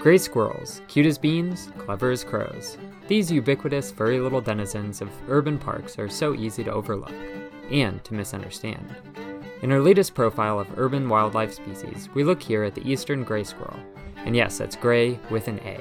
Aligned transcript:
Gray 0.00 0.16
squirrels, 0.16 0.80
cute 0.86 1.06
as 1.06 1.18
beans, 1.18 1.72
clever 1.76 2.12
as 2.12 2.22
crows. 2.22 2.78
These 3.08 3.32
ubiquitous, 3.32 3.90
furry 3.90 4.20
little 4.20 4.40
denizens 4.40 5.00
of 5.00 5.10
urban 5.28 5.58
parks 5.58 5.98
are 5.98 6.08
so 6.08 6.36
easy 6.36 6.62
to 6.62 6.72
overlook 6.72 7.12
and 7.72 8.02
to 8.04 8.14
misunderstand. 8.14 8.94
In 9.60 9.72
our 9.72 9.80
latest 9.80 10.14
profile 10.14 10.60
of 10.60 10.78
urban 10.78 11.08
wildlife 11.08 11.52
species, 11.52 12.08
we 12.14 12.22
look 12.22 12.40
here 12.40 12.62
at 12.62 12.76
the 12.76 12.88
eastern 12.88 13.24
gray 13.24 13.42
squirrel. 13.42 13.80
And 14.18 14.36
yes, 14.36 14.58
that's 14.58 14.76
gray 14.76 15.18
with 15.30 15.48
an 15.48 15.58
A. 15.64 15.80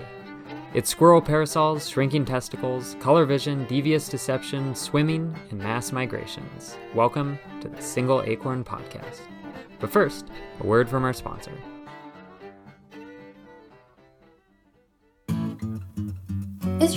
Its 0.73 0.89
squirrel 0.89 1.21
parasols, 1.21 1.87
shrinking 1.87 2.25
testicles, 2.25 2.95
color 2.99 3.23
vision, 3.23 3.65
devious 3.67 4.09
deception, 4.09 4.73
swimming, 4.73 5.37
and 5.51 5.59
mass 5.59 5.91
migrations. 5.91 6.75
Welcome 6.95 7.37
to 7.61 7.67
the 7.67 7.81
Single 7.83 8.23
Acorn 8.23 8.63
Podcast. 8.63 9.21
But 9.79 9.91
first, 9.91 10.27
a 10.59 10.65
word 10.65 10.89
from 10.89 11.03
our 11.03 11.13
sponsor. 11.13 11.53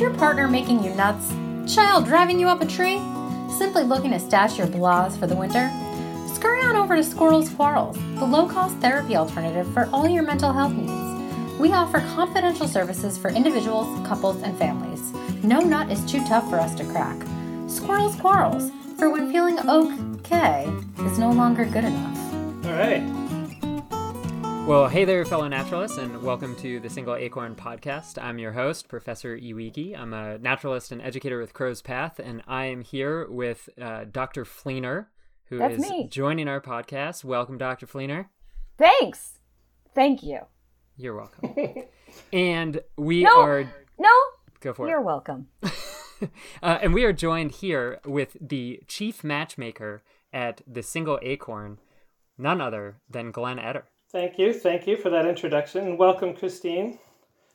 Is 0.01 0.05
your 0.05 0.15
partner 0.15 0.49
making 0.49 0.83
you 0.83 0.95
nuts? 0.95 1.29
Child 1.75 2.07
driving 2.07 2.41
you 2.41 2.49
up 2.49 2.63
a 2.63 2.67
tree? 2.67 2.97
Simply 3.59 3.83
looking 3.83 4.13
to 4.13 4.19
stash 4.19 4.57
your 4.57 4.67
blahs 4.67 5.19
for 5.19 5.27
the 5.27 5.37
winter? 5.37 5.71
Scurry 6.35 6.63
on 6.63 6.75
over 6.75 6.97
to 6.97 7.05
Squirrels 7.05 7.51
Quarrels, 7.51 7.99
the 8.19 8.25
low 8.25 8.49
cost 8.49 8.75
therapy 8.77 9.15
alternative 9.15 9.71
for 9.75 9.91
all 9.93 10.09
your 10.09 10.23
mental 10.23 10.55
health 10.55 10.73
needs. 10.73 11.59
We 11.59 11.75
offer 11.75 12.01
confidential 12.15 12.67
services 12.67 13.19
for 13.19 13.29
individuals, 13.29 13.89
couples, 14.09 14.43
and 14.43 14.57
families. 14.57 15.13
No 15.45 15.61
nut 15.61 15.91
is 15.91 16.03
too 16.11 16.25
tough 16.25 16.49
for 16.49 16.59
us 16.59 16.75
to 16.77 16.85
crack. 16.85 17.21
Squirrels 17.69 18.17
Quarrels, 18.17 18.71
for 18.97 19.11
when 19.11 19.31
feeling 19.31 19.59
okay 19.69 20.73
is 21.01 21.19
no 21.19 21.31
longer 21.31 21.67
good 21.67 21.85
enough. 21.85 22.35
All 22.65 22.73
right. 22.73 23.20
Well, 24.67 24.87
hey 24.89 25.05
there, 25.05 25.25
fellow 25.25 25.49
naturalists, 25.49 25.99
and 25.99 26.23
welcome 26.23 26.55
to 26.57 26.79
the 26.79 26.89
Single 26.89 27.17
Acorn 27.17 27.57
Podcast. 27.57 28.23
I'm 28.23 28.39
your 28.39 28.53
host, 28.53 28.89
Professor 28.89 29.37
Iwigi. 29.37 29.99
I'm 29.99 30.15
a 30.15 30.39
naturalist 30.39 30.93
and 30.93 31.03
educator 31.03 31.41
with 31.41 31.53
Crow's 31.53 31.83
Path, 31.83 32.21
and 32.21 32.41
I 32.47 32.67
am 32.67 32.83
here 32.83 33.27
with 33.29 33.69
uh, 33.81 34.05
Dr. 34.11 34.45
Fleener, 34.45 35.07
who 35.47 35.59
That's 35.59 35.75
is 35.83 35.91
me. 35.91 36.07
joining 36.09 36.47
our 36.47 36.61
podcast. 36.61 37.25
Welcome, 37.25 37.59
Dr. 37.59 37.87
Fleener. 37.89 38.27
Thanks. 38.79 39.41
Thank 39.93 40.23
you. 40.23 40.41
You're 40.97 41.17
welcome. 41.17 41.53
and 42.33 42.81
we 42.97 43.25
No. 43.25 43.41
are 43.41 43.65
No, 43.99 44.11
go 44.61 44.73
for 44.73 44.87
it. 44.87 44.91
you're 44.91 45.03
welcome. 45.03 45.49
Uh, 46.63 46.79
and 46.83 46.93
we 46.93 47.03
are 47.05 47.15
joined 47.15 47.51
here 47.51 47.99
with 48.05 48.37
the 48.39 48.79
chief 48.87 49.25
matchmaker 49.25 50.03
at 50.35 50.61
the 50.67 50.83
Single 50.83 51.19
Acorn, 51.23 51.79
none 52.37 52.61
other 52.61 52.97
than 53.09 53.31
Glenn 53.31 53.57
Etter. 53.57 53.85
Thank 54.13 54.39
you. 54.39 54.53
Thank 54.53 54.87
you 54.87 54.97
for 54.97 55.11
that 55.11 55.27
introduction. 55.27 55.87
And 55.87 55.99
welcome, 55.99 56.35
Christine, 56.35 56.99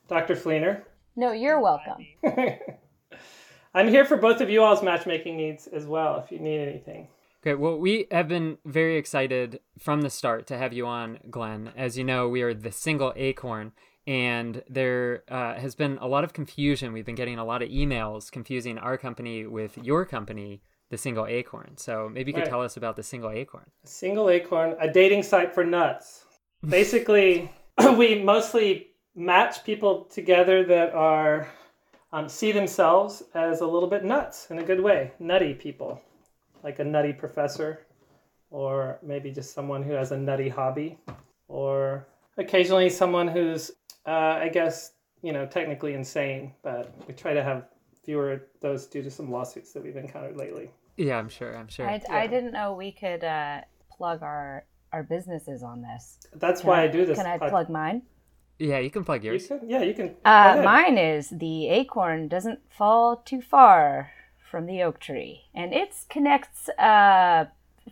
Dr. 0.07 0.35
Fleener. 0.35 0.83
No, 1.15 1.31
you're 1.31 1.59
welcome. 1.59 2.05
I'm 3.73 3.89
here 3.89 4.05
for 4.05 4.15
both 4.15 4.39
of 4.39 4.49
you 4.49 4.63
all's 4.63 4.81
matchmaking 4.81 5.35
needs 5.35 5.67
as 5.67 5.85
well 5.85 6.19
if 6.23 6.31
you 6.31 6.39
need 6.39 6.59
anything. 6.59 7.09
Okay, 7.41 7.55
well, 7.55 7.77
we 7.77 8.07
have 8.09 8.27
been 8.27 8.57
very 8.65 8.97
excited 8.97 9.59
from 9.77 10.01
the 10.01 10.09
start 10.09 10.47
to 10.47 10.57
have 10.57 10.73
you 10.73 10.87
on, 10.87 11.19
Glenn. 11.29 11.71
As 11.75 11.97
you 11.97 12.03
know, 12.03 12.27
we 12.29 12.41
are 12.41 12.53
the 12.53 12.71
single 12.71 13.13
acorn, 13.15 13.73
and 14.07 14.63
there 14.69 15.23
uh, 15.29 15.55
has 15.55 15.75
been 15.75 15.97
a 15.99 16.07
lot 16.07 16.23
of 16.23 16.33
confusion. 16.33 16.93
We've 16.93 17.05
been 17.05 17.15
getting 17.15 17.37
a 17.37 17.45
lot 17.45 17.61
of 17.61 17.69
emails 17.69 18.31
confusing 18.31 18.77
our 18.77 18.97
company 18.97 19.45
with 19.45 19.77
your 19.77 20.05
company, 20.05 20.61
the 20.89 20.97
single 20.97 21.27
acorn. 21.27 21.77
So 21.77 22.09
maybe 22.11 22.31
you 22.31 22.33
could 22.35 22.41
Right. 22.43 22.49
tell 22.49 22.61
us 22.63 22.77
about 22.77 22.95
the 22.95 23.03
single 23.03 23.29
acorn. 23.29 23.69
A 23.83 23.87
single 23.87 24.29
acorn, 24.29 24.75
a 24.79 24.91
dating 24.91 25.23
site 25.23 25.53
for 25.53 25.63
nuts. 25.63 26.24
Basically, 26.67 27.51
we 27.97 28.21
mostly 28.21 28.87
match 29.15 29.63
people 29.63 30.05
together 30.05 30.63
that 30.65 30.93
are 30.93 31.47
um, 32.11 32.29
see 32.29 32.51
themselves 32.51 33.23
as 33.33 33.61
a 33.61 33.67
little 33.67 33.89
bit 33.89 34.03
nuts 34.03 34.47
in 34.49 34.59
a 34.59 34.63
good 34.63 34.81
way, 34.81 35.11
nutty 35.19 35.53
people, 35.53 36.01
like 36.63 36.79
a 36.79 36.83
nutty 36.83 37.13
professor, 37.13 37.85
or 38.51 38.99
maybe 39.03 39.31
just 39.31 39.53
someone 39.53 39.83
who 39.83 39.91
has 39.91 40.11
a 40.11 40.17
nutty 40.17 40.49
hobby, 40.49 40.97
or 41.47 42.07
occasionally 42.37 42.89
someone 42.89 43.27
who's, 43.27 43.71
uh, 44.05 44.39
I 44.41 44.49
guess, 44.49 44.93
you 45.21 45.33
know, 45.33 45.45
technically 45.45 45.93
insane, 45.93 46.53
but 46.63 46.93
we 47.07 47.13
try 47.13 47.33
to 47.33 47.43
have 47.43 47.67
fewer 48.03 48.33
of 48.33 48.41
those 48.61 48.85
due 48.85 49.01
to 49.01 49.11
some 49.11 49.31
lawsuits 49.31 49.73
that 49.73 49.83
we've 49.83 49.97
encountered 49.97 50.37
lately. 50.37 50.69
Yeah, 50.97 51.17
I'm 51.17 51.29
sure. 51.29 51.57
I'm 51.57 51.67
sure. 51.67 51.89
I, 51.89 52.01
I 52.09 52.27
didn't 52.27 52.53
know 52.53 52.73
we 52.73 52.91
could 52.91 53.23
uh, 53.23 53.61
plug 53.89 54.23
our 54.23 54.65
our 54.93 55.03
businesses 55.03 55.63
on 55.63 55.81
this. 55.81 56.17
That's 56.33 56.61
Can 56.61 56.69
why 56.69 56.83
I, 56.83 56.87
do 56.87 57.05
this. 57.05 57.17
Can 57.17 57.25
I 57.27 57.37
pod- 57.37 57.49
plug 57.49 57.69
mine? 57.69 58.03
yeah, 58.59 58.79
you 58.79 58.89
can 58.89 59.03
plug 59.03 59.23
You 59.23 59.31
yours. 59.31 59.47
can, 59.47 59.59
yeah, 59.67 59.81
you 59.81 59.93
can. 59.93 60.15
Uh, 60.23 60.61
mine 60.63 60.97
is 60.97 61.29
the 61.29 61.67
acorn 61.69 62.27
doesn't 62.29 62.59
fall 62.69 63.17
too 63.17 63.41
far 63.41 64.11
from 64.49 64.65
the 64.65 64.81
oak 64.83 64.99
tree, 64.99 65.41
and 65.53 65.73
it 65.73 65.93
connects 66.09 66.69
uh, 66.79 67.45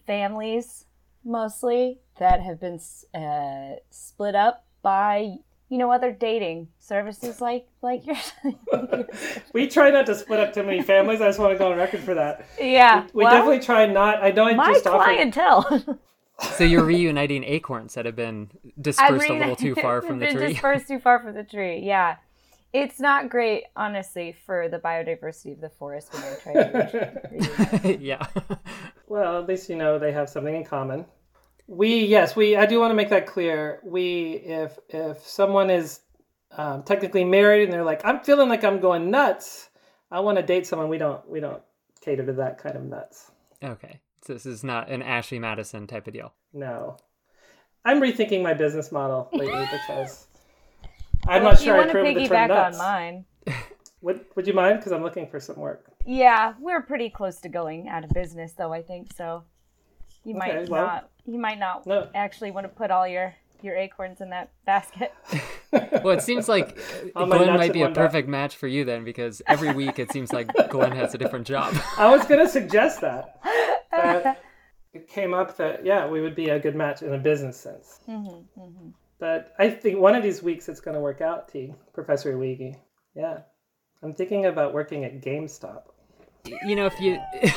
families 0.07 0.85
mostly 1.25 1.99
that 2.19 2.41
have 2.41 2.59
been 2.59 2.79
uh, 3.13 3.75
split 3.89 4.35
up 4.35 4.65
by 4.81 5.35
you 5.69 5.77
know 5.77 5.91
other 5.91 6.11
dating 6.11 6.67
services 6.79 7.41
like 7.41 7.67
like 7.81 8.05
yours. 8.07 8.31
We 9.53 9.67
try 9.67 9.89
not 9.89 10.05
to 10.05 10.15
split 10.15 10.39
up 10.39 10.53
too 10.53 10.63
many 10.63 10.81
families. 10.81 11.19
I 11.21 11.27
just 11.27 11.39
want 11.39 11.51
to 11.53 11.57
go 11.57 11.71
on 11.71 11.77
record 11.77 12.01
for 12.01 12.13
that. 12.13 12.45
yeah, 12.59 13.07
We 13.13 13.23
well, 13.25 13.33
definitely 13.33 13.59
try 13.65 13.85
not. 13.85 14.23
I 14.23 14.31
know 14.31 14.45
I 14.45 14.53
my 14.55 14.71
just 14.73 14.87
offered. 14.87 15.03
clientele. 15.03 15.99
So 16.57 16.63
you're 16.63 16.85
reuniting 16.85 17.43
acorns 17.43 17.93
that 17.95 18.05
have 18.05 18.15
been 18.15 18.49
dispersed 18.79 19.29
a 19.29 19.33
little 19.33 19.55
too 19.55 19.75
far 19.75 20.01
from 20.07 20.19
the 20.19 20.25
been 20.27 20.37
tree. 20.37 20.53
Dispersed 20.53 20.87
too 20.87 20.99
far 20.99 21.19
from 21.19 21.33
the 21.33 21.43
tree. 21.43 21.79
Yeah, 21.79 22.17
it's 22.73 22.99
not 22.99 23.29
great, 23.29 23.65
honestly, 23.75 24.35
for 24.45 24.67
the 24.67 24.79
biodiversity 24.79 25.53
of 25.53 25.61
the 25.61 25.69
forest 25.69 26.13
when 26.13 26.23
they 26.23 26.35
try 26.41 26.53
to. 26.53 27.21
reunite. 27.31 28.01
yeah. 28.01 28.27
Well, 29.07 29.39
at 29.39 29.47
least 29.47 29.69
you 29.69 29.75
know 29.75 29.99
they 29.99 30.11
have 30.11 30.29
something 30.29 30.55
in 30.55 30.63
common. 30.63 31.05
We 31.67 32.05
yes, 32.05 32.35
we. 32.35 32.55
I 32.55 32.65
do 32.65 32.79
want 32.79 32.91
to 32.91 32.95
make 32.95 33.09
that 33.09 33.27
clear. 33.27 33.79
We 33.83 34.33
if 34.33 34.77
if 34.89 35.25
someone 35.25 35.69
is 35.69 36.01
um, 36.57 36.83
technically 36.83 37.23
married 37.23 37.63
and 37.63 37.73
they're 37.73 37.83
like, 37.83 38.05
I'm 38.05 38.19
feeling 38.21 38.49
like 38.49 38.63
I'm 38.63 38.79
going 38.79 39.09
nuts. 39.11 39.69
I 40.11 40.19
want 40.19 40.37
to 40.37 40.43
date 40.43 40.67
someone. 40.67 40.89
We 40.89 40.97
don't 40.97 41.27
we 41.29 41.39
don't 41.39 41.61
cater 42.01 42.25
to 42.25 42.33
that 42.33 42.57
kind 42.57 42.75
of 42.75 42.83
nuts. 42.83 43.31
Okay. 43.63 43.99
So 44.25 44.33
this 44.33 44.45
is 44.45 44.63
not 44.63 44.89
an 44.89 45.01
Ashley 45.01 45.39
Madison 45.39 45.87
type 45.87 46.07
of 46.07 46.13
deal. 46.13 46.33
No. 46.53 46.97
I'm 47.85 47.99
rethinking 48.01 48.41
my 48.41 48.53
business 48.53 48.91
model 48.91 49.29
lately 49.33 49.67
because 49.71 50.27
I'm 51.27 51.43
Well, 51.43 51.51
not 51.53 51.59
sure 51.61 51.75
I 51.75 51.77
want 51.79 51.91
to 51.91 51.97
approve 51.99 52.15
of 52.17 52.23
the 52.23 52.29
term 52.29 52.37
piggyback 52.37 52.47
nuts. 52.47 52.79
on 52.79 52.85
mine. 52.85 53.25
Would 54.01 54.25
Would 54.35 54.47
you 54.47 54.53
mind? 54.53 54.79
Because 54.79 54.91
I'm 54.91 55.03
looking 55.03 55.27
for 55.27 55.39
some 55.39 55.57
work. 55.57 55.85
Yeah, 56.05 56.53
we're 56.59 56.81
pretty 56.81 57.09
close 57.09 57.37
to 57.41 57.49
going 57.49 57.87
out 57.89 58.03
of 58.03 58.09
business, 58.11 58.53
though. 58.53 58.73
I 58.73 58.81
think 58.81 59.13
so. 59.13 59.43
You 60.25 60.35
might 60.35 60.69
well- 60.69 60.85
not. 60.85 61.09
You 61.25 61.39
might 61.39 61.59
not 61.59 61.87
No. 61.87 62.09
actually 62.13 62.51
want 62.51 62.65
to 62.65 62.69
put 62.69 62.91
all 62.91 63.07
your 63.07 63.33
your 63.61 63.75
acorns 63.77 64.19
in 64.21 64.29
that 64.31 64.51
basket. 64.65 65.13
Well, 66.03 66.09
it 66.15 66.21
seems 66.21 66.47
like 66.47 66.77
All 67.15 67.25
Glenn 67.25 67.47
might 67.57 67.73
be 67.73 67.79
a 67.81 67.85
one 67.85 67.93
bag. 67.93 68.05
perfect 68.05 68.27
match 68.27 68.55
for 68.57 68.67
you 68.67 68.85
then, 68.85 69.03
because 69.03 69.41
every 69.47 69.73
week 69.73 69.97
it 69.97 70.11
seems 70.11 70.31
like 70.31 70.51
Glenn 70.69 70.91
has 70.91 71.15
a 71.15 71.17
different 71.17 71.47
job. 71.47 71.73
I 71.97 72.15
was 72.15 72.23
going 72.27 72.41
to 72.41 72.47
suggest 72.47 73.01
that. 73.01 73.39
That 73.95 74.41
it 74.93 75.07
came 75.07 75.33
up 75.33 75.57
that 75.57 75.85
yeah, 75.85 76.07
we 76.07 76.21
would 76.21 76.35
be 76.35 76.49
a 76.49 76.59
good 76.59 76.75
match 76.75 77.01
in 77.01 77.13
a 77.13 77.17
business 77.17 77.57
sense. 77.57 77.99
Mm-hmm, 78.07 78.89
But 79.19 79.53
I 79.59 79.69
think 79.69 79.99
one 79.99 80.15
of 80.15 80.23
these 80.23 80.41
weeks 80.43 80.69
it's 80.69 80.79
going 80.81 80.95
to 80.95 81.01
work 81.01 81.21
out. 81.21 81.47
T 81.49 81.73
Professor 81.93 82.33
Iwigi. 82.33 82.75
Yeah, 83.15 83.39
I'm 84.01 84.13
thinking 84.13 84.45
about 84.45 84.73
working 84.73 85.03
at 85.05 85.21
GameStop. 85.21 85.83
You 86.65 86.75
know, 86.75 86.85
if 86.87 86.99
you 86.99 87.19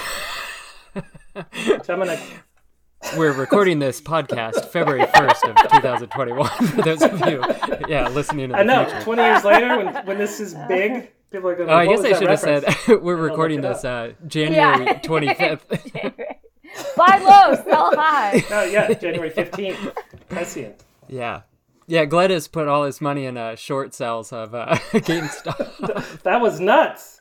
So 1.85 1.93
I'm 1.93 1.99
gonna. 1.99 2.19
we're 3.17 3.33
recording 3.33 3.79
this 3.79 4.01
podcast 4.01 4.65
February 4.71 5.03
1st 5.09 5.51
of 5.51 5.71
2021 5.73 6.49
for 6.49 6.83
those 6.83 7.03
of 7.03 7.21
you 7.29 7.43
yeah, 7.89 8.09
listening 8.09 8.47
in 8.47 8.51
the 8.53 8.57
I 8.59 8.63
know. 8.63 8.85
future. 8.87 9.03
20 9.03 9.23
years 9.23 9.45
later, 9.45 9.77
when 9.77 10.07
when 10.07 10.19
this 10.19 10.41
is 10.41 10.55
big, 10.69 11.11
people 11.37 11.51
are 11.51 11.57
going. 11.57 11.71
Oh, 11.71 11.75
I 11.75 11.87
guess 11.87 12.01
I 12.05 12.19
should 12.19 12.29
have 12.31 12.41
said 12.41 12.65
we're 13.03 13.17
recording 13.17 13.61
this 13.61 13.85
up. 13.85 14.11
uh, 14.11 14.13
January 14.27 14.85
Yeah. 14.85 14.99
25th. 15.01 16.37
Buy 16.97 17.19
low, 17.19 17.55
sell 17.65 17.93
high. 17.97 18.45
Oh 18.51 18.65
yeah, 18.65 18.93
January 18.93 19.31
15th. 19.31 19.95
Prescient. 20.29 20.83
yeah. 21.09 21.43
Yeah, 21.89 22.05
Glenn 22.05 22.31
has 22.31 22.49
put 22.49 22.67
all 22.67 22.83
his 22.85 23.01
money 23.01 23.27
in 23.27 23.37
uh, 23.37 23.55
short 23.55 23.95
sales 23.95 24.33
of 24.33 24.57
uh, 24.57 24.75
GameStop. 24.93 26.23
That 26.25 26.41
was 26.41 26.59
nuts. 26.59 27.21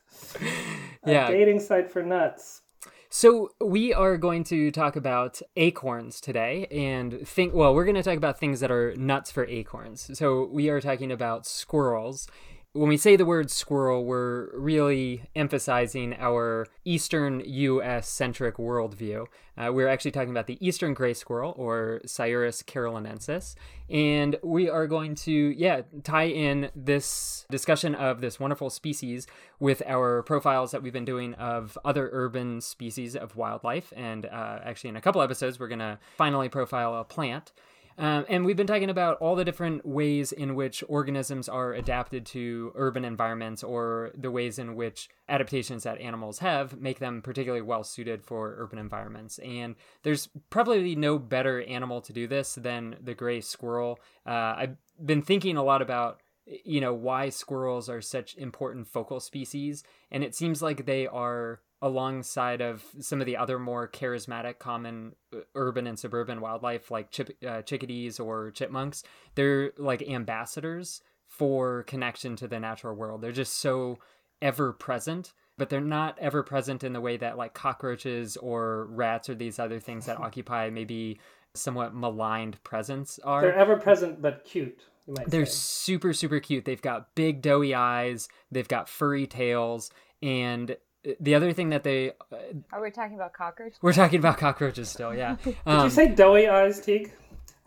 yeah. 1.06 1.28
Dating 1.30 1.60
site 1.60 1.92
for 1.92 2.02
nuts. 2.02 2.62
So 3.10 3.52
we 3.62 3.94
are 3.94 4.18
going 4.18 4.44
to 4.46 4.72
talk 4.72 4.96
about 4.96 5.40
acorns 5.56 6.20
today 6.20 6.66
and 6.72 7.26
think 7.28 7.54
well, 7.54 7.76
we're 7.76 7.86
going 7.86 7.96
to 7.96 8.04
talk 8.04 8.18
about 8.18 8.40
things 8.40 8.60
that 8.62 8.72
are 8.72 8.96
nuts 8.96 9.30
for 9.32 9.46
acorns. 9.46 10.10
So 10.18 10.50
we 10.52 10.70
are 10.70 10.82
talking 10.82 11.12
about 11.12 11.46
squirrels 11.46 12.28
when 12.76 12.90
we 12.90 12.98
say 12.98 13.16
the 13.16 13.26
word 13.26 13.50
squirrel, 13.50 14.04
we're 14.04 14.50
really 14.54 15.24
emphasizing 15.34 16.14
our 16.20 16.68
eastern 16.84 17.42
U.S. 17.46 18.10
centric 18.10 18.58
worldview. 18.58 19.28
Uh, 19.58 19.72
we're 19.72 19.88
actually 19.88 20.12
talking 20.12 20.32
about 20.32 20.48
the 20.48 20.58
eastern 20.60 20.94
gray 20.94 21.14
squirrel, 21.14 21.54
or 21.58 22.02
Sciurus 22.06 22.66
carolinensis. 22.66 23.56
And 23.90 24.36
we 24.44 24.70
are 24.70 24.88
going 24.88 25.16
to, 25.16 25.32
yeah, 25.32 25.84
tie 26.04 26.28
in 26.28 26.70
this 26.76 27.46
discussion 27.50 27.96
of 27.96 28.20
this 28.20 28.42
wonderful 28.42 28.70
species 28.70 29.26
with 29.58 29.82
our 29.88 30.22
profiles 30.24 30.72
that 30.72 30.84
we've 30.84 30.92
been 30.92 31.06
doing 31.06 31.34
of 31.36 31.78
other 31.86 32.10
urban 32.12 32.60
species 32.60 33.16
of 33.16 33.38
wildlife. 33.38 33.94
And 33.96 34.26
uh, 34.26 34.60
actually, 34.66 34.90
in 34.90 34.98
a 34.98 35.02
couple 35.02 35.22
episodes, 35.22 35.62
we're 35.62 35.70
going 35.70 35.80
to 35.80 35.98
finally 36.18 36.50
profile 36.50 36.96
a 36.96 37.06
plant. 37.06 37.54
Um, 37.98 38.26
and 38.28 38.46
we've 38.46 38.58
been 38.58 38.68
talking 38.68 38.90
about 38.90 39.18
all 39.20 39.36
the 39.36 39.46
different 39.46 39.86
ways 39.86 40.32
in 40.32 40.56
which 40.56 40.84
organisms 40.88 41.48
are 41.48 41.74
adapted 41.74 42.26
to 42.28 42.74
urban 42.76 43.06
environments 43.06 43.64
or 43.64 44.12
the 44.16 44.32
ways 44.32 44.60
in 44.60 44.76
which 44.76 45.10
adaptations 45.30 45.84
that 45.84 46.02
animals 46.02 46.40
have 46.40 46.80
make 46.80 47.00
them 47.00 47.22
particularly 47.22 47.62
well 47.62 47.84
suited 47.84 48.22
for 48.22 48.56
urban 48.58 48.80
environments. 48.80 49.40
And 49.40 49.76
there's 50.04 50.28
probably 50.50 50.96
no 50.96 51.18
better 51.18 51.62
animal 51.64 52.02
to 52.02 52.14
do 52.14 52.28
this 52.28 52.56
than 52.56 52.98
the 53.02 53.14
gray 53.14 53.40
squirrel. 53.40 54.00
Uh, 54.26 54.56
I've 54.58 54.78
been 55.04 55.22
thinking 55.22 55.56
a 55.56 55.64
lot 55.64 55.82
about 55.82 56.20
you 56.46 56.80
know 56.80 56.94
why 56.94 57.30
squirrels 57.30 57.90
are 57.90 58.02
such 58.02 58.36
important 58.36 58.88
focal 58.88 59.20
species 59.20 59.84
and 60.12 60.24
it 60.24 60.36
seems 60.36 60.62
like 60.62 60.86
they 60.86 61.08
are 61.08 61.60
alongside 61.82 62.62
of 62.62 62.84
some 63.00 63.20
of 63.20 63.26
the 63.26 63.38
other 63.38 63.60
more 63.60 63.88
charismatic 63.88 64.60
common 64.60 65.14
uh, 65.34 65.40
urban 65.56 65.88
and 65.88 66.00
suburban 66.00 66.42
wildlife 66.42 66.90
like 66.90 67.12
chip, 67.12 67.38
uh, 67.48 67.62
chickadees 67.62 68.20
or 68.20 68.52
chipmunks 68.52 69.04
they're 69.36 69.72
like 69.78 70.02
ambassadors 70.04 71.02
for 71.28 71.84
connection 71.84 72.36
to 72.36 72.48
the 72.48 72.60
natural 72.60 72.96
world 72.96 73.22
they're 73.22 73.32
just 73.32 73.60
so 73.60 73.98
ever 74.42 74.72
present 74.72 75.34
but 75.58 75.70
they're 75.70 75.82
not 75.82 76.18
ever 76.20 76.44
present 76.44 76.84
in 76.84 76.94
the 76.94 77.02
way 77.02 77.18
that 77.18 77.38
like 77.38 77.54
cockroaches 77.54 78.38
or 78.38 78.86
rats 78.92 79.30
or 79.30 79.36
these 79.36 79.60
other 79.60 79.80
things 79.80 80.06
that 80.06 80.20
occupy 80.22 80.70
maybe 80.70 81.20
somewhat 81.54 81.96
maligned 81.96 82.62
presence 82.64 83.20
are 83.24 83.42
They're 83.42 83.56
ever 83.56 83.78
present 83.78 84.22
but 84.22 84.44
cute. 84.44 84.82
They're 85.28 85.46
say. 85.46 85.52
super 85.52 86.14
super 86.14 86.40
cute 86.40 86.66
they've 86.66 86.82
got 86.82 87.14
big 87.16 87.42
doughy 87.42 87.76
eyes 87.76 88.28
they've 88.52 88.68
got 88.68 88.90
furry 88.90 89.28
tails 89.28 89.92
and 90.22 90.76
the 91.20 91.36
other 91.36 91.54
thing 91.54 91.70
that 91.70 91.84
they 91.84 92.12
uh, 92.32 92.36
Are 92.72 92.82
we 92.82 92.92
talking 92.92 93.16
about 93.16 93.34
cockroaches? 93.34 93.78
we're 93.82 93.94
talking 93.94 94.20
about 94.20 94.38
cockroaches 94.38 94.90
still 94.90 95.14
yeah 95.14 95.36
Did 95.44 95.56
um, 95.66 95.84
you 95.86 95.90
say 95.90 96.08
doughy 96.14 96.48
eyes, 96.48 96.80
Teague? 96.82 97.14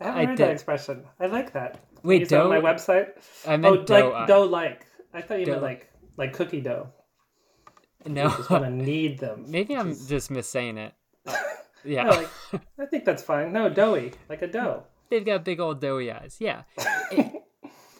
I 0.01 0.05
haven't 0.05 0.21
I 0.21 0.25
heard 0.25 0.37
did. 0.37 0.47
that 0.47 0.51
expression. 0.53 1.03
I 1.19 1.25
like 1.25 1.51
that. 1.53 1.79
Wait, 2.03 2.21
Use 2.21 2.29
that 2.29 2.41
on 2.41 2.49
my 2.49 2.61
website. 2.61 3.09
i 3.47 3.57
meant 3.57 3.79
oh, 3.79 3.83
dough 3.83 4.09
like 4.11 4.27
dough 4.27 4.43
like. 4.43 4.85
I 5.13 5.21
thought 5.21 5.39
you 5.39 5.45
meant 5.47 5.61
like 5.61 5.89
like 6.17 6.33
cookie 6.33 6.61
dough. 6.61 6.87
no 8.05 8.29
Just 8.29 8.49
want 8.49 8.63
to 8.63 8.69
knead 8.85 9.19
them. 9.19 9.45
maybe 9.47 9.75
i'm 9.75 9.93
just 10.07 10.29
missaying 10.31 10.77
it 10.77 10.93
yeah 11.83 12.03
No, 12.03 12.11
like, 12.11 12.29
I 12.79 12.85
think 12.85 13.03
that's 13.05 13.23
fine. 13.23 13.51
No, 13.53 13.69
doughy, 13.69 14.13
like 14.29 14.41
a 14.41 14.47
dough. 14.47 14.83
they've 15.09 15.25
got 15.25 15.43
big 15.43 15.59
old 15.59 15.81
doughy 15.81 16.11
eyes 16.11 16.37
yeah 16.39 16.63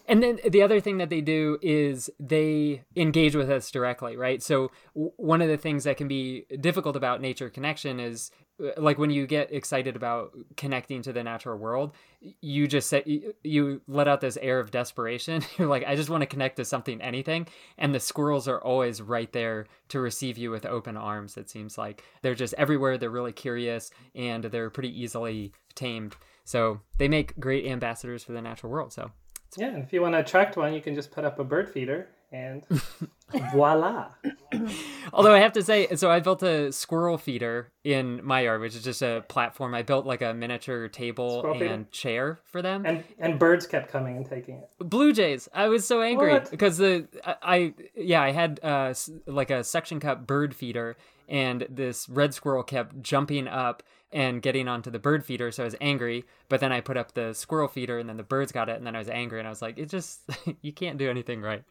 and 0.10 0.24
then 0.24 0.40
the 0.50 0.64
other 0.64 0.82
thing 0.82 0.98
that 0.98 1.10
they 1.10 1.22
do 1.22 1.58
is 1.62 2.10
they 2.20 2.84
engage 2.96 3.36
with 3.36 3.50
us 3.50 3.70
directly 3.72 4.18
right? 4.18 4.42
So 4.42 4.72
w- 4.96 5.14
one 5.18 5.42
of 5.42 5.48
the 5.48 5.58
things 5.58 5.84
that 5.86 5.98
can 5.98 6.08
be 6.08 6.46
difficult 6.60 6.96
about 6.96 7.22
nature 7.22 7.50
connection 7.50 8.00
is 8.00 8.32
uh, 8.62 8.72
like 8.78 8.98
when 8.98 9.12
you 9.12 9.28
get 9.28 9.54
excited 9.54 9.96
about 9.96 10.32
connecting 10.58 11.02
to 11.04 11.14
the 11.14 11.24
natural 11.24 11.58
world 11.58 11.94
you 12.42 12.68
just 12.68 12.90
say 12.90 13.04
you, 13.06 13.34
you 13.44 13.82
let 13.88 14.08
out 14.08 14.20
this 14.20 14.38
air 14.42 14.60
of 14.60 14.72
desperation. 14.72 15.42
You're 15.58 15.68
like 15.68 15.86
i 15.88 15.96
just 15.96 16.10
want 16.10 16.22
to 16.22 16.28
connect 16.28 16.58
to 16.58 16.66
something 16.66 17.02
anything. 17.02 17.48
And 17.78 17.94
the 17.94 18.00
squirrels 18.00 18.48
are 18.48 18.60
always 18.60 19.02
right 19.02 19.32
there 19.32 19.68
to 19.90 20.00
receive 20.00 20.38
you 20.38 20.52
with 20.52 20.66
open 20.66 20.98
arms 20.98 21.38
it 21.38 21.50
seems 21.50 21.78
like. 21.78 22.04
They're 22.24 22.36
just 22.36 22.56
everywhere 22.58 22.98
they're 22.98 23.10
really 23.10 23.32
curious 23.32 23.92
and 24.16 24.44
they're 24.44 24.70
pretty 24.70 25.02
easily 25.02 25.54
tamed. 25.76 26.16
So 26.46 26.82
they 26.98 27.08
make 27.08 27.40
great 27.40 27.66
ambassadors 27.68 28.24
for 28.24 28.32
the 28.32 28.42
natural 28.42 28.72
world 28.72 28.92
so 28.92 29.12
Yeah, 29.58 29.78
if 29.78 29.92
you 29.94 30.02
want 30.02 30.14
to 30.16 30.20
attract 30.20 30.58
one, 30.58 30.74
you 30.74 30.82
can 30.82 30.96
just 30.96 31.12
put 31.12 31.24
up 31.26 31.40
a 31.40 31.44
bird 31.44 31.70
feeder 31.70 32.08
and 32.32 32.64
voila. 33.52 34.10
Although 35.14 35.34
I 35.34 35.40
have 35.40 35.54
to 35.54 35.64
say, 35.64 35.96
so 35.96 36.10
I 36.12 36.20
built 36.20 36.44
a 36.44 36.72
squirrel 36.72 37.18
feeder 37.18 37.72
in 37.84 38.24
my 38.24 38.42
yard, 38.42 38.62
which 38.62 38.76
is 38.76 38.84
just 38.84 39.02
a 39.02 39.24
platform. 39.28 39.74
I 39.74 39.82
built 39.82 40.06
like 40.06 40.22
a 40.22 40.34
miniature 40.34 40.88
table 40.88 41.40
Squirrel 41.40 41.60
feeder? 41.60 41.74
and 41.74 41.92
chair 41.92 42.40
for 42.46 42.62
them. 42.62 42.86
And 42.86 43.04
and 43.18 43.40
birds 43.40 43.66
kept 43.68 43.92
coming 43.92 44.18
and 44.18 44.26
taking 44.26 44.58
it. 44.58 44.70
Blue 44.80 45.12
Jays. 45.14 45.50
I 45.54 45.68
was 45.68 45.86
so 45.86 46.02
angry 46.02 46.32
What? 46.34 46.52
because 46.52 46.78
the 46.78 47.08
I, 47.26 47.36
I 47.42 47.74
yeah 47.96 48.22
I 48.22 48.32
had 48.32 48.60
uh 48.64 48.94
like 49.26 49.50
a 49.52 49.64
suction 49.64 50.00
cup 50.00 50.28
bird 50.28 50.56
feeder, 50.56 50.98
and 51.28 51.66
this 51.70 52.08
red 52.10 52.34
squirrel 52.34 52.64
kept 52.64 53.02
jumping 53.02 53.48
up 53.48 53.84
and 54.12 54.42
getting 54.42 54.68
onto 54.68 54.90
the 54.90 55.00
bird 55.00 55.24
feeder, 55.26 55.52
so 55.52 55.64
I 55.64 55.66
was 55.66 55.76
angry. 55.82 56.26
But 56.48 56.60
then 56.60 56.72
I 56.72 56.82
put 56.82 56.98
up 56.98 57.14
the 57.14 57.34
squirrel 57.34 57.68
feeder, 57.68 58.00
and 58.00 58.10
then 58.10 58.18
the 58.18 58.24
birds 58.24 58.52
got 58.52 58.70
it, 58.70 58.78
and 58.78 58.86
then 58.88 58.96
I 58.96 59.00
was 59.00 59.10
angry, 59.10 59.40
and 59.40 59.48
I 59.48 59.52
was 59.52 59.62
like, 59.62 59.78
it 59.78 59.90
just 59.90 60.22
you 60.62 60.74
can't 60.74 60.98
do 60.98 61.10
anything 61.10 61.42
right. 61.42 61.64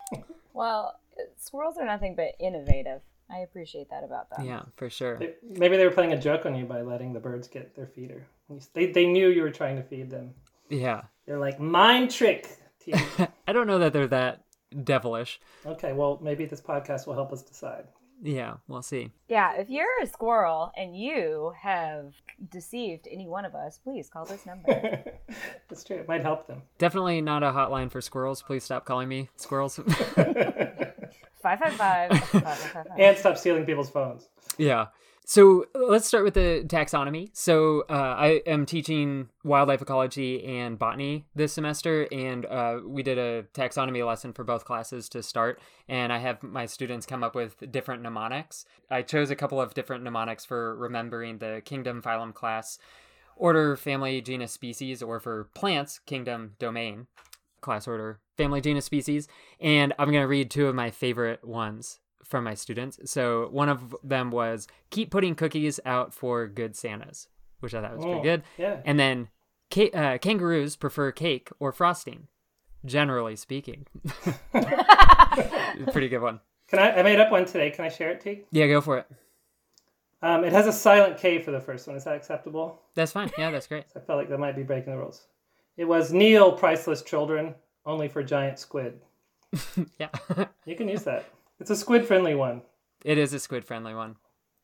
Well, 0.53 0.99
squirrels 1.37 1.77
are 1.79 1.85
nothing 1.87 2.15
but 2.15 2.33
innovative. 2.39 3.01
I 3.31 3.39
appreciate 3.41 3.91
that 3.91 4.05
about 4.05 4.31
them. 4.31 4.47
Yeah, 4.47 4.63
for 4.77 4.89
sure. 4.89 5.19
They- 5.19 5.35
Maybe 5.43 5.77
they 5.77 5.85
were 5.85 5.91
playing 5.93 6.13
a 6.13 6.21
joke 6.21 6.47
on 6.47 6.55
you 6.55 6.65
by 6.65 6.81
letting 6.83 7.13
the 7.13 7.21
birds 7.21 7.47
get 7.49 7.75
their 7.77 7.87
feeder. 7.87 8.27
They, 8.73 8.87
they 8.87 9.05
knew 9.07 9.29
you 9.29 9.43
were 9.43 9.51
trying 9.51 9.77
to 9.77 9.83
feed 9.83 10.09
them. 10.11 10.33
Yeah, 10.71 11.03
They're 11.27 11.39
like, 11.39 11.61
mind 11.61 12.11
trick. 12.11 12.49
I 13.47 13.53
don't 13.53 13.67
know 13.67 13.79
that 13.81 13.93
they're 13.93 14.07
that 14.09 14.45
devilish. 14.85 15.41
okay, 15.67 15.93
well, 15.93 16.19
maybe 16.23 16.47
this 16.47 16.61
podcast 16.63 17.07
will 17.07 17.15
help 17.15 17.33
us 17.33 17.43
decide. 17.43 17.85
Yeah, 18.23 18.55
we'll 18.67 18.83
see. 18.83 19.11
Yeah, 19.29 19.55
if 19.55 19.71
you're 19.71 19.87
a 20.03 20.07
squirrel 20.07 20.73
and 20.77 20.97
you 20.97 21.53
have 21.61 22.15
deceived 22.51 23.07
any 23.11 23.29
one 23.29 23.45
of 23.45 23.55
us, 23.55 23.79
please 23.79 24.09
call 24.09 24.25
this 24.25 24.45
number. 24.45 25.05
That's 25.69 25.85
true. 25.85 25.97
It 25.99 26.09
might 26.09 26.23
help 26.23 26.47
them. 26.49 26.63
Definitely 26.79 27.21
not 27.21 27.43
a 27.45 27.51
hotline 27.53 27.91
for 27.91 28.01
squirrels. 28.01 28.43
Please 28.43 28.65
stop 28.65 28.85
calling 28.85 29.09
me 29.09 29.29
squirrels. 29.37 29.77
555 31.43 32.87
And 32.99 33.17
stop 33.19 33.39
stealing 33.39 33.65
people's 33.65 33.91
phones. 33.91 34.29
yeah. 34.57 34.87
So 35.31 35.67
let's 35.75 36.07
start 36.09 36.25
with 36.25 36.33
the 36.33 36.65
taxonomy. 36.67 37.29
So 37.35 37.85
uh, 37.91 38.15
I 38.19 38.41
am 38.47 38.65
teaching 38.65 39.29
wildlife 39.45 39.83
ecology 39.83 40.43
and 40.43 40.79
botany 40.79 41.27
this 41.35 41.53
semester, 41.53 42.09
and 42.11 42.47
uh, 42.47 42.79
we 42.83 43.03
did 43.03 43.19
a 43.19 43.43
taxonomy 43.53 44.07
lesson 44.07 44.33
for 44.33 44.43
both 44.43 44.65
classes 44.65 45.07
to 45.11 45.23
start. 45.23 45.61
And 45.87 46.15
I 46.15 46.19
have 46.21 46.43
my 46.43 46.65
students 46.65 47.05
come 47.05 47.23
up 47.23 47.35
with 47.35 47.71
different 47.71 48.03
mnemonics. 48.03 48.65
I 48.91 49.03
chose 49.03 49.31
a 49.31 49.37
couple 49.37 49.61
of 49.61 49.75
different 49.75 50.03
mnemonics 50.03 50.47
for 50.47 50.75
remembering 50.75 51.41
the 51.41 51.61
kingdom, 51.63 52.01
phylum, 52.01 52.33
class, 52.33 52.79
order, 53.37 53.77
family, 53.77 54.23
genus, 54.23 54.53
species, 54.53 55.03
or 55.03 55.21
for 55.21 55.51
plants, 55.55 55.99
kingdom, 56.07 56.55
domain, 56.59 57.07
class, 57.61 57.87
order, 57.87 58.19
family, 58.39 58.63
genus, 58.63 58.87
species. 58.87 59.29
And 59.61 59.93
I'm 59.99 60.11
going 60.11 60.23
to 60.23 60.27
read 60.27 60.51
two 60.51 60.69
of 60.69 60.75
my 60.75 60.91
favorite 60.91 61.45
ones 61.45 62.01
from 62.25 62.45
my 62.45 62.55
students. 62.55 62.99
So 63.11 63.49
one 63.51 63.69
of 63.69 63.95
them 64.03 64.31
was 64.31 64.67
keep 64.91 65.11
putting 65.11 65.35
cookies 65.35 65.81
out 65.87 66.13
for 66.13 66.47
good 66.47 66.77
Santas, 66.77 67.29
which 67.61 67.75
I 67.75 67.81
thought 67.81 67.97
was 67.97 68.05
pretty 68.05 68.21
Oh, 68.21 68.23
good. 68.23 68.43
yeah. 68.59 68.81
And 68.85 68.99
then 68.99 69.29
ca- 69.73 69.91
uh, 69.93 70.19
kangaroos 70.19 70.77
prefer 70.77 71.11
cake 71.13 71.49
or 71.59 71.73
frosting, 71.73 72.29
generally 72.85 73.37
speaking. 73.37 73.87
pretty 75.93 76.09
good 76.09 76.21
one. 76.21 76.41
Can 76.69 76.79
I? 76.79 76.99
I 76.99 77.03
made 77.03 77.19
up 77.21 77.31
one 77.31 77.45
today. 77.47 77.71
Can 77.71 77.85
I 77.85 77.89
share 77.89 78.11
it, 78.11 78.21
T? 78.21 78.43
Yeah, 78.51 78.67
go 78.67 78.81
for 78.81 78.99
it. 78.99 79.07
Um, 80.21 80.45
it 80.45 80.53
has 80.53 80.67
a 80.67 80.73
silent 80.73 81.17
K 81.17 81.41
for 81.41 81.51
the 81.53 81.61
first 81.61 81.87
one. 81.87 81.97
Is 81.97 82.05
that 82.05 82.17
acceptable? 82.17 82.83
That's 82.95 83.13
fine. 83.13 83.31
Yeah, 83.39 83.51
that's 83.51 83.67
great. 83.69 83.85
I 83.97 84.01
felt 84.01 84.19
like 84.19 84.29
that 84.29 84.39
might 84.39 84.57
be 84.57 84.65
breaking 84.65 84.93
the 84.93 84.99
rules. 84.99 85.27
It 85.77 85.85
was 85.85 86.13
Neil, 86.13 86.53
priceless 86.53 87.03
children, 87.03 87.55
only 87.87 88.09
for 88.09 88.23
giant 88.23 88.59
squid. 88.59 89.01
Yeah. 89.99 90.09
You 90.67 90.77
can 90.77 90.89
use 90.89 91.05
that. 91.05 91.25
It's 91.61 91.71
a 91.71 91.77
squid-friendly 91.77 92.35
one. 92.35 92.63
it 93.05 93.19
is 93.19 93.33
a 93.33 93.39
squid 93.39 93.65
friendly 93.65 93.95
one. 93.95 94.17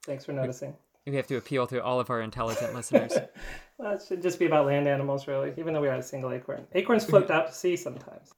Thanks 0.04 0.24
for 0.24 0.32
noticing. 0.32 0.74
We 1.06 1.16
have 1.16 1.26
to 1.26 1.36
appeal 1.36 1.66
to 1.68 1.82
all 1.82 2.00
of 2.00 2.08
our 2.10 2.20
intelligent 2.20 2.74
listeners. 2.74 3.12
Well, 3.76 3.94
it 3.94 4.02
should 4.06 4.22
just 4.22 4.38
be 4.38 4.46
about 4.46 4.66
land 4.66 4.86
animals, 4.86 5.26
really. 5.26 5.52
Even 5.56 5.74
though 5.74 5.80
we 5.80 5.88
are 5.88 5.96
a 5.96 6.02
single 6.02 6.30
acorn, 6.30 6.64
acorns 6.74 7.04
float 7.04 7.28
out 7.28 7.48
to 7.48 7.52
sea 7.52 7.76
sometimes. 7.76 8.32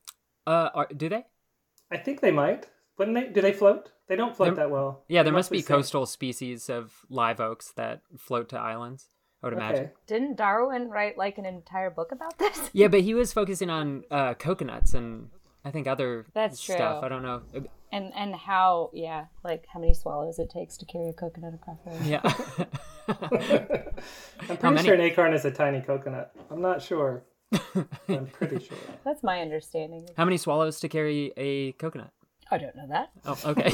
Uh, 0.47 0.71
are, 0.75 0.89
do 0.97 1.11
they? 1.11 1.27
I 1.91 1.99
think 1.99 2.23
they 2.23 2.31
might. 2.31 2.69
Wouldn't 2.97 3.15
they? 3.15 3.29
Do 3.31 3.43
they 3.43 3.53
float? 3.53 3.91
They 4.09 4.17
don't 4.17 4.35
float 4.35 4.57
There- 4.57 4.65
that 4.65 4.71
well. 4.71 5.05
Yeah, 5.09 5.23
there 5.25 5.35
must 5.35 5.51
be 5.51 5.59
mostly 5.59 5.67
sink. 5.67 5.77
coastal 5.77 6.07
species 6.07 6.71
of 6.71 6.95
live 7.11 7.39
oaks 7.39 7.71
that 7.77 8.01
float 8.19 8.49
to 8.49 8.59
islands. 8.59 9.11
I 9.43 9.49
would 9.49 9.53
imagine. 9.53 9.85
Okay. 9.85 9.93
Didn't 10.07 10.37
Darwin 10.39 10.89
write 10.89 11.19
like 11.19 11.37
an 11.37 11.45
entire 11.45 11.91
book 11.91 12.13
about 12.13 12.39
this? 12.39 12.71
Yeah, 12.73 12.89
but 12.89 13.03
he 13.03 13.13
was 13.13 13.35
focusing 13.35 13.69
on 13.69 14.05
uh, 14.11 14.33
coconuts 14.35 14.95
and 14.95 15.29
I 15.67 15.71
think 15.73 15.89
other 15.89 16.25
That's 16.33 16.61
stuff. 16.61 16.77
true. 16.77 17.07
I 17.07 17.09
don't 17.09 17.25
know. 17.25 17.43
And 17.91 18.13
and 18.15 18.37
how 18.37 18.91
yeah, 18.93 19.25
like 19.43 19.67
how 19.73 19.81
many 19.81 19.95
swallows 19.95 20.39
it 20.39 20.49
takes 20.49 20.77
to 20.77 20.87
carry 20.87 21.09
a 21.09 21.13
coconut 21.13 21.55
across 21.55 21.79
the 21.85 21.91
room. 21.91 22.05
Yeah. 22.05 22.21
I'm 24.49 24.59
pretty 24.59 24.85
sure 24.85 24.95
an 24.95 25.01
acorn 25.01 25.35
is 25.35 25.45
a 25.45 25.51
tiny 25.51 25.81
coconut. 25.81 26.31
I'm 26.53 26.63
not 26.63 26.83
sure. 26.83 27.25
I'm 28.09 28.27
pretty 28.27 28.65
sure. 28.65 28.77
That's 29.05 29.25
my 29.25 29.41
understanding. 29.41 30.09
How 30.17 30.25
many 30.25 30.37
swallows 30.37 30.79
to 30.81 30.89
carry 30.89 31.33
a 31.37 31.73
coconut? 31.73 32.13
I 32.51 32.59
don't 32.59 32.77
know 32.77 32.87
that. 32.89 33.11
Oh, 33.25 33.39
okay. 33.47 33.67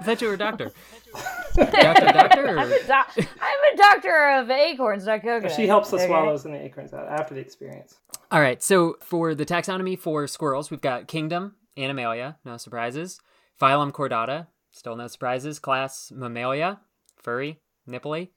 I 0.00 0.02
thought 0.02 0.20
you 0.20 0.28
were 0.28 0.34
a 0.34 0.38
doctor. 0.38 0.72
doctor, 1.54 2.06
doctor. 2.06 2.58
I'm 2.58 2.72
a, 2.72 2.86
doc- 2.86 3.12
I'm 3.16 3.74
a 3.74 3.76
doctor 3.76 4.30
of 4.30 4.50
acorns, 4.50 5.06
not 5.06 5.22
coconut. 5.22 5.54
She 5.54 5.68
helps 5.68 5.90
the 5.90 5.96
okay? 5.96 6.06
swallows 6.06 6.44
and 6.44 6.54
the 6.54 6.64
acorns 6.64 6.92
out 6.92 7.06
after 7.08 7.34
the 7.34 7.40
experience. 7.40 7.96
All 8.32 8.40
right. 8.40 8.60
So 8.62 8.96
for 9.02 9.34
the 9.34 9.46
taxonomy 9.46 9.96
for 9.98 10.26
squirrels, 10.26 10.70
we've 10.70 10.80
got 10.80 11.06
kingdom, 11.06 11.54
Animalia, 11.76 12.36
no 12.44 12.56
surprises. 12.56 13.20
Phylum 13.60 13.92
Chordata, 13.92 14.48
still 14.72 14.96
no 14.96 15.06
surprises. 15.06 15.60
Class 15.60 16.10
Mammalia, 16.12 16.80
furry, 17.18 17.60
nipply. 17.88 18.30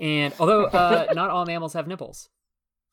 And 0.00 0.34
although 0.40 0.64
uh, 0.64 1.06
not 1.14 1.30
all 1.30 1.46
mammals 1.46 1.74
have 1.74 1.86
nipples, 1.86 2.28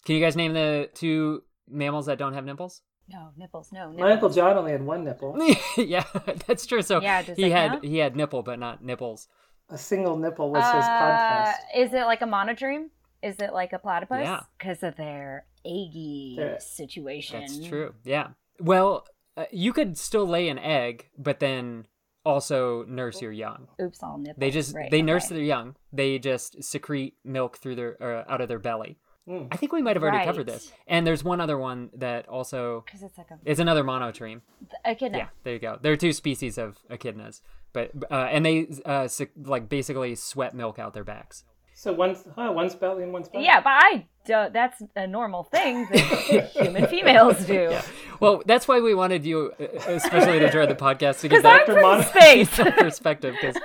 can 0.06 0.16
you 0.16 0.22
guys 0.22 0.36
name 0.36 0.54
the 0.54 0.90
two 0.94 1.44
mammals 1.68 2.06
that 2.06 2.20
don't 2.20 2.34
have 2.34 2.46
nipples? 2.46 2.82
No, 3.10 3.30
nipples, 3.38 3.72
no. 3.72 3.88
Nipples. 3.90 4.00
My 4.02 4.12
uncle 4.14 4.30
John 4.30 4.58
only 4.58 4.72
had 4.72 4.82
one 4.86 5.04
nipple, 5.04 5.36
yeah, 5.78 6.04
that's 6.48 6.66
true. 6.66 6.82
So 6.82 7.02
Yeah, 7.02 7.22
he 7.22 7.50
had 7.50 7.72
count? 7.72 7.84
he 7.86 7.98
had 7.98 8.16
nipple, 8.16 8.44
but 8.44 8.60
not 8.60 8.84
nipples. 8.84 9.28
a 9.70 9.78
single 9.78 10.16
nipple 10.18 10.52
was 10.52 10.64
his 10.64 10.84
Uh, 10.86 10.88
podcast. 11.02 11.54
Is 11.76 11.94
it 11.94 12.06
like 12.06 12.22
a 12.22 12.26
monotremes? 12.26 12.90
Is 13.22 13.38
it 13.40 13.54
like 13.54 13.74
a 13.74 13.80
platypus? 13.80 14.20
Yeah. 14.22 14.42
Because 14.58 14.84
of 14.84 14.96
their 14.98 15.46
eggy 15.66 16.36
Their- 16.38 16.60
situation. 16.60 17.42
That's 17.42 17.66
true. 17.68 17.94
Yeah. 18.04 18.30
Well, 18.60 19.06
uh, 19.38 19.46
you 19.52 19.74
could 19.74 19.98
still 19.98 20.28
lay 20.28 20.48
an 20.50 20.60
egg, 20.60 21.10
but 21.18 21.40
then 21.40 21.88
also 22.26 22.84
nurse 22.86 23.22
your 23.22 23.32
young. 23.32 23.68
Oops, 23.82 24.02
all 24.04 24.18
nipples. 24.18 24.40
They 24.40 24.52
just 24.52 24.76
Right, 24.76 24.92
they 24.92 25.02
nurse 25.02 25.28
their 25.28 25.40
young. 25.42 25.76
They 25.92 26.20
just 26.20 26.64
secrete 26.64 27.16
milk 27.24 27.58
through 27.58 27.76
their 27.76 28.02
uh, 28.02 28.24
out 28.32 28.42
of 28.42 28.48
their 28.48 28.60
belly. 28.60 28.98
Mm. 29.28 29.48
I 29.52 29.56
think 29.58 29.72
we 29.72 29.82
might 29.82 29.96
have 29.96 30.04
already 30.04 30.26
covered 30.26 30.48
this. 30.48 30.72
And 30.88 31.08
there's 31.08 31.24
one 31.24 31.40
other 31.40 31.58
one 31.58 31.90
that 31.96 32.28
also 32.28 32.84
Because 32.86 33.04
it's 33.04 33.18
like 33.18 33.32
a 33.32 33.40
is 33.46 33.60
another 33.60 33.84
monotreme. 33.84 34.42
echidna. 34.84 35.18
Yeah, 35.18 35.28
there 35.44 35.54
you 35.54 35.60
go. 35.60 35.78
There 35.82 35.94
are 35.94 35.98
two 35.98 36.12
species 36.14 36.58
of 36.58 36.78
echidnas, 36.92 37.42
but 37.72 37.92
uh, 38.12 38.16
and 38.30 38.46
they 38.46 38.68
uh, 38.86 39.08
sec- 39.08 39.32
like 39.42 39.70
basically 39.70 40.16
sweat 40.16 40.54
milk 40.54 40.78
out 40.78 40.94
their 40.94 41.06
backs. 41.06 41.46
So 41.76 41.92
one's 41.92 42.24
huh, 42.36 42.52
one's 42.54 42.76
belly 42.76 43.04
and 43.04 43.12
one's 43.14 43.30
belly. 43.30 43.46
Yeah, 43.46 43.60
but 43.62 43.72
I 43.74 44.06
don't. 44.26 44.54
That's 44.54 44.82
a 44.96 45.08
normal 45.08 45.44
thing 45.46 45.88
that 45.92 46.52
human 46.54 46.86
females 46.88 47.46
do. 47.46 47.78
Well, 48.20 48.44
that's 48.46 48.68
why 48.68 48.80
we 48.80 48.94
wanted 48.94 49.26
you, 49.26 49.54
uh, 49.60 49.64
especially 49.88 50.40
to 50.40 50.52
join 50.52 50.68
the 50.70 50.76
podcast, 50.76 51.22
to 51.22 51.30
get 51.30 51.42
Because 51.42 51.46
I'm 51.46 51.58
that 51.60 51.66
from 51.66 51.82
Mon- 51.82 52.04
space. 52.04 52.50
perspective. 52.78 53.36
Because 53.42 53.56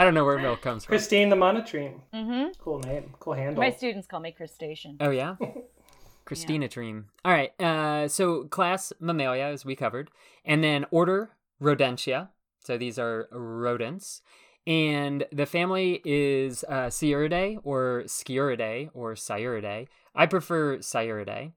I 0.00 0.04
don't 0.04 0.14
know 0.14 0.24
where 0.24 0.38
milk 0.38 0.62
comes 0.62 0.86
from. 0.86 0.92
Christine 0.92 1.28
the 1.28 1.36
monotreme. 1.36 2.00
hmm 2.10 2.44
Cool 2.58 2.78
name. 2.78 3.12
Cool 3.20 3.34
handle. 3.34 3.62
My 3.62 3.70
students 3.70 4.06
call 4.08 4.20
me 4.20 4.32
Crustacean. 4.32 4.96
Oh 4.98 5.10
yeah, 5.10 5.36
Christina 6.24 6.68
Dream. 6.68 7.10
All 7.22 7.32
right. 7.32 7.52
Uh, 7.60 8.08
so 8.08 8.44
class 8.44 8.94
Mammalia, 8.98 9.44
as 9.44 9.66
we 9.66 9.76
covered, 9.76 10.10
and 10.42 10.64
then 10.64 10.86
order 10.90 11.32
Rodentia. 11.60 12.28
So 12.64 12.78
these 12.78 12.98
are 12.98 13.28
rodents, 13.30 14.22
and 14.66 15.26
the 15.32 15.44
family 15.44 16.00
is 16.06 16.64
uh, 16.66 16.86
Sciuridae 16.88 17.58
or 17.62 18.04
Sciuridae 18.06 18.88
or 18.94 19.12
Sciuridae. 19.16 19.86
I 20.14 20.24
prefer 20.24 20.78
Sciuridae. 20.78 21.52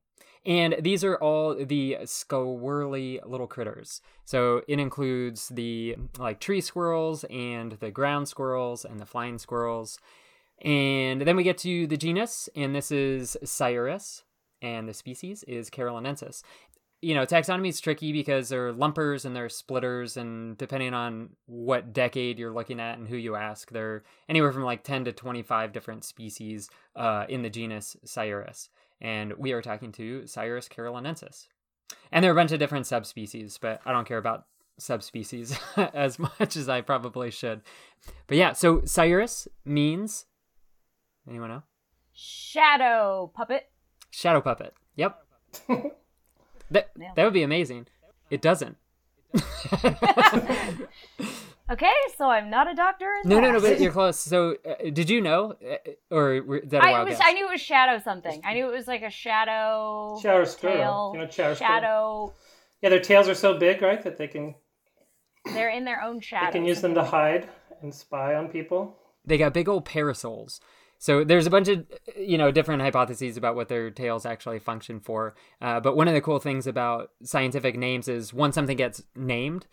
And 0.45 0.75
these 0.81 1.03
are 1.03 1.15
all 1.15 1.55
the 1.55 1.99
squirrely 2.03 3.19
little 3.25 3.47
critters. 3.47 4.01
So 4.25 4.61
it 4.67 4.79
includes 4.79 5.47
the 5.49 5.95
like 6.17 6.39
tree 6.39 6.59
squirrels 6.59 7.23
and 7.29 7.73
the 7.73 7.91
ground 7.91 8.27
squirrels 8.27 8.83
and 8.83 8.99
the 8.99 9.05
flying 9.05 9.37
squirrels. 9.37 9.99
And 10.61 11.21
then 11.21 11.35
we 11.35 11.43
get 11.43 11.57
to 11.59 11.87
the 11.87 11.97
genus, 11.97 12.47
and 12.55 12.73
this 12.73 12.91
is 12.91 13.35
Sciurus, 13.43 14.23
and 14.61 14.87
the 14.87 14.93
species 14.93 15.43
is 15.43 15.69
Carolinensis. 15.69 16.41
You 17.01 17.15
know, 17.15 17.25
taxonomy 17.25 17.67
is 17.67 17.81
tricky 17.81 18.13
because 18.13 18.47
there 18.47 18.67
are 18.67 18.71
lumpers 18.71 19.25
and 19.25 19.35
there 19.35 19.45
are 19.45 19.49
splitters, 19.49 20.15
and 20.15 20.57
depending 20.57 20.93
on 20.93 21.31
what 21.47 21.91
decade 21.91 22.39
you're 22.39 22.53
looking 22.53 22.79
at 22.79 22.97
and 22.97 23.09
who 23.09 23.17
you 23.17 23.35
ask, 23.35 23.71
there 23.71 23.89
are 23.89 24.03
anywhere 24.29 24.53
from 24.53 24.63
like 24.63 24.83
10 24.83 25.05
to 25.05 25.11
25 25.11 25.73
different 25.73 26.05
species 26.05 26.69
uh, 26.95 27.25
in 27.27 27.41
the 27.41 27.49
genus 27.49 27.97
Sciurus. 28.05 28.69
And 29.03 29.33
we 29.37 29.51
are 29.51 29.61
talking 29.61 29.91
to 29.93 30.21
Sciurus 30.21 30.69
carolinensis. 30.69 31.47
And 32.11 32.23
there 32.23 32.31
are 32.31 32.33
a 32.33 32.35
bunch 32.35 32.53
of 32.53 32.59
different 32.59 32.87
subspecies, 32.87 33.59
but 33.61 33.81
I 33.85 33.91
don't 33.91 34.07
care 34.07 34.17
about 34.17 34.45
subspecies 34.79 35.59
as 35.93 36.17
much 36.17 36.55
as 36.55 36.69
I 36.69 36.81
probably 36.81 37.29
should. 37.29 37.61
But 38.27 38.37
yeah, 38.37 38.53
so 38.53 38.77
Sciurus 38.79 39.47
means 39.65 40.25
anyone 41.29 41.49
know? 41.49 41.63
Shadow 42.13 43.31
puppet. 43.35 43.69
Shadow 44.11 44.41
puppet. 44.41 44.73
Yep. 44.95 45.19
that 46.71 46.91
that 47.15 47.23
would 47.23 47.33
be 47.33 47.43
amazing. 47.43 47.87
It 48.29 48.41
doesn't. 48.41 48.77
Okay, 51.71 51.91
so 52.17 52.29
I'm 52.29 52.49
not 52.49 52.69
a 52.69 52.75
doctor. 52.75 53.09
in 53.23 53.29
no, 53.29 53.39
no, 53.39 53.51
no, 53.51 53.61
but 53.61 53.79
you're 53.79 53.91
close. 53.91 54.19
So, 54.19 54.57
uh, 54.67 54.89
did 54.91 55.09
you 55.09 55.21
know, 55.21 55.53
uh, 55.65 55.91
or 56.11 56.41
were- 56.43 56.57
is 56.57 56.69
that 56.71 56.83
a 56.83 56.85
I 56.87 56.91
wild 56.91 57.07
was. 57.09 57.17
guess? 57.17 57.25
I 57.27 57.33
knew 57.33 57.47
it 57.47 57.51
was 57.51 57.61
shadow 57.61 57.99
something. 58.03 58.41
I 58.43 58.53
knew 58.53 58.67
it 58.67 58.71
was 58.75 58.87
like 58.87 59.01
a 59.01 59.09
shadow. 59.09 60.19
Shower 60.21 60.45
squirrel. 60.45 60.75
tail. 60.77 61.11
You 61.15 61.19
know, 61.25 61.29
shower 61.31 61.55
squirrel. 61.55 61.71
shadow. 61.71 62.33
Yeah, 62.81 62.89
their 62.89 62.99
tails 62.99 63.29
are 63.29 63.35
so 63.35 63.57
big, 63.57 63.81
right, 63.81 64.01
that 64.03 64.17
they 64.17 64.27
can 64.27 64.55
They're 65.45 65.69
in 65.69 65.85
their 65.85 66.01
own 66.01 66.19
shadow. 66.19 66.47
they 66.47 66.59
can 66.59 66.65
use 66.65 66.81
them 66.81 66.95
to 66.95 67.03
hide 67.03 67.47
and 67.81 67.93
spy 67.95 68.35
on 68.35 68.49
people. 68.49 68.97
they 69.25 69.37
got 69.37 69.53
big 69.53 69.69
old 69.69 69.85
parasols. 69.85 70.59
So 70.99 71.23
there's 71.23 71.45
a 71.45 71.49
bunch 71.49 71.67
of 71.69 71.85
you 72.17 72.37
know 72.37 72.51
different 72.51 72.81
hypotheses 72.81 73.35
about 73.37 73.55
what 73.55 73.67
their 73.69 73.89
tails 73.89 74.25
actually 74.25 74.59
function 74.59 74.99
for. 74.99 75.33
Uh, 75.61 75.79
but 75.79 75.95
one 75.95 76.07
of 76.09 76.13
the 76.13 76.21
cool 76.21 76.39
things 76.39 76.67
about 76.67 77.11
scientific 77.23 77.77
names 77.77 78.07
is 78.09 78.33
once 78.33 78.55
something 78.55 78.75
gets 78.77 79.01
named, 79.15 79.65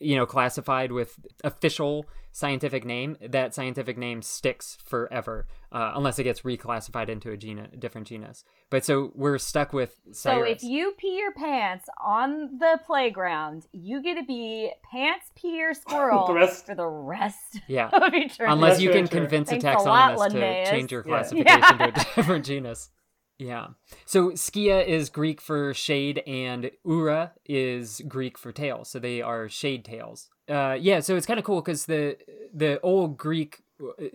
you 0.00 0.16
know, 0.16 0.26
classified 0.26 0.92
with 0.92 1.18
official 1.44 2.06
scientific 2.32 2.84
name, 2.84 3.16
that 3.26 3.54
scientific 3.54 3.96
name 3.96 4.20
sticks 4.20 4.76
forever, 4.84 5.46
uh, 5.72 5.92
unless 5.94 6.18
it 6.18 6.24
gets 6.24 6.42
reclassified 6.42 7.08
into 7.08 7.30
a 7.30 7.36
gene, 7.36 7.66
different 7.78 8.06
genus. 8.06 8.44
But 8.68 8.84
so 8.84 9.10
we're 9.14 9.38
stuck 9.38 9.72
with 9.72 9.94
So 10.12 10.42
if 10.42 10.62
you 10.62 10.92
pee 10.98 11.16
your 11.16 11.32
pants 11.32 11.86
on 12.04 12.58
the 12.58 12.78
playground, 12.84 13.66
you 13.72 14.02
get 14.02 14.16
to 14.16 14.24
be 14.24 14.70
pants 14.90 15.30
peer 15.34 15.72
squirrel 15.82 16.26
The 16.26 16.34
rest- 16.34 16.66
for 16.66 16.74
the 16.74 16.86
rest 16.86 17.60
yeah. 17.68 17.88
of 17.88 18.02
eternity. 18.12 18.36
Unless 18.40 18.80
you 18.80 18.90
can 18.90 19.08
convince 19.08 19.48
Thanks 19.48 19.64
a 19.64 19.68
a 19.68 19.80
lot, 19.82 20.18
taxonomist 20.18 20.64
to 20.64 20.70
change 20.70 20.92
your 20.92 21.02
Yeah. 21.06 21.08
classification 21.22 21.78
to 21.78 21.84
a 21.88 21.92
different 22.16 22.44
genus. 22.44 22.90
Yeah. 23.38 23.68
So 24.06 24.30
skia 24.30 24.86
is 24.86 25.10
Greek 25.10 25.40
for 25.40 25.74
shade, 25.74 26.22
and 26.26 26.70
ura 26.84 27.32
is 27.44 28.00
Greek 28.08 28.38
for 28.38 28.52
tail. 28.52 28.84
So 28.84 28.98
they 28.98 29.20
are 29.20 29.48
shade 29.48 29.84
tails. 29.84 30.30
Uh, 30.48 30.76
yeah. 30.80 31.00
So 31.00 31.16
it's 31.16 31.26
kind 31.26 31.38
of 31.38 31.44
cool 31.44 31.60
because 31.60 31.86
the 31.86 32.16
the 32.52 32.80
old 32.80 33.18
Greek. 33.18 33.62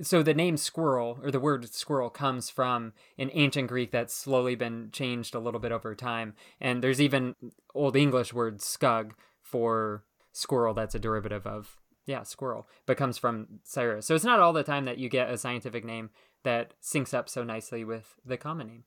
So 0.02 0.24
the 0.24 0.34
name 0.34 0.58
squirrel 0.58 1.20
or 1.22 1.30
the 1.30 1.40
word 1.40 1.72
squirrel 1.72 2.10
comes 2.10 2.50
from 2.50 2.94
an 3.20 3.30
ancient 3.34 3.68
Greek 3.68 3.92
that's 3.92 4.12
slowly 4.12 4.56
been 4.56 4.90
changed 4.92 5.36
a 5.36 5.40
little 5.40 5.60
bit 5.60 5.72
over 5.72 5.94
time, 5.94 6.34
and 6.60 6.84
there's 6.84 7.00
even 7.00 7.36
old 7.76 7.96
English 7.96 8.34
word 8.34 8.58
scug 8.58 9.12
for 9.44 10.04
squirrel 10.32 10.74
that's 10.74 10.96
a 10.96 11.00
derivative 11.00 11.46
of 11.46 11.78
yeah 12.06 12.24
squirrel 12.24 12.68
but 12.86 12.98
comes 12.98 13.18
from 13.18 13.60
sciurus 13.66 14.06
so 14.06 14.16
it's 14.16 14.24
not 14.24 14.40
all 14.40 14.54
the 14.54 14.64
time 14.64 14.86
that 14.86 14.98
you 14.98 15.10
get 15.10 15.30
a 15.30 15.38
scientific 15.38 15.86
name 15.86 16.10
that 16.44 16.74
syncs 16.82 17.14
up 17.14 17.30
so 17.30 17.44
nicely 17.44 17.84
with 17.84 18.16
the 18.26 18.38
common 18.38 18.68
name 18.68 18.84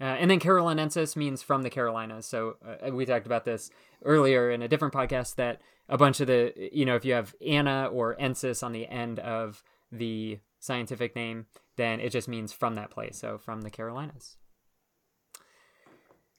uh, 0.00 0.04
and 0.04 0.30
then 0.30 0.40
carolinensis 0.40 1.16
means 1.16 1.42
from 1.42 1.62
the 1.62 1.70
carolinas 1.70 2.26
so 2.26 2.56
uh, 2.66 2.92
we 2.92 3.04
talked 3.04 3.26
about 3.26 3.44
this 3.44 3.70
earlier 4.04 4.50
in 4.50 4.62
a 4.62 4.68
different 4.68 4.94
podcast 4.94 5.36
that 5.36 5.60
a 5.88 5.98
bunch 5.98 6.20
of 6.20 6.26
the 6.26 6.52
you 6.72 6.84
know 6.84 6.96
if 6.96 7.04
you 7.04 7.12
have 7.12 7.34
anna 7.46 7.88
or 7.92 8.16
ensis 8.16 8.62
on 8.62 8.72
the 8.72 8.86
end 8.88 9.18
of 9.18 9.62
the 9.90 10.38
scientific 10.60 11.14
name 11.16 11.46
then 11.76 12.00
it 12.00 12.10
just 12.10 12.28
means 12.28 12.52
from 12.52 12.74
that 12.74 12.90
place 12.90 13.18
so 13.18 13.38
from 13.38 13.62
the 13.62 13.70
carolinas 13.70 14.36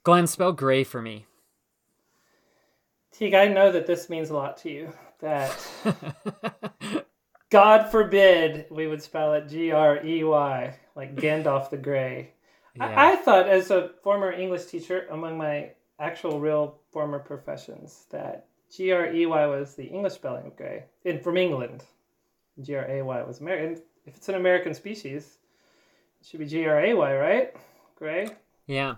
glenn 0.03 0.27
spell 0.27 0.51
gray 0.51 0.83
for 0.83 1.01
me 1.01 1.25
Teague, 3.13 3.35
I 3.35 3.47
know 3.47 3.71
that 3.71 3.85
this 3.85 4.09
means 4.09 4.31
a 4.31 4.33
lot 4.33 4.57
to 4.57 4.71
you. 4.71 4.91
That 5.19 5.55
God 7.51 7.91
forbid 7.91 8.65
we 8.71 8.87
would 8.87 9.03
spell 9.03 9.33
it 9.35 9.47
G 9.47 9.71
R 9.71 10.03
E 10.03 10.23
Y, 10.23 10.79
like 10.95 11.15
Gandalf 11.15 11.69
the 11.69 11.77
Grey. 11.77 12.32
Yeah. 12.75 12.85
I, 12.85 13.13
I 13.13 13.15
thought, 13.17 13.47
as 13.47 13.69
a 13.71 13.91
former 14.03 14.31
English 14.31 14.65
teacher, 14.65 15.07
among 15.11 15.37
my 15.37 15.71
actual 15.99 16.39
real 16.39 16.79
former 16.91 17.19
professions, 17.19 18.05
that 18.09 18.47
G 18.75 18.91
R 18.91 19.13
E 19.13 19.25
Y 19.25 19.45
was 19.45 19.75
the 19.75 19.85
English 19.85 20.13
spelling 20.13 20.47
of 20.47 20.55
grey. 20.55 20.85
And 21.05 21.21
from 21.23 21.37
England, 21.37 21.83
G 22.61 22.75
R 22.75 22.85
A 22.89 23.01
Y 23.03 23.23
was 23.23 23.41
American. 23.41 23.81
If 24.05 24.17
it's 24.17 24.29
an 24.29 24.35
American 24.35 24.73
species, 24.73 25.37
it 26.19 26.27
should 26.27 26.39
be 26.39 26.47
G 26.47 26.65
R 26.65 26.79
A 26.79 26.93
Y, 26.93 27.15
right? 27.15 27.55
Grey. 27.95 28.27
Yeah, 28.65 28.95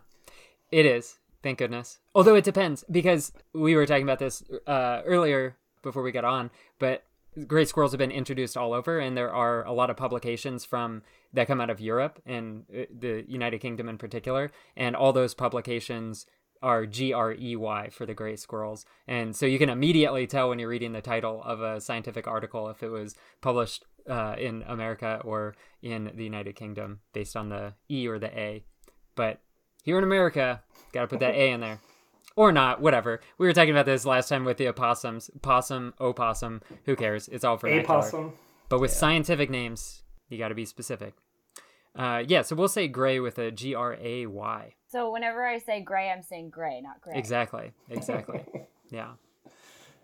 it 0.72 0.86
is. 0.86 1.15
Thank 1.44 1.60
goodness. 1.60 2.00
Although 2.15 2.36
it 2.36 2.44
depends 2.44 2.84
because 2.89 3.32
we 3.53 3.75
were 3.75 3.86
talking 3.86 4.03
about 4.03 4.20
this 4.20 4.41
uh, 4.65 5.01
earlier 5.05 5.58
before 5.84 6.01
we 6.01 6.12
got 6.12 6.25
on, 6.25 6.50
but 6.79 7.03
gray 7.48 7.65
squirrels 7.65 7.92
have 7.92 8.00
been 8.00 8.12
introduced 8.12 8.58
all 8.58 8.74
over, 8.74 9.00
and 9.00 9.18
there 9.18 9.34
are 9.34 9.65
a 9.65 9.74
lot 9.74 9.89
of 9.89 9.98
publications 9.98 10.65
from 10.65 11.04
that 11.34 11.48
come 11.48 11.62
out 11.62 11.70
of 11.70 11.80
Europe 11.80 12.22
and 12.25 12.65
uh, 12.74 12.84
the 12.98 13.25
United 13.27 13.60
Kingdom 13.60 13.89
in 13.89 13.98
particular, 13.98 14.51
and 14.75 14.96
all 14.96 15.13
those 15.13 15.34
publications 15.34 16.25
are 16.62 16.86
G 16.86 17.13
R 17.13 17.34
E 17.34 17.56
Y 17.56 17.89
for 17.89 18.06
the 18.06 18.13
gray 18.13 18.36
squirrels. 18.36 18.86
And 19.08 19.36
so 19.36 19.46
you 19.46 19.60
can 19.60 19.70
immediately 19.70 20.25
tell 20.25 20.50
when 20.50 20.60
you're 20.60 20.70
reading 20.70 20.94
the 20.94 21.01
title 21.01 21.42
of 21.44 21.62
a 21.62 21.82
scientific 21.82 22.27
article 22.27 22.70
if 22.70 22.82
it 22.82 22.89
was 22.89 23.15
published 23.42 23.86
uh, 24.10 24.36
in 24.38 24.63
America 24.68 25.22
or 25.24 25.56
in 25.82 26.12
the 26.15 26.24
United 26.24 26.56
Kingdom 26.56 27.00
based 27.13 27.36
on 27.36 27.50
the 27.50 27.74
E 27.89 28.08
or 28.08 28.20
the 28.20 28.38
A. 28.38 28.63
But 29.15 29.42
here 29.84 29.98
in 29.98 30.04
America, 30.04 30.63
got 30.92 31.01
to 31.01 31.08
put 31.08 31.20
that 31.20 31.36
A 31.36 31.51
in 31.51 31.62
there. 31.62 31.80
Or 32.36 32.51
not, 32.51 32.82
whatever. 32.82 33.22
We 33.38 33.48
were 33.48 33.54
talking 33.54 33.72
about 33.72 33.86
this 33.86 34.06
last 34.06 34.27
time 34.27 34.44
with 34.44 34.58
the 34.58 34.68
opossums. 34.68 35.30
Possum, 35.42 35.94
opossum, 36.01 36.62
who 36.86 36.96
cares? 36.96 37.30
It's 37.30 37.46
all 37.46 37.56
vernacular. 37.56 38.01
Apossum. 38.01 38.34
But 38.68 38.80
with 38.82 38.92
scientific 38.92 39.50
names, 39.50 40.04
you 40.27 40.38
got 40.38 40.50
to 40.50 40.56
be 40.56 40.65
specific. 40.65 41.13
Uh, 41.96 42.24
yeah, 42.27 42.42
so 42.42 42.56
we'll 42.56 42.68
say 42.68 42.89
gray 42.89 43.22
with 43.22 43.39
a 43.39 43.51
G 43.51 43.74
R 43.74 43.98
A 44.01 44.25
Y. 44.25 44.74
So 44.88 45.12
whenever 45.12 45.46
I 45.46 45.60
say 45.60 45.82
gray, 45.82 46.10
I'm 46.10 46.22
saying 46.22 46.50
gray, 46.50 46.82
not 46.82 47.00
gray. 47.00 47.18
Exactly. 47.18 47.72
Exactly. 47.89 48.44
yeah. 48.89 49.12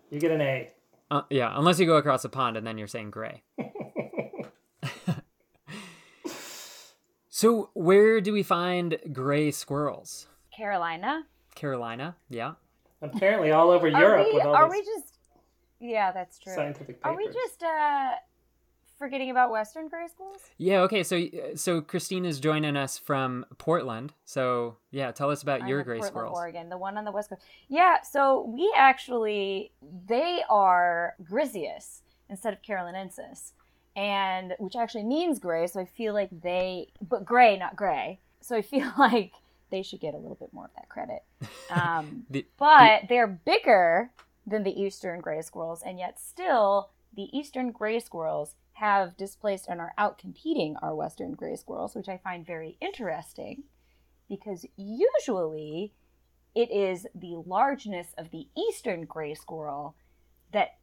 You 0.10 0.20
get 0.20 0.32
an 0.32 0.40
A. 0.42 0.72
Uh, 1.10 1.24
yeah, 1.30 1.52
unless 1.54 1.80
you 1.80 1.86
go 1.86 1.98
across 1.98 2.24
a 2.24 2.30
pond 2.30 2.56
and 2.56 2.66
then 2.66 2.78
you're 2.78 2.88
saying 2.88 3.12
gray. 3.12 3.44
so, 7.30 7.70
where 7.74 8.22
do 8.22 8.32
we 8.32 8.44
find 8.44 8.98
gray 9.12 9.52
squirrels? 9.52 10.28
Carolina. 10.56 11.26
Carolina, 11.62 12.16
yeah. 12.30 12.54
Apparently, 13.04 13.52
all 13.52 13.70
over 13.70 13.86
Are 13.88 13.90
Europe 14.02 14.28
we? 14.28 14.34
with 14.34 14.46
all 14.46 14.56
Are 14.56 14.68
these 14.70 14.84
we 14.88 14.94
just? 14.94 15.14
Yeah, 15.80 16.12
that's 16.12 16.40
true. 16.40 16.54
scientific 16.56 17.02
papers. 17.02 17.14
Are 17.14 17.16
we 17.16 17.28
just 17.28 17.62
uh 17.64 18.12
forgetting 18.98 19.30
about 19.32 19.52
Western 19.52 19.88
gray 19.88 20.08
squirrels? 20.08 20.42
Yeah, 20.58 20.82
okay. 20.82 21.04
So, 21.04 21.24
so 21.56 21.82
Christine 21.82 22.26
is 22.26 22.40
joining 22.40 22.76
us 22.78 22.98
from 22.98 23.46
Portland. 23.58 24.14
So, 24.26 24.78
yeah, 24.92 25.12
tell 25.12 25.32
us 25.32 25.42
about 25.42 25.62
I'm 25.64 25.68
your 25.68 25.80
in 25.80 25.86
gray 25.86 25.98
Portland, 25.98 26.12
squirrels. 26.14 26.38
Oregon, 26.38 26.70
the 26.70 26.78
one 26.78 26.98
on 26.98 27.06
the 27.06 27.12
west 27.12 27.30
coast. 27.30 27.42
Yeah, 27.68 28.02
so 28.02 28.42
we 28.48 28.72
actually 28.76 29.72
they 30.08 30.42
are 30.50 31.16
griseus 31.24 32.02
instead 32.30 32.54
of 32.54 32.62
carolinensis, 32.64 33.54
and 33.96 34.56
which 34.58 34.76
actually 34.76 35.04
means 35.04 35.38
gray. 35.38 35.68
So 35.68 35.80
I 35.80 35.86
feel 35.86 36.14
like 36.14 36.30
they, 36.42 36.88
but 37.08 37.24
gray, 37.24 37.58
not 37.58 37.76
gray. 37.76 38.20
So 38.40 38.56
I 38.56 38.62
feel 38.64 38.92
like 38.98 39.34
they 39.72 39.82
should 39.82 40.00
get 40.02 40.14
a 40.14 40.18
little 40.18 40.36
bit 40.36 40.54
more 40.54 40.66
of 40.66 40.72
that 40.76 40.90
credit. 40.90 41.24
Um, 41.72 42.26
The- 42.30 42.46
but 42.58 43.04
they're 43.08 43.28
bigger 43.28 44.12
than 44.46 44.64
the 44.64 44.80
eastern 44.82 45.22
gray 45.22 45.42
squirrels, 45.42 45.82
and 45.82 45.98
yet 45.98 46.20
still 46.20 46.90
the 47.16 47.30
eastern 47.38 47.72
gray 47.72 48.00
squirrels 48.00 48.56
have 48.74 49.16
displaced 49.16 49.68
and 49.70 49.80
are 49.80 49.94
outcompeting 49.98 50.76
our 50.82 50.94
western 50.96 51.32
gray 51.34 51.56
squirrels, 51.56 51.96
which 51.96 52.10
I 52.10 52.18
find 52.18 52.46
very 52.46 52.78
interesting 52.82 53.64
because 54.28 54.66
usually 54.76 55.94
it 56.56 56.70
is 56.72 57.08
the 57.16 57.42
largeness 57.46 58.14
of 58.18 58.32
the 58.32 58.48
eastern 58.58 59.06
gray 59.06 59.34
squirrel 59.34 59.96
that 60.52 60.78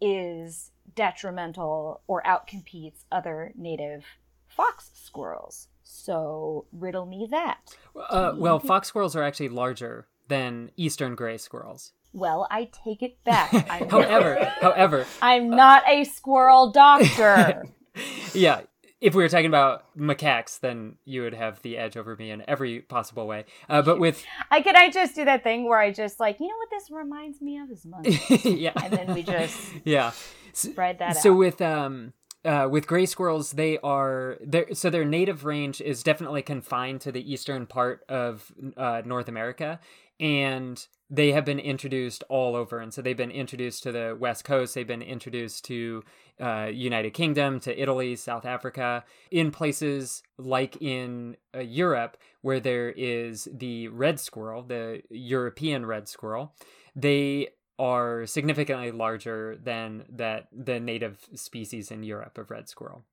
is 0.00 0.70
detrimental 0.94 2.02
or 2.06 2.22
outcompetes 2.22 3.04
other 3.12 3.52
native 3.56 4.04
fox 4.48 4.90
squirrels. 4.94 5.68
So 5.84 6.66
riddle 6.72 7.06
me 7.06 7.28
that. 7.30 7.58
Uh, 7.94 8.32
well, 8.36 8.58
fox 8.58 8.88
squirrels 8.88 9.14
are 9.14 9.22
actually 9.22 9.50
larger 9.50 10.08
than 10.28 10.70
eastern 10.76 11.14
gray 11.14 11.36
squirrels. 11.38 11.92
Well, 12.12 12.46
I 12.50 12.70
take 12.84 13.02
it 13.02 13.22
back. 13.24 13.50
However, 13.90 14.52
however, 14.60 15.06
I'm 15.20 15.50
not 15.50 15.82
a 15.88 16.04
squirrel 16.04 16.70
doctor. 16.70 17.64
yeah, 18.34 18.62
if 19.00 19.14
we 19.14 19.22
were 19.22 19.28
talking 19.28 19.46
about 19.46 19.84
macaques, 19.96 20.60
then 20.60 20.96
you 21.04 21.22
would 21.22 21.34
have 21.34 21.60
the 21.62 21.76
edge 21.76 21.96
over 21.96 22.16
me 22.16 22.30
in 22.30 22.42
every 22.48 22.80
possible 22.80 23.26
way. 23.26 23.44
Uh, 23.68 23.82
but 23.82 23.98
with 23.98 24.24
I 24.50 24.62
can 24.62 24.76
I 24.76 24.90
just 24.90 25.14
do 25.14 25.24
that 25.24 25.42
thing 25.42 25.68
where 25.68 25.78
I 25.78 25.92
just 25.92 26.20
like, 26.20 26.40
you 26.40 26.46
know 26.46 26.56
what 26.56 26.70
this 26.70 26.90
reminds 26.90 27.42
me 27.42 27.58
of 27.58 27.70
is 27.70 27.84
monkeys. 27.84 28.44
yeah, 28.44 28.72
and 28.82 28.92
then 28.92 29.12
we 29.12 29.22
just 29.22 29.60
yeah. 29.84 30.12
spread 30.52 31.00
that 31.00 31.16
so 31.16 31.32
out. 31.32 31.38
with 31.38 31.60
um 31.60 32.12
uh, 32.44 32.68
with 32.70 32.86
gray 32.86 33.06
squirrels, 33.06 33.52
they 33.52 33.78
are 33.78 34.38
so 34.72 34.90
their 34.90 35.04
native 35.04 35.44
range 35.44 35.80
is 35.80 36.02
definitely 36.02 36.42
confined 36.42 37.00
to 37.02 37.12
the 37.12 37.32
eastern 37.32 37.66
part 37.66 38.04
of 38.08 38.52
uh, 38.76 39.02
North 39.04 39.28
America, 39.28 39.80
and 40.20 40.86
they 41.10 41.32
have 41.32 41.44
been 41.44 41.58
introduced 41.58 42.24
all 42.28 42.56
over. 42.56 42.80
And 42.80 42.92
so 42.92 43.02
they've 43.02 43.16
been 43.16 43.30
introduced 43.30 43.82
to 43.84 43.92
the 43.92 44.16
West 44.18 44.44
Coast. 44.44 44.74
They've 44.74 44.86
been 44.86 45.02
introduced 45.02 45.64
to 45.66 46.02
uh, 46.40 46.70
United 46.72 47.10
Kingdom, 47.14 47.60
to 47.60 47.80
Italy, 47.80 48.16
South 48.16 48.44
Africa, 48.44 49.04
in 49.30 49.50
places 49.50 50.22
like 50.38 50.80
in 50.80 51.36
uh, 51.54 51.60
Europe 51.60 52.16
where 52.42 52.60
there 52.60 52.90
is 52.90 53.48
the 53.52 53.88
red 53.88 54.20
squirrel, 54.20 54.62
the 54.62 55.02
European 55.08 55.86
red 55.86 56.08
squirrel. 56.08 56.54
They 56.94 57.48
are 57.78 58.26
significantly 58.26 58.90
larger 58.90 59.56
than 59.62 60.04
that 60.08 60.48
the 60.52 60.78
native 60.78 61.18
species 61.34 61.90
in 61.90 62.02
Europe 62.02 62.38
of 62.38 62.50
red 62.50 62.68
squirrel. 62.68 63.04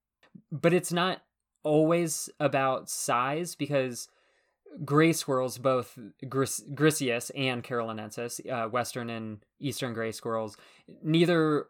But 0.51 0.73
it's 0.73 0.93
not 0.93 1.21
always 1.63 2.29
about 2.39 2.89
size 2.89 3.55
because 3.55 4.07
gray 4.85 5.13
squirrels, 5.13 5.57
both 5.57 5.97
gris- 6.29 6.63
griseus 6.73 7.31
and 7.35 7.63
carolinensis, 7.63 8.39
uh, 8.49 8.69
western 8.69 9.09
and 9.09 9.43
eastern 9.59 9.93
gray 9.93 10.11
squirrels, 10.11 10.57
neither 11.03 11.67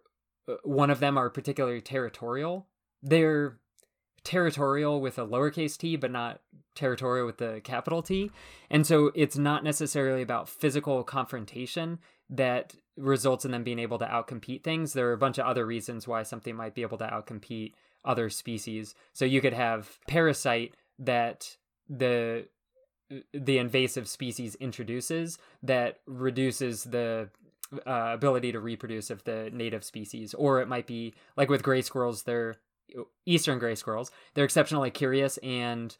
uh, 0.47 0.55
one 0.63 0.89
of 0.89 0.99
them 0.99 1.17
are 1.17 1.29
particularly 1.29 1.81
territorial. 1.81 2.67
They're 3.01 3.57
territorial 4.23 5.01
with 5.01 5.17
a 5.17 5.25
lowercase 5.25 5.77
t, 5.77 5.95
but 5.95 6.11
not 6.11 6.41
territorial 6.75 7.25
with 7.25 7.37
the 7.37 7.61
capital 7.63 8.01
T. 8.01 8.31
And 8.69 8.85
so 8.85 9.11
it's 9.15 9.37
not 9.37 9.63
necessarily 9.63 10.21
about 10.21 10.49
physical 10.49 11.03
confrontation 11.03 11.99
that 12.31 12.73
results 12.97 13.45
in 13.45 13.51
them 13.51 13.63
being 13.63 13.79
able 13.79 13.99
to 13.99 14.05
outcompete 14.05 14.63
things. 14.63 14.93
There 14.93 15.09
are 15.09 15.13
a 15.13 15.17
bunch 15.17 15.37
of 15.37 15.45
other 15.45 15.65
reasons 15.65 16.07
why 16.07 16.23
something 16.23 16.55
might 16.55 16.73
be 16.73 16.81
able 16.81 16.97
to 16.99 17.07
outcompete 17.07 17.73
other 18.03 18.29
species. 18.29 18.95
So 19.13 19.25
you 19.25 19.41
could 19.41 19.53
have 19.53 19.99
parasite 20.07 20.75
that 20.97 21.57
the 21.89 22.47
the 23.33 23.57
invasive 23.57 24.07
species 24.07 24.55
introduces 24.55 25.37
that 25.61 25.99
reduces 26.05 26.85
the 26.85 27.29
uh, 27.85 28.11
ability 28.13 28.53
to 28.53 28.59
reproduce 28.61 29.09
of 29.09 29.21
the 29.25 29.49
native 29.51 29.83
species 29.83 30.33
or 30.33 30.61
it 30.61 30.67
might 30.69 30.87
be 30.87 31.13
like 31.35 31.49
with 31.49 31.61
gray 31.61 31.81
squirrels 31.81 32.23
they're 32.23 32.55
eastern 33.25 33.59
gray 33.59 33.75
squirrels 33.75 34.11
they're 34.33 34.45
exceptionally 34.45 34.89
curious 34.89 35.37
and 35.39 35.97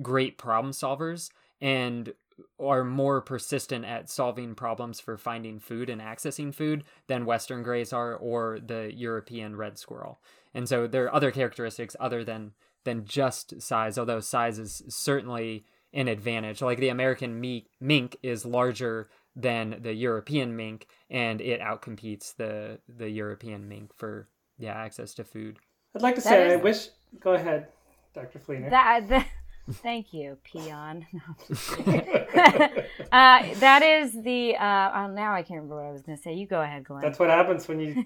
great 0.00 0.38
problem 0.38 0.72
solvers 0.72 1.30
and 1.60 2.12
are 2.58 2.84
more 2.84 3.20
persistent 3.20 3.84
at 3.84 4.10
solving 4.10 4.54
problems 4.54 5.00
for 5.00 5.16
finding 5.16 5.58
food 5.58 5.88
and 5.88 6.00
accessing 6.00 6.54
food 6.54 6.84
than 7.06 7.26
western 7.26 7.62
grays 7.62 7.92
are 7.92 8.14
or 8.14 8.58
the 8.64 8.92
european 8.94 9.56
red 9.56 9.78
squirrel 9.78 10.20
and 10.52 10.68
so 10.68 10.86
there 10.86 11.04
are 11.04 11.14
other 11.14 11.30
characteristics 11.30 11.96
other 12.00 12.24
than 12.24 12.52
than 12.84 13.04
just 13.04 13.60
size 13.60 13.98
although 13.98 14.20
size 14.20 14.58
is 14.58 14.82
certainly 14.88 15.64
an 15.92 16.08
advantage 16.08 16.60
like 16.60 16.78
the 16.78 16.88
american 16.88 17.40
mink, 17.40 17.66
mink 17.80 18.16
is 18.22 18.44
larger 18.44 19.08
than 19.36 19.78
the 19.82 19.94
european 19.94 20.56
mink 20.56 20.86
and 21.10 21.40
it 21.40 21.60
outcompetes 21.60 22.34
the 22.36 22.78
the 22.88 23.08
european 23.08 23.68
mink 23.68 23.92
for 23.94 24.28
yeah 24.58 24.74
access 24.74 25.14
to 25.14 25.24
food 25.24 25.58
I'd 25.94 26.02
like 26.02 26.16
to 26.16 26.20
That 26.22 26.28
say, 26.28 26.52
I 26.52 26.56
wish. 26.56 26.88
Go 27.20 27.34
ahead, 27.34 27.68
Dr. 28.14 28.40
Fleener. 28.40 28.70
That, 28.70 29.08
that 29.08 29.26
thank 29.72 30.12
you, 30.12 30.36
peon. 30.44 31.06
No, 31.12 31.20
I'm 31.28 31.36
just 31.48 31.76
kidding. 31.76 32.00
uh, 33.12 33.54
that 33.60 33.82
is 33.82 34.12
the. 34.22 34.56
Uh, 34.56 34.90
oh, 34.94 35.06
now 35.08 35.32
I 35.34 35.42
can't 35.42 35.60
remember 35.62 35.76
what 35.76 35.86
I 35.86 35.92
was 35.92 36.02
going 36.02 36.16
to 36.16 36.22
say. 36.22 36.34
You 36.34 36.46
go 36.46 36.60
ahead, 36.60 36.84
Glenn. 36.84 37.02
That's 37.02 37.18
what 37.18 37.30
happens 37.30 37.66
when 37.68 37.80
you 37.80 38.04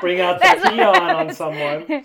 bring 0.00 0.20
out 0.20 0.38
the 0.38 0.44
That's 0.44 0.64
what- 0.64 0.72
peon 0.74 0.96
on 0.96 1.34
someone. 1.34 2.04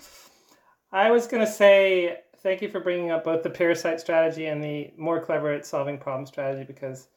I 0.92 1.10
was 1.10 1.26
going 1.26 1.44
to 1.44 1.50
say 1.50 2.18
thank 2.42 2.62
you 2.62 2.68
for 2.68 2.78
bringing 2.80 3.10
up 3.10 3.24
both 3.24 3.42
the 3.42 3.50
parasite 3.50 4.00
strategy 4.00 4.46
and 4.46 4.62
the 4.62 4.92
more 4.96 5.20
clever 5.24 5.50
at 5.52 5.66
solving 5.66 5.98
problem 5.98 6.26
strategy 6.26 6.62
because 6.64 7.08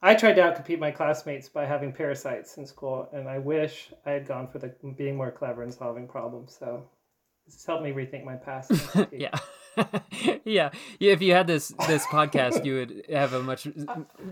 I 0.00 0.14
tried 0.14 0.34
to 0.36 0.42
outcompete 0.42 0.78
my 0.78 0.90
classmates 0.90 1.48
by 1.50 1.66
having 1.66 1.92
parasites 1.92 2.56
in 2.56 2.64
school, 2.64 3.06
and 3.12 3.28
I 3.28 3.38
wish 3.38 3.92
I 4.06 4.12
had 4.12 4.26
gone 4.26 4.48
for 4.48 4.58
the 4.58 4.74
being 4.96 5.16
more 5.16 5.30
clever 5.30 5.62
in 5.62 5.70
solving 5.70 6.08
problems. 6.08 6.56
So 6.58 6.84
this 7.44 7.56
has 7.56 7.66
helped 7.66 7.82
me 7.84 7.90
rethink 7.90 8.24
my 8.24 8.36
past. 8.36 8.70
yeah 9.12 9.36
yeah 9.76 9.84
Yeah, 10.44 10.70
if 10.98 11.22
you 11.22 11.32
had 11.32 11.46
this 11.46 11.68
this 11.88 12.04
podcast 12.06 12.64
you 12.64 12.74
would 12.74 13.04
have 13.10 13.32
a 13.32 13.42
much 13.42 13.66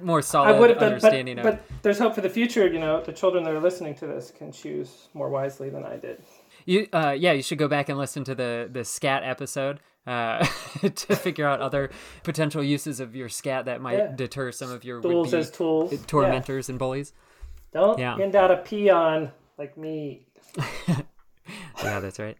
more 0.03 0.19
I 0.19 0.23
solid 0.23 0.59
would 0.59 0.71
have 0.71 0.79
done, 0.79 0.89
understanding 0.95 1.37
but, 1.37 1.47
of 1.47 1.55
but 1.69 1.83
there's 1.83 1.99
hope 1.99 2.15
for 2.15 2.21
the 2.21 2.31
future. 2.31 2.67
You 2.67 2.79
know, 2.79 3.03
the 3.03 3.13
children 3.13 3.45
that 3.45 3.53
are 3.55 3.61
listening 3.61 3.95
to 3.97 4.07
this 4.07 4.31
can 4.37 4.53
choose 4.53 5.09
more 5.15 5.29
wisely 5.29 5.71
than 5.71 5.85
I 5.85 5.97
did. 5.97 6.23
You, 6.67 6.87
uh, 6.93 7.15
yeah, 7.19 7.33
you 7.33 7.43
should 7.43 7.59
go 7.59 7.69
back 7.69 7.89
and 7.89 7.99
listen 7.99 8.25
to 8.25 8.35
the 8.35 8.69
the 8.71 8.85
scat 8.85 9.23
episode 9.25 9.81
uh, 10.07 10.45
to 10.83 11.17
figure 11.17 11.47
out 11.47 11.61
other 11.61 11.91
potential 12.25 12.63
uses 12.63 13.01
of 13.01 13.15
your 13.17 13.29
scat 13.29 13.65
that 13.67 13.81
might 13.81 13.99
Yeah. 13.99 14.13
deter 14.15 14.53
some 14.53 14.71
of 14.71 14.85
your 14.85 15.01
Tools 15.01 15.33
as 15.35 15.51
tools. 15.51 15.93
Yeah. 15.93 15.99
tormentors 16.07 16.69
and 16.69 16.79
bullies. 16.79 17.13
Don't 17.73 17.99
Yeah. 17.99 18.17
hand 18.17 18.35
out 18.35 18.51
a 18.51 18.57
peon 18.57 19.31
like 19.57 19.77
me 19.77 20.27
Yeah, 21.83 22.01
that's 22.01 22.19
right. 22.19 22.37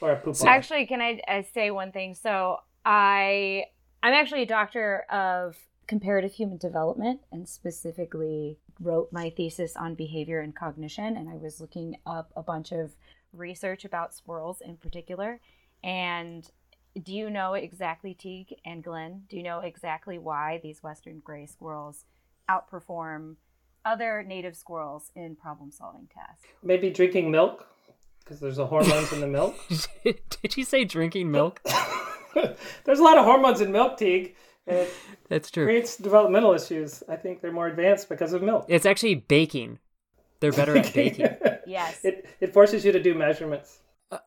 Or 0.00 0.12
a 0.12 0.16
poop. 0.16 0.36
Actually, 0.44 0.86
can 0.86 1.00
I, 1.00 1.20
I 1.26 1.42
say 1.42 1.70
one 1.70 1.92
thing? 1.92 2.14
So 2.14 2.58
I 2.84 3.64
I'm 4.02 4.14
actually 4.14 4.42
a 4.42 4.46
doctor 4.46 5.04
of 5.10 5.56
comparative 5.86 6.32
human 6.32 6.56
development 6.56 7.20
and 7.32 7.48
specifically 7.48 8.58
wrote 8.80 9.12
my 9.12 9.30
thesis 9.30 9.76
on 9.76 9.94
behavior 9.94 10.40
and 10.40 10.54
cognition. 10.54 11.16
And 11.16 11.28
I 11.28 11.34
was 11.34 11.60
looking 11.60 11.96
up 12.06 12.32
a 12.36 12.42
bunch 12.42 12.72
of 12.72 12.92
research 13.32 13.84
about 13.84 14.14
squirrels 14.14 14.60
in 14.60 14.76
particular. 14.76 15.40
And 15.82 16.48
do 17.02 17.12
you 17.12 17.28
know 17.28 17.54
exactly, 17.54 18.14
Teague 18.14 18.54
and 18.64 18.82
Glenn, 18.82 19.24
do 19.28 19.36
you 19.36 19.42
know 19.42 19.60
exactly 19.60 20.18
why 20.18 20.60
these 20.62 20.82
Western 20.82 21.20
gray 21.20 21.46
squirrels 21.46 22.04
outperform 22.48 23.36
other 23.84 24.22
native 24.22 24.56
squirrels 24.56 25.10
in 25.14 25.36
problem 25.36 25.70
solving 25.70 26.08
tasks? 26.12 26.48
Maybe 26.62 26.90
drinking 26.90 27.30
milk 27.30 27.66
because 28.30 28.40
there's 28.40 28.58
a 28.58 28.66
hormones 28.66 29.12
in 29.12 29.20
the 29.20 29.26
milk. 29.26 29.56
Did 30.04 30.56
you 30.56 30.64
say 30.64 30.84
drinking 30.84 31.32
milk? 31.32 31.60
there's 32.84 33.00
a 33.00 33.02
lot 33.02 33.18
of 33.18 33.24
hormones 33.24 33.60
in 33.60 33.72
milk, 33.72 33.96
Teague. 33.96 34.36
It 34.68 34.88
That's 35.28 35.50
true. 35.50 35.64
creates 35.64 35.96
developmental 35.96 36.54
issues. 36.54 37.02
I 37.08 37.16
think 37.16 37.40
they're 37.40 37.50
more 37.50 37.66
advanced 37.66 38.08
because 38.08 38.32
of 38.32 38.40
milk. 38.40 38.66
It's 38.68 38.86
actually 38.86 39.16
baking. 39.16 39.80
They're 40.38 40.52
better 40.52 40.76
at 40.76 40.94
baking. 40.94 41.26
Yes. 41.66 42.04
It 42.04 42.26
it 42.40 42.52
forces 42.52 42.84
you 42.84 42.90
to 42.90 43.00
do 43.00 43.14
measurements. 43.14 43.78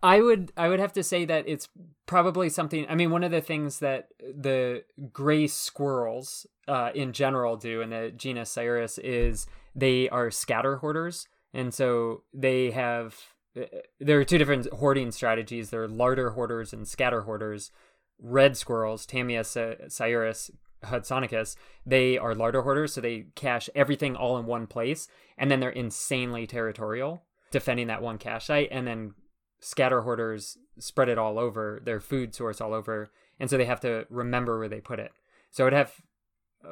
I 0.02 0.22
would 0.22 0.54
I 0.56 0.70
would 0.70 0.80
have 0.80 0.94
to 0.94 1.04
say 1.04 1.26
that 1.26 1.46
it's 1.46 1.68
probably 2.06 2.48
something. 2.48 2.86
I 2.88 2.96
mean, 2.96 3.12
one 3.12 3.24
of 3.24 3.32
the 3.32 3.42
things 3.42 3.80
that 3.80 4.08
the 4.20 4.84
gray 5.12 5.48
squirrels 5.48 6.48
uh, 6.70 6.92
in 6.96 7.12
general 7.12 7.58
do 7.58 7.82
in 7.82 7.90
the 7.90 8.14
genus 8.16 8.54
Sciurus 8.56 8.98
is 8.98 9.46
they 9.76 10.08
are 10.08 10.32
scatter 10.32 10.78
hoarders, 10.78 11.28
and 11.54 11.74
so 11.74 12.24
they 12.34 12.72
have. 12.72 13.33
Uh, 13.56 13.66
There 14.00 14.20
are 14.20 14.26
two 14.26 14.38
different 14.38 14.72
hoarding 14.74 15.12
strategies. 15.12 15.70
There 15.70 15.84
are 15.84 15.88
larder 15.88 16.32
hoarders 16.32 16.74
and 16.74 16.88
scatter 16.88 17.22
hoarders. 17.22 17.72
Red 18.20 18.56
squirrels, 18.56 19.06
Tamia 19.06 19.46
cy- 19.46 19.88
sciurus, 19.88 20.52
Hudsonicus, 20.84 21.56
they 21.86 22.18
are 22.18 22.36
larder 22.36 22.62
hoarders, 22.62 22.94
so 22.94 23.02
they 23.02 23.28
cache 23.36 23.70
everything 23.74 24.16
all 24.16 24.38
in 24.38 24.46
one 24.46 24.68
place, 24.68 25.08
and 25.38 25.50
then 25.50 25.60
they're 25.60 25.70
insanely 25.70 26.46
territorial, 26.46 27.24
defending 27.52 27.88
that 27.88 28.02
one 28.02 28.18
cache 28.18 28.46
site, 28.46 28.68
and 28.72 28.86
then 28.86 29.14
scatter 29.60 30.02
hoarders 30.02 30.58
spread 30.78 31.08
it 31.10 31.18
all 31.18 31.40
over 31.40 31.82
their 31.86 32.00
food 32.02 32.36
source 32.36 32.60
all 32.60 32.74
over 32.74 33.10
and 33.40 33.50
so 33.50 33.58
they 33.58 33.64
have 33.66 33.80
to 33.80 34.06
remember 34.10 34.60
where 34.60 34.68
they 34.68 34.82
put 34.82 35.00
it 35.00 35.12
so 35.52 35.66
it 35.66 35.72
have 35.72 36.02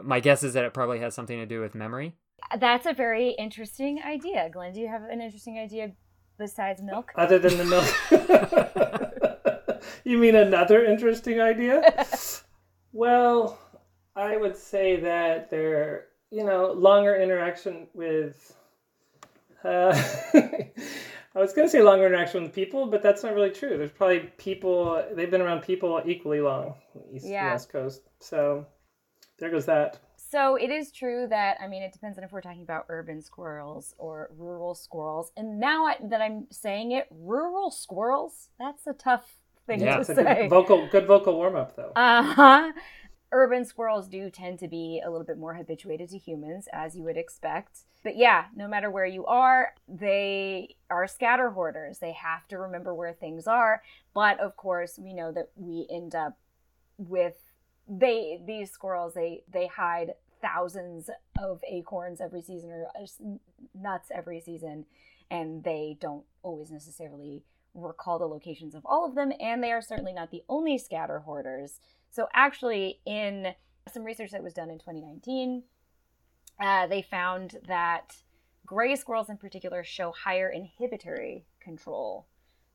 my 0.04 0.20
guess 0.20 0.44
is 0.44 0.54
that 0.54 0.66
it 0.66 0.74
probably 0.74 1.00
has 1.00 1.14
something 1.16 1.38
to 1.38 1.46
do 1.46 1.62
with 1.62 1.74
memory 1.74 2.16
That's 2.60 2.86
a 2.86 2.94
very 2.94 3.30
interesting 3.40 4.02
idea. 4.06 4.50
Glenn, 4.52 4.74
do 4.74 4.82
you 4.82 4.88
have 4.90 5.04
an 5.04 5.22
interesting 5.22 5.58
idea 5.58 5.92
besides 6.42 6.82
milk? 6.82 7.12
Other 7.16 7.40
than 7.40 7.58
the 7.58 7.66
milk. 7.66 7.88
you 10.04 10.18
mean 10.18 10.36
another 10.36 10.84
interesting 10.84 11.40
idea? 11.40 12.06
well, 12.94 13.58
I 14.16 14.38
would 14.38 14.58
say 14.58 15.00
that 15.02 15.50
they're, 15.50 16.08
you 16.32 16.44
know, 16.44 16.72
longer 16.72 17.16
interaction 17.16 17.88
with. 17.94 18.56
Uh, 19.64 19.94
I 20.34 21.40
was 21.40 21.54
going 21.54 21.68
to 21.68 21.72
say 21.72 21.82
longer 21.82 22.08
interaction 22.08 22.44
with 22.44 22.54
people, 22.54 22.88
but 22.88 23.02
that's 23.02 23.24
not 23.24 23.34
really 23.34 23.52
true. 23.52 23.78
There's 23.78 23.92
probably 23.92 24.32
people, 24.38 25.04
they've 25.16 25.32
been 25.32 25.42
around 25.42 25.62
people 25.62 26.02
equally 26.06 26.42
long, 26.42 26.74
East 27.14 27.26
and 27.26 27.34
Yeah. 27.34 27.52
West 27.52 27.72
Coast. 27.72 28.02
So 28.20 28.66
there 29.40 29.50
goes 29.50 29.66
that. 29.68 30.00
So 30.32 30.56
it 30.56 30.70
is 30.72 30.94
true 30.94 31.28
that 31.30 31.58
I 31.60 31.68
mean 31.68 31.84
it 31.84 31.92
depends 31.92 32.18
on 32.18 32.24
if 32.24 32.32
we're 32.32 32.40
talking 32.40 32.62
about 32.64 32.86
urban 32.88 33.22
squirrels 33.22 33.94
or 33.98 34.30
rural 34.38 34.76
squirrels. 34.76 35.34
And 35.36 35.60
now 35.60 35.86
I, 35.88 35.98
that 36.06 36.22
I'm 36.22 36.48
saying 36.52 36.94
it, 36.94 37.08
rural 37.12 37.70
squirrels, 37.70 38.48
that's 38.58 38.88
a 38.88 38.94
tough 38.94 39.26
thing 39.68 39.82
Yeah. 39.82 39.96
to 39.96 40.00
It's 40.02 40.10
a 40.10 40.16
say. 40.16 40.24
good 40.44 40.50
vocal, 40.50 40.88
good 40.88 41.06
vocal 41.06 41.36
warm 41.36 41.58
up, 41.58 41.76
though. 41.76 41.92
Uh-huh. 41.98 42.72
Urban 43.34 43.66
squirrels 43.66 44.08
do 44.08 44.30
tend 44.30 44.60
to 44.60 44.70
be 44.70 45.02
a 45.06 45.10
little 45.10 45.26
bit 45.26 45.38
more 45.38 45.54
habituated 45.54 46.10
to 46.10 46.18
humans, 46.18 46.68
as 46.72 46.96
you 46.96 47.04
would 47.04 47.18
expect. 47.18 47.80
But 48.04 48.16
yeah, 48.18 48.46
no 48.56 48.68
matter 48.70 48.90
where 48.90 49.06
you 49.06 49.26
are, 49.26 49.74
they 49.88 50.76
are 50.90 51.08
scatter 51.08 51.50
hoarders. 51.52 52.00
They 52.00 52.14
have 52.14 52.48
to 52.50 52.58
remember 52.58 52.96
where 52.96 53.14
things 53.14 53.48
are. 53.48 53.84
But 54.14 54.40
of 54.40 54.56
course, 54.56 54.98
we 54.98 55.14
know 55.14 55.32
that 55.34 55.50
we 55.56 55.88
end 55.90 56.16
up 56.16 56.38
with 56.98 57.51
they 57.88 58.40
these 58.46 58.72
squirrels 58.72 59.14
they 59.14 59.44
they 59.52 59.68
hide 59.68 60.14
thousands 60.42 61.10
of 61.40 61.62
acorns 61.70 62.20
every 62.20 62.42
season 62.42 62.72
or 62.72 62.88
nuts 63.76 64.10
every 64.14 64.40
season 64.40 64.86
and 65.30 65.64
they 65.64 65.98
don't 66.00 66.26
always 66.44 66.72
necessarily 66.72 67.44
recall 67.74 68.20
the 68.20 68.26
locations 68.26 68.76
of 68.76 68.86
all 68.86 69.06
of 69.06 69.16
them 69.16 69.32
and 69.40 69.64
they 69.64 69.72
are 69.72 69.82
certainly 69.82 70.14
not 70.14 70.32
the 70.32 70.44
only 70.50 70.78
scatter 70.78 71.20
hoarders. 71.20 71.80
So 72.10 72.28
actually 72.34 73.00
in 73.06 73.54
some 73.92 74.04
research 74.04 74.32
that 74.32 74.44
was 74.44 74.54
done 74.54 74.70
in 74.70 74.80
2019 74.80 75.64
uh, 76.60 76.88
they 76.88 77.02
found 77.02 77.58
that 77.68 78.16
gray 78.66 78.96
squirrels 78.96 79.30
in 79.30 79.38
particular 79.38 79.84
show 79.84 80.12
higher 80.12 80.50
inhibitory 80.50 81.46
control. 81.60 82.26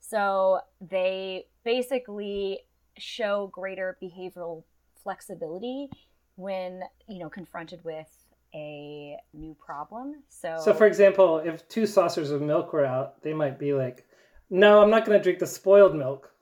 So 0.01 0.61
they 0.81 1.47
basically 1.65 2.61
show 2.97 3.49
greater 3.53 3.99
behavioral 4.03 4.65
flexibility 5.07 5.89
when 6.35 6.83
you 7.09 7.21
know 7.21 7.31
confronted 7.31 7.79
with 7.85 8.11
a 8.55 9.17
new 9.33 9.55
problem 9.55 10.07
so 10.29 10.57
So, 10.65 10.75
for 10.75 10.87
example, 10.87 11.39
if 11.39 11.67
two 11.69 11.87
saucers 11.87 12.33
of 12.33 12.43
milk 12.43 12.73
were 12.73 12.85
out, 12.85 13.23
they 13.23 13.33
might 13.33 13.57
be 13.57 13.73
like, 13.73 14.05
"No, 14.51 14.83
I'm 14.83 14.91
not 14.91 15.05
going 15.05 15.17
to 15.19 15.23
drink 15.23 15.39
the 15.39 15.47
spoiled 15.47 15.95
milk. 15.95 16.33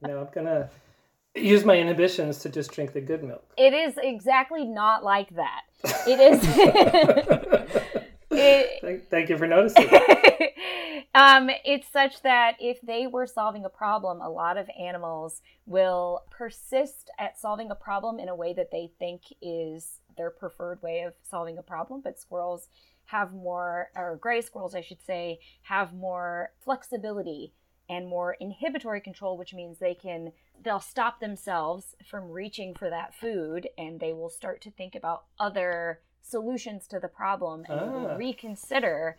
You 0.00 0.08
know, 0.08 0.18
I'm 0.20 0.32
going 0.38 0.46
to 0.46 0.68
use 1.34 1.64
my 1.64 1.76
inhibitions 1.76 2.38
to 2.40 2.48
just 2.48 2.70
drink 2.70 2.92
the 2.92 3.00
good 3.00 3.24
milk." 3.24 3.44
it 3.56 3.72
is 3.84 3.94
exactly 4.12 4.64
not 4.64 5.02
like 5.02 5.30
that 5.42 5.62
it 6.12 6.18
is 6.28 6.38
it, 8.32 8.80
thank, 8.82 9.08
thank 9.08 9.28
you 9.28 9.38
for 9.38 9.46
noticing. 9.46 9.88
um, 11.14 11.50
it's 11.64 11.90
such 11.92 12.22
that 12.22 12.56
if 12.60 12.80
they 12.82 13.06
were 13.06 13.26
solving 13.26 13.64
a 13.64 13.68
problem, 13.68 14.20
a 14.20 14.28
lot 14.28 14.56
of 14.56 14.68
animals 14.78 15.42
will 15.66 16.22
persist 16.30 17.10
at 17.18 17.38
solving 17.38 17.70
a 17.70 17.74
problem 17.74 18.18
in 18.18 18.28
a 18.28 18.34
way 18.34 18.52
that 18.52 18.70
they 18.70 18.90
think 18.98 19.22
is 19.40 20.00
their 20.16 20.30
preferred 20.30 20.82
way 20.82 21.02
of 21.02 21.14
solving 21.22 21.58
a 21.58 21.62
problem. 21.62 22.00
But 22.02 22.18
squirrels 22.18 22.68
have 23.06 23.32
more, 23.32 23.90
or 23.94 24.16
gray 24.16 24.40
squirrels, 24.40 24.74
I 24.74 24.80
should 24.80 25.02
say, 25.04 25.40
have 25.62 25.92
more 25.92 26.52
flexibility 26.64 27.52
and 27.88 28.08
more 28.08 28.34
inhibitory 28.40 29.00
control, 29.00 29.36
which 29.36 29.52
means 29.52 29.78
they 29.78 29.94
can 29.94 30.32
they'll 30.64 30.80
stop 30.80 31.20
themselves 31.20 31.94
from 32.08 32.30
reaching 32.30 32.74
for 32.74 32.88
that 32.88 33.14
food 33.14 33.68
and 33.76 33.98
they 33.98 34.12
will 34.12 34.30
start 34.30 34.60
to 34.62 34.70
think 34.70 34.94
about 34.94 35.24
other 35.38 36.00
solutions 36.22 36.86
to 36.88 36.98
the 36.98 37.08
problem 37.08 37.64
and 37.68 37.80
Ah. 38.06 38.16
reconsider 38.16 39.16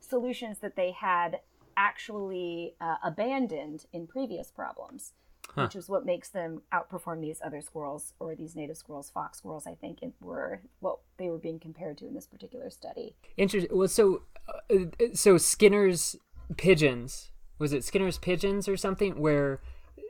solutions 0.00 0.58
that 0.60 0.74
they 0.76 0.90
had 0.92 1.40
actually 1.76 2.74
uh, 2.80 2.96
abandoned 3.04 3.86
in 3.92 4.06
previous 4.06 4.50
problems 4.50 5.12
which 5.54 5.76
is 5.76 5.88
what 5.88 6.04
makes 6.04 6.28
them 6.30 6.60
outperform 6.72 7.20
these 7.20 7.40
other 7.42 7.60
squirrels 7.62 8.12
or 8.18 8.34
these 8.34 8.56
native 8.56 8.76
squirrels 8.76 9.08
fox 9.10 9.38
squirrels 9.38 9.66
i 9.66 9.74
think 9.74 9.98
and 10.02 10.12
were 10.20 10.60
what 10.80 10.98
they 11.18 11.28
were 11.30 11.38
being 11.38 11.58
compared 11.60 11.96
to 11.96 12.06
in 12.06 12.14
this 12.14 12.26
particular 12.26 12.68
study. 12.68 13.14
Interesting. 13.36 13.70
Well 13.76 13.88
so 13.88 14.22
uh, 14.70 14.86
so 15.14 15.38
skinner's 15.38 16.16
pigeons 16.56 17.30
was 17.58 17.72
it 17.72 17.84
skinner's 17.84 18.18
pigeons 18.18 18.68
or 18.68 18.76
something 18.76 19.18
where 19.20 19.60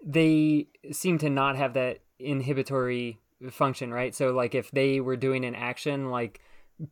they 0.05 0.69
seem 0.91 1.19
to 1.19 1.29
not 1.31 1.57
have 1.57 1.75
that 1.75 1.99
inhibitory 2.19 3.21
function 3.51 3.93
right? 3.93 4.15
So 4.15 4.33
like 4.33 4.55
if 4.55 4.71
they 4.71 5.01
were 5.01 5.17
doing 5.17 5.45
an 5.45 5.55
action 5.55 6.11
like 6.11 6.41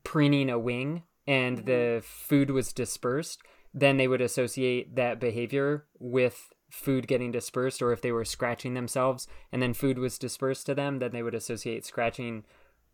preening 0.02 0.50
a 0.50 0.58
wing 0.58 1.02
and 1.26 1.58
the 1.58 2.00
mm-hmm. 2.00 2.00
food 2.00 2.50
was 2.50 2.72
dispersed 2.72 3.42
then 3.76 3.96
they 3.96 4.06
would 4.06 4.20
associate 4.20 4.94
that 4.94 5.18
behavior 5.18 5.84
with 5.98 6.50
food 6.70 7.06
getting 7.06 7.32
dispersed 7.32 7.82
or 7.82 7.92
if 7.92 8.00
they 8.00 8.12
were 8.12 8.24
scratching 8.24 8.74
themselves 8.74 9.26
and 9.52 9.62
then 9.62 9.74
food 9.74 9.98
was 9.98 10.18
dispersed 10.18 10.66
to 10.66 10.74
them 10.74 10.98
then 10.98 11.12
they 11.12 11.22
would 11.22 11.34
associate 11.34 11.84
scratching 11.84 12.44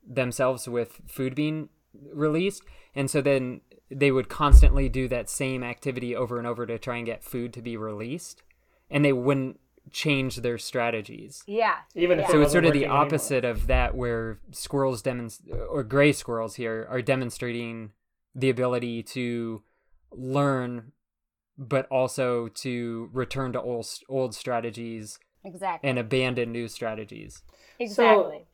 themselves 0.06 0.68
with 0.68 1.00
food 1.06 1.34
being 1.34 1.68
released. 2.12 2.62
And 2.94 3.10
so 3.10 3.20
then 3.20 3.60
they 3.90 4.10
would 4.10 4.28
constantly 4.28 4.88
do 4.88 5.08
that 5.08 5.28
same 5.28 5.62
activity 5.62 6.14
over 6.14 6.38
and 6.38 6.46
over 6.46 6.66
to 6.66 6.78
try 6.78 6.96
and 6.96 7.06
get 7.06 7.24
food 7.24 7.52
to 7.54 7.62
be 7.62 7.76
released. 7.76 8.42
And 8.90 9.04
they 9.04 9.12
wouldn't 9.12 9.60
change 9.92 10.36
their 10.36 10.58
strategies 10.58 11.42
yeah 11.46 11.76
Even 11.94 12.18
Yeah. 12.18 12.26
it 12.26 12.30
so 12.30 12.40
it's 12.42 12.52
sort 12.52 12.64
of 12.64 12.72
the 12.72 12.80
working 12.80 12.90
anymore. 12.90 13.06
opposite 13.06 13.44
of 13.44 13.66
that 13.66 13.94
where 13.94 14.38
squirrels 14.52 15.02
demonst- 15.02 15.42
or 15.70 15.82
gray 15.82 16.12
squirrels 16.12 16.54
here 16.56 16.86
are 16.90 17.02
demonstrating 17.02 17.92
the 18.34 18.50
ability 18.50 19.02
to 19.02 19.62
learn 20.12 20.92
but 21.58 21.86
also 21.90 22.48
to 22.48 23.10
return 23.12 23.52
to 23.52 23.60
old 23.60 23.86
old 24.08 24.34
strategies 24.34 25.18
exactly 25.44 25.88
and 25.88 25.98
abandon 25.98 26.52
new 26.52 26.68
strategies 26.68 27.42
exactly 27.78 28.44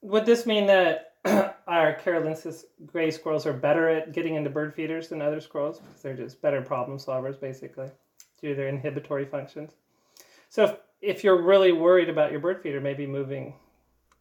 Would 0.00 0.26
this 0.26 0.46
mean 0.46 0.66
that 0.66 1.14
our 1.68 1.94
Carolensis 2.04 2.64
gray 2.84 3.10
squirrels 3.12 3.46
are 3.46 3.52
better 3.52 3.88
at 3.88 4.12
getting 4.12 4.34
into 4.34 4.50
bird 4.50 4.74
feeders 4.74 5.08
than 5.08 5.22
other 5.22 5.40
squirrels 5.40 5.78
because 5.78 6.02
they're 6.02 6.16
just 6.16 6.42
better 6.42 6.60
problem 6.60 6.98
solvers, 6.98 7.38
basically, 7.40 7.88
due 8.40 8.48
to 8.48 8.54
their 8.56 8.66
inhibitory 8.66 9.24
functions? 9.24 9.70
So 10.52 10.64
if, 10.64 10.76
if 11.00 11.24
you're 11.24 11.40
really 11.40 11.72
worried 11.72 12.10
about 12.10 12.30
your 12.30 12.38
bird 12.40 12.62
feeder, 12.62 12.78
maybe 12.78 13.06
moving, 13.06 13.54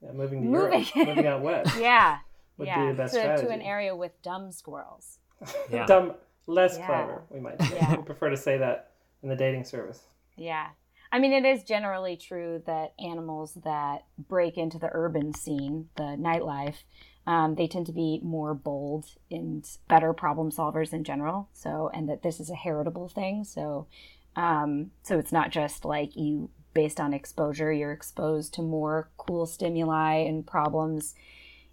yeah, 0.02 0.13
moving 0.13 0.41
to 0.44 0.48
Moving. 0.48 0.86
Europe, 0.96 1.10
moving 1.10 1.28
out 1.28 1.41
west. 1.50 1.78
yeah 1.78 2.20
would 2.58 2.67
yeah, 2.67 2.86
be 2.86 2.91
the 2.94 2.98
best 2.98 3.13
to, 3.13 3.20
strategy. 3.20 3.48
to 3.48 3.54
an 3.54 3.62
area 3.62 3.94
with 3.94 4.13
dumb 4.22 4.52
squirrels. 4.52 5.17
Yeah. 5.70 5.86
Dumb, 5.86 6.13
less 6.48 6.78
Yeah. 6.78 6.86
clever. 6.86 7.24
We 7.30 7.41
might 7.41 7.62
say. 7.62 7.76
Yeah. 7.76 7.98
We 7.98 8.04
prefer 8.04 8.30
to 8.30 8.38
say 8.38 8.58
that 8.60 8.91
in 9.24 9.28
the 9.30 9.36
dating 9.36 9.65
service. 9.65 10.02
Yeah. 10.38 10.67
I 11.12 11.20
mean, 11.20 11.34
it 11.34 11.44
is 11.44 11.63
generally 11.65 12.15
true 12.15 12.62
that 12.65 12.94
animals 12.98 13.56
that 13.65 14.06
break 14.17 14.58
into 14.58 14.80
the 14.80 14.89
urban 14.94 15.34
scene, 15.34 15.89
the 15.98 16.15
nightlife, 16.17 16.84
um, 17.28 17.56
they 17.56 17.67
tend 17.67 17.88
to 17.88 17.91
be 17.91 18.22
more 18.24 18.54
bold 18.54 19.06
and 19.30 19.67
better 19.89 20.13
problem 20.13 20.50
solvers 20.52 20.94
in 20.94 21.04
general. 21.04 21.50
So, 21.52 21.89
and 21.94 22.08
that 22.08 22.24
this 22.24 22.39
is 22.39 22.50
a 22.50 22.56
heritable 22.56 23.10
thing. 23.10 23.44
So, 23.44 23.88
um, 24.36 24.91
so 25.04 25.17
it's 25.20 25.32
not 25.32 25.50
just 25.52 25.86
like 25.86 26.15
you, 26.15 26.50
based 26.74 27.00
on 27.00 27.13
exposure, 27.13 27.72
you're 27.72 27.91
exposed 27.91 28.54
to 28.56 28.62
more 28.62 29.10
cool 29.17 29.46
stimuli 29.46 30.15
and 30.15 30.46
problems 30.46 31.15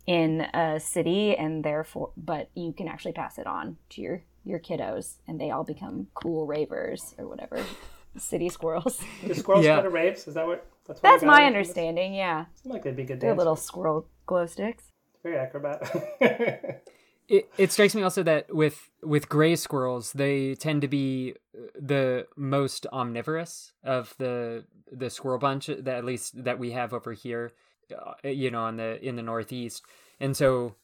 in 0.06 0.40
a 0.54 0.80
city, 0.80 1.36
and 1.36 1.64
therefore, 1.64 2.10
but 2.16 2.50
you 2.54 2.72
can 2.72 2.88
actually 2.88 3.12
pass 3.12 3.38
it 3.38 3.46
on 3.46 3.76
to 3.90 4.00
your 4.00 4.22
your 4.44 4.58
kiddos, 4.58 5.16
and 5.26 5.38
they 5.38 5.50
all 5.50 5.64
become 5.64 6.06
cool 6.14 6.46
ravers 6.46 7.14
or 7.18 7.28
whatever. 7.28 7.62
City 8.16 8.48
squirrels. 8.48 8.98
Do 9.24 9.34
squirrels 9.34 9.64
Yeah. 9.66 9.76
go 9.76 9.82
to 9.82 9.90
raves? 9.90 10.26
Is 10.26 10.34
that 10.34 10.46
what? 10.46 10.66
That's, 10.86 11.02
what 11.02 11.20
we 11.20 11.26
my 11.26 11.34
away 11.34 11.44
from 11.48 11.52
this? 11.52 11.58
understanding. 11.68 12.14
Yeah, 12.14 12.46
Seem 12.62 12.72
like 12.72 12.82
they'd 12.82 12.96
be 12.96 13.04
good 13.04 13.20
they're 13.20 13.34
little 13.34 13.54
squirrel 13.56 14.08
glow 14.26 14.46
sticks. 14.46 14.84
Very 15.22 15.36
acrobat. 15.36 15.82
It, 17.28 17.50
it 17.58 17.72
strikes 17.72 17.94
me 17.94 18.02
also 18.02 18.22
that 18.22 18.54
with 18.54 18.90
with 19.02 19.28
gray 19.28 19.54
squirrels, 19.54 20.12
they 20.12 20.54
tend 20.54 20.80
to 20.82 20.88
be 20.88 21.34
uh, 21.54 21.66
the 21.78 22.26
most 22.36 22.86
omnivorous 22.92 23.72
of 23.84 24.14
the 24.18 24.64
the 24.90 25.10
squirrel 25.10 25.38
bunch 25.38 25.66
that 25.66 25.88
at 25.88 26.04
least 26.04 26.42
that 26.42 26.58
we 26.58 26.70
have 26.70 26.94
over 26.94 27.12
here, 27.12 27.52
uh, 27.94 28.28
you 28.28 28.50
know, 28.50 28.62
on 28.62 28.76
the 28.76 29.04
in 29.06 29.16
the 29.16 29.22
northeast. 29.22 29.84
And 30.18 30.34
so, 30.36 30.76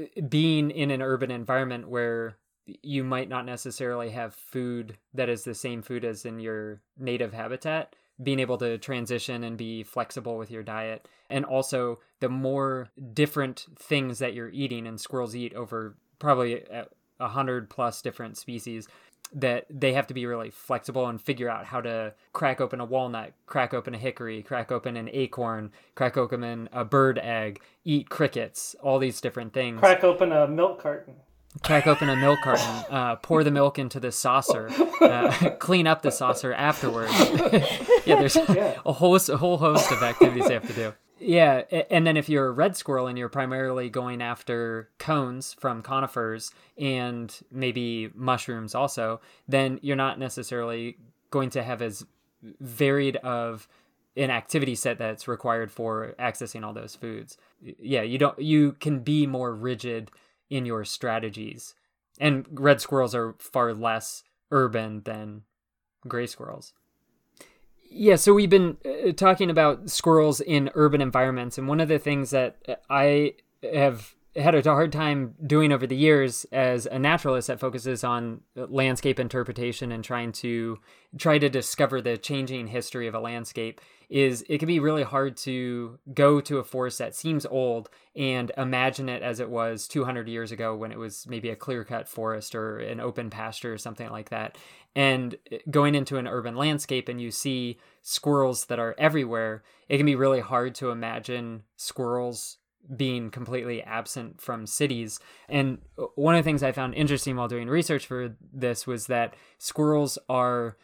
uh, 0.00 0.22
being 0.28 0.70
in 0.70 0.90
an 0.90 1.02
urban 1.02 1.30
environment 1.30 1.88
where 1.88 2.38
you 2.82 3.04
might 3.04 3.28
not 3.28 3.44
necessarily 3.44 4.10
have 4.10 4.34
food 4.34 4.96
that 5.12 5.28
is 5.28 5.44
the 5.44 5.54
same 5.54 5.82
food 5.82 6.04
as 6.04 6.24
in 6.24 6.40
your 6.40 6.80
native 6.98 7.34
habitat, 7.34 7.94
being 8.22 8.40
able 8.40 8.58
to 8.58 8.78
transition 8.78 9.44
and 9.44 9.56
be 9.56 9.82
flexible 9.82 10.36
with 10.36 10.50
your 10.50 10.62
diet. 10.62 11.06
And 11.30 11.44
also, 11.44 12.00
the 12.20 12.28
more 12.28 12.88
different 13.14 13.66
things 13.76 14.18
that 14.18 14.34
you're 14.34 14.50
eating, 14.50 14.86
and 14.86 15.00
squirrels 15.00 15.36
eat 15.36 15.54
over 15.54 15.96
probably 16.18 16.64
a 17.20 17.28
hundred 17.28 17.70
plus 17.70 18.02
different 18.02 18.36
species, 18.36 18.88
that 19.34 19.64
they 19.70 19.94
have 19.94 20.06
to 20.08 20.14
be 20.14 20.26
really 20.26 20.50
flexible 20.50 21.06
and 21.06 21.20
figure 21.20 21.48
out 21.48 21.64
how 21.64 21.80
to 21.80 22.12
crack 22.32 22.60
open 22.60 22.80
a 22.80 22.84
walnut, 22.84 23.32
crack 23.46 23.72
open 23.72 23.94
a 23.94 23.98
hickory, 23.98 24.42
crack 24.42 24.70
open 24.70 24.96
an 24.96 25.08
acorn, 25.12 25.70
crack 25.94 26.16
open 26.16 26.68
a 26.72 26.84
bird 26.84 27.18
egg, 27.18 27.60
eat 27.84 28.10
crickets, 28.10 28.76
all 28.82 28.98
these 28.98 29.20
different 29.20 29.54
things 29.54 29.80
Crack 29.80 30.04
open 30.04 30.32
a 30.32 30.46
milk 30.46 30.82
carton. 30.82 31.14
Crack 31.62 31.86
open 31.86 32.08
a 32.08 32.16
milk 32.16 32.40
carton, 32.42 32.84
uh, 32.90 33.16
pour 33.16 33.44
the 33.44 33.50
milk 33.50 33.78
into 33.78 34.00
the 34.00 34.10
saucer, 34.12 34.68
uh, 35.00 35.50
clean 35.58 35.86
up 35.86 36.02
the 36.02 36.10
saucer 36.10 36.52
afterwards. 36.52 37.12
yeah, 38.06 38.16
there's 38.16 38.36
Yeah. 38.36 38.80
a 38.86 38.92
whole 38.92 39.16
a 39.16 39.36
whole 39.36 39.58
host 39.58 39.90
of 39.92 40.02
activities 40.02 40.46
they 40.48 40.54
have 40.54 40.66
to 40.66 40.72
do. 40.72 40.92
Yeah, 41.24 41.58
and 41.88 42.04
then 42.04 42.16
if 42.16 42.28
you're 42.28 42.48
a 42.48 42.50
red 42.50 42.76
squirrel 42.76 43.06
and 43.06 43.16
you're 43.16 43.28
primarily 43.28 43.88
going 43.88 44.20
after 44.20 44.88
cones 44.98 45.54
from 45.60 45.80
conifers 45.80 46.50
and 46.76 47.32
maybe 47.52 48.10
mushrooms 48.14 48.74
also, 48.74 49.20
then 49.46 49.78
you're 49.82 49.94
not 49.94 50.18
necessarily 50.18 50.96
going 51.30 51.50
to 51.50 51.62
have 51.62 51.80
as 51.80 52.04
varied 52.58 53.16
of 53.18 53.68
an 54.16 54.30
activity 54.30 54.74
set 54.74 54.98
that's 54.98 55.28
required 55.28 55.70
for 55.70 56.14
accessing 56.18 56.64
all 56.64 56.72
those 56.72 56.96
foods. 56.96 57.36
Yeah, 57.60 58.02
you 58.02 58.18
don't 58.18 58.36
you 58.40 58.72
can 58.80 58.98
be 58.98 59.24
more 59.26 59.54
rigid 59.54 60.10
in 60.52 60.66
your 60.66 60.84
strategies. 60.84 61.74
And 62.20 62.46
red 62.52 62.80
squirrels 62.80 63.14
are 63.14 63.34
far 63.38 63.72
less 63.72 64.22
urban 64.50 65.00
than 65.04 65.42
gray 66.06 66.26
squirrels. 66.26 66.74
Yeah, 67.90 68.16
so 68.16 68.34
we've 68.34 68.50
been 68.50 68.76
uh, 68.84 69.12
talking 69.12 69.50
about 69.50 69.90
squirrels 69.90 70.40
in 70.40 70.70
urban 70.74 71.00
environments, 71.00 71.58
and 71.58 71.68
one 71.68 71.80
of 71.80 71.88
the 71.88 71.98
things 71.98 72.30
that 72.30 72.80
I 72.88 73.34
have 73.62 74.14
had 74.36 74.54
a 74.54 74.62
hard 74.62 74.92
time 74.92 75.34
doing 75.46 75.72
over 75.72 75.86
the 75.86 75.96
years 75.96 76.46
as 76.52 76.86
a 76.86 76.98
naturalist 76.98 77.48
that 77.48 77.60
focuses 77.60 78.02
on 78.02 78.40
landscape 78.54 79.20
interpretation 79.20 79.92
and 79.92 80.02
trying 80.02 80.32
to 80.32 80.78
try 81.18 81.38
to 81.38 81.50
discover 81.50 82.00
the 82.00 82.16
changing 82.16 82.68
history 82.68 83.06
of 83.06 83.14
a 83.14 83.20
landscape 83.20 83.80
is 84.08 84.44
it 84.48 84.58
can 84.58 84.66
be 84.66 84.80
really 84.80 85.02
hard 85.02 85.36
to 85.38 85.98
go 86.14 86.40
to 86.40 86.58
a 86.58 86.64
forest 86.64 86.98
that 86.98 87.14
seems 87.14 87.46
old 87.46 87.90
and 88.14 88.52
imagine 88.56 89.08
it 89.08 89.22
as 89.22 89.40
it 89.40 89.50
was 89.50 89.86
200 89.88 90.28
years 90.28 90.52
ago 90.52 90.74
when 90.76 90.92
it 90.92 90.98
was 90.98 91.26
maybe 91.26 91.50
a 91.50 91.56
clear 91.56 91.84
cut 91.84 92.08
forest 92.08 92.54
or 92.54 92.78
an 92.78 93.00
open 93.00 93.28
pasture 93.30 93.72
or 93.72 93.78
something 93.78 94.10
like 94.10 94.30
that. 94.30 94.56
And 94.94 95.36
going 95.70 95.94
into 95.94 96.18
an 96.18 96.26
urban 96.26 96.56
landscape 96.56 97.08
and 97.08 97.20
you 97.20 97.30
see 97.30 97.78
squirrels 98.02 98.66
that 98.66 98.78
are 98.78 98.94
everywhere, 98.98 99.62
it 99.88 99.96
can 99.96 100.06
be 100.06 100.14
really 100.14 100.40
hard 100.40 100.74
to 100.76 100.90
imagine 100.90 101.62
squirrels 101.76 102.58
being 102.96 103.30
completely 103.30 103.82
absent 103.82 104.40
from 104.40 104.66
cities. 104.66 105.20
And 105.48 105.78
one 106.14 106.34
of 106.34 106.44
the 106.44 106.48
things 106.48 106.62
I 106.62 106.72
found 106.72 106.94
interesting 106.94 107.36
while 107.36 107.48
doing 107.48 107.68
research 107.68 108.06
for 108.06 108.36
this 108.52 108.86
was 108.86 109.06
that 109.06 109.34
squirrels 109.58 110.18
are 110.28 110.76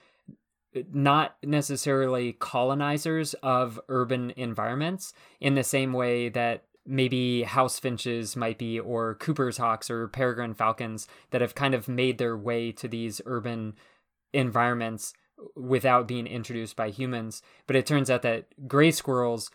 not 0.93 1.37
necessarily 1.43 2.35
colonizers 2.35 3.35
of 3.35 3.81
urban 3.89 4.33
environments 4.37 5.13
in 5.41 5.55
the 5.55 5.65
same 5.65 5.93
way 5.93 6.29
that 6.29 6.65
maybe 6.87 7.43
house 7.43 7.79
finches 7.79 8.37
might 8.37 8.59
be 8.59 8.79
or 8.79 9.15
cooper's 9.17 9.59
hawks 9.59 9.91
or 9.91 10.09
peregrine 10.09 10.55
falcons 10.55 11.07
that 11.31 11.41
have 11.41 11.55
kind 11.55 11.75
of 11.75 11.89
made 11.89 12.19
their 12.19 12.37
way 12.37 12.73
to 12.73 12.89
these 12.89 13.21
urban 13.27 13.75
environments 14.33 15.13
without 15.55 16.09
being 16.09 16.27
introduced 16.27 16.77
by 16.77 16.91
humans 16.91 17.43
but 17.67 17.77
it 17.77 17.87
turns 17.87 18.11
out 18.11 18.23
that 18.23 18.47
gray 18.67 18.91
squirrels 18.91 19.51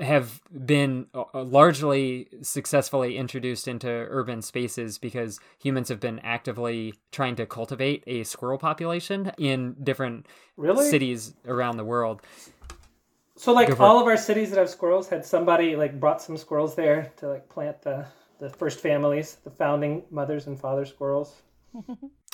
have 0.00 0.40
been 0.64 1.06
uh, 1.14 1.24
largely 1.34 2.28
successfully 2.42 3.16
introduced 3.16 3.68
into 3.68 3.88
urban 3.88 4.42
spaces 4.42 4.98
because 4.98 5.38
humans 5.58 5.88
have 5.88 6.00
been 6.00 6.18
actively 6.20 6.94
trying 7.12 7.36
to 7.36 7.46
cultivate 7.46 8.02
a 8.06 8.24
squirrel 8.24 8.58
population 8.58 9.32
in 9.38 9.76
different 9.82 10.26
Really? 10.56 10.88
cities 10.90 11.34
around 11.46 11.76
the 11.76 11.84
world. 11.84 12.22
So 13.36 13.52
like 13.52 13.78
all 13.78 14.00
of 14.00 14.06
our 14.06 14.16
cities 14.16 14.50
that 14.50 14.58
have 14.58 14.70
squirrels 14.70 15.08
had 15.08 15.24
somebody 15.24 15.76
like 15.76 16.00
brought 16.00 16.20
some 16.22 16.36
squirrels 16.36 16.74
there 16.74 17.12
to 17.18 17.28
like 17.28 17.48
plant 17.48 17.82
the 17.82 18.06
the 18.38 18.50
first 18.50 18.80
families, 18.80 19.38
the 19.44 19.50
founding 19.50 20.02
mothers 20.10 20.46
and 20.46 20.58
father 20.60 20.84
squirrels. 20.84 21.42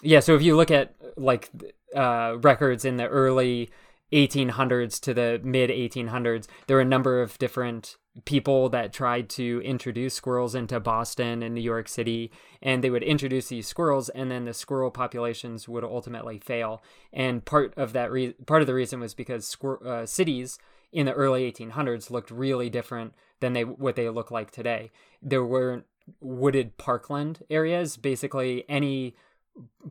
Yeah, 0.04 0.18
so 0.18 0.34
if 0.34 0.42
you 0.42 0.56
look 0.56 0.72
at 0.72 0.94
like 1.16 1.48
uh, 1.94 2.36
records 2.40 2.84
in 2.84 2.96
the 2.96 3.06
early 3.06 3.70
1800s 4.12 5.00
to 5.00 5.14
the 5.14 5.40
mid 5.42 5.70
1800s, 5.70 6.46
there 6.66 6.76
were 6.76 6.82
a 6.82 6.86
number 6.86 7.22
of 7.22 7.38
different 7.38 7.96
people 8.24 8.68
that 8.68 8.92
tried 8.92 9.30
to 9.30 9.62
introduce 9.64 10.14
squirrels 10.14 10.54
into 10.54 10.78
Boston 10.78 11.42
and 11.42 11.54
New 11.54 11.62
York 11.62 11.88
City, 11.88 12.30
and 12.60 12.84
they 12.84 12.90
would 12.90 13.02
introduce 13.02 13.48
these 13.48 13.66
squirrels, 13.66 14.10
and 14.10 14.30
then 14.30 14.44
the 14.44 14.52
squirrel 14.52 14.90
populations 14.90 15.66
would 15.66 15.84
ultimately 15.84 16.38
fail. 16.38 16.82
And 17.12 17.44
part 17.44 17.72
of 17.76 17.94
that 17.94 18.12
re- 18.12 18.34
part 18.46 18.60
of 18.60 18.66
the 18.66 18.74
reason 18.74 19.00
was 19.00 19.14
because 19.14 19.46
squir- 19.46 19.84
uh, 19.84 20.06
cities 20.06 20.58
in 20.92 21.06
the 21.06 21.14
early 21.14 21.50
1800s 21.50 22.10
looked 22.10 22.30
really 22.30 22.68
different 22.68 23.14
than 23.40 23.54
they 23.54 23.64
what 23.64 23.96
they 23.96 24.08
look 24.10 24.30
like 24.30 24.50
today. 24.50 24.90
There 25.22 25.44
weren't 25.44 25.86
wooded 26.20 26.76
parkland 26.76 27.44
areas. 27.48 27.96
Basically, 27.96 28.64
any 28.68 29.16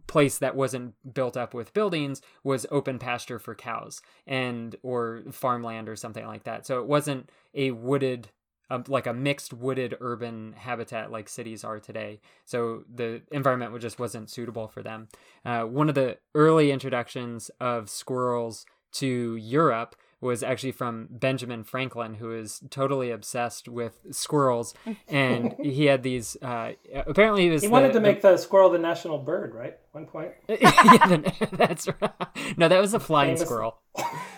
place 0.07 0.37
that 0.39 0.55
wasn't 0.55 0.93
built 1.13 1.37
up 1.37 1.53
with 1.53 1.73
buildings 1.73 2.21
was 2.43 2.65
open 2.71 2.97
pasture 2.99 3.39
for 3.39 3.55
cows 3.55 4.01
and 4.25 4.75
or 4.83 5.21
farmland 5.31 5.87
or 5.87 5.95
something 5.95 6.25
like 6.25 6.43
that. 6.43 6.65
So 6.65 6.79
it 6.79 6.87
wasn't 6.87 7.29
a 7.53 7.71
wooded 7.71 8.29
um, 8.71 8.85
like 8.87 9.05
a 9.05 9.13
mixed 9.13 9.53
wooded 9.53 9.97
urban 9.99 10.53
habitat 10.57 11.11
like 11.11 11.27
cities 11.27 11.65
are 11.65 11.79
today. 11.79 12.21
So 12.45 12.85
the 12.91 13.21
environment 13.29 13.77
just 13.81 13.99
wasn't 13.99 14.29
suitable 14.29 14.69
for 14.69 14.81
them. 14.81 15.09
Uh, 15.43 15.63
one 15.63 15.89
of 15.89 15.95
the 15.95 16.19
early 16.33 16.71
introductions 16.71 17.51
of 17.59 17.89
squirrels 17.89 18.65
to 18.93 19.35
Europe 19.35 19.95
was 20.21 20.43
actually 20.43 20.71
from 20.71 21.07
Benjamin 21.09 21.63
Franklin, 21.63 22.13
who 22.13 22.31
is 22.31 22.61
totally 22.69 23.09
obsessed 23.11 23.67
with 23.67 23.97
squirrels, 24.11 24.73
and 25.09 25.53
he 25.61 25.85
had 25.87 26.03
these. 26.03 26.37
Uh, 26.41 26.73
apparently, 27.07 27.41
he 27.43 27.49
was 27.49 27.63
He 27.63 27.67
the- 27.67 27.71
wanted 27.71 27.87
to 27.89 27.93
the- 27.95 28.01
make 28.01 28.21
the 28.21 28.37
squirrel 28.37 28.69
the 28.69 28.77
national 28.79 29.17
bird, 29.17 29.53
right? 29.55 29.77
One 29.93 30.05
point. 30.05 30.31
yeah, 30.47 31.07
then- 31.07 31.25
that's 31.53 31.87
right. 31.87 32.11
No, 32.55 32.67
that 32.67 32.79
was 32.79 32.93
a 32.93 32.99
flying 32.99 33.35
Famous- 33.35 33.41
squirrel. 33.49 33.77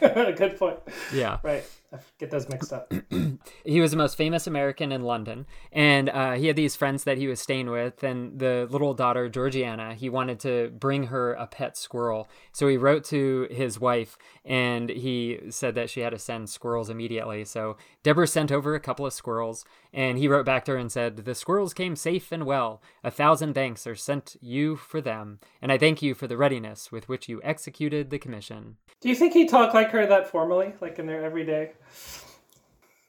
Good 0.02 0.58
point. 0.58 0.80
Yeah. 1.14 1.40
Right. 1.44 1.64
I 1.94 2.00
get 2.18 2.32
those 2.32 2.50
mixed 2.50 2.74
up. 2.74 2.92
he 3.66 3.80
was 3.80 3.92
the 3.92 3.98
most 3.98 4.18
famous 4.18 4.48
American 4.48 4.92
in 4.92 5.04
London, 5.04 5.46
and 5.72 6.10
uh, 6.10 6.34
he 6.34 6.48
had 6.48 6.56
these 6.56 6.76
friends 6.76 7.04
that 7.04 7.18
he 7.18 7.28
was 7.28 7.40
staying 7.40 7.70
with. 7.70 8.04
And 8.04 8.40
the 8.40 8.68
little 8.70 8.96
daughter 8.96 9.30
Georgiana, 9.30 9.94
he 9.94 10.10
wanted 10.10 10.40
to 10.42 10.72
bring 10.72 11.08
her 11.08 11.34
a 11.34 11.46
pet 11.46 11.78
squirrel, 11.78 12.28
so 12.52 12.68
he 12.68 12.78
wrote 12.78 13.04
to 13.06 13.48
his 13.52 13.80
wife, 13.80 14.18
and 14.44 14.90
he 14.90 15.40
said 15.50 15.76
that 15.76 15.90
she 15.90 16.02
had 16.02 16.10
to 16.12 16.20
send 16.20 16.50
squirrels 16.50 16.90
immediately. 16.90 17.46
So 17.46 17.78
Deborah 18.02 18.28
sent 18.28 18.52
over 18.52 18.74
a 18.74 18.80
couple 18.80 19.06
of 19.06 19.14
squirrels, 19.14 19.64
and 19.94 20.18
he 20.18 20.28
wrote 20.28 20.46
back 20.46 20.66
to 20.66 20.72
her 20.72 20.78
and 20.78 20.92
said, 20.92 21.18
"The 21.18 21.36
squirrels 21.36 21.76
came 21.76 21.96
safe 21.96 22.32
and 22.32 22.46
well. 22.46 22.82
A 23.04 23.12
thousand 23.12 23.54
thanks 23.54 23.86
are 23.86 23.96
sent 23.96 24.36
you 24.42 24.76
for 24.78 25.00
them, 25.00 25.40
and 25.62 25.72
I 25.72 25.78
thank 25.78 26.02
you 26.02 26.16
for 26.16 26.26
the 26.26 26.38
readiness 26.38 26.92
with 26.92 27.08
which 27.08 27.30
you 27.30 27.40
executed 27.44 28.10
the 28.10 28.18
commission." 28.18 28.78
Do 29.00 29.10
you 29.10 29.16
think 29.16 29.34
he 29.34 29.46
talked 29.46 29.74
like 29.76 29.92
her 29.92 30.08
that 30.08 30.30
formally, 30.30 30.74
like 30.82 30.98
in 30.98 31.06
their 31.06 31.24
everyday? 31.24 31.74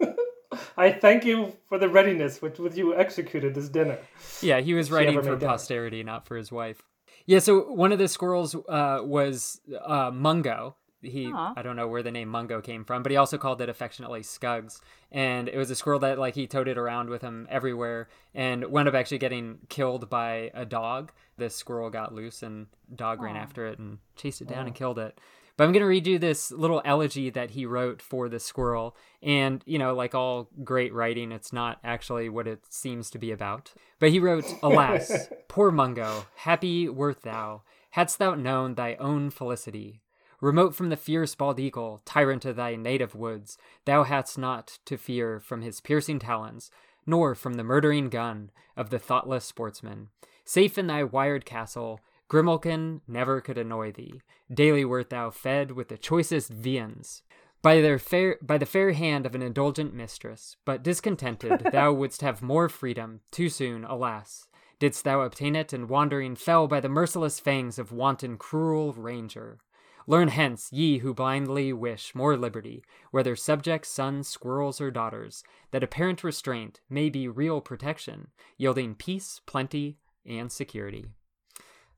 I 0.76 0.92
thank 0.92 1.24
you 1.24 1.56
for 1.68 1.78
the 1.78 1.88
readiness 1.88 2.42
with 2.42 2.58
which 2.58 2.76
you 2.76 2.94
executed 2.94 3.54
this 3.54 3.68
dinner. 3.68 3.98
Yeah, 4.40 4.60
he 4.60 4.74
was 4.74 4.90
writing 4.90 5.20
for 5.22 5.36
posterity, 5.36 5.98
dinner. 5.98 6.12
not 6.12 6.26
for 6.26 6.36
his 6.36 6.52
wife. 6.52 6.82
Yeah, 7.26 7.38
so 7.38 7.72
one 7.72 7.92
of 7.92 7.98
the 7.98 8.08
squirrels 8.08 8.54
uh, 8.68 9.00
was 9.02 9.60
uh, 9.84 10.10
Mungo. 10.12 10.76
He, 11.00 11.26
Aww. 11.26 11.52
I 11.56 11.62
don't 11.62 11.76
know 11.76 11.88
where 11.88 12.02
the 12.02 12.10
name 12.10 12.28
Mungo 12.28 12.60
came 12.60 12.84
from, 12.84 13.02
but 13.02 13.12
he 13.12 13.16
also 13.16 13.36
called 13.36 13.60
it 13.60 13.68
affectionately 13.68 14.20
Scugs. 14.20 14.80
And 15.12 15.48
it 15.48 15.56
was 15.56 15.70
a 15.70 15.74
squirrel 15.74 16.00
that, 16.00 16.18
like, 16.18 16.34
he 16.34 16.46
toted 16.46 16.78
around 16.78 17.10
with 17.10 17.20
him 17.20 17.46
everywhere 17.50 18.08
and 18.34 18.64
wound 18.66 18.88
up 18.88 18.94
actually 18.94 19.18
getting 19.18 19.58
killed 19.68 20.08
by 20.08 20.50
a 20.54 20.64
dog. 20.64 21.12
This 21.36 21.54
squirrel 21.54 21.90
got 21.90 22.14
loose 22.14 22.42
and 22.42 22.66
dog 22.94 23.18
Aww. 23.18 23.24
ran 23.24 23.36
after 23.36 23.66
it 23.66 23.78
and 23.78 23.98
chased 24.16 24.40
it 24.40 24.48
down 24.48 24.66
and 24.66 24.74
killed 24.74 24.98
it. 24.98 25.18
But 25.56 25.64
I'm 25.64 25.72
going 25.72 25.82
to 25.82 25.86
read 25.86 26.06
you 26.06 26.18
this 26.18 26.50
little 26.50 26.82
elegy 26.84 27.30
that 27.30 27.50
he 27.50 27.64
wrote 27.64 28.02
for 28.02 28.28
the 28.28 28.40
squirrel. 28.40 28.96
And, 29.22 29.62
you 29.66 29.78
know, 29.78 29.94
like 29.94 30.14
all 30.14 30.48
great 30.64 30.92
writing, 30.92 31.30
it's 31.30 31.52
not 31.52 31.78
actually 31.84 32.28
what 32.28 32.48
it 32.48 32.64
seems 32.68 33.08
to 33.10 33.18
be 33.18 33.30
about. 33.30 33.72
But 34.00 34.10
he 34.10 34.18
wrote, 34.18 34.44
Alas, 34.62 35.28
poor 35.48 35.70
Mungo, 35.70 36.26
happy 36.36 36.88
wert 36.88 37.22
thou, 37.22 37.62
hadst 37.90 38.18
thou 38.18 38.34
known 38.34 38.74
thy 38.74 38.96
own 38.96 39.30
felicity. 39.30 40.00
Remote 40.40 40.74
from 40.74 40.88
the 40.88 40.96
fierce 40.96 41.34
bald 41.34 41.60
eagle, 41.60 42.02
tyrant 42.04 42.44
of 42.44 42.56
thy 42.56 42.74
native 42.74 43.14
woods, 43.14 43.56
thou 43.84 44.02
hadst 44.02 44.36
not 44.36 44.78
to 44.84 44.98
fear 44.98 45.38
from 45.38 45.62
his 45.62 45.80
piercing 45.80 46.18
talons, 46.18 46.70
nor 47.06 47.34
from 47.34 47.54
the 47.54 47.64
murdering 47.64 48.08
gun 48.08 48.50
of 48.76 48.90
the 48.90 48.98
thoughtless 48.98 49.44
sportsman. 49.44 50.08
Safe 50.44 50.76
in 50.76 50.88
thy 50.88 51.04
wired 51.04 51.44
castle, 51.46 52.00
Grimalkin 52.30 53.00
never 53.06 53.40
could 53.40 53.58
annoy 53.58 53.92
thee. 53.92 54.20
Daily 54.52 54.84
wert 54.84 55.10
thou 55.10 55.30
fed 55.30 55.72
with 55.72 55.88
the 55.88 55.98
choicest 55.98 56.50
viands. 56.50 57.22
By, 57.62 57.80
their 57.80 57.98
fair, 57.98 58.38
by 58.42 58.58
the 58.58 58.66
fair 58.66 58.92
hand 58.92 59.24
of 59.24 59.34
an 59.34 59.42
indulgent 59.42 59.94
mistress, 59.94 60.56
but 60.64 60.82
discontented, 60.82 61.68
thou 61.72 61.92
wouldst 61.92 62.20
have 62.20 62.42
more 62.42 62.68
freedom. 62.68 63.20
Too 63.30 63.48
soon, 63.48 63.84
alas, 63.84 64.48
didst 64.78 65.04
thou 65.04 65.22
obtain 65.22 65.56
it, 65.56 65.72
and 65.72 65.88
wandering 65.88 66.36
fell 66.36 66.68
by 66.68 66.80
the 66.80 66.88
merciless 66.88 67.40
fangs 67.40 67.78
of 67.78 67.92
wanton 67.92 68.36
cruel 68.36 68.92
ranger. 68.92 69.58
Learn 70.06 70.28
hence, 70.28 70.70
ye 70.70 70.98
who 70.98 71.14
blindly 71.14 71.72
wish 71.72 72.14
more 72.14 72.36
liberty, 72.36 72.84
whether 73.10 73.34
subjects, 73.34 73.88
sons, 73.88 74.28
squirrels, 74.28 74.78
or 74.80 74.90
daughters, 74.90 75.42
that 75.70 75.82
apparent 75.82 76.22
restraint 76.22 76.80
may 76.90 77.08
be 77.08 77.28
real 77.28 77.62
protection, 77.62 78.28
yielding 78.58 78.94
peace, 78.94 79.40
plenty, 79.46 79.96
and 80.26 80.52
security. 80.52 81.06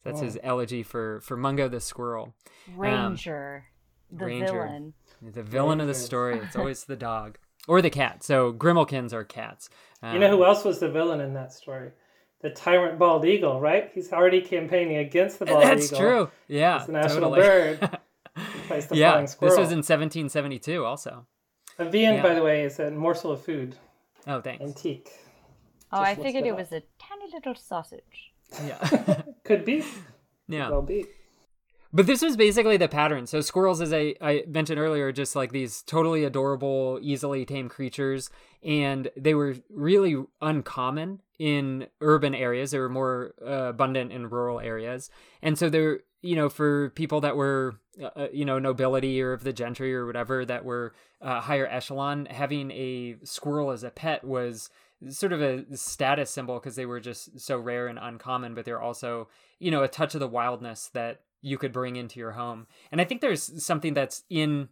That's 0.06 0.20
oh. 0.20 0.24
his 0.24 0.38
elegy 0.42 0.82
for 0.82 1.20
for 1.20 1.36
Mungo 1.36 1.68
the 1.68 1.80
squirrel. 1.80 2.34
Ranger, 2.74 3.66
um, 4.10 4.18
the 4.18 4.24
Ranger, 4.24 4.46
villain. 4.46 4.94
The 5.20 5.42
villain 5.42 5.78
Ranger. 5.78 5.82
of 5.82 5.88
the 5.88 5.94
story. 5.94 6.38
It's 6.38 6.56
always 6.56 6.84
the 6.84 6.96
dog 6.96 7.38
or 7.66 7.82
the 7.82 7.90
cat. 7.90 8.22
So 8.22 8.52
Grimalkins 8.52 9.12
are 9.12 9.24
cats. 9.24 9.68
Um, 10.02 10.14
you 10.14 10.20
know 10.20 10.30
who 10.30 10.44
um, 10.44 10.50
else 10.50 10.64
was 10.64 10.78
the 10.78 10.88
villain 10.88 11.20
in 11.20 11.34
that 11.34 11.52
story? 11.52 11.90
The 12.42 12.50
tyrant 12.50 12.98
bald 12.98 13.24
eagle, 13.24 13.60
right? 13.60 13.90
He's 13.94 14.12
already 14.12 14.40
campaigning 14.40 14.98
against 14.98 15.38
the 15.38 15.46
bald 15.46 15.62
That's 15.62 15.86
eagle. 15.86 15.98
That's 15.98 16.00
true. 16.00 16.30
Yeah, 16.48 16.76
it's 16.76 16.86
the 16.86 16.92
national 16.92 17.34
totally. 17.34 17.40
bird. 17.40 17.98
yeah, 18.92 19.20
this 19.20 19.38
was 19.40 19.72
in 19.72 19.82
1772 19.82 20.84
also. 20.84 21.26
A 21.78 21.84
viand, 21.84 22.16
yeah. 22.16 22.22
by 22.22 22.34
the 22.34 22.42
way, 22.42 22.62
is 22.62 22.78
a 22.78 22.90
morsel 22.90 23.32
of 23.32 23.44
food. 23.44 23.76
Oh, 24.26 24.40
thanks. 24.40 24.62
Antique. 24.62 25.10
Oh, 25.92 25.98
Just 25.98 26.10
I 26.10 26.14
figured 26.22 26.46
it 26.46 26.56
was 26.56 26.72
a 26.72 26.82
tiny 26.98 27.30
little 27.32 27.54
sausage. 27.54 28.32
Yeah. 28.64 29.22
Could 29.44 29.64
be. 29.64 29.84
Yeah. 30.48 30.70
Well 30.70 30.82
be. 30.82 31.06
But 31.92 32.06
this 32.06 32.20
was 32.20 32.36
basically 32.36 32.76
the 32.76 32.88
pattern. 32.88 33.26
So 33.26 33.40
squirrels, 33.40 33.80
as 33.80 33.92
I, 33.92 34.14
I 34.20 34.44
mentioned 34.46 34.78
earlier, 34.78 35.12
just 35.12 35.34
like 35.34 35.52
these 35.52 35.82
totally 35.82 36.24
adorable, 36.24 36.98
easily 37.00 37.46
tamed 37.46 37.70
creatures, 37.70 38.28
and 38.62 39.08
they 39.16 39.32
were 39.32 39.56
really 39.70 40.22
uncommon 40.42 41.22
in 41.38 41.86
urban 42.02 42.34
areas. 42.34 42.70
They 42.70 42.80
were 42.80 42.90
more 42.90 43.32
uh, 43.40 43.68
abundant 43.68 44.12
in 44.12 44.28
rural 44.28 44.60
areas, 44.60 45.10
and 45.40 45.58
so 45.58 45.70
they're 45.70 46.00
you 46.20 46.36
know 46.36 46.48
for 46.48 46.90
people 46.90 47.20
that 47.20 47.36
were 47.36 47.76
uh, 48.02 48.10
uh 48.16 48.28
you 48.32 48.44
know 48.44 48.58
nobility 48.58 49.22
or 49.22 49.32
of 49.32 49.44
the 49.44 49.52
gentry 49.52 49.94
or 49.94 50.04
whatever 50.06 50.44
that 50.44 50.64
were 50.64 50.92
uh, 51.22 51.40
higher 51.40 51.66
echelon, 51.66 52.26
having 52.26 52.70
a 52.72 53.16
squirrel 53.22 53.70
as 53.70 53.84
a 53.84 53.90
pet 53.90 54.22
was 54.22 54.68
sort 55.08 55.32
of 55.32 55.42
a 55.42 55.64
status 55.76 56.30
symbol 56.30 56.54
because 56.58 56.76
they 56.76 56.86
were 56.86 57.00
just 57.00 57.38
so 57.40 57.58
rare 57.58 57.86
and 57.86 57.98
uncommon, 58.00 58.54
but 58.54 58.64
they're 58.64 58.80
also, 58.80 59.28
you 59.58 59.70
know, 59.70 59.82
a 59.82 59.88
touch 59.88 60.14
of 60.14 60.20
the 60.20 60.28
wildness 60.28 60.90
that 60.94 61.20
you 61.42 61.58
could 61.58 61.72
bring 61.72 61.96
into 61.96 62.18
your 62.18 62.32
home. 62.32 62.66
And 62.90 63.00
I 63.00 63.04
think 63.04 63.20
there's 63.20 63.64
something 63.64 63.94
that's 63.94 64.24
in 64.30 64.68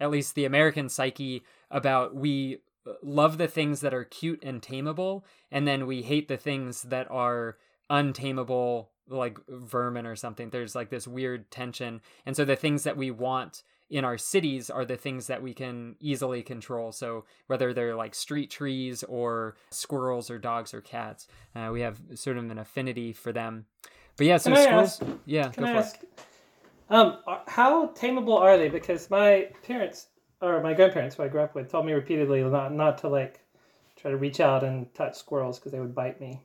at 0.00 0.10
least 0.10 0.34
the 0.34 0.44
American 0.44 0.88
psyche 0.88 1.42
about 1.70 2.14
we 2.14 2.58
uh, 2.86 2.92
love 3.02 3.38
the 3.38 3.48
things 3.48 3.80
that 3.80 3.94
are 3.94 4.04
cute 4.04 4.42
and 4.42 4.62
tameable, 4.62 5.22
and 5.50 5.66
then 5.66 5.86
we 5.86 6.02
hate 6.02 6.28
the 6.28 6.36
things 6.36 6.82
that 6.82 7.10
are 7.10 7.56
untamable, 7.90 8.90
like 9.08 9.38
vermin 9.48 10.06
or 10.06 10.16
something. 10.16 10.50
There's 10.50 10.74
like 10.74 10.90
this 10.90 11.08
weird 11.08 11.50
tension. 11.50 12.00
And 12.26 12.36
so 12.36 12.44
the 12.44 12.56
things 12.56 12.84
that 12.84 12.96
we 12.96 13.10
want 13.10 13.62
in 13.90 14.04
our 14.04 14.18
cities 14.18 14.70
are 14.70 14.84
the 14.84 14.96
things 14.96 15.26
that 15.28 15.42
we 15.42 15.54
can 15.54 15.96
easily 16.00 16.42
control. 16.42 16.92
So 16.92 17.24
whether 17.46 17.72
they're 17.72 17.96
like 17.96 18.14
street 18.14 18.50
trees 18.50 19.02
or 19.04 19.56
squirrels 19.70 20.30
or 20.30 20.38
dogs 20.38 20.74
or 20.74 20.80
cats, 20.80 21.26
uh, 21.54 21.70
we 21.72 21.80
have 21.80 21.98
sort 22.14 22.36
of 22.36 22.50
an 22.50 22.58
affinity 22.58 23.12
for 23.12 23.32
them. 23.32 23.66
But 24.16 24.26
yeah, 24.26 24.36
so 24.36 24.52
can 24.52 24.62
squirrels. 24.62 25.00
Ask, 25.00 25.12
yeah, 25.24 25.48
can 25.48 25.64
I 25.64 25.72
ask, 25.72 26.00
um, 26.90 27.18
how 27.46 27.88
tameable 27.88 28.38
are 28.38 28.58
they? 28.58 28.68
Because 28.68 29.10
my 29.10 29.48
parents 29.66 30.08
or 30.40 30.62
my 30.62 30.74
grandparents, 30.74 31.16
who 31.16 31.22
I 31.22 31.28
grew 31.28 31.42
up 31.42 31.54
with, 31.54 31.70
told 31.70 31.86
me 31.86 31.92
repeatedly 31.92 32.42
not 32.42 32.72
not 32.72 32.98
to 32.98 33.08
like 33.08 33.40
try 33.96 34.10
to 34.10 34.16
reach 34.16 34.40
out 34.40 34.64
and 34.64 34.92
touch 34.94 35.16
squirrels 35.16 35.58
because 35.58 35.72
they 35.72 35.80
would 35.80 35.94
bite 35.94 36.20
me. 36.20 36.40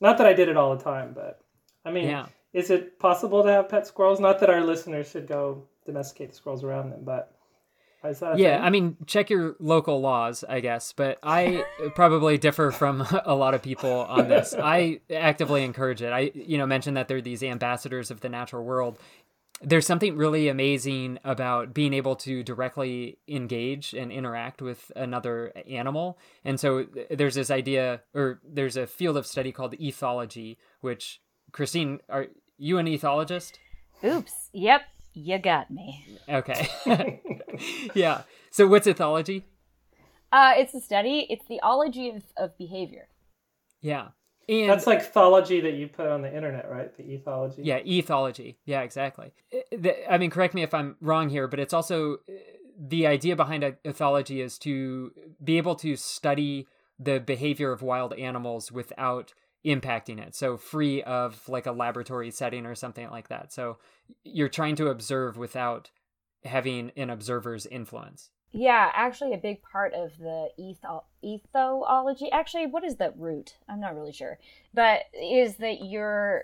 Not 0.00 0.18
that 0.18 0.26
I 0.26 0.32
did 0.32 0.48
it 0.48 0.56
all 0.56 0.76
the 0.76 0.82
time, 0.82 1.12
but 1.14 1.40
I 1.84 1.90
mean, 1.90 2.08
yeah. 2.08 2.26
is 2.52 2.70
it 2.70 2.98
possible 2.98 3.42
to 3.42 3.50
have 3.50 3.68
pet 3.68 3.86
squirrels? 3.86 4.20
Not 4.20 4.40
that 4.40 4.50
our 4.50 4.62
listeners 4.62 5.10
should 5.10 5.26
go 5.26 5.66
domesticate 5.86 6.30
the 6.30 6.36
squirrels 6.36 6.64
around 6.64 6.90
them, 6.90 7.00
but 7.04 7.34
yeah, 8.02 8.32
thing? 8.32 8.46
I 8.46 8.70
mean, 8.70 8.96
check 9.06 9.28
your 9.28 9.56
local 9.58 10.00
laws, 10.00 10.42
I 10.48 10.60
guess, 10.60 10.92
but 10.92 11.18
I 11.22 11.64
probably 11.94 12.38
differ 12.38 12.70
from 12.70 13.06
a 13.24 13.34
lot 13.34 13.54
of 13.54 13.62
people 13.62 13.90
on 13.90 14.28
this. 14.28 14.54
I 14.58 15.00
actively 15.14 15.64
encourage 15.64 16.00
it. 16.00 16.12
I, 16.12 16.30
you 16.34 16.56
know, 16.56 16.66
mentioned 16.66 16.96
that 16.96 17.08
they're 17.08 17.20
these 17.20 17.42
ambassadors 17.42 18.10
of 18.10 18.20
the 18.20 18.28
natural 18.28 18.64
world. 18.64 18.98
There's 19.62 19.86
something 19.86 20.16
really 20.16 20.48
amazing 20.48 21.18
about 21.22 21.74
being 21.74 21.92
able 21.92 22.16
to 22.16 22.42
directly 22.42 23.18
engage 23.28 23.92
and 23.92 24.10
interact 24.10 24.62
with 24.62 24.90
another 24.96 25.52
animal. 25.68 26.18
And 26.46 26.58
so 26.58 26.86
there's 27.10 27.34
this 27.34 27.50
idea, 27.50 28.00
or 28.14 28.40
there's 28.42 28.78
a 28.78 28.86
field 28.86 29.18
of 29.18 29.26
study 29.26 29.52
called 29.52 29.74
ethology, 29.74 30.56
which, 30.80 31.20
Christine, 31.52 32.00
are 32.08 32.28
you 32.56 32.78
an 32.78 32.86
ethologist? 32.86 33.58
Oops. 34.02 34.32
Yep. 34.54 34.82
You 35.20 35.38
got 35.38 35.70
me. 35.70 36.06
Okay. 36.28 36.70
yeah. 37.94 38.22
So 38.50 38.66
what's 38.66 38.86
ethology? 38.86 39.42
Uh, 40.32 40.54
it's 40.56 40.72
a 40.72 40.80
study. 40.80 41.26
It's 41.28 41.44
the 41.46 41.60
ology 41.60 42.08
of, 42.08 42.22
of 42.38 42.56
behavior. 42.56 43.08
Yeah. 43.82 44.08
And 44.48 44.70
that's 44.70 44.86
like 44.86 45.12
thology 45.12 45.62
that 45.62 45.74
you 45.74 45.88
put 45.88 46.06
on 46.06 46.22
the 46.22 46.34
internet, 46.34 46.70
right? 46.70 46.96
The 46.96 47.02
ethology. 47.02 47.58
Yeah, 47.58 47.80
ethology. 47.80 48.56
Yeah, 48.64 48.80
exactly. 48.80 49.32
I 50.08 50.18
mean, 50.18 50.30
correct 50.30 50.54
me 50.54 50.62
if 50.62 50.72
I'm 50.74 50.96
wrong 51.00 51.28
here, 51.28 51.46
but 51.46 51.60
it's 51.60 51.74
also 51.74 52.18
the 52.78 53.06
idea 53.06 53.36
behind 53.36 53.62
ethology 53.84 54.42
is 54.42 54.58
to 54.60 55.12
be 55.44 55.58
able 55.58 55.74
to 55.76 55.94
study 55.96 56.66
the 56.98 57.20
behavior 57.20 57.70
of 57.72 57.82
wild 57.82 58.14
animals 58.14 58.72
without 58.72 59.34
impacting 59.64 60.18
it. 60.18 60.34
So 60.34 60.56
free 60.56 61.02
of 61.02 61.48
like 61.48 61.66
a 61.66 61.72
laboratory 61.72 62.30
setting 62.30 62.66
or 62.66 62.74
something 62.74 63.10
like 63.10 63.28
that. 63.28 63.52
So 63.52 63.78
you're 64.24 64.48
trying 64.48 64.76
to 64.76 64.88
observe 64.88 65.36
without 65.36 65.90
having 66.44 66.92
an 66.96 67.10
observer's 67.10 67.66
influence. 67.66 68.30
Yeah, 68.52 68.90
actually, 68.94 69.32
a 69.34 69.38
big 69.38 69.62
part 69.62 69.94
of 69.94 70.10
the 70.18 70.48
etho- 70.58 71.04
ethology, 71.22 72.28
actually, 72.32 72.66
what 72.66 72.82
is 72.84 72.96
the 72.96 73.12
root? 73.16 73.56
I'm 73.68 73.80
not 73.80 73.94
really 73.94 74.12
sure. 74.12 74.38
But 74.74 75.02
is 75.14 75.56
that 75.56 75.84
you're, 75.84 76.42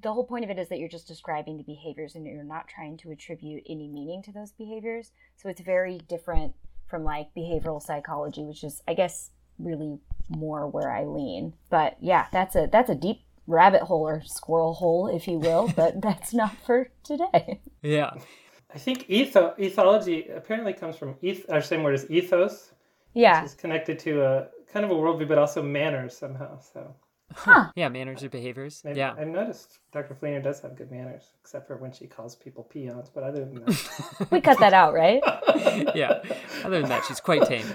the 0.00 0.12
whole 0.12 0.24
point 0.24 0.44
of 0.44 0.50
it 0.50 0.58
is 0.58 0.68
that 0.68 0.78
you're 0.78 0.88
just 0.88 1.08
describing 1.08 1.56
the 1.56 1.64
behaviors 1.64 2.14
and 2.14 2.24
you're 2.26 2.44
not 2.44 2.68
trying 2.68 2.96
to 2.98 3.10
attribute 3.10 3.64
any 3.68 3.88
meaning 3.88 4.22
to 4.22 4.32
those 4.32 4.52
behaviors. 4.52 5.10
So 5.36 5.48
it's 5.48 5.60
very 5.60 5.98
different 6.08 6.54
from 6.86 7.02
like 7.02 7.34
behavioral 7.36 7.82
psychology, 7.82 8.44
which 8.44 8.62
is, 8.62 8.80
I 8.86 8.94
guess, 8.94 9.30
really 9.58 9.98
more 10.28 10.66
where 10.68 10.90
I 10.90 11.04
lean. 11.04 11.54
But 11.70 11.96
yeah, 12.00 12.26
that's 12.32 12.56
a 12.56 12.68
that's 12.70 12.90
a 12.90 12.94
deep 12.94 13.20
rabbit 13.46 13.82
hole 13.82 14.06
or 14.06 14.22
squirrel 14.24 14.74
hole, 14.74 15.08
if 15.08 15.26
you 15.28 15.38
will. 15.38 15.72
But 15.76 16.00
that's 16.00 16.32
not 16.34 16.56
for 16.66 16.88
today. 17.04 17.60
Yeah. 17.82 18.10
I 18.74 18.78
think 18.78 19.06
etho- 19.10 19.54
ethology 19.58 20.34
apparently 20.34 20.72
comes 20.72 20.96
from 20.96 21.16
eth- 21.22 21.50
our 21.50 21.60
same 21.60 21.82
word 21.82 21.94
as 21.94 22.10
ethos. 22.10 22.72
Yeah. 23.14 23.44
It's 23.44 23.54
connected 23.54 23.98
to 24.00 24.22
a 24.24 24.46
kind 24.72 24.84
of 24.86 24.90
a 24.90 24.94
worldview, 24.94 25.28
but 25.28 25.36
also 25.38 25.62
manners 25.62 26.16
somehow. 26.16 26.58
So 26.60 26.94
Huh. 27.34 27.70
Yeah, 27.76 27.88
manners 27.88 28.22
or 28.22 28.28
behaviors. 28.30 28.82
maybe, 28.84 28.98
Yeah. 28.98 29.14
I've 29.18 29.26
noticed 29.28 29.78
Dr. 29.92 30.14
Fleener 30.14 30.42
does 30.42 30.60
have 30.60 30.76
good 30.76 30.90
manners, 30.90 31.32
except 31.40 31.66
for 31.66 31.76
when 31.76 31.92
she 31.92 32.06
calls 32.06 32.34
people 32.36 32.64
peons. 32.64 33.10
But 33.12 33.24
other 33.24 33.44
than 33.44 33.64
that, 33.64 34.28
We 34.30 34.40
cut 34.40 34.58
that 34.60 34.72
out, 34.74 34.92
right? 34.94 35.20
yeah. 35.94 36.22
Other 36.64 36.80
than 36.80 36.88
that, 36.90 37.04
she's 37.06 37.20
quite 37.20 37.44
tame. 37.46 37.66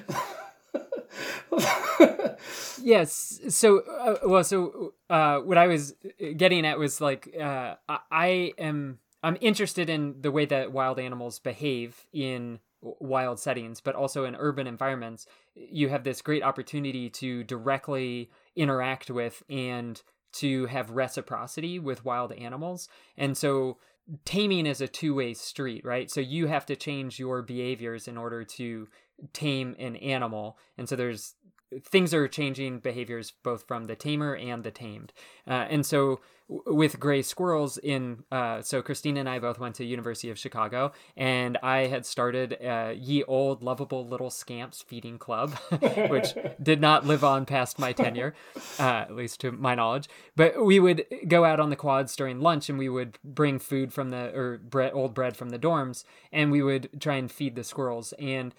yes. 2.81 3.39
So, 3.49 3.79
uh, 3.79 4.17
well, 4.25 4.43
so 4.43 4.93
uh, 5.09 5.39
what 5.39 5.57
I 5.57 5.67
was 5.67 5.95
getting 6.35 6.65
at 6.65 6.79
was 6.79 7.01
like, 7.01 7.35
uh, 7.39 7.75
I, 7.87 8.53
am 8.57 8.99
I'm 9.23 9.37
interested 9.41 9.89
in 9.89 10.21
the 10.21 10.31
way 10.31 10.45
that 10.45 10.71
wild 10.71 10.99
animals 10.99 11.39
behave 11.39 12.05
in 12.13 12.59
wild 12.81 13.39
settings, 13.39 13.81
but 13.81 13.95
also 13.95 14.25
in 14.25 14.35
urban 14.35 14.67
environments. 14.67 15.25
You 15.55 15.89
have 15.89 16.03
this 16.03 16.21
great 16.21 16.43
opportunity 16.43 17.09
to 17.11 17.43
directly 17.43 18.29
interact 18.55 19.09
with 19.09 19.43
and 19.49 20.01
to 20.33 20.65
have 20.67 20.91
reciprocity 20.91 21.79
with 21.79 22.05
wild 22.05 22.31
animals, 22.33 22.89
and 23.17 23.35
so 23.35 23.77
taming 24.25 24.65
is 24.65 24.79
a 24.79 24.87
two-way 24.87 25.33
street 25.33 25.83
right 25.83 26.09
so 26.09 26.21
you 26.21 26.47
have 26.47 26.65
to 26.65 26.75
change 26.75 27.19
your 27.19 27.41
behaviors 27.41 28.07
in 28.07 28.17
order 28.17 28.43
to 28.43 28.87
tame 29.33 29.75
an 29.79 29.95
animal. 29.97 30.57
And 30.77 30.87
so 30.87 30.95
there's 30.95 31.35
things 31.83 32.13
are 32.13 32.27
changing 32.27 32.79
behaviors 32.79 33.31
both 33.43 33.67
from 33.67 33.85
the 33.85 33.95
tamer 33.95 34.35
and 34.35 34.63
the 34.63 34.71
tamed. 34.71 35.11
Uh, 35.47 35.65
and 35.69 35.85
so 35.85 36.21
w- 36.49 36.75
with 36.75 36.99
gray 36.99 37.21
squirrels 37.21 37.77
in 37.77 38.23
uh, 38.31 38.61
so 38.61 38.81
christina 38.81 39.19
and 39.19 39.29
i 39.29 39.37
both 39.37 39.59
went 39.59 39.75
to 39.75 39.83
university 39.83 40.29
of 40.29 40.39
chicago 40.39 40.91
and 41.17 41.57
i 41.61 41.87
had 41.87 42.05
started 42.05 42.57
uh, 42.63 42.93
ye 42.95 43.23
old 43.23 43.63
lovable 43.63 44.07
little 44.07 44.29
scamps 44.29 44.81
feeding 44.81 45.17
club 45.17 45.51
which 46.09 46.33
did 46.61 46.79
not 46.79 47.05
live 47.05 47.23
on 47.23 47.45
past 47.45 47.77
my 47.79 47.91
tenure 47.91 48.33
uh, 48.79 49.05
at 49.07 49.15
least 49.15 49.41
to 49.41 49.51
my 49.51 49.75
knowledge. 49.75 50.07
But 50.35 50.63
we 50.63 50.79
would 50.79 51.05
go 51.27 51.45
out 51.45 51.59
on 51.59 51.69
the 51.69 51.75
quads 51.75 52.15
during 52.15 52.39
lunch 52.39 52.69
and 52.69 52.77
we 52.77 52.89
would 52.89 53.17
bring 53.23 53.59
food 53.59 53.93
from 53.93 54.09
the 54.09 54.35
or 54.37 54.57
bread, 54.57 54.93
old 54.93 55.13
bread 55.13 55.35
from 55.35 55.49
the 55.49 55.59
dorms 55.59 56.03
and 56.31 56.51
we 56.51 56.61
would 56.61 56.89
try 57.01 57.15
and 57.15 57.31
feed 57.31 57.55
the 57.55 57.63
squirrels. 57.63 58.13
And 58.19 58.53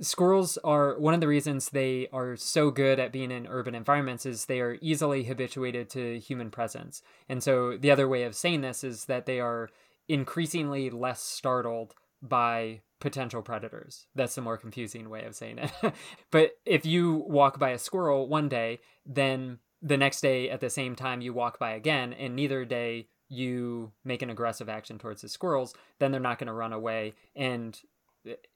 squirrels 0.00 0.56
are 0.58 0.98
one 0.98 1.14
of 1.14 1.20
the 1.20 1.28
reasons 1.28 1.70
they 1.70 2.08
are 2.12 2.36
so 2.36 2.70
good 2.70 2.98
at 2.98 3.12
being 3.12 3.30
in 3.30 3.46
urban 3.46 3.74
environments 3.74 4.24
is 4.24 4.46
they 4.46 4.60
are 4.60 4.78
easily 4.80 5.24
habituated 5.24 5.90
to 5.90 6.18
human 6.18 6.50
presence. 6.50 7.02
And 7.28 7.42
so 7.42 7.76
the 7.76 7.90
other 7.90 8.08
way 8.08 8.22
of 8.24 8.34
saying 8.34 8.62
this 8.62 8.82
is 8.82 9.06
that 9.06 9.26
they 9.26 9.40
are 9.40 9.68
increasingly 10.08 10.90
less 10.90 11.20
startled 11.20 11.94
by 12.22 12.80
potential 13.00 13.42
predators. 13.42 14.06
That's 14.14 14.34
the 14.34 14.40
more 14.40 14.56
confusing 14.56 15.10
way 15.10 15.24
of 15.24 15.34
saying 15.34 15.58
it. 15.58 15.72
But 16.30 16.52
if 16.64 16.86
you 16.86 17.24
walk 17.28 17.58
by 17.58 17.70
a 17.70 17.78
squirrel 17.78 18.28
one 18.28 18.48
day 18.48 18.80
then 19.06 19.58
the 19.82 19.98
next 19.98 20.22
day 20.22 20.48
at 20.48 20.60
the 20.60 20.70
same 20.70 20.96
time 20.96 21.20
you 21.20 21.34
walk 21.34 21.58
by 21.58 21.72
again 21.72 22.14
and 22.14 22.34
neither 22.34 22.64
day 22.64 23.08
you 23.28 23.92
make 24.04 24.22
an 24.22 24.30
aggressive 24.30 24.68
action 24.68 24.98
towards 24.98 25.20
the 25.20 25.28
squirrels 25.28 25.74
then 25.98 26.10
they're 26.10 26.20
not 26.20 26.38
going 26.38 26.46
to 26.46 26.54
run 26.54 26.72
away 26.72 27.14
and 27.36 27.80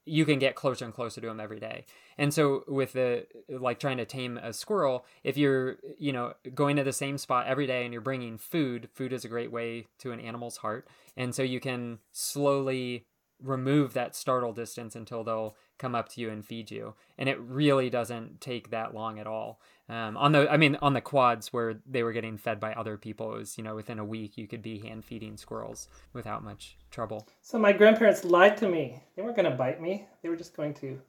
you 0.04 0.24
can 0.24 0.38
get 0.38 0.54
closer 0.54 0.84
and 0.84 0.94
closer 0.94 1.20
to 1.20 1.26
them 1.26 1.40
every 1.40 1.60
day. 1.60 1.84
And 2.16 2.32
so 2.32 2.64
with 2.66 2.92
the 2.92 3.26
like 3.48 3.78
trying 3.78 3.98
to 3.98 4.04
tame 4.04 4.38
a 4.38 4.52
squirrel, 4.52 5.04
if 5.22 5.36
you're, 5.36 5.76
you 5.98 6.12
know, 6.12 6.34
going 6.54 6.76
to 6.76 6.84
the 6.84 6.92
same 6.92 7.18
spot 7.18 7.46
every 7.46 7.66
day 7.66 7.84
and 7.84 7.92
you're 7.92 8.00
bringing 8.00 8.38
food, 8.38 8.88
food 8.94 9.12
is 9.12 9.24
a 9.24 9.28
great 9.28 9.52
way 9.52 9.86
to 9.98 10.12
an 10.12 10.20
animal's 10.20 10.58
heart. 10.58 10.88
And 11.16 11.34
so 11.34 11.42
you 11.42 11.60
can 11.60 11.98
slowly 12.12 13.06
remove 13.42 13.92
that 13.94 14.16
startle 14.16 14.52
distance 14.52 14.96
until 14.96 15.22
they'll 15.22 15.56
come 15.78 15.94
up 15.94 16.08
to 16.10 16.20
you 16.20 16.30
and 16.30 16.44
feed 16.44 16.70
you. 16.70 16.94
And 17.16 17.28
it 17.28 17.40
really 17.40 17.90
doesn't 17.90 18.40
take 18.40 18.70
that 18.70 18.94
long 18.94 19.18
at 19.18 19.26
all. 19.26 19.60
Um, 19.88 20.16
on 20.16 20.32
the, 20.32 20.50
I 20.50 20.56
mean, 20.56 20.76
on 20.82 20.92
the 20.92 21.00
quads 21.00 21.52
where 21.52 21.80
they 21.86 22.02
were 22.02 22.12
getting 22.12 22.36
fed 22.36 22.60
by 22.60 22.74
other 22.74 22.98
people, 22.98 23.34
it 23.34 23.38
was, 23.38 23.56
you 23.56 23.64
know, 23.64 23.74
within 23.74 23.98
a 23.98 24.04
week 24.04 24.36
you 24.36 24.46
could 24.46 24.62
be 24.62 24.78
hand 24.78 25.04
feeding 25.04 25.36
squirrels 25.36 25.88
without 26.12 26.44
much 26.44 26.76
trouble. 26.90 27.26
so 27.40 27.58
my 27.58 27.72
grandparents 27.72 28.24
lied 28.24 28.56
to 28.58 28.68
me. 28.68 29.02
They 29.16 29.22
weren't 29.22 29.36
going 29.36 29.50
to 29.50 29.56
bite 29.56 29.80
me. 29.80 30.06
They 30.22 30.28
were 30.28 30.36
just 30.36 30.56
going 30.56 30.74
to 30.74 31.00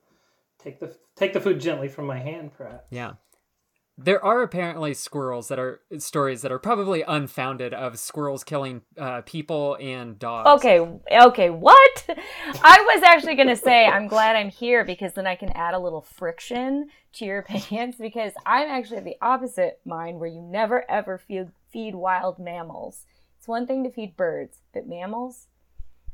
take 0.59 0.79
the 0.79 0.95
take 1.15 1.33
the 1.33 1.41
food 1.41 1.59
gently 1.59 1.87
from 1.87 2.05
my 2.05 2.19
hand, 2.19 2.53
perhaps. 2.53 2.87
Yeah. 2.91 3.13
There 4.01 4.23
are 4.23 4.41
apparently 4.43 4.93
squirrels 4.93 5.49
that 5.49 5.59
are 5.59 5.81
stories 5.97 6.41
that 6.43 6.53
are 6.53 6.59
probably 6.59 7.01
unfounded 7.01 7.73
of 7.73 7.99
squirrels 7.99 8.45
killing 8.45 8.81
uh, 8.97 9.23
people 9.25 9.75
and 9.81 10.17
dogs. 10.17 10.47
Okay, 10.47 10.79
okay, 11.11 11.49
what? 11.49 12.05
I 12.63 12.79
was 12.93 13.03
actually 13.03 13.35
going 13.35 13.49
to 13.49 13.57
say 13.57 13.85
I'm 13.85 14.07
glad 14.07 14.37
I'm 14.37 14.49
here 14.49 14.85
because 14.85 15.13
then 15.13 15.27
I 15.27 15.35
can 15.35 15.49
add 15.49 15.73
a 15.73 15.79
little 15.79 16.01
friction 16.01 16.87
to 17.13 17.25
your 17.25 17.39
opinions 17.49 17.95
because 17.99 18.31
I'm 18.45 18.69
actually 18.69 19.01
the 19.01 19.17
opposite 19.21 19.81
mind 19.83 20.21
where 20.21 20.29
you 20.29 20.41
never 20.41 20.89
ever 20.89 21.17
feed, 21.17 21.49
feed 21.69 21.93
wild 21.93 22.39
mammals. 22.39 23.05
It's 23.37 23.49
one 23.49 23.67
thing 23.67 23.83
to 23.83 23.91
feed 23.91 24.15
birds, 24.15 24.59
but 24.73 24.87
mammals, 24.87 25.47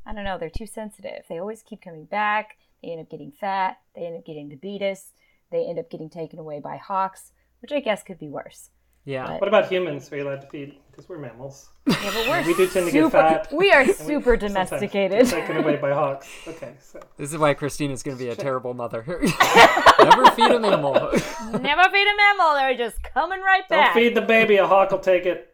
I 0.07 0.13
don't 0.13 0.23
know, 0.23 0.39
they're 0.39 0.49
too 0.49 0.65
sensitive. 0.65 1.25
They 1.29 1.37
always 1.37 1.61
keep 1.61 1.83
coming 1.83 2.05
back. 2.05 2.57
They 2.81 2.89
end 2.89 3.01
up 3.01 3.11
getting 3.11 3.31
fat. 3.31 3.77
They 3.93 4.07
end 4.07 4.17
up 4.17 4.25
getting 4.25 4.49
diabetes. 4.49 5.11
They 5.51 5.65
end 5.65 5.77
up 5.77 5.89
getting 5.89 6.09
taken 6.09 6.39
away 6.39 6.59
by 6.59 6.77
hawks, 6.77 7.31
which 7.61 7.71
I 7.71 7.79
guess 7.79 8.03
could 8.03 8.19
be 8.19 8.27
worse. 8.29 8.69
Yeah. 9.05 9.27
But- 9.27 9.41
What 9.41 9.47
about 9.47 9.67
humans? 9.69 10.11
Are 10.11 10.17
you 10.17 10.27
allowed 10.27 10.41
to 10.41 10.47
feed? 10.47 10.77
Because 10.91 11.07
we're 11.09 11.17
mammals. 11.19 11.69
Yeah, 11.87 11.95
but 12.03 12.27
we're 12.27 12.43
We 12.47 12.53
do 12.55 12.67
tend 12.67 12.85
to 12.87 12.91
get 12.91 13.11
fat. 13.11 13.51
We 13.53 13.71
are 13.71 13.81
And 13.81 13.87
we 13.89 13.93
super 13.93 14.39
sometimes 14.39 14.53
get 14.69 14.69
domesticated. 14.69 15.27
Taken 15.27 15.57
away 15.57 15.75
by 15.75 15.91
hawks. 15.91 16.27
Okay, 16.47 16.73
so 16.79 16.99
This 17.17 17.31
is 17.31 17.37
why 17.37 17.53
Christina's 17.53 18.01
going 18.01 18.17
to 18.17 18.23
be 18.23 18.29
a 18.29 18.35
terrible 18.35 18.73
mother. 18.73 19.03
Never 19.07 20.31
feed 20.31 20.51
a 20.51 20.59
mammal. 20.59 20.93
Never 20.93 21.83
feed 21.89 22.07
a 22.07 22.15
mammal. 22.17 22.53
They're 22.55 22.77
just 22.77 23.03
coming 23.03 23.41
right 23.41 23.67
back. 23.69 23.93
don't 23.93 24.01
feed 24.03 24.15
the 24.15 24.21
baby. 24.21 24.55
A 24.57 24.65
hawk 24.65 24.91
will 24.91 24.99
take 24.99 25.25
it. 25.25 25.53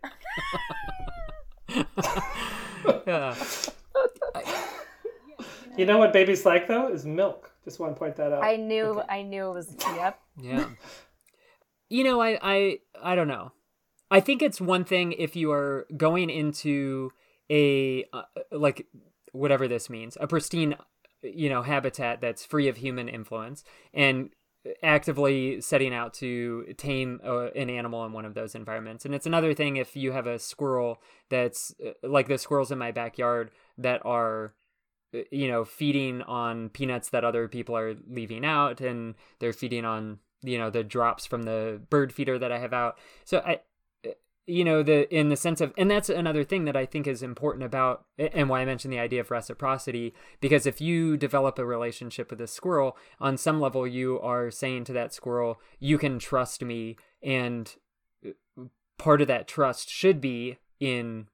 yeah. 3.08 3.36
You 5.78 5.86
know 5.86 5.97
what 5.97 6.14
babies 6.14 6.45
like 6.45 6.68
though 6.68 6.88
is 6.89 7.06
milk. 7.06 7.52
Just 7.66 7.80
want 7.80 7.95
to 7.95 7.99
point 7.99 8.16
that 8.18 8.32
out. 8.34 8.43
I 8.43 8.56
knew. 8.58 9.02
I 9.10 9.22
knew 9.24 9.49
it 9.49 9.54
was. 9.54 9.76
Yep. 9.80 10.20
Yeah. 10.41 10.66
You 11.92 12.06
know, 12.06 12.22
I, 12.22 12.39
I 12.42 12.80
I 13.04 13.16
don't 13.16 13.28
know. 13.28 13.52
I 14.10 14.22
think 14.22 14.42
it's 14.42 14.62
one 14.62 14.86
thing 14.86 15.12
if 15.12 15.36
you 15.36 15.52
are 15.52 15.88
going 15.98 16.30
into 16.30 17.12
a 17.50 18.06
uh, 18.14 18.24
like 18.50 18.88
whatever 19.34 19.68
this 19.68 19.89
means, 19.89 20.18
a 20.22 20.26
pristine 20.26 20.76
you 21.22 21.50
know 21.50 21.64
habitat 21.64 22.22
that's 22.22 22.46
free 22.46 22.70
of 22.70 22.78
human 22.78 23.10
influence 23.10 23.66
and 23.94 24.30
actively 24.82 25.60
setting 25.60 25.94
out 25.94 26.14
to 26.14 26.74
tame 26.78 27.20
uh, 27.26 27.48
an 27.56 27.70
animal 27.70 28.06
in 28.06 28.14
one 28.14 28.24
of 28.24 28.36
those 28.36 28.56
environments. 28.56 29.04
And 29.04 29.14
it's 29.14 29.26
another 29.26 29.54
thing 29.54 29.76
if 29.76 29.94
you 29.94 30.14
have 30.14 30.28
a 30.28 30.39
squirrel 30.39 31.02
that's 31.30 31.76
uh, 31.86 32.08
like 32.08 32.30
the 32.30 32.38
squirrels 32.38 32.72
in 32.72 32.78
my 32.78 32.92
backyard 32.92 33.52
that 33.78 34.02
are 34.06 34.54
uh, 35.14 35.20
you 35.30 35.50
know 35.50 35.66
feeding 35.66 36.22
on 36.22 36.70
peanuts 36.70 37.10
that 37.10 37.26
other 37.26 37.50
people 37.50 37.76
are 37.76 37.96
leaving 38.08 38.46
out 38.46 38.80
and 38.80 39.16
they're 39.39 39.52
feeding 39.52 39.84
on 39.84 40.20
you 40.44 40.58
know 40.58 40.70
the 40.70 40.84
drops 40.84 41.26
from 41.26 41.44
the 41.44 41.82
bird 41.89 42.14
feeder 42.14 42.38
that 42.39 42.52
I 42.52 42.60
have 42.60 42.74
out. 42.74 42.98
So 43.26 43.39
I 43.39 43.62
you 44.48 44.64
know 44.64 44.82
the 44.82 45.14
in 45.16 45.30
the 45.30 45.36
sense 45.36 45.62
of 45.62 45.74
and 45.78 45.89
that's 45.89 46.10
another 46.10 46.44
thing 46.44 46.66
that 46.66 46.76
I 46.76 46.86
think 46.86 47.08
is 47.08 47.22
important 47.22 47.64
about 47.64 48.06
and 48.18 48.50
why 48.50 48.62
I 48.62 48.66
mentioned 48.66 48.92
the 48.92 49.00
idea 49.00 49.22
of 49.22 49.32
reciprocity 49.32 50.14
because 50.39 50.66
if 50.66 50.82
you 50.82 51.16
develop 51.16 51.60
a 51.60 51.66
relationship 51.66 52.32
with 52.32 52.42
a 52.42 52.48
squirrel 52.48 52.98
on 53.20 53.38
some 53.38 53.62
level 53.62 53.88
you 53.88 54.20
are 54.20 54.50
saying 54.50 54.86
to 54.86 54.94
that 54.94 55.14
squirrel 55.14 55.60
you 55.80 55.98
can 55.98 56.18
trust 56.18 56.64
me 56.64 56.98
and 57.22 57.76
uh, 58.26 58.64
part 58.98 59.22
of 59.22 59.28
that 59.28 59.48
trust 59.48 59.89
should 59.89 60.20
be 60.20 60.58
in 60.80 61.28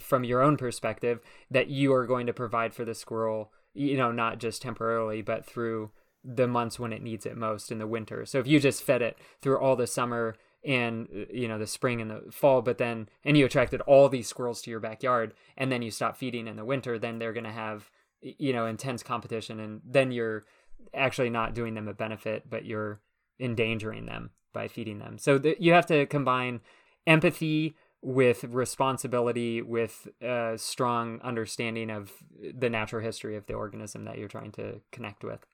from 0.00 0.24
your 0.24 0.42
own 0.42 0.56
perspective 0.56 1.20
that 1.50 1.68
you 1.68 1.92
are 1.92 2.06
going 2.06 2.26
to 2.26 2.32
provide 2.32 2.74
for 2.74 2.84
the 2.84 2.94
squirrel 2.94 3.52
you 3.74 3.96
know 3.96 4.10
not 4.10 4.38
just 4.38 4.60
temporarily 4.60 5.22
but 5.22 5.46
through 5.46 5.92
the 6.24 6.46
months 6.46 6.78
when 6.78 6.92
it 6.92 7.02
needs 7.02 7.26
it 7.26 7.36
most 7.36 7.72
in 7.72 7.78
the 7.78 7.86
winter. 7.86 8.26
So 8.26 8.38
if 8.38 8.46
you 8.46 8.60
just 8.60 8.82
fed 8.82 9.02
it 9.02 9.18
through 9.40 9.58
all 9.58 9.76
the 9.76 9.86
summer 9.86 10.36
and 10.62 11.08
you 11.32 11.48
know 11.48 11.58
the 11.58 11.66
spring 11.66 12.02
and 12.02 12.10
the 12.10 12.22
fall 12.30 12.60
but 12.60 12.76
then 12.76 13.08
and 13.24 13.34
you 13.34 13.46
attracted 13.46 13.80
all 13.82 14.10
these 14.10 14.28
squirrels 14.28 14.60
to 14.60 14.70
your 14.70 14.78
backyard 14.78 15.32
and 15.56 15.72
then 15.72 15.80
you 15.80 15.90
stop 15.90 16.18
feeding 16.18 16.46
in 16.46 16.56
the 16.56 16.66
winter 16.66 16.98
then 16.98 17.18
they're 17.18 17.32
going 17.32 17.44
to 17.44 17.50
have 17.50 17.88
you 18.20 18.52
know 18.52 18.66
intense 18.66 19.02
competition 19.02 19.58
and 19.58 19.80
then 19.86 20.12
you're 20.12 20.44
actually 20.92 21.30
not 21.30 21.54
doing 21.54 21.72
them 21.72 21.88
a 21.88 21.94
benefit 21.94 22.44
but 22.50 22.66
you're 22.66 23.00
endangering 23.40 24.06
them 24.06 24.30
by 24.52 24.68
feeding 24.68 24.98
them. 24.98 25.18
So 25.18 25.38
th- 25.38 25.56
you 25.58 25.72
have 25.72 25.86
to 25.86 26.06
combine 26.06 26.60
empathy 27.06 27.74
with 28.02 28.44
responsibility 28.44 29.60
with 29.60 30.08
a 30.22 30.54
strong 30.56 31.20
understanding 31.22 31.90
of 31.90 32.12
the 32.54 32.70
natural 32.70 33.02
history 33.02 33.36
of 33.36 33.46
the 33.46 33.54
organism 33.54 34.04
that 34.04 34.18
you're 34.18 34.28
trying 34.28 34.52
to 34.52 34.80
connect 34.90 35.22
with 35.22 35.44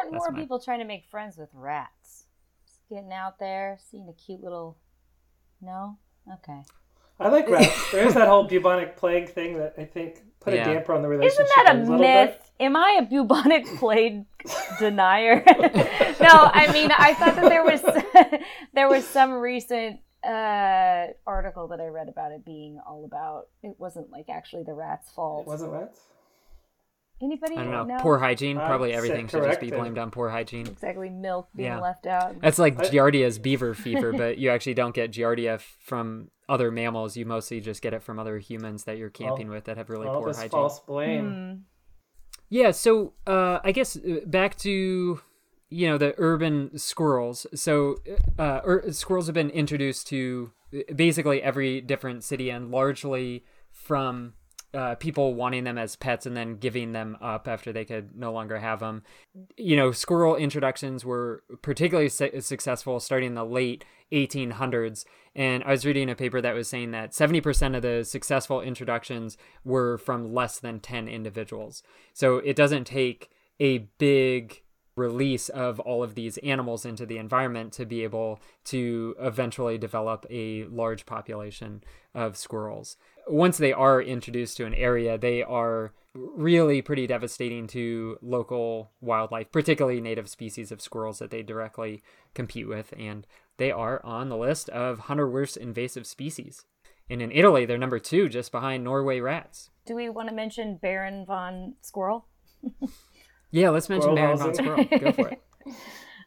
Why 0.00 0.04
aren't 0.06 0.12
That's 0.12 0.20
more 0.22 0.32
my- 0.32 0.40
people 0.40 0.58
trying 0.60 0.78
to 0.80 0.84
make 0.84 1.04
friends 1.10 1.36
with 1.36 1.48
rats? 1.52 2.24
Just 2.66 2.80
getting 2.88 3.12
out 3.12 3.38
there, 3.38 3.78
seeing 3.90 4.08
a 4.08 4.12
cute 4.12 4.42
little. 4.42 4.76
No? 5.60 5.98
Okay. 6.34 6.62
I 7.18 7.28
like 7.28 7.48
rats. 7.50 7.90
There's 7.92 8.14
that 8.14 8.28
whole 8.28 8.44
bubonic 8.44 8.96
plague 8.96 9.28
thing 9.30 9.58
that 9.58 9.74
I 9.76 9.84
think 9.84 10.22
put 10.40 10.54
Yeah. 10.54 10.68
a 10.70 10.74
damper 10.74 10.94
on 10.94 11.02
the 11.02 11.08
relationship. 11.08 11.46
Isn't 11.46 11.64
that 11.66 11.76
a 11.76 11.78
little 11.80 11.98
myth? 11.98 12.30
bit. 12.38 12.46
Am 12.66 12.76
I 12.76 12.98
a 13.00 13.02
bubonic 13.02 13.66
plague 13.78 14.24
denier? 14.78 15.42
no, 15.46 16.28
I 16.30 16.70
mean 16.72 16.90
I 16.96 17.14
thought 17.14 17.36
that 17.36 17.48
there 17.48 17.64
was 17.64 17.80
there 18.74 18.88
was 18.88 19.06
some 19.06 19.32
recent 19.32 20.00
uh, 20.26 21.06
article 21.26 21.68
that 21.68 21.80
I 21.80 21.86
read 21.86 22.08
about 22.08 22.32
it 22.32 22.44
being 22.44 22.78
all 22.86 23.04
about. 23.06 23.48
It 23.62 23.74
wasn't 23.78 24.10
like 24.10 24.28
actually 24.30 24.64
the 24.64 24.74
rat's 24.74 25.10
fault. 25.10 25.42
It 25.42 25.48
wasn't 25.48 25.72
rats. 25.72 26.00
Anybody 27.22 27.56
I 27.56 27.62
don't 27.64 27.70
know. 27.72 27.84
know? 27.84 27.98
Poor 28.00 28.18
hygiene. 28.18 28.56
I'd 28.58 28.66
Probably 28.66 28.92
everything 28.92 29.28
should 29.28 29.44
just 29.44 29.60
be 29.60 29.70
blamed 29.70 29.98
on 29.98 30.10
poor 30.10 30.30
hygiene. 30.30 30.66
exactly 30.66 31.10
milk 31.10 31.48
being 31.54 31.68
Yeah. 31.68 31.80
left 31.80 32.06
out. 32.06 32.40
That's 32.40 32.58
like 32.58 32.78
I- 32.80 32.84
Giardia's 32.88 33.38
beaver 33.38 33.74
fever, 33.74 34.12
but 34.16 34.38
you 34.38 34.50
actually 34.50 34.74
don't 34.74 34.94
get 34.94 35.10
Giardia 35.12 35.60
from 35.60 36.30
other 36.48 36.70
mammals. 36.70 37.16
You 37.16 37.26
mostly 37.26 37.60
just 37.60 37.82
get 37.82 37.92
it 37.94 38.02
from 38.02 38.18
other 38.18 38.38
humans 38.38 38.84
that 38.84 38.96
you're 38.98 39.10
camping 39.10 39.48
with 39.50 39.64
that 39.64 39.76
have 39.76 39.90
really 39.90 40.06
All 40.08 40.20
poor 40.20 40.28
this 40.28 40.38
hygiene. 40.38 40.50
false 40.50 40.80
blame. 40.80 41.30
Hmm. 41.32 41.52
Yeah, 42.48 42.70
so 42.72 43.12
uh, 43.26 43.60
I 43.62 43.70
guess 43.72 43.96
uh, 43.96 44.20
back 44.26 44.56
to 44.58 45.20
you 45.72 45.88
know 45.88 45.98
the 45.98 46.14
urban 46.18 46.76
squirrels. 46.78 47.46
So 47.54 47.96
uh, 48.38 48.60
ur- 48.66 48.90
squirrels 48.92 49.26
have 49.26 49.34
been 49.34 49.50
introduced 49.50 50.08
to 50.08 50.50
uh, 50.74 50.92
basically 50.94 51.40
every 51.42 51.80
different 51.80 52.24
city, 52.24 52.50
and 52.50 52.70
largely 52.72 53.44
from 53.70 54.32
uh, 54.72 54.94
people 54.96 55.34
wanting 55.34 55.64
them 55.64 55.78
as 55.78 55.96
pets 55.96 56.26
and 56.26 56.36
then 56.36 56.56
giving 56.56 56.92
them 56.92 57.16
up 57.20 57.48
after 57.48 57.72
they 57.72 57.84
could 57.84 58.16
no 58.16 58.32
longer 58.32 58.58
have 58.58 58.80
them. 58.80 59.02
You 59.56 59.76
know, 59.76 59.92
squirrel 59.92 60.36
introductions 60.36 61.04
were 61.04 61.42
particularly 61.62 62.08
su- 62.08 62.40
successful 62.40 63.00
starting 63.00 63.28
in 63.28 63.34
the 63.34 63.44
late 63.44 63.84
1800s. 64.12 65.04
And 65.34 65.62
I 65.64 65.70
was 65.70 65.86
reading 65.86 66.10
a 66.10 66.14
paper 66.14 66.40
that 66.40 66.54
was 66.54 66.68
saying 66.68 66.90
that 66.92 67.12
70% 67.12 67.76
of 67.76 67.82
the 67.82 68.04
successful 68.04 68.60
introductions 68.60 69.36
were 69.64 69.98
from 69.98 70.32
less 70.34 70.58
than 70.58 70.80
10 70.80 71.08
individuals. 71.08 71.82
So 72.12 72.38
it 72.38 72.56
doesn't 72.56 72.84
take 72.84 73.30
a 73.58 73.78
big 73.98 74.62
release 74.96 75.48
of 75.48 75.80
all 75.80 76.02
of 76.02 76.14
these 76.14 76.36
animals 76.38 76.84
into 76.84 77.06
the 77.06 77.18
environment 77.18 77.72
to 77.72 77.86
be 77.86 78.02
able 78.02 78.40
to 78.64 79.14
eventually 79.18 79.78
develop 79.78 80.26
a 80.30 80.64
large 80.64 81.06
population 81.06 81.82
of 82.14 82.36
squirrels. 82.36 82.96
Once 83.28 83.58
they 83.58 83.72
are 83.72 84.02
introduced 84.02 84.56
to 84.56 84.66
an 84.66 84.74
area, 84.74 85.16
they 85.16 85.42
are 85.42 85.92
really 86.14 86.82
pretty 86.82 87.06
devastating 87.06 87.66
to 87.68 88.18
local 88.20 88.90
wildlife, 89.00 89.50
particularly 89.52 90.00
native 90.00 90.28
species 90.28 90.72
of 90.72 90.80
squirrels 90.80 91.18
that 91.20 91.30
they 91.30 91.42
directly 91.42 92.02
compete 92.34 92.68
with. 92.68 92.92
And 92.98 93.26
they 93.58 93.70
are 93.70 94.04
on 94.04 94.28
the 94.28 94.36
list 94.36 94.68
of 94.70 94.98
100 94.98 95.28
worst 95.28 95.56
invasive 95.56 96.06
species. 96.06 96.64
And 97.08 97.22
in 97.22 97.32
Italy, 97.32 97.66
they're 97.66 97.78
number 97.78 97.98
two, 97.98 98.28
just 98.28 98.52
behind 98.52 98.84
Norway 98.84 99.20
rats. 99.20 99.70
Do 99.84 99.94
we 99.94 100.08
want 100.08 100.28
to 100.28 100.34
mention 100.34 100.78
Baron 100.80 101.24
von 101.26 101.74
Squirrel? 101.80 102.26
Yeah, 103.52 103.70
let's 103.70 103.88
mention 103.88 104.16
Squirrel 104.16 104.36
Baron 104.36 104.38
von. 104.38 104.54
Squirrel. 104.54 104.84
Go 104.84 105.12
for 105.12 105.28
it. 105.28 105.42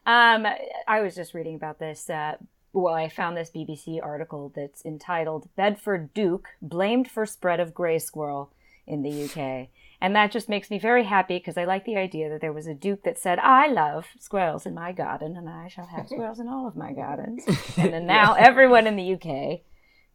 Um, 0.06 0.46
I 0.86 1.00
was 1.00 1.16
just 1.16 1.34
reading 1.34 1.56
about 1.56 1.80
this. 1.80 2.10
Uh, 2.10 2.36
well, 2.74 2.94
I 2.96 3.08
found 3.10 3.38
this 3.38 3.52
BBC 3.52 4.00
article 4.04 4.52
that's 4.56 4.84
entitled 4.86 5.48
"Bedford 5.56 6.14
Duke 6.14 6.48
Blamed 6.62 7.08
for 7.10 7.26
Spread 7.26 7.60
of 7.60 7.74
Grey 7.74 8.00
Squirrel 8.00 8.52
in 8.88 9.02
the 9.04 9.24
UK," 9.26 9.70
and 10.02 10.16
that 10.16 10.32
just 10.32 10.50
makes 10.50 10.70
me 10.70 10.78
very 10.80 11.04
happy 11.06 11.38
because 11.38 11.58
I 11.58 11.64
like 11.66 11.86
the 11.86 11.96
idea 11.98 12.30
that 12.30 12.42
there 12.42 12.52
was 12.52 12.68
a 12.68 12.74
duke 12.74 13.04
that 13.04 13.18
said, 13.20 13.40
"I 13.40 13.68
love 13.68 14.08
squirrels 14.20 14.66
in 14.66 14.74
my 14.74 14.92
garden, 14.92 15.38
and 15.38 15.48
I 15.48 15.68
shall 15.70 15.86
have 15.86 16.08
squirrels 16.14 16.40
in 16.40 16.48
all 16.48 16.68
of 16.68 16.76
my 16.76 16.92
gardens." 16.94 17.44
And 17.78 17.94
then 17.94 18.06
now 18.06 18.34
everyone 18.34 18.88
in 18.88 18.96
the 18.96 19.14
UK 19.14 19.62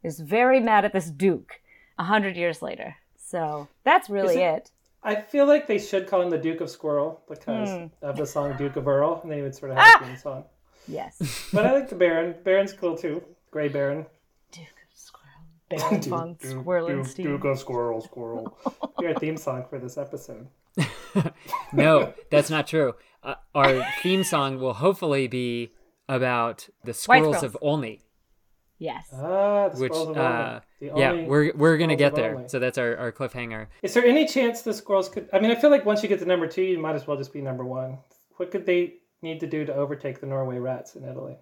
is 0.02 0.20
very 0.20 0.61
mad 0.61 0.84
at 0.84 0.92
this 0.92 1.11
duke 1.11 1.61
a 1.98 2.04
hundred 2.04 2.36
years 2.36 2.61
later. 2.62 2.96
So 3.16 3.68
that's 3.84 4.09
really 4.11 4.36
it- 4.36 4.54
it. 4.56 4.70
I 5.02 5.14
feel 5.14 5.46
like 5.46 5.68
they 5.68 5.78
should 5.78 6.09
call 6.09 6.22
him 6.22 6.30
the 6.30 6.38
Duke 6.38 6.61
of 6.61 6.68
Squirrel 6.68 7.22
because 7.28 7.70
Hmm. 7.70 7.86
of 8.02 8.16
the 8.16 8.26
song 8.26 8.56
Duke 8.56 8.74
of 8.76 8.88
Earl, 8.88 9.20
and 9.22 9.30
they 9.30 9.42
would 9.42 9.54
sort 9.54 9.70
of 9.70 9.78
have 9.78 10.02
a 10.02 10.04
theme 10.06 10.16
song. 10.16 10.44
Yes. 10.89 11.49
But 11.53 11.66
I 11.66 11.72
like 11.72 11.89
the 11.89 11.95
Baron. 11.95 12.34
Baron's 12.45 12.72
cool 12.72 12.97
too. 12.97 13.22
Gray 13.51 13.68
Baron. 13.68 14.07
Duke 14.51 14.64
of 14.66 14.99
Squirrel. 14.99 15.91
Baron 15.91 16.03
von 16.11 16.34
Duke 17.14 17.45
of 17.45 17.59
Squirrel, 17.59 18.01
Squirrel. 18.01 18.59
Your 19.01 19.14
theme 19.14 19.36
song 19.36 19.64
for 19.68 19.78
this 19.78 19.97
episode. 19.99 20.49
No, 21.72 22.14
that's 22.30 22.51
not 22.51 22.66
true. 22.66 22.95
Uh, 23.22 23.34
our 23.55 23.84
theme 24.03 24.24
song 24.24 24.59
will 24.61 24.74
hopefully 24.74 25.26
be 25.26 25.72
about 26.09 26.68
the 26.84 26.95
squirrels 26.95 27.36
squirrels. 27.39 27.55
of 27.55 27.59
Olney, 27.61 28.01
Yes. 28.78 29.09
Ah, 29.12 29.68
the 29.68 29.80
which 29.80 29.93
Squirrels 29.93 30.11
of 30.11 30.16
uh, 30.16 30.61
Olney. 30.80 30.93
The 30.93 31.01
yeah, 31.01 31.11
only 31.11 31.24
we're 31.24 31.53
we're 31.55 31.78
gonna 31.78 31.97
get 31.97 32.14
there. 32.14 32.36
Olney. 32.36 32.49
So 32.49 32.59
that's 32.61 32.78
our, 32.78 32.97
our 32.97 33.12
cliffhanger. 33.12 33.66
Is 33.82 33.93
there 33.95 34.05
any 34.05 34.24
chance 34.24 34.62
the 34.62 34.72
squirrels 34.72 35.09
could? 35.09 35.28
I 35.32 35.41
mean, 35.41 35.51
I 35.51 35.57
feel 35.57 35.70
like 35.70 35.84
once 35.84 36.03
you 36.03 36.09
get 36.09 36.20
to 36.20 36.24
number 36.26 36.47
two, 36.47 36.62
you 36.62 36.78
might 36.78 36.95
as 36.95 37.07
well 37.07 37.16
just 37.16 37.32
be 37.32 37.41
number 37.41 37.64
one. 37.64 37.99
What 38.36 38.53
could 38.53 38.66
they 38.66 38.95
need 39.22 39.40
to 39.40 39.46
do 39.46 39.64
to 39.64 39.74
overtake 39.74 40.20
the 40.20 40.26
Norway 40.26 40.58
rats 40.58 40.96
in 40.96 41.04
Italy? 41.04 41.36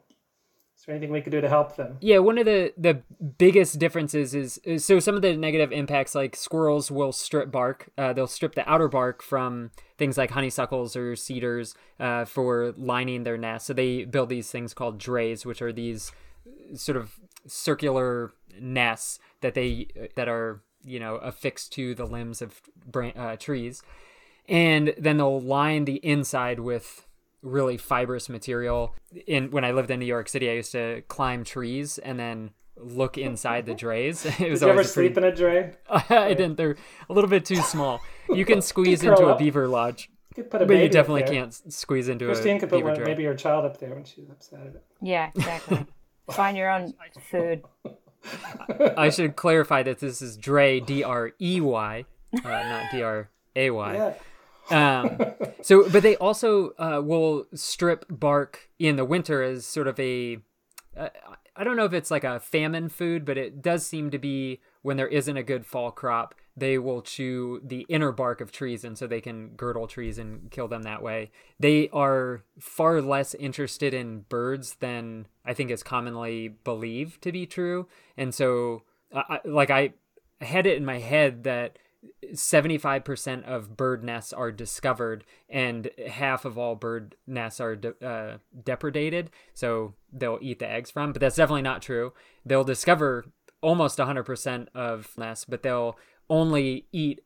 Is 0.77 0.85
there 0.85 0.95
anything 0.95 1.11
we 1.11 1.23
could 1.23 1.31
do 1.31 1.41
to 1.41 1.49
help 1.49 1.77
them? 1.77 1.97
Yeah, 2.01 2.19
one 2.19 2.37
of 2.37 2.45
the 2.45 2.73
the 2.77 3.03
biggest 3.39 3.79
differences 3.79 4.35
is, 4.35 4.59
is 4.59 4.85
so 4.85 5.01
some 5.01 5.15
of 5.15 5.23
the 5.23 5.35
negative 5.35 5.73
impacts 5.73 6.15
like 6.15 6.37
squirrels 6.37 6.91
will 6.91 7.13
strip 7.13 7.51
bark. 7.51 7.89
Uh, 7.97 8.13
they'll 8.13 8.27
strip 8.27 8.55
the 8.55 8.69
outer 8.71 8.89
bark 8.89 9.23
from 9.23 9.71
things 9.97 10.19
like 10.19 10.33
honeysuckles 10.33 10.95
or 10.95 11.17
cedars 11.17 11.75
uh, 11.99 12.27
for 12.27 12.75
lining 12.77 13.23
their 13.23 13.39
nest. 13.39 13.67
So 13.67 13.73
they 13.73 14.05
build 14.05 14.29
these 14.29 14.51
things 14.51 14.75
called 14.75 14.99
drays, 14.99 15.47
which 15.47 15.63
are 15.63 15.73
these 15.73 16.13
sort 16.75 16.99
of 16.99 17.19
circular 17.47 18.33
nests 18.61 19.19
that 19.41 19.55
they 19.55 19.89
that 20.15 20.29
are 20.29 20.61
you 20.85 21.01
know 21.01 21.17
affixed 21.17 21.73
to 21.73 21.95
the 21.95 22.05
limbs 22.05 22.43
of 22.43 22.61
uh, 22.95 23.37
trees, 23.37 23.83
and 24.47 24.95
then 24.99 25.17
they'll 25.17 25.41
line 25.41 25.87
the 25.87 26.05
inside 26.07 26.61
with 26.61 27.07
really 27.43 27.77
fibrous 27.77 28.29
material. 28.29 28.95
In 29.27 29.51
when 29.51 29.65
I 29.65 29.73
lived 29.73 29.91
in 29.91 30.01
New 30.01 30.07
York 30.07 30.29
City, 30.29 30.51
I 30.51 30.55
used 30.55 30.73
to 30.73 31.03
climb 31.09 31.45
trees 31.45 31.99
and 31.99 32.19
then 32.19 32.51
look 32.77 33.17
inside 33.17 33.65
the 33.67 33.75
drays. 33.75 34.25
It 34.41 34.51
was 34.51 34.61
Did 34.61 34.67
you 34.67 34.71
ever 34.71 34.71
always 34.73 34.91
a 34.91 34.95
pretty- 34.95 35.09
sleep 35.15 35.19
in 35.19 35.25
a 35.25 35.35
dray? 35.35 35.73
I 36.11 36.35
didn't. 36.35 36.57
They're 36.57 36.77
a 37.09 37.13
little 37.13 37.31
bit 37.31 37.45
too 37.45 37.57
small. 37.63 38.01
You 38.29 38.45
can 38.45 38.61
squeeze 38.73 39.01
curl 39.03 39.13
into 39.13 39.27
a 39.29 39.37
beaver 39.39 39.67
lodge, 39.69 40.11
You 40.37 40.43
could 40.43 40.51
put 40.51 40.63
a 40.63 40.65
but 40.67 40.69
baby 40.69 40.83
you 40.85 40.89
definitely 40.91 41.23
can't 41.23 41.55
squeeze 41.73 42.09
into 42.09 42.27
it. 42.27 42.35
Christine 42.35 42.57
a 42.57 42.61
could 42.61 42.69
put 42.71 42.77
beaver 42.77 42.89
one, 42.89 42.97
dray. 42.97 43.07
maybe 43.07 43.25
her 43.25 43.35
child 43.35 43.65
up 43.65 43.79
there 43.79 43.95
when 43.95 44.05
she's 44.05 44.29
upset 44.29 44.61
at 44.61 44.67
it. 44.75 44.85
Yeah, 45.01 45.31
exactly. 45.35 45.87
Find 46.31 46.57
your 46.57 46.71
own 46.71 46.93
food. 47.31 47.63
I 48.97 49.09
should 49.11 49.37
clarify 49.37 49.83
that 49.85 50.01
this 50.01 50.21
is 50.21 50.37
dray, 50.37 50.81
D 50.81 51.05
R 51.05 51.33
E 51.41 51.61
Y, 51.61 52.05
uh, 52.35 52.39
not 52.49 52.85
D 52.91 53.03
R 53.03 53.31
A 53.55 53.71
Y. 53.71 53.95
Yeah. 53.95 54.13
Um, 54.71 55.19
so, 55.63 55.89
but 55.91 56.03
they 56.03 56.17
also 56.17 56.71
uh, 56.79 57.01
will 57.05 57.47
strip 57.55 58.05
bark 58.09 58.69
in 58.79 58.97
the 58.97 59.05
winter 59.05 59.43
as 59.43 59.65
sort 59.67 59.89
of 59.89 59.99
a. 60.01 60.39
Uh, 60.97 61.09
I 61.59 61.65
don't 61.65 61.77
know 61.77 61.85
if 61.87 61.93
it's 61.95 62.11
like 62.11 62.25
a 62.25 62.39
famine 62.41 62.89
food, 62.89 63.25
but 63.25 63.39
it 63.39 63.63
does 63.63 63.87
seem 63.87 64.11
to 64.11 64.19
be 64.19 64.61
when 64.83 64.97
there 64.97 65.09
isn't 65.09 65.37
a 65.37 65.43
good 65.43 65.65
fall 65.67 65.91
crop, 65.91 66.35
they 66.57 66.79
will 66.79 67.03
chew 67.03 67.61
the 67.65 67.87
inner 67.89 68.13
bark 68.13 68.41
of 68.41 68.53
trees, 68.53 68.85
and 68.85 68.97
so 68.97 69.07
they 69.07 69.21
can 69.21 69.51
girdle 69.57 69.87
trees 69.87 70.19
and 70.19 70.51
kill 70.51 70.69
them 70.69 70.83
that 70.83 71.03
way. 71.03 71.31
They 71.59 71.89
are 71.93 72.43
far 72.61 73.01
less 73.03 73.35
interested 73.35 73.95
in 73.95 74.21
birds 74.29 74.77
than 74.81 75.27
I 75.45 75.55
think 75.55 75.71
is 75.71 75.83
commonly 75.83 76.49
believed 76.49 77.23
to 77.23 77.33
be 77.33 77.47
true, 77.47 77.89
and 78.17 78.35
so, 78.35 78.83
I, 79.15 79.41
I- 79.45 79.49
like 79.49 79.71
I 79.71 79.95
had 80.41 80.67
it 80.67 80.77
in 80.77 80.85
my 80.85 80.99
head 80.99 81.45
that 81.45 81.79
75% 82.33 83.45
of 83.45 83.77
bird 83.77 84.05
nests 84.05 84.33
are 84.33 84.53
discovered 84.53 85.25
and 85.49 85.91
half 86.09 86.45
of 86.45 86.59
all 86.59 86.75
bird 86.75 87.17
nests 87.27 87.61
are 87.61 87.77
de- 87.77 88.07
uh, 88.07 88.39
depredated. 88.63 89.29
So 89.55 89.95
they'll 90.13 90.39
eat 90.41 90.59
the 90.59 90.71
eggs 90.71 90.91
from 90.91 91.13
but 91.13 91.21
that's 91.21 91.37
definitely 91.37 91.63
not 91.63 91.83
true. 91.83 92.13
They'll 92.45 92.65
discover 92.65 93.27
almost 93.63 93.99
100% 93.99 94.69
of 94.75 95.17
nests 95.17 95.45
but 95.45 95.63
they'll 95.63 95.99
only 96.29 96.87
eat 96.93 97.21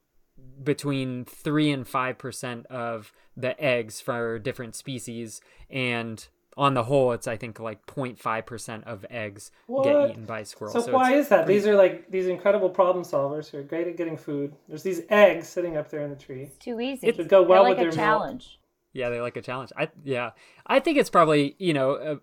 between 0.63 1.25
3 1.25 1.71
and 1.71 1.87
5% 1.87 2.67
of 2.67 3.13
the 3.37 3.61
eggs 3.63 4.01
for 4.01 4.39
different 4.39 4.75
species. 4.75 5.41
And 5.71 6.27
on 6.61 6.75
the 6.75 6.83
whole 6.85 7.13
it's 7.13 7.27
i 7.27 7.37
think 7.37 7.59
like 7.59 7.85
0.5% 7.87 8.85
of 8.85 9.07
eggs 9.11 9.51
What? 9.67 9.85
get 9.85 10.11
eaten 10.11 10.27
by 10.27 10.43
squirrels 10.43 10.75
So, 10.75 10.81
So 10.83 10.93
why 10.93 11.15
is 11.15 11.29
that? 11.29 11.47
pretty- 11.47 11.59
These 11.61 11.67
are 11.69 11.75
like 11.75 12.11
these 12.11 12.27
incredible 12.27 12.69
problem 12.71 13.05
solvers 13.05 13.51
who 13.51 13.59
are 13.59 13.63
great 13.63 13.87
at 13.89 13.97
getting 13.97 14.17
food. 14.17 14.55
There's 14.69 14.83
these 14.83 15.01
eggs 15.09 15.49
sitting 15.49 15.77
up 15.77 15.89
there 15.91 16.03
in 16.03 16.11
the 16.11 16.17
tree. 16.17 16.43
It's 16.45 16.59
Too 16.59 16.79
easy. 16.81 17.07
It 17.09 17.17
would 17.19 17.29
go 17.29 17.43
well 17.43 17.65
I 17.65 17.69
like 17.71 17.79
with 17.79 17.89
a 17.89 17.91
their 17.91 17.97
milk. 17.97 17.97
challenge. 18.21 18.61
Yeah, 18.93 19.09
they 19.09 19.21
like 19.21 19.37
a 19.37 19.43
challenge. 19.43 19.71
I 19.77 19.89
yeah, 20.05 20.31
I 20.67 20.81
think 20.81 20.99
it's 20.99 21.11
probably 21.11 21.55
you 21.59 21.73
know 21.73 21.91
uh, 21.95 22.17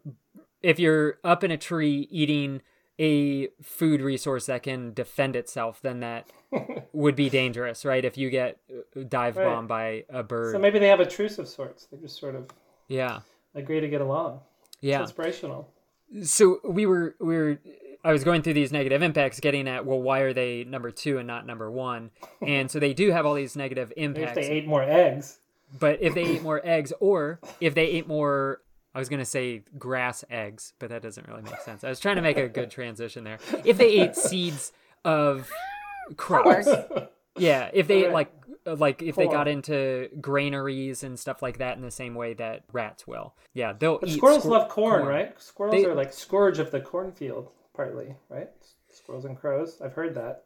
if 0.62 0.78
you're 0.80 1.18
up 1.24 1.44
in 1.44 1.52
a 1.52 1.58
tree 1.58 2.08
eating 2.12 2.62
a 3.00 3.48
food 3.62 4.02
resource 4.02 4.48
that 4.48 4.64
can 4.64 4.94
defend 4.94 5.36
itself, 5.36 5.80
then 5.82 6.00
that 6.02 6.30
would 6.94 7.16
be 7.16 7.30
dangerous, 7.30 7.86
right? 7.86 8.04
If 8.04 8.18
you 8.18 8.30
get 8.30 8.58
uh, 8.70 9.04
dive 9.08 9.38
Right. 9.38 9.46
bombed 9.46 9.68
by 9.68 10.04
a 10.10 10.24
bird. 10.24 10.54
So 10.54 10.60
maybe 10.60 10.78
they 10.80 10.88
have 10.90 11.00
a 11.00 11.06
truce 11.06 11.38
of 11.40 11.48
sorts. 11.48 11.86
They 11.86 11.98
just 11.98 12.20
sort 12.20 12.36
of 12.36 12.50
yeah. 12.88 13.20
Agree 13.58 13.80
to 13.80 13.88
get 13.88 14.02
along. 14.02 14.42
It's 14.74 14.78
Yeah. 14.82 15.02
inspirational. 15.02 15.70
So 16.24 16.60
we 16.64 16.86
were 16.86 17.16
we 17.20 17.36
were 17.38 17.60
I 18.04 18.14
was 18.14 18.24
going 18.24 18.42
through 18.42 18.54
these 18.54 18.72
negative 18.72 19.02
impacts, 19.02 19.40
getting 19.40 19.68
at 19.68 19.86
well, 19.86 20.02
why 20.02 20.20
are 20.20 20.32
they 20.34 20.64
number 20.64 20.92
two 20.92 21.18
and 21.18 21.28
not 21.28 21.46
number 21.46 21.70
one? 21.70 22.12
And 22.42 22.72
so 22.72 22.80
they 22.80 22.94
do 22.94 23.12
have 23.12 23.26
all 23.26 23.34
these 23.34 23.56
negative 23.56 23.92
Maybe 23.98 24.22
if 24.22 24.34
they 24.34 24.48
ate 24.50 24.68
more 24.68 24.84
eggs. 24.84 25.40
But 25.80 26.02
if 26.02 26.14
they 26.14 26.24
ate 26.24 26.42
more 26.42 26.62
eggs, 26.64 26.94
or 27.02 27.42
if 27.60 27.76
they 27.76 27.88
ate 27.88 28.08
more, 28.08 28.62
I 28.96 29.00
was 29.00 29.10
gonna 29.10 29.26
say 29.26 29.64
grass 29.78 30.24
eggs, 30.30 30.74
but 30.80 30.90
that 30.90 31.02
doesn't 31.02 31.28
really 31.28 31.42
make 31.42 31.60
sense. 31.60 31.84
I 31.84 31.90
was 31.90 32.00
trying 32.00 32.16
to 32.16 32.22
make 32.22 32.38
a 32.38 32.48
good 32.48 32.72
transition 32.72 33.26
there. 33.26 33.40
If 33.66 33.78
they 33.78 33.90
ate 34.00 34.16
seeds 34.30 34.72
of 35.04 35.50
crops, 36.16 36.70
yeah. 37.40 37.70
If 37.74 37.88
they 37.88 38.06
ate 38.06 38.12
like 38.12 38.32
like 38.66 39.02
if 39.02 39.16
they 39.16 39.26
Corn. 39.26 39.36
got 39.38 39.48
into 39.48 40.10
granaries 40.20 41.04
and 41.04 41.18
stuff 41.18 41.42
like 41.42 41.60
that 41.60 41.78
in 41.78 41.84
the 41.84 41.92
same 41.92 42.16
way 42.16 42.34
that 42.36 42.64
rats 42.74 43.08
will, 43.08 43.34
yeah, 43.54 43.74
they'll 43.74 44.00
But 44.00 44.10
eat. 44.10 44.18
squirrels 44.18 44.44
squir- 44.44 44.50
love 44.52 44.70
corn, 44.70 45.06
right? 45.06 45.40
Squirrels 45.42 45.76
They- 45.76 45.86
are 45.86 45.96
like 45.96 46.12
scourge 46.14 46.60
of 46.60 46.72
the 46.72 46.82
cornfield, 46.82 47.50
partly, 47.74 48.16
right? 48.30 48.50
Squirrels 48.92 49.26
and 49.26 49.38
crows. 49.40 49.80
I've 49.82 49.94
heard 49.94 50.16
that. 50.16 50.44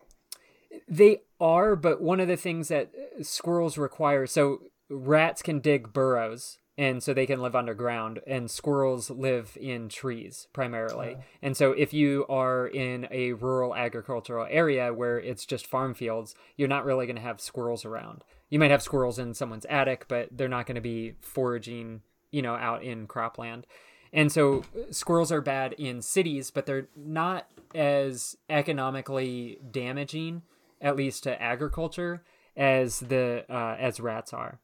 They 0.87 1.21
are, 1.39 1.75
but 1.75 2.01
one 2.01 2.19
of 2.19 2.27
the 2.27 2.37
things 2.37 2.67
that 2.69 2.91
uh, 3.19 3.23
squirrels 3.23 3.77
require 3.77 4.25
so 4.27 4.59
rats 4.89 5.41
can 5.41 5.59
dig 5.59 5.91
burrows 5.91 6.57
and 6.81 7.03
so 7.03 7.13
they 7.13 7.27
can 7.27 7.43
live 7.43 7.55
underground 7.55 8.21
and 8.25 8.49
squirrels 8.49 9.11
live 9.11 9.55
in 9.61 9.87
trees 9.87 10.47
primarily. 10.51 11.15
And 11.39 11.55
so 11.55 11.73
if 11.73 11.93
you 11.93 12.25
are 12.27 12.65
in 12.65 13.07
a 13.11 13.33
rural 13.33 13.75
agricultural 13.75 14.47
area 14.49 14.91
where 14.91 15.19
it's 15.19 15.45
just 15.45 15.67
farm 15.67 15.93
fields, 15.93 16.33
you're 16.57 16.67
not 16.67 16.83
really 16.83 17.05
going 17.05 17.17
to 17.17 17.21
have 17.21 17.39
squirrels 17.39 17.85
around. 17.85 18.23
You 18.49 18.57
might 18.57 18.71
have 18.71 18.81
squirrels 18.81 19.19
in 19.19 19.35
someone's 19.35 19.67
attic, 19.69 20.07
but 20.07 20.29
they're 20.31 20.47
not 20.47 20.65
going 20.65 20.73
to 20.73 20.81
be 20.81 21.13
foraging, 21.21 22.01
you 22.31 22.41
know, 22.41 22.55
out 22.55 22.83
in 22.83 23.07
cropland. 23.07 23.65
And 24.11 24.31
so 24.31 24.63
uh, 24.75 24.91
squirrels 24.91 25.31
are 25.31 25.39
bad 25.39 25.73
in 25.73 26.01
cities, 26.01 26.49
but 26.49 26.65
they're 26.65 26.87
not 26.95 27.45
as 27.75 28.35
economically 28.49 29.59
damaging, 29.69 30.41
at 30.81 30.95
least 30.95 31.25
to 31.25 31.39
agriculture, 31.39 32.23
as 32.57 33.01
the 33.01 33.45
uh, 33.47 33.75
as 33.79 33.99
rats 33.99 34.33
are. 34.33 34.59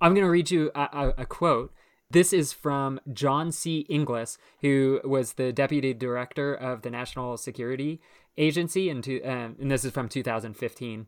I'm 0.00 0.14
going 0.14 0.24
to 0.24 0.30
read 0.30 0.50
you 0.50 0.70
a, 0.74 0.80
a, 0.92 1.14
a 1.18 1.26
quote. 1.26 1.72
This 2.10 2.32
is 2.32 2.52
from 2.52 3.00
John 3.12 3.50
C. 3.50 3.80
Inglis, 3.88 4.38
who 4.60 5.00
was 5.04 5.32
the 5.34 5.52
deputy 5.52 5.92
director 5.92 6.54
of 6.54 6.82
the 6.82 6.90
National 6.90 7.36
Security 7.36 8.00
Agency, 8.38 8.88
and, 8.90 9.02
to, 9.04 9.22
um, 9.24 9.56
and 9.60 9.70
this 9.70 9.84
is 9.84 9.92
from 9.92 10.08
2015. 10.08 11.06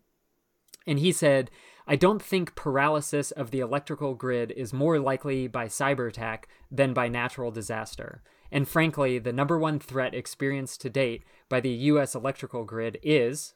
And 0.86 0.98
he 0.98 1.12
said, 1.12 1.50
I 1.86 1.96
don't 1.96 2.22
think 2.22 2.54
paralysis 2.54 3.30
of 3.30 3.50
the 3.50 3.60
electrical 3.60 4.14
grid 4.14 4.50
is 4.52 4.72
more 4.72 4.98
likely 4.98 5.46
by 5.46 5.66
cyber 5.66 6.08
attack 6.08 6.48
than 6.70 6.92
by 6.94 7.08
natural 7.08 7.50
disaster. 7.50 8.22
And 8.50 8.66
frankly, 8.66 9.18
the 9.18 9.32
number 9.32 9.58
one 9.58 9.78
threat 9.78 10.14
experienced 10.14 10.80
to 10.80 10.90
date 10.90 11.22
by 11.48 11.60
the 11.60 11.70
U.S. 11.70 12.14
electrical 12.14 12.64
grid 12.64 12.98
is 13.02 13.54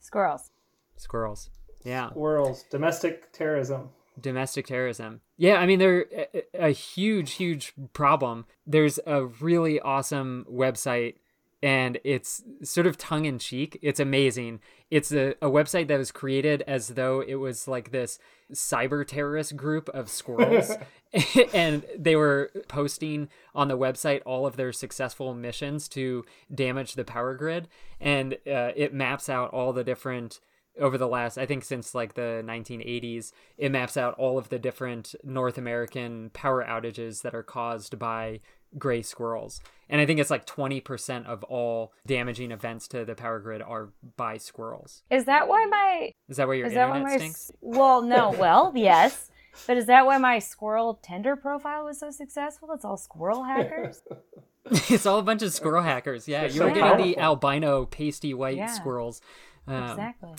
Squirrels. 0.00 0.50
squirrels. 0.96 1.50
Yeah. 1.84 2.08
Squirrels, 2.10 2.64
domestic 2.70 3.30
terrorism. 3.32 3.90
Domestic 4.20 4.66
terrorism. 4.66 5.20
Yeah, 5.36 5.56
I 5.56 5.66
mean 5.66 5.78
they're 5.78 6.06
a, 6.12 6.66
a 6.68 6.70
huge, 6.70 7.32
huge 7.32 7.72
problem. 7.92 8.46
There's 8.66 8.98
a 9.06 9.24
really 9.24 9.80
awesome 9.80 10.46
website, 10.50 11.16
and 11.62 11.98
it's 12.04 12.42
sort 12.62 12.86
of 12.86 12.98
tongue 12.98 13.24
in 13.24 13.38
cheek. 13.38 13.78
It's 13.82 14.00
amazing. 14.00 14.60
It's 14.90 15.12
a, 15.12 15.30
a 15.42 15.48
website 15.48 15.88
that 15.88 15.98
was 15.98 16.10
created 16.10 16.62
as 16.66 16.88
though 16.88 17.20
it 17.20 17.36
was 17.36 17.68
like 17.68 17.90
this 17.90 18.18
cyber 18.52 19.06
terrorist 19.06 19.56
group 19.56 19.88
of 19.90 20.08
squirrels, 20.08 20.72
and 21.54 21.84
they 21.98 22.16
were 22.16 22.50
posting 22.68 23.28
on 23.54 23.68
the 23.68 23.78
website 23.78 24.22
all 24.24 24.46
of 24.46 24.56
their 24.56 24.72
successful 24.72 25.34
missions 25.34 25.88
to 25.88 26.24
damage 26.54 26.94
the 26.94 27.04
power 27.04 27.34
grid, 27.34 27.68
and 28.00 28.34
uh, 28.46 28.72
it 28.76 28.94
maps 28.94 29.28
out 29.28 29.50
all 29.50 29.72
the 29.72 29.84
different 29.84 30.40
over 30.80 30.96
the 30.98 31.06
last 31.08 31.36
i 31.38 31.46
think 31.46 31.64
since 31.64 31.94
like 31.94 32.14
the 32.14 32.42
1980s 32.44 33.32
it 33.58 33.70
maps 33.70 33.96
out 33.96 34.14
all 34.14 34.38
of 34.38 34.48
the 34.48 34.58
different 34.58 35.14
north 35.22 35.58
american 35.58 36.30
power 36.32 36.64
outages 36.64 37.22
that 37.22 37.34
are 37.34 37.42
caused 37.42 37.98
by 37.98 38.40
gray 38.78 39.02
squirrels 39.02 39.60
and 39.88 40.00
i 40.00 40.06
think 40.06 40.18
it's 40.20 40.30
like 40.30 40.46
20% 40.46 41.26
of 41.26 41.42
all 41.44 41.92
damaging 42.06 42.50
events 42.52 42.86
to 42.88 43.04
the 43.04 43.14
power 43.14 43.40
grid 43.40 43.60
are 43.62 43.90
by 44.16 44.36
squirrels 44.36 45.02
Is 45.10 45.24
that 45.26 45.48
why 45.48 45.66
my 45.66 46.12
is 46.28 46.36
that 46.36 46.46
why 46.48 46.54
your 46.54 46.66
is 46.68 46.74
that 46.74 46.88
why 46.88 47.00
my 47.00 47.16
stinks 47.16 47.50
well 47.60 48.00
no 48.02 48.30
well 48.38 48.72
yes 48.74 49.30
but 49.66 49.76
is 49.76 49.86
that 49.86 50.06
why 50.06 50.16
my 50.18 50.38
squirrel 50.38 51.00
Tinder 51.02 51.34
profile 51.34 51.84
was 51.84 51.98
so 51.98 52.12
successful? 52.12 52.70
It's 52.72 52.84
all 52.84 52.96
squirrel 52.96 53.42
hackers. 53.42 54.00
it's 54.88 55.06
all 55.06 55.18
a 55.18 55.22
bunch 55.22 55.42
of 55.42 55.52
squirrel 55.52 55.82
hackers 55.82 56.28
yeah 56.28 56.42
They're 56.42 56.50
you 56.50 56.62
were 56.62 56.68
so 56.68 56.74
getting 56.74 57.06
the 57.06 57.18
albino 57.18 57.86
pasty 57.86 58.32
white 58.32 58.56
Yeah. 58.58 58.66
squirrels 58.66 59.20
um, 59.66 59.90
exactly. 59.90 60.30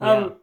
Yeah. 0.00 0.10
Um, 0.12 0.34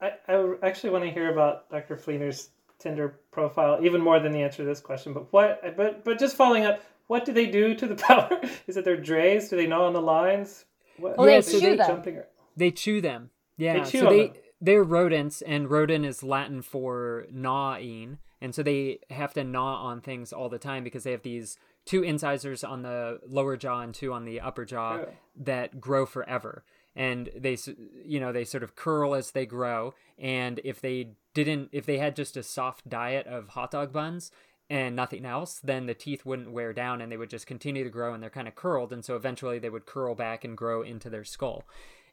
I, 0.00 0.12
I 0.28 0.54
actually 0.62 0.90
want 0.90 1.04
to 1.04 1.10
hear 1.10 1.32
about 1.32 1.70
Dr. 1.70 1.96
Fleener's 1.96 2.50
Tinder 2.78 3.20
profile 3.30 3.78
even 3.84 4.00
more 4.00 4.18
than 4.18 4.32
the 4.32 4.42
answer 4.42 4.58
to 4.58 4.64
this 4.64 4.80
question. 4.80 5.12
But 5.12 5.32
what? 5.32 5.76
But 5.76 6.04
but 6.04 6.18
just 6.18 6.34
following 6.36 6.64
up, 6.64 6.80
what 7.06 7.24
do 7.24 7.32
they 7.32 7.46
do 7.46 7.74
to 7.76 7.86
the 7.86 7.94
power? 8.08 8.40
Is 8.66 8.76
it 8.76 8.84
their 8.84 8.96
drays? 8.96 9.48
Do 9.48 9.56
they 9.56 9.66
gnaw 9.66 9.86
on 9.86 9.92
the 9.92 10.00
lines? 10.02 10.64
What, 10.96 11.16
Well, 11.16 11.26
they 11.26 11.40
so 11.42 11.52
chew 11.60 11.70
they- 11.70 11.76
them. 11.76 11.86
jumping? 11.88 12.22
They 12.56 12.70
chew 12.70 13.00
them. 13.00 13.30
Yeah, 13.56 13.84
chew 13.84 14.00
so 14.00 14.06
on 14.08 14.12
they 14.16 14.26
them. 14.28 14.36
they're 14.60 14.82
rodents, 14.84 15.40
and 15.42 15.70
rodent 15.70 16.04
is 16.04 16.22
Latin 16.22 16.60
for 16.62 17.26
gnawing, 17.30 18.18
and 18.40 18.54
so 18.54 18.62
they 18.62 18.98
have 19.10 19.32
to 19.34 19.44
gnaw 19.44 19.76
on 19.76 20.00
things 20.00 20.32
all 20.32 20.48
the 20.48 20.58
time 20.58 20.82
because 20.84 21.04
they 21.04 21.12
have 21.12 21.22
these 21.22 21.56
two 21.84 22.02
incisors 22.02 22.62
on 22.64 22.82
the 22.82 23.20
lower 23.26 23.56
jaw 23.56 23.80
and 23.80 23.94
two 23.94 24.12
on 24.12 24.24
the 24.24 24.40
upper 24.40 24.64
jaw 24.64 24.96
Yeah. 24.98 25.04
that 25.36 25.80
grow 25.80 26.04
forever, 26.06 26.64
and 26.94 27.30
they 27.36 27.56
you 28.04 28.20
know 28.20 28.32
they 28.32 28.44
sort 28.44 28.62
of 28.62 28.76
curl 28.76 29.14
as 29.14 29.30
they 29.30 29.46
grow, 29.46 29.94
and 30.18 30.60
if 30.64 30.80
they 30.80 31.12
didn't 31.34 31.68
if 31.72 31.86
they 31.86 31.98
had 31.98 32.16
just 32.16 32.36
a 32.36 32.42
soft 32.42 32.88
diet 32.88 33.26
of 33.26 33.50
hot 33.50 33.70
dog 33.70 33.92
buns 33.92 34.30
and 34.72 34.96
nothing 34.96 35.26
else, 35.26 35.60
then 35.62 35.84
the 35.84 35.94
teeth 35.94 36.24
wouldn't 36.24 36.50
wear 36.50 36.72
down 36.72 37.02
and 37.02 37.12
they 37.12 37.16
would 37.18 37.28
just 37.28 37.46
continue 37.46 37.84
to 37.84 37.90
grow 37.90 38.14
and 38.14 38.22
they're 38.22 38.30
kind 38.30 38.48
of 38.48 38.54
curled. 38.54 38.90
And 38.90 39.04
so 39.04 39.16
eventually 39.16 39.58
they 39.58 39.68
would 39.68 39.84
curl 39.84 40.14
back 40.14 40.44
and 40.44 40.56
grow 40.56 40.80
into 40.80 41.10
their 41.10 41.24
skull. 41.24 41.64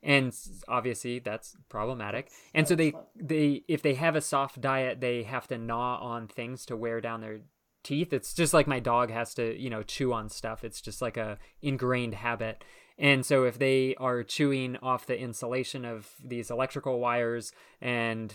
And 0.04 0.36
obviously 0.68 1.20
that's 1.20 1.56
problematic. 1.70 2.30
And 2.54 2.68
so 2.68 2.76
they, 2.76 2.94
they, 3.16 3.64
if 3.70 3.82
they 3.82 3.94
have 3.94 4.18
a 4.18 4.22
soft 4.22 4.60
diet, 4.60 5.00
they 5.00 5.24
have 5.24 5.48
to 5.48 5.58
gnaw 5.58 6.00
on 6.02 6.28
things 6.28 6.66
to 6.66 6.76
wear 6.76 7.00
down 7.00 7.22
their 7.22 7.40
teeth. 7.84 8.12
It's 8.12 8.34
just 8.34 8.54
like 8.54 8.68
my 8.68 8.80
dog 8.82 9.10
has 9.10 9.34
to, 9.36 9.58
you 9.58 9.70
know, 9.70 9.84
chew 9.84 10.12
on 10.12 10.28
stuff. 10.28 10.66
It's 10.66 10.82
just 10.82 11.02
like 11.02 11.16
a 11.16 11.38
ingrained 11.62 12.16
habit. 12.16 12.64
And 13.00 13.26
so 13.26 13.46
if 13.46 13.58
they 13.58 13.96
are 13.96 14.24
chewing 14.24 14.76
off 14.84 15.06
the 15.06 15.18
insulation 15.18 15.86
of 15.86 16.10
these 16.22 16.52
electrical 16.52 17.00
wires 17.00 17.54
and 17.82 18.34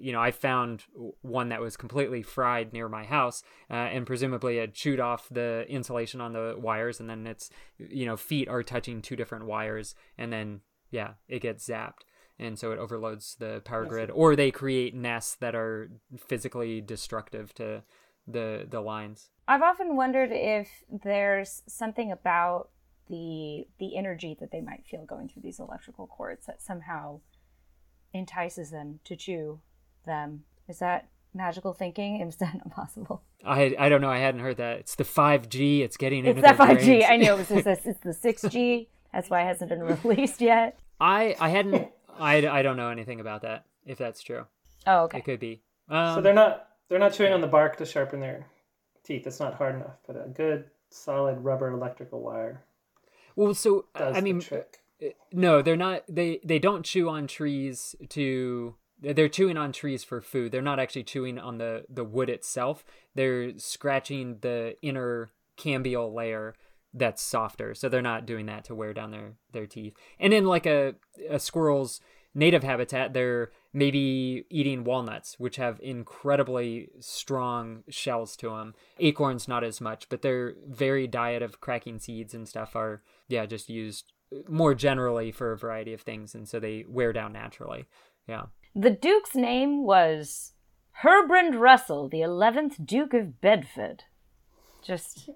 you 0.00 0.12
know, 0.12 0.20
I 0.20 0.30
found 0.30 0.84
one 1.20 1.50
that 1.50 1.60
was 1.60 1.76
completely 1.76 2.22
fried 2.22 2.72
near 2.72 2.88
my 2.88 3.04
house 3.04 3.42
uh, 3.70 3.74
and 3.74 4.06
presumably 4.06 4.56
had 4.56 4.72
chewed 4.72 4.98
off 4.98 5.28
the 5.30 5.66
insulation 5.68 6.22
on 6.22 6.32
the 6.32 6.56
wires 6.58 7.00
and 7.00 7.10
then 7.10 7.26
its 7.26 7.50
you 7.76 8.06
know, 8.06 8.16
feet 8.16 8.48
are 8.48 8.62
touching 8.62 9.02
two 9.02 9.14
different 9.14 9.44
wires 9.44 9.94
and 10.16 10.32
then 10.32 10.62
yeah, 10.90 11.12
it 11.28 11.42
gets 11.42 11.68
zapped. 11.68 12.06
And 12.38 12.58
so 12.58 12.72
it 12.72 12.78
overloads 12.78 13.36
the 13.38 13.60
power 13.64 13.84
grid 13.84 14.10
or 14.10 14.34
they 14.34 14.50
create 14.50 14.94
nests 14.94 15.34
that 15.40 15.54
are 15.54 15.90
physically 16.16 16.80
destructive 16.80 17.52
to 17.56 17.82
the 18.26 18.66
the 18.68 18.80
lines. 18.80 19.30
I've 19.46 19.62
often 19.62 19.96
wondered 19.96 20.30
if 20.32 20.68
there's 20.90 21.62
something 21.66 22.12
about 22.12 22.70
the 23.08 23.66
the 23.78 23.96
energy 23.96 24.36
that 24.40 24.50
they 24.50 24.60
might 24.60 24.84
feel 24.86 25.04
going 25.04 25.28
through 25.28 25.42
these 25.42 25.58
electrical 25.58 26.06
cords 26.06 26.46
that 26.46 26.62
somehow 26.62 27.20
entices 28.12 28.70
them 28.70 29.00
to 29.04 29.16
chew 29.16 29.60
them. 30.06 30.44
Is 30.68 30.78
that 30.78 31.08
magical 31.34 31.72
thinking? 31.74 32.20
Is 32.26 32.36
that 32.36 32.54
not 32.54 32.70
possible? 32.70 33.22
I 33.44 33.74
I 33.78 33.88
don't 33.88 34.00
know. 34.00 34.10
I 34.10 34.18
hadn't 34.18 34.40
heard 34.40 34.56
that. 34.58 34.78
It's 34.80 34.94
the 34.94 35.04
five 35.04 35.48
G. 35.48 35.82
It's 35.82 35.96
getting 35.96 36.20
into 36.20 36.30
It's 36.30 36.40
that 36.42 36.56
their 36.56 36.66
five 36.66 36.80
G. 36.80 37.04
I 37.04 37.16
knew 37.16 37.32
it 37.32 37.38
was 37.38 37.50
it's, 37.50 37.66
it's, 37.66 37.86
it's 37.86 38.00
the 38.00 38.14
six 38.14 38.42
G. 38.48 38.88
That's 39.12 39.30
why 39.30 39.42
it 39.42 39.46
hasn't 39.46 39.70
been 39.70 39.82
released 39.82 40.40
yet. 40.40 40.78
I 41.00 41.34
I 41.40 41.48
hadn't. 41.50 41.88
I, 42.18 42.46
I 42.48 42.62
don't 42.62 42.76
know 42.76 42.90
anything 42.90 43.20
about 43.20 43.42
that. 43.42 43.64
If 43.86 43.96
that's 43.96 44.22
true, 44.22 44.44
Oh, 44.86 45.04
okay. 45.04 45.18
it 45.18 45.24
could 45.24 45.38
be. 45.40 45.62
Um, 45.88 46.16
so 46.16 46.20
they're 46.20 46.34
not 46.34 46.68
they're 46.88 46.98
not 46.98 47.12
chewing 47.14 47.32
on 47.32 47.40
the 47.40 47.46
bark 47.46 47.76
to 47.76 47.86
sharpen 47.86 48.20
their 48.20 48.46
teeth. 49.04 49.26
It's 49.26 49.40
not 49.40 49.54
hard 49.54 49.76
enough, 49.76 49.96
but 50.06 50.16
a 50.16 50.28
good 50.28 50.64
solid 50.90 51.38
rubber 51.44 51.70
electrical 51.70 52.20
wire 52.20 52.64
well, 53.38 53.54
so 53.54 53.84
I 53.94 54.20
mean, 54.20 54.40
the 54.40 54.44
trick. 54.44 54.78
Uh, 55.00 55.06
no, 55.32 55.62
they're 55.62 55.76
not. 55.76 56.02
They 56.08 56.40
they 56.42 56.58
don't 56.58 56.84
chew 56.84 57.08
on 57.08 57.28
trees 57.28 57.94
to. 58.10 58.74
They're 59.00 59.28
chewing 59.28 59.56
on 59.56 59.70
trees 59.70 60.02
for 60.02 60.20
food. 60.20 60.50
They're 60.50 60.60
not 60.60 60.80
actually 60.80 61.04
chewing 61.04 61.38
on 61.38 61.58
the 61.58 61.84
the 61.88 62.02
wood 62.02 62.28
itself. 62.28 62.84
They're 63.14 63.56
scratching 63.56 64.38
the 64.40 64.74
inner 64.82 65.30
cambial 65.56 66.12
layer 66.12 66.56
that's 66.92 67.22
softer. 67.22 67.74
So 67.74 67.88
they're 67.88 68.02
not 68.02 68.26
doing 68.26 68.46
that 68.46 68.64
to 68.64 68.74
wear 68.74 68.92
down 68.92 69.12
their 69.12 69.34
their 69.52 69.66
teeth. 69.66 69.94
And 70.18 70.34
in 70.34 70.44
like 70.44 70.66
a 70.66 70.96
a 71.30 71.38
squirrel's 71.38 72.00
native 72.34 72.64
habitat, 72.64 73.12
they're 73.12 73.52
maybe 73.72 74.44
eating 74.50 74.82
walnuts, 74.82 75.38
which 75.38 75.56
have 75.56 75.78
incredibly 75.80 76.88
strong 77.00 77.84
shells 77.88 78.36
to 78.36 78.50
them. 78.50 78.74
Acorns 78.98 79.46
not 79.46 79.62
as 79.62 79.80
much, 79.80 80.08
but 80.08 80.22
their 80.22 80.54
very 80.66 81.06
diet 81.06 81.42
of 81.42 81.60
cracking 81.60 81.98
seeds 81.98 82.34
and 82.34 82.48
stuff 82.48 82.74
are 82.74 83.02
yeah 83.28 83.46
just 83.46 83.68
used 83.68 84.12
uh, 84.32 84.38
more 84.48 84.74
generally 84.74 85.30
for 85.30 85.52
a 85.52 85.58
variety 85.58 85.92
of 85.92 86.00
things, 86.00 86.34
and 86.34 86.48
so 86.48 86.58
they 86.58 86.84
wear 86.88 87.12
down 87.12 87.32
naturally. 87.32 87.86
Yeah. 88.26 88.46
The 88.74 88.90
Duke's 88.90 89.34
name 89.34 89.84
was 89.84 90.52
Herbrand 91.02 91.58
Russell, 91.58 92.08
the 92.08 92.20
11th 92.20 92.84
Duke 92.84 93.14
of 93.14 93.40
Bedford. 93.40 94.04
Just, 94.82 95.28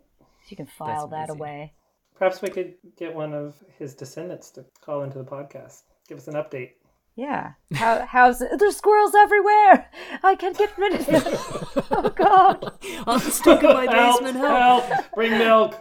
you 0.48 0.56
can 0.56 0.66
file 0.66 1.08
that 1.08 1.30
amazing. 1.30 1.40
away. 1.40 1.72
Perhaps 2.16 2.42
we 2.42 2.50
could 2.50 2.74
get 2.96 3.14
one 3.14 3.32
of 3.32 3.56
his 3.78 3.94
descendants 3.94 4.50
to 4.50 4.64
call 4.80 5.02
into 5.02 5.18
the 5.18 5.24
podcast, 5.24 5.82
give 6.08 6.18
us 6.18 6.28
an 6.28 6.34
update. 6.34 6.72
Yeah. 7.16 7.52
How, 7.74 8.06
how's 8.06 8.38
there's 8.58 8.76
squirrels 8.76 9.14
everywhere? 9.14 9.90
I 10.22 10.34
can't 10.34 10.56
get 10.56 10.76
rid 10.78 10.94
of 10.94 11.06
them. 11.06 11.22
oh 11.90 12.12
God. 12.14 12.72
I'm 13.06 13.20
stuck 13.20 13.62
in 13.62 13.72
my 13.72 13.86
basement. 13.86 14.36
Help! 14.36 14.84
help! 14.84 15.14
Bring 15.14 15.32
milk. 15.32 15.78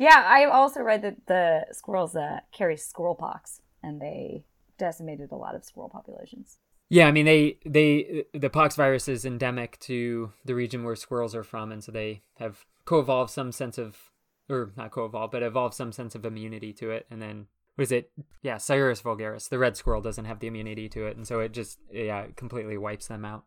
Yeah, 0.00 0.24
I 0.26 0.46
also 0.46 0.80
read 0.80 1.02
that 1.02 1.26
the 1.26 1.66
squirrels 1.72 2.16
uh, 2.16 2.40
carry 2.52 2.78
squirrel 2.78 3.14
pox, 3.14 3.60
and 3.82 4.00
they 4.00 4.44
decimated 4.78 5.30
a 5.30 5.36
lot 5.36 5.54
of 5.54 5.62
squirrel 5.62 5.90
populations. 5.90 6.56
Yeah, 6.88 7.06
I 7.06 7.12
mean 7.12 7.26
they 7.26 7.58
they 7.66 8.24
the 8.32 8.48
pox 8.48 8.76
virus 8.76 9.08
is 9.08 9.26
endemic 9.26 9.78
to 9.80 10.32
the 10.46 10.54
region 10.54 10.84
where 10.84 10.96
squirrels 10.96 11.34
are 11.34 11.44
from, 11.44 11.70
and 11.70 11.84
so 11.84 11.92
they 11.92 12.22
have 12.38 12.64
co-evolved 12.86 13.30
some 13.30 13.52
sense 13.52 13.76
of, 13.76 14.10
or 14.48 14.72
not 14.74 14.90
co-evolved, 14.90 15.32
but 15.32 15.42
evolved 15.42 15.74
some 15.74 15.92
sense 15.92 16.14
of 16.14 16.24
immunity 16.24 16.72
to 16.72 16.90
it, 16.90 17.04
and 17.10 17.20
then 17.20 17.48
was 17.76 17.92
it 17.92 18.10
yeah 18.42 18.56
Sciurus 18.56 19.02
vulgaris, 19.02 19.50
the 19.50 19.58
red 19.58 19.76
squirrel 19.76 20.00
doesn't 20.00 20.24
have 20.24 20.40
the 20.40 20.46
immunity 20.46 20.88
to 20.88 21.04
it, 21.04 21.16
and 21.18 21.28
so 21.28 21.40
it 21.40 21.52
just 21.52 21.78
yeah 21.92 22.28
completely 22.36 22.78
wipes 22.78 23.08
them 23.08 23.26
out. 23.26 23.44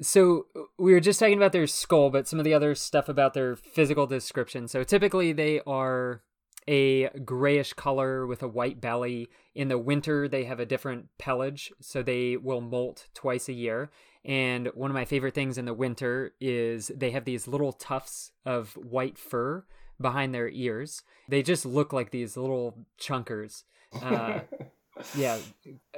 So 0.00 0.46
we 0.78 0.92
were 0.92 1.00
just 1.00 1.18
talking 1.18 1.36
about 1.36 1.52
their 1.52 1.66
skull, 1.66 2.10
but 2.10 2.28
some 2.28 2.38
of 2.38 2.44
the 2.44 2.54
other 2.54 2.74
stuff 2.74 3.08
about 3.08 3.34
their 3.34 3.56
physical 3.56 4.06
description. 4.06 4.68
So 4.68 4.84
typically 4.84 5.32
they 5.32 5.60
are 5.66 6.22
a 6.68 7.08
grayish 7.24 7.72
color 7.72 8.26
with 8.26 8.42
a 8.42 8.48
white 8.48 8.80
belly. 8.80 9.28
In 9.54 9.68
the 9.68 9.78
winter, 9.78 10.28
they 10.28 10.44
have 10.44 10.60
a 10.60 10.66
different 10.66 11.06
pelage, 11.18 11.72
so 11.80 12.02
they 12.02 12.36
will 12.36 12.60
molt 12.60 13.08
twice 13.14 13.48
a 13.48 13.54
year. 13.54 13.90
And 14.24 14.68
one 14.74 14.90
of 14.90 14.94
my 14.94 15.06
favorite 15.06 15.34
things 15.34 15.56
in 15.56 15.64
the 15.64 15.74
winter 15.74 16.34
is 16.40 16.92
they 16.94 17.10
have 17.12 17.24
these 17.24 17.48
little 17.48 17.72
tufts 17.72 18.32
of 18.44 18.74
white 18.74 19.18
fur 19.18 19.64
behind 20.00 20.34
their 20.34 20.48
ears. 20.48 21.02
They 21.28 21.42
just 21.42 21.64
look 21.64 21.92
like 21.92 22.10
these 22.10 22.36
little 22.36 22.86
chunkers. 23.00 23.64
Uh, 24.02 24.40
yeah, 25.16 25.38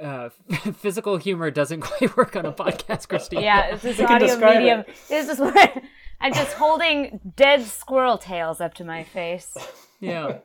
uh, 0.01 0.29
physical 0.77 1.17
humor 1.17 1.51
doesn't 1.51 1.81
quite 1.91 2.15
work 2.17 2.35
on 2.35 2.45
a 2.45 2.51
podcast, 2.51 3.07
Christine. 3.07 3.41
Yeah, 3.41 3.75
this 3.75 3.85
is 3.85 3.97
can 3.97 4.23
audio 4.23 4.35
medium. 4.37 4.79
it. 4.81 4.87
This 5.09 5.29
is 5.29 5.39
what 5.39 5.83
I'm 6.21 6.33
just 6.33 6.53
holding 6.53 7.19
dead 7.35 7.63
squirrel 7.63 8.17
tails 8.17 8.61
up 8.61 8.73
to 8.75 8.83
my 8.83 9.03
face. 9.03 9.55
yeah 9.99 10.37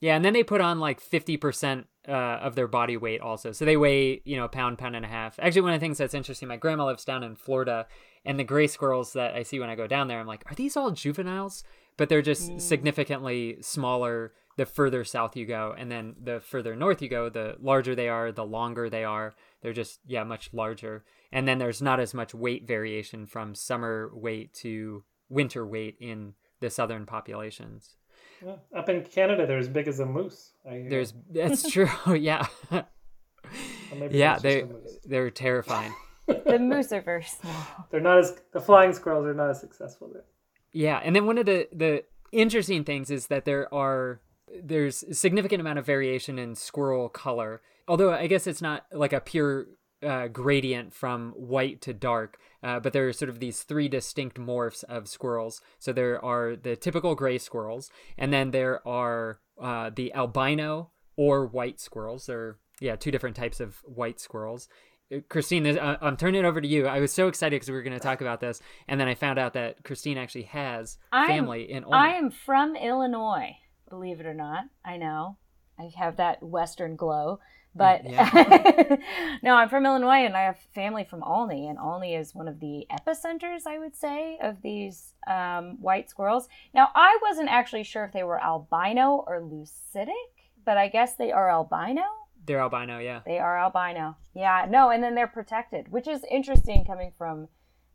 yeah 0.00 0.16
and 0.16 0.24
then 0.24 0.32
they 0.32 0.42
put 0.44 0.60
on 0.60 0.78
like 0.78 1.00
50% 1.02 1.84
uh, 2.06 2.12
of 2.12 2.54
their 2.54 2.68
body 2.68 2.96
weight 2.96 3.20
also 3.20 3.52
so 3.52 3.64
they 3.64 3.76
weigh 3.76 4.20
you 4.24 4.36
know 4.36 4.44
a 4.44 4.48
pound 4.48 4.78
pound 4.78 4.94
and 4.94 5.04
a 5.04 5.08
half 5.08 5.38
actually 5.40 5.62
one 5.62 5.72
of 5.72 5.80
the 5.80 5.84
things 5.84 5.98
that's 5.98 6.14
interesting 6.14 6.48
my 6.48 6.56
grandma 6.56 6.84
lives 6.86 7.04
down 7.04 7.22
in 7.22 7.34
florida 7.36 7.86
and 8.24 8.38
the 8.38 8.44
gray 8.44 8.66
squirrels 8.66 9.12
that 9.14 9.34
i 9.34 9.42
see 9.42 9.58
when 9.58 9.70
i 9.70 9.74
go 9.74 9.86
down 9.86 10.08
there 10.08 10.20
i'm 10.20 10.26
like 10.26 10.44
are 10.50 10.54
these 10.54 10.76
all 10.76 10.90
juveniles 10.90 11.64
but 11.96 12.08
they're 12.08 12.22
just 12.22 12.60
significantly 12.60 13.56
smaller 13.60 14.32
the 14.56 14.66
further 14.66 15.04
south 15.04 15.36
you 15.36 15.46
go 15.46 15.74
and 15.76 15.90
then 15.90 16.14
the 16.22 16.40
further 16.40 16.74
north 16.76 17.00
you 17.02 17.08
go 17.08 17.28
the 17.28 17.56
larger 17.60 17.94
they 17.94 18.08
are 18.08 18.30
the 18.32 18.44
longer 18.44 18.88
they 18.90 19.04
are 19.04 19.34
they're 19.62 19.72
just 19.72 20.00
yeah 20.06 20.24
much 20.24 20.50
larger 20.52 21.04
and 21.32 21.46
then 21.48 21.58
there's 21.58 21.80
not 21.82 21.98
as 22.00 22.12
much 22.14 22.34
weight 22.34 22.66
variation 22.66 23.26
from 23.26 23.54
summer 23.54 24.10
weight 24.14 24.52
to 24.52 25.02
winter 25.28 25.66
weight 25.66 25.96
in 26.00 26.34
the 26.60 26.68
southern 26.70 27.06
populations 27.06 27.96
Yeah. 28.44 28.56
Up 28.76 28.88
in 28.88 29.02
Canada, 29.04 29.46
they're 29.46 29.58
as 29.58 29.68
big 29.68 29.86
as 29.88 30.00
a 30.00 30.06
moose. 30.06 30.52
I 30.68 30.74
hear. 30.74 30.90
there's 30.90 31.14
that's 31.30 31.70
true. 31.70 31.88
Oh, 32.06 32.12
yeah. 32.12 32.46
Or 32.70 33.96
maybe 33.98 34.18
yeah, 34.18 34.38
they 34.38 34.62
a 34.62 34.66
moose. 34.66 34.98
they're 35.04 35.30
terrifying. 35.30 35.94
The 36.26 36.58
moose 36.58 36.92
are 36.92 37.02
very 37.02 37.24
small. 37.24 37.52
They're 37.90 38.00
not 38.00 38.18
as 38.18 38.40
the 38.52 38.60
flying 38.60 38.92
squirrels 38.92 39.26
are 39.26 39.34
not 39.34 39.50
as 39.50 39.60
successful 39.60 40.08
there. 40.12 40.24
Yeah, 40.72 41.00
and 41.02 41.14
then 41.16 41.26
one 41.26 41.36
of 41.36 41.46
the 41.46 41.68
the 41.72 42.04
interesting 42.30 42.84
things 42.84 43.10
is 43.10 43.26
that 43.26 43.44
there 43.44 43.72
are 43.74 44.20
there's 44.62 45.02
a 45.02 45.14
significant 45.14 45.60
amount 45.60 45.78
of 45.78 45.86
variation 45.86 46.38
in 46.38 46.54
squirrel 46.54 47.08
color. 47.08 47.62
Although 47.88 48.12
I 48.12 48.26
guess 48.26 48.46
it's 48.46 48.62
not 48.62 48.86
like 48.92 49.12
a 49.12 49.20
pure 49.20 49.66
uh, 50.02 50.28
gradient 50.28 50.92
from 50.92 51.32
white 51.32 51.80
to 51.82 51.92
dark, 51.92 52.38
uh, 52.62 52.80
but 52.80 52.92
there 52.92 53.08
are 53.08 53.12
sort 53.12 53.28
of 53.28 53.40
these 53.40 53.62
three 53.62 53.88
distinct 53.88 54.38
morphs 54.38 54.84
of 54.84 55.08
squirrels. 55.08 55.60
So 55.78 55.92
there 55.92 56.22
are 56.24 56.56
the 56.56 56.76
typical 56.76 57.14
gray 57.14 57.38
squirrels, 57.38 57.90
and 58.18 58.32
then 58.32 58.50
there 58.50 58.86
are 58.86 59.40
uh, 59.60 59.90
the 59.94 60.12
albino 60.14 60.90
or 61.16 61.46
white 61.46 61.80
squirrels. 61.80 62.26
There 62.26 62.40
are 62.40 62.58
yeah 62.80 62.96
two 62.96 63.10
different 63.10 63.36
types 63.36 63.60
of 63.60 63.76
white 63.84 64.20
squirrels. 64.20 64.68
Uh, 65.12 65.18
Christine, 65.28 65.64
this, 65.64 65.76
uh, 65.76 65.96
I'm 66.00 66.16
turning 66.16 66.44
it 66.44 66.46
over 66.46 66.60
to 66.60 66.68
you. 66.68 66.86
I 66.86 67.00
was 67.00 67.12
so 67.12 67.28
excited 67.28 67.56
because 67.56 67.68
we 67.68 67.74
were 67.74 67.82
going 67.82 67.98
to 67.98 68.00
talk 68.00 68.20
about 68.20 68.40
this, 68.40 68.60
and 68.88 69.00
then 69.00 69.08
I 69.08 69.14
found 69.14 69.38
out 69.38 69.54
that 69.54 69.84
Christine 69.84 70.18
actually 70.18 70.44
has 70.44 70.98
I'm- 71.12 71.28
family 71.28 71.70
in 71.70 71.84
Olney. 71.84 71.96
I 71.96 72.08
am 72.14 72.30
from 72.30 72.76
Illinois, 72.76 73.56
believe 73.92 74.20
it 74.20 74.26
or 74.26 74.32
not. 74.32 74.64
I 74.82 74.96
know. 74.96 75.36
I 75.78 75.90
have 75.98 76.16
that 76.16 76.42
western 76.42 76.96
glow. 76.96 77.40
But 77.74 78.04
no, 79.42 79.54
I'm 79.54 79.68
from 79.68 79.84
Illinois 79.84 80.24
and 80.24 80.34
I 80.34 80.44
have 80.44 80.58
family 80.74 81.04
from 81.04 81.22
Olney. 81.22 81.68
And 81.68 81.78
Olney 81.78 82.14
is 82.14 82.34
one 82.34 82.48
of 82.48 82.58
the 82.58 82.86
epicenters, 82.90 83.66
I 83.66 83.78
would 83.78 83.94
say, 83.94 84.38
of 84.42 84.62
these 84.62 85.12
um, 85.26 85.76
white 85.80 86.08
squirrels. 86.08 86.48
Now, 86.74 86.88
I 86.94 87.18
wasn't 87.22 87.50
actually 87.50 87.84
sure 87.84 88.04
if 88.04 88.12
they 88.12 88.22
were 88.22 88.42
albino 88.42 89.24
or 89.26 89.40
leucistic, 89.40 90.08
but 90.64 90.78
I 90.78 90.88
guess 90.88 91.14
they 91.16 91.30
are 91.30 91.50
albino. 91.50 92.02
They're 92.46 92.60
albino, 92.60 92.98
yeah. 92.98 93.20
They 93.26 93.38
are 93.38 93.58
albino. 93.58 94.16
Yeah, 94.34 94.66
no, 94.68 94.90
and 94.90 95.02
then 95.02 95.14
they're 95.14 95.26
protected, 95.26 95.92
which 95.92 96.08
is 96.08 96.24
interesting 96.30 96.84
coming 96.84 97.12
from 97.16 97.48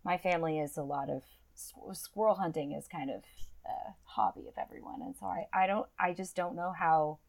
my 0.05 0.17
family 0.17 0.59
is 0.59 0.77
a 0.77 0.83
lot 0.83 1.09
of 1.09 1.23
squ- 1.55 1.95
squirrel 1.97 2.35
hunting 2.35 2.71
is 2.71 2.87
kind 2.87 3.09
of 3.09 3.23
a 3.67 3.93
hobby 4.03 4.47
of 4.47 4.53
everyone. 4.57 5.01
And 5.01 5.15
so 5.15 5.25
I, 5.25 5.47
I 5.53 5.67
don't, 5.67 5.85
I 5.99 6.13
just 6.13 6.35
don't 6.35 6.55
know 6.55 6.73
how 6.77 7.19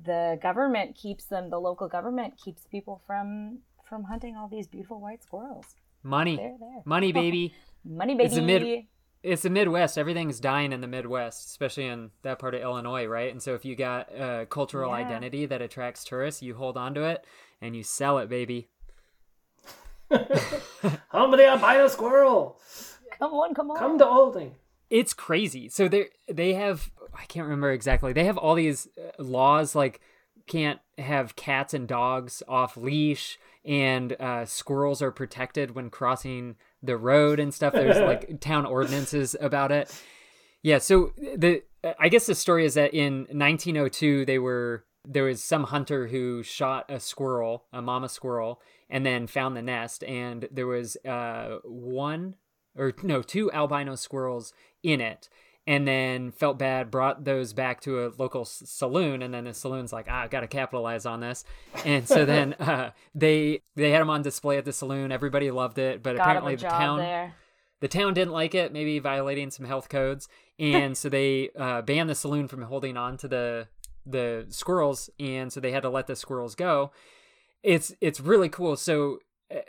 the 0.00 0.38
government 0.42 0.94
keeps 0.96 1.24
them, 1.24 1.50
the 1.50 1.58
local 1.60 1.88
government 1.88 2.34
keeps 2.42 2.62
people 2.66 3.02
from, 3.06 3.58
from 3.88 4.04
hunting 4.04 4.36
all 4.36 4.48
these 4.48 4.66
beautiful 4.68 5.00
white 5.00 5.22
squirrels. 5.22 5.66
Money, 6.02 6.36
They're 6.36 6.56
there. 6.58 6.82
money, 6.84 7.12
baby. 7.22 7.54
Money, 7.84 8.14
baby. 8.14 8.24
It's 8.26 8.34
the 8.34 8.42
mid- 8.42 8.84
it's 9.22 9.42
the 9.42 9.50
Midwest. 9.50 9.98
Everything's 9.98 10.40
dying 10.40 10.72
in 10.72 10.80
the 10.80 10.86
Midwest, 10.86 11.48
especially 11.48 11.84
in 11.86 12.10
that 12.22 12.38
part 12.38 12.54
of 12.54 12.62
Illinois, 12.62 13.04
right? 13.04 13.30
And 13.30 13.42
so 13.42 13.52
if 13.54 13.66
you 13.66 13.76
got 13.76 14.08
a 14.18 14.46
cultural 14.48 14.88
Yeah. 14.90 15.04
identity 15.04 15.44
that 15.44 15.60
attracts 15.60 16.04
tourists, 16.04 16.40
you 16.42 16.54
hold 16.54 16.78
on 16.78 16.94
to 16.94 17.02
it 17.04 17.26
and 17.60 17.76
you 17.76 17.82
sell 17.82 18.16
it, 18.16 18.30
baby. 18.30 18.68
Home 20.10 21.34
of 21.34 21.38
the 21.38 21.46
albino 21.46 21.88
squirrel. 21.88 22.58
come 23.18 23.32
on, 23.34 23.54
come 23.54 23.70
on. 23.70 23.76
Come 23.76 23.98
to 23.98 24.06
Olney. 24.06 24.52
It's 24.90 25.14
crazy. 25.14 25.68
So 25.68 25.88
they 25.88 26.06
they 26.28 26.54
have 26.54 26.90
I 27.14 27.24
can't 27.26 27.44
remember 27.44 27.72
exactly. 27.72 28.12
They 28.12 28.24
have 28.24 28.36
all 28.36 28.54
these 28.54 28.88
uh, 28.98 29.22
laws 29.22 29.74
like 29.74 30.00
can't 30.46 30.80
have 30.98 31.36
cats 31.36 31.72
and 31.72 31.86
dogs 31.86 32.42
off 32.48 32.76
leash 32.76 33.38
and 33.64 34.14
uh, 34.20 34.44
squirrels 34.46 35.00
are 35.00 35.12
protected 35.12 35.74
when 35.74 35.90
crossing 35.90 36.56
the 36.82 36.96
road 36.96 37.38
and 37.38 37.54
stuff. 37.54 37.72
There's 37.72 37.98
like 38.00 38.40
town 38.40 38.66
ordinances 38.66 39.36
about 39.40 39.70
it. 39.70 39.94
Yeah, 40.62 40.78
so 40.78 41.12
the 41.16 41.62
I 41.98 42.08
guess 42.08 42.26
the 42.26 42.34
story 42.34 42.64
is 42.64 42.74
that 42.74 42.92
in 42.92 43.20
1902 43.30 44.26
they 44.26 44.38
were 44.38 44.84
there 45.06 45.24
was 45.24 45.42
some 45.42 45.64
hunter 45.64 46.08
who 46.08 46.42
shot 46.42 46.90
a 46.90 47.00
squirrel, 47.00 47.64
a 47.72 47.80
mama 47.80 48.08
squirrel, 48.08 48.60
and 48.90 49.06
then 49.06 49.26
found 49.26 49.56
the 49.56 49.62
nest 49.62 50.04
and 50.04 50.48
there 50.50 50.66
was 50.66 50.96
uh 51.06 51.58
one 51.64 52.34
or 52.76 52.92
no, 53.02 53.22
two 53.22 53.50
albino 53.52 53.94
squirrels 53.94 54.52
in 54.82 55.00
it. 55.00 55.28
And 55.66 55.86
then 55.86 56.32
felt 56.32 56.58
bad, 56.58 56.90
brought 56.90 57.24
those 57.24 57.52
back 57.52 57.80
to 57.82 58.04
a 58.06 58.12
local 58.18 58.40
s- 58.40 58.62
saloon, 58.64 59.22
and 59.22 59.32
then 59.32 59.44
the 59.44 59.54
saloon's 59.54 59.92
like, 59.92 60.06
ah, 60.08 60.26
got 60.26 60.40
to 60.40 60.48
capitalize 60.48 61.04
on 61.06 61.20
this. 61.20 61.44
And 61.84 62.08
so 62.08 62.24
then 62.24 62.54
uh, 62.58 62.90
they 63.14 63.60
they 63.76 63.90
had 63.90 64.00
them 64.00 64.10
on 64.10 64.22
display 64.22 64.56
at 64.56 64.64
the 64.64 64.72
saloon. 64.72 65.12
Everybody 65.12 65.50
loved 65.50 65.78
it, 65.78 66.02
but 66.02 66.16
Got 66.16 66.22
apparently 66.22 66.56
the 66.56 66.66
town 66.66 66.98
there. 66.98 67.34
the 67.80 67.88
town 67.88 68.14
didn't 68.14 68.32
like 68.32 68.54
it, 68.54 68.72
maybe 68.72 68.98
violating 68.98 69.50
some 69.50 69.66
health 69.66 69.88
codes, 69.90 70.28
and 70.58 70.96
so 70.96 71.08
they 71.08 71.50
uh, 71.56 71.82
banned 71.82 72.08
the 72.10 72.14
saloon 72.14 72.48
from 72.48 72.62
holding 72.62 72.96
on 72.96 73.16
to 73.18 73.28
the 73.28 73.68
the 74.06 74.46
squirrels, 74.48 75.10
and 75.20 75.52
so 75.52 75.60
they 75.60 75.72
had 75.72 75.82
to 75.82 75.90
let 75.90 76.06
the 76.06 76.16
squirrels 76.16 76.54
go. 76.54 76.90
It's 77.62 77.94
it's 78.00 78.18
really 78.18 78.48
cool. 78.48 78.76
So 78.76 79.18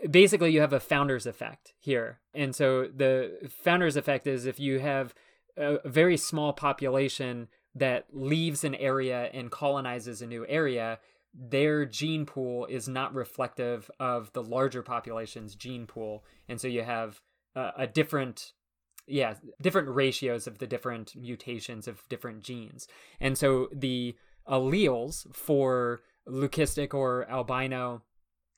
basically, 0.09 0.51
you 0.51 0.61
have 0.61 0.73
a 0.73 0.79
founder's 0.79 1.25
effect 1.25 1.73
here, 1.79 2.19
and 2.33 2.55
so 2.55 2.87
the 2.87 3.49
founder's 3.49 3.95
effect 3.95 4.27
is 4.27 4.45
if 4.45 4.59
you 4.59 4.79
have 4.79 5.13
a 5.57 5.87
very 5.87 6.17
small 6.17 6.53
population 6.53 7.47
that 7.75 8.05
leaves 8.11 8.63
an 8.63 8.75
area 8.75 9.29
and 9.33 9.51
colonizes 9.51 10.21
a 10.21 10.27
new 10.27 10.45
area, 10.47 10.99
their 11.33 11.85
gene 11.85 12.25
pool 12.25 12.65
is 12.65 12.87
not 12.87 13.13
reflective 13.13 13.89
of 13.99 14.31
the 14.33 14.43
larger 14.43 14.81
population's 14.81 15.55
gene 15.55 15.87
pool. 15.87 16.23
And 16.49 16.59
so 16.59 16.67
you 16.67 16.83
have 16.83 17.21
a, 17.55 17.71
a 17.79 17.87
different 17.87 18.53
yeah, 19.07 19.33
different 19.61 19.89
ratios 19.89 20.47
of 20.47 20.59
the 20.59 20.67
different 20.67 21.15
mutations 21.15 21.87
of 21.87 22.07
different 22.07 22.43
genes. 22.43 22.87
And 23.19 23.37
so 23.37 23.67
the 23.73 24.15
alleles 24.47 25.33
for 25.35 26.01
leucistic 26.27 26.93
or 26.93 27.29
albino 27.29 28.03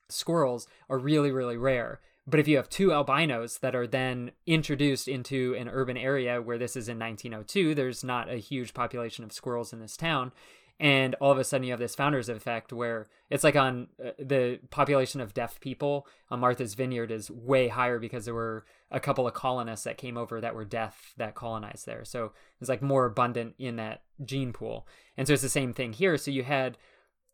squirrels 0.08 0.66
are 0.88 0.98
really, 0.98 1.30
really 1.30 1.56
rare. 1.56 2.00
But 2.26 2.40
if 2.40 2.48
you 2.48 2.56
have 2.56 2.70
two 2.70 2.92
albinos 2.92 3.58
that 3.58 3.74
are 3.74 3.86
then 3.86 4.30
introduced 4.46 5.08
into 5.08 5.54
an 5.58 5.68
urban 5.68 5.96
area 5.96 6.40
where 6.40 6.56
this 6.56 6.76
is 6.76 6.88
in 6.88 6.98
1902, 6.98 7.74
there's 7.74 8.02
not 8.02 8.30
a 8.30 8.36
huge 8.36 8.72
population 8.72 9.24
of 9.24 9.32
squirrels 9.32 9.72
in 9.72 9.80
this 9.80 9.96
town. 9.96 10.32
And 10.80 11.14
all 11.16 11.30
of 11.30 11.38
a 11.38 11.44
sudden, 11.44 11.64
you 11.64 11.72
have 11.72 11.78
this 11.78 11.94
founder's 11.94 12.28
effect 12.28 12.72
where 12.72 13.06
it's 13.30 13.44
like 13.44 13.54
on 13.54 13.88
uh, 14.04 14.10
the 14.18 14.58
population 14.70 15.20
of 15.20 15.34
deaf 15.34 15.60
people 15.60 16.06
on 16.30 16.40
Martha's 16.40 16.74
Vineyard 16.74 17.12
is 17.12 17.30
way 17.30 17.68
higher 17.68 18.00
because 18.00 18.24
there 18.24 18.34
were 18.34 18.64
a 18.90 18.98
couple 18.98 19.26
of 19.26 19.34
colonists 19.34 19.84
that 19.84 19.98
came 19.98 20.16
over 20.16 20.40
that 20.40 20.54
were 20.54 20.64
deaf 20.64 21.14
that 21.16 21.36
colonized 21.36 21.86
there. 21.86 22.04
So 22.04 22.32
it's 22.60 22.68
like 22.68 22.82
more 22.82 23.04
abundant 23.04 23.54
in 23.58 23.76
that 23.76 24.02
gene 24.24 24.52
pool. 24.52 24.88
And 25.16 25.26
so 25.26 25.34
it's 25.34 25.42
the 25.42 25.48
same 25.48 25.72
thing 25.72 25.92
here. 25.92 26.16
So 26.16 26.30
you 26.30 26.42
had 26.42 26.76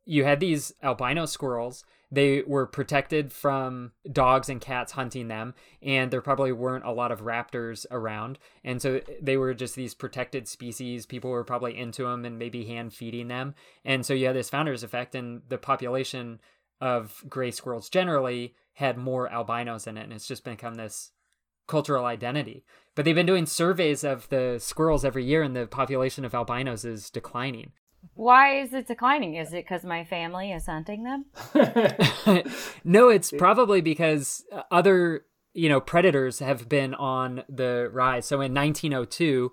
you 0.04 0.24
had 0.24 0.40
these 0.40 0.72
albino 0.82 1.24
squirrels 1.24 1.84
they 2.10 2.42
were 2.42 2.66
protected 2.66 3.32
from 3.32 3.92
dogs 4.10 4.48
and 4.48 4.60
cats 4.60 4.92
hunting 4.92 5.28
them 5.28 5.54
and 5.82 6.10
there 6.10 6.20
probably 6.20 6.52
weren't 6.52 6.84
a 6.84 6.92
lot 6.92 7.12
of 7.12 7.22
raptors 7.22 7.86
around. 7.90 8.38
And 8.64 8.82
so 8.82 9.00
they 9.20 9.36
were 9.36 9.54
just 9.54 9.76
these 9.76 9.94
protected 9.94 10.48
species. 10.48 11.06
People 11.06 11.30
were 11.30 11.44
probably 11.44 11.76
into 11.76 12.04
them 12.04 12.24
and 12.24 12.38
maybe 12.38 12.64
hand 12.64 12.92
feeding 12.92 13.28
them. 13.28 13.54
And 13.84 14.04
so 14.04 14.12
you 14.12 14.26
had 14.26 14.36
this 14.36 14.50
founders 14.50 14.82
effect 14.82 15.14
and 15.14 15.42
the 15.48 15.58
population 15.58 16.40
of 16.80 17.22
gray 17.28 17.50
squirrels 17.50 17.88
generally 17.88 18.54
had 18.74 18.96
more 18.96 19.30
albinos 19.30 19.86
in 19.86 19.96
it 19.96 20.04
and 20.04 20.12
it's 20.12 20.26
just 20.26 20.44
become 20.44 20.74
this 20.74 21.12
cultural 21.68 22.06
identity. 22.06 22.64
But 22.96 23.04
they've 23.04 23.14
been 23.14 23.26
doing 23.26 23.46
surveys 23.46 24.02
of 24.02 24.28
the 24.30 24.56
squirrels 24.58 25.04
every 25.04 25.24
year 25.24 25.42
and 25.42 25.54
the 25.54 25.68
population 25.68 26.24
of 26.24 26.34
albinos 26.34 26.84
is 26.84 27.08
declining 27.08 27.72
why 28.14 28.60
is 28.60 28.72
it 28.72 28.86
declining? 28.86 29.34
Is 29.34 29.52
it 29.52 29.64
because 29.64 29.84
my 29.84 30.04
family 30.04 30.52
is 30.52 30.66
hunting 30.66 31.04
them? 31.04 31.26
no, 32.84 33.08
it's 33.08 33.30
probably 33.30 33.80
because 33.80 34.44
uh, 34.52 34.62
other 34.70 35.24
you 35.54 35.68
know 35.68 35.80
predators 35.80 36.38
have 36.38 36.68
been 36.68 36.94
on 36.94 37.42
the 37.48 37.88
rise. 37.92 38.26
So 38.26 38.40
in 38.40 38.54
1902, 38.54 39.52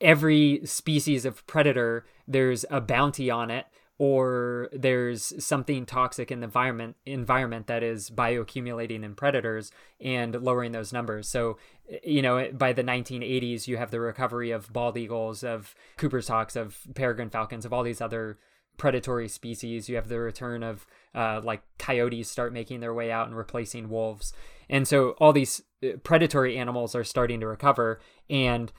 every 0.00 0.60
species 0.64 1.24
of 1.24 1.46
predator 1.46 2.06
there's 2.26 2.64
a 2.70 2.80
bounty 2.80 3.30
on 3.30 3.50
it 3.50 3.66
or 3.98 4.68
there's 4.72 5.44
something 5.44 5.84
toxic 5.84 6.30
in 6.30 6.38
the 6.38 6.44
environment 6.44 6.96
environment 7.04 7.66
that 7.66 7.82
is 7.82 8.10
bioaccumulating 8.10 9.02
in 9.02 9.14
predators 9.14 9.72
and 10.00 10.34
lowering 10.40 10.70
those 10.70 10.92
numbers. 10.92 11.28
So, 11.28 11.58
you 12.04 12.22
know, 12.22 12.48
by 12.52 12.72
the 12.72 12.84
1980s, 12.84 13.66
you 13.66 13.76
have 13.76 13.90
the 13.90 14.00
recovery 14.00 14.52
of 14.52 14.72
bald 14.72 14.96
eagles, 14.96 15.42
of 15.42 15.74
Cooper's 15.96 16.28
hawks, 16.28 16.54
of 16.54 16.78
peregrine 16.94 17.30
falcons, 17.30 17.64
of 17.64 17.72
all 17.72 17.82
these 17.82 18.00
other 18.00 18.38
predatory 18.76 19.26
species. 19.26 19.88
You 19.88 19.96
have 19.96 20.08
the 20.08 20.20
return 20.20 20.62
of 20.62 20.86
uh, 21.12 21.40
like 21.42 21.62
coyotes 21.78 22.30
start 22.30 22.52
making 22.52 22.78
their 22.78 22.94
way 22.94 23.10
out 23.10 23.26
and 23.26 23.36
replacing 23.36 23.88
wolves, 23.88 24.32
and 24.70 24.86
so 24.86 25.10
all 25.18 25.32
these 25.32 25.60
uh, 25.82 25.96
predatory 26.04 26.56
animals 26.56 26.94
are 26.94 27.04
starting 27.04 27.40
to 27.40 27.48
recover 27.48 28.00
and 28.30 28.72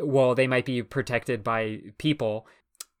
while 0.00 0.34
they 0.34 0.46
might 0.46 0.64
be 0.64 0.82
protected 0.82 1.44
by 1.44 1.80
people 1.98 2.46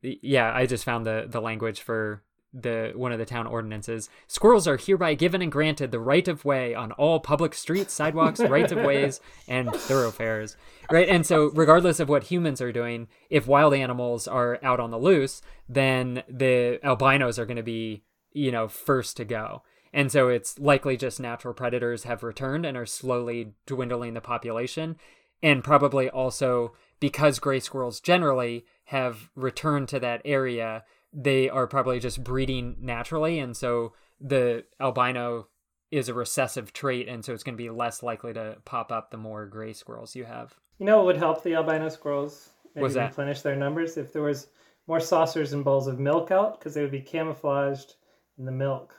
yeah, 0.04 0.52
I 0.54 0.66
just 0.66 0.84
found 0.84 1.06
the 1.06 1.26
the 1.28 1.40
language 1.40 1.80
for 1.80 2.22
the 2.52 2.92
one 2.94 3.12
of 3.12 3.18
the 3.18 3.24
town 3.24 3.46
ordinances. 3.46 4.08
Squirrels 4.28 4.68
are 4.68 4.76
hereby 4.76 5.14
given 5.14 5.42
and 5.42 5.50
granted 5.50 5.90
the 5.90 5.98
right 5.98 6.26
of 6.28 6.44
way 6.44 6.74
on 6.74 6.92
all 6.92 7.18
public 7.18 7.54
streets, 7.54 7.92
sidewalks, 7.92 8.40
rights 8.40 8.70
of 8.70 8.78
ways, 8.78 9.20
and 9.48 9.72
thoroughfares. 9.72 10.56
Right, 10.90 11.08
and 11.08 11.26
so 11.26 11.50
regardless 11.54 11.98
of 11.98 12.08
what 12.08 12.24
humans 12.24 12.60
are 12.60 12.72
doing, 12.72 13.08
if 13.28 13.48
wild 13.48 13.74
animals 13.74 14.28
are 14.28 14.60
out 14.62 14.78
on 14.78 14.90
the 14.90 14.98
loose, 14.98 15.42
then 15.68 16.22
the 16.28 16.78
albinos 16.84 17.38
are 17.38 17.46
going 17.46 17.56
to 17.56 17.62
be 17.62 18.04
you 18.32 18.52
know 18.52 18.68
first 18.68 19.16
to 19.16 19.24
go. 19.24 19.62
And 19.92 20.10
so 20.10 20.28
it's 20.28 20.58
likely 20.58 20.96
just 20.96 21.20
natural 21.20 21.54
predators 21.54 22.02
have 22.02 22.24
returned 22.24 22.66
and 22.66 22.76
are 22.76 22.86
slowly 22.86 23.52
dwindling 23.64 24.14
the 24.14 24.20
population. 24.20 24.96
And 25.40 25.62
probably 25.62 26.10
also 26.10 26.72
because 26.98 27.38
gray 27.38 27.60
squirrels 27.60 28.00
generally 28.00 28.64
have 28.84 29.30
returned 29.34 29.88
to 29.88 30.00
that 30.00 30.22
area, 30.24 30.84
they 31.12 31.48
are 31.48 31.66
probably 31.66 32.00
just 32.00 32.22
breeding 32.22 32.76
naturally. 32.80 33.38
And 33.38 33.56
so 33.56 33.92
the 34.20 34.64
albino 34.80 35.48
is 35.90 36.08
a 36.08 36.14
recessive 36.14 36.72
trait. 36.72 37.08
And 37.08 37.24
so 37.24 37.32
it's 37.32 37.42
going 37.42 37.56
to 37.56 37.62
be 37.62 37.70
less 37.70 38.02
likely 38.02 38.32
to 38.34 38.56
pop 38.64 38.90
up 38.90 39.10
the 39.10 39.16
more 39.16 39.46
gray 39.46 39.72
squirrels 39.72 40.14
you 40.14 40.24
have. 40.24 40.54
You 40.78 40.86
know 40.86 41.02
it 41.02 41.04
would 41.04 41.16
help 41.16 41.42
the 41.42 41.54
albino 41.54 41.88
squirrels 41.88 42.50
maybe 42.74 42.94
replenish 42.94 43.42
their 43.42 43.56
numbers? 43.56 43.96
If 43.96 44.12
there 44.12 44.22
was 44.22 44.48
more 44.86 45.00
saucers 45.00 45.52
and 45.52 45.64
bowls 45.64 45.86
of 45.86 45.98
milk 45.98 46.30
out, 46.30 46.58
because 46.58 46.74
they 46.74 46.82
would 46.82 46.90
be 46.90 47.00
camouflaged 47.00 47.94
in 48.38 48.44
the 48.44 48.52
milk. 48.52 48.94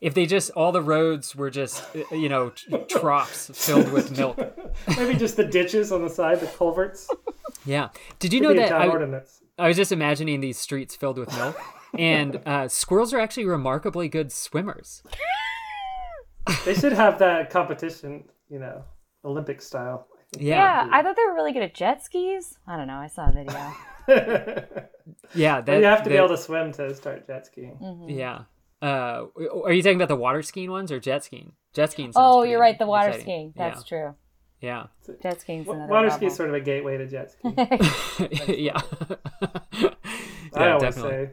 If 0.00 0.14
they 0.14 0.26
just 0.26 0.50
all 0.52 0.72
the 0.72 0.82
roads 0.82 1.36
were 1.36 1.50
just 1.50 1.84
uh, 1.94 2.14
you 2.14 2.28
know 2.28 2.50
troughs 2.88 3.50
filled 3.54 3.92
with 3.92 4.16
milk. 4.16 4.38
Maybe 4.96 5.18
just 5.18 5.36
the 5.36 5.44
ditches 5.44 5.92
on 5.92 6.02
the 6.02 6.10
side, 6.10 6.40
the 6.40 6.46
culverts. 6.46 7.08
Yeah. 7.68 7.88
Did 8.18 8.32
you 8.32 8.40
Could 8.40 8.56
know 8.56 8.62
that 8.62 8.72
I, 8.72 8.88
ordinance. 8.88 9.42
I 9.58 9.68
was 9.68 9.76
just 9.76 9.92
imagining 9.92 10.40
these 10.40 10.58
streets 10.58 10.96
filled 10.96 11.18
with 11.18 11.30
milk, 11.36 11.60
and 11.96 12.40
uh, 12.46 12.68
squirrels 12.68 13.12
are 13.12 13.20
actually 13.20 13.44
remarkably 13.44 14.08
good 14.08 14.32
swimmers. 14.32 15.02
They 16.64 16.74
should 16.74 16.94
have 16.94 17.18
that 17.18 17.50
competition, 17.50 18.24
you 18.48 18.58
know, 18.58 18.84
Olympic 19.22 19.60
style. 19.60 20.08
Yeah, 20.38 20.56
Yeah, 20.56 20.88
I 20.90 21.02
thought 21.02 21.16
they 21.16 21.24
were 21.26 21.34
really 21.34 21.52
good 21.52 21.62
at 21.62 21.74
jet 21.74 22.02
skis. 22.02 22.56
I 22.66 22.76
don't 22.76 22.86
know. 22.86 22.96
I 22.96 23.06
saw 23.06 23.28
a 23.28 23.32
video. 23.32 23.74
yeah. 25.34 25.60
But 25.60 25.78
you 25.78 25.84
have 25.84 26.02
to 26.04 26.10
be 26.10 26.16
able 26.16 26.28
to 26.28 26.38
swim 26.38 26.72
to 26.72 26.94
start 26.94 27.26
jet 27.26 27.46
skiing. 27.46 28.06
Yeah. 28.08 28.44
Uh, 28.80 29.26
are 29.64 29.72
you 29.72 29.82
talking 29.82 29.96
about 29.96 30.08
the 30.08 30.16
water 30.16 30.42
skiing 30.42 30.70
ones 30.70 30.92
or 30.92 31.00
jet 31.00 31.24
skiing? 31.24 31.52
Jet 31.74 31.92
skiing. 31.92 32.12
oh, 32.16 32.44
you're 32.44 32.60
right. 32.60 32.78
The 32.78 32.86
water 32.86 33.08
exciting. 33.08 33.24
skiing. 33.24 33.52
That's 33.56 33.82
true. 33.84 34.14
Yeah. 34.60 34.86
Jet 35.22 35.40
skiing's 35.40 35.68
another 35.68 35.86
Water 35.86 36.08
level. 36.08 36.16
ski 36.16 36.26
is 36.26 36.34
sort 36.34 36.48
of 36.48 36.54
a 36.56 36.60
gateway 36.60 36.96
to 36.98 37.06
jet 37.06 37.30
skiing. 37.32 37.54
Yeah. 38.48 38.80
yeah. 39.72 39.90
I 40.54 40.70
always 40.70 40.94
definitely. 40.96 41.30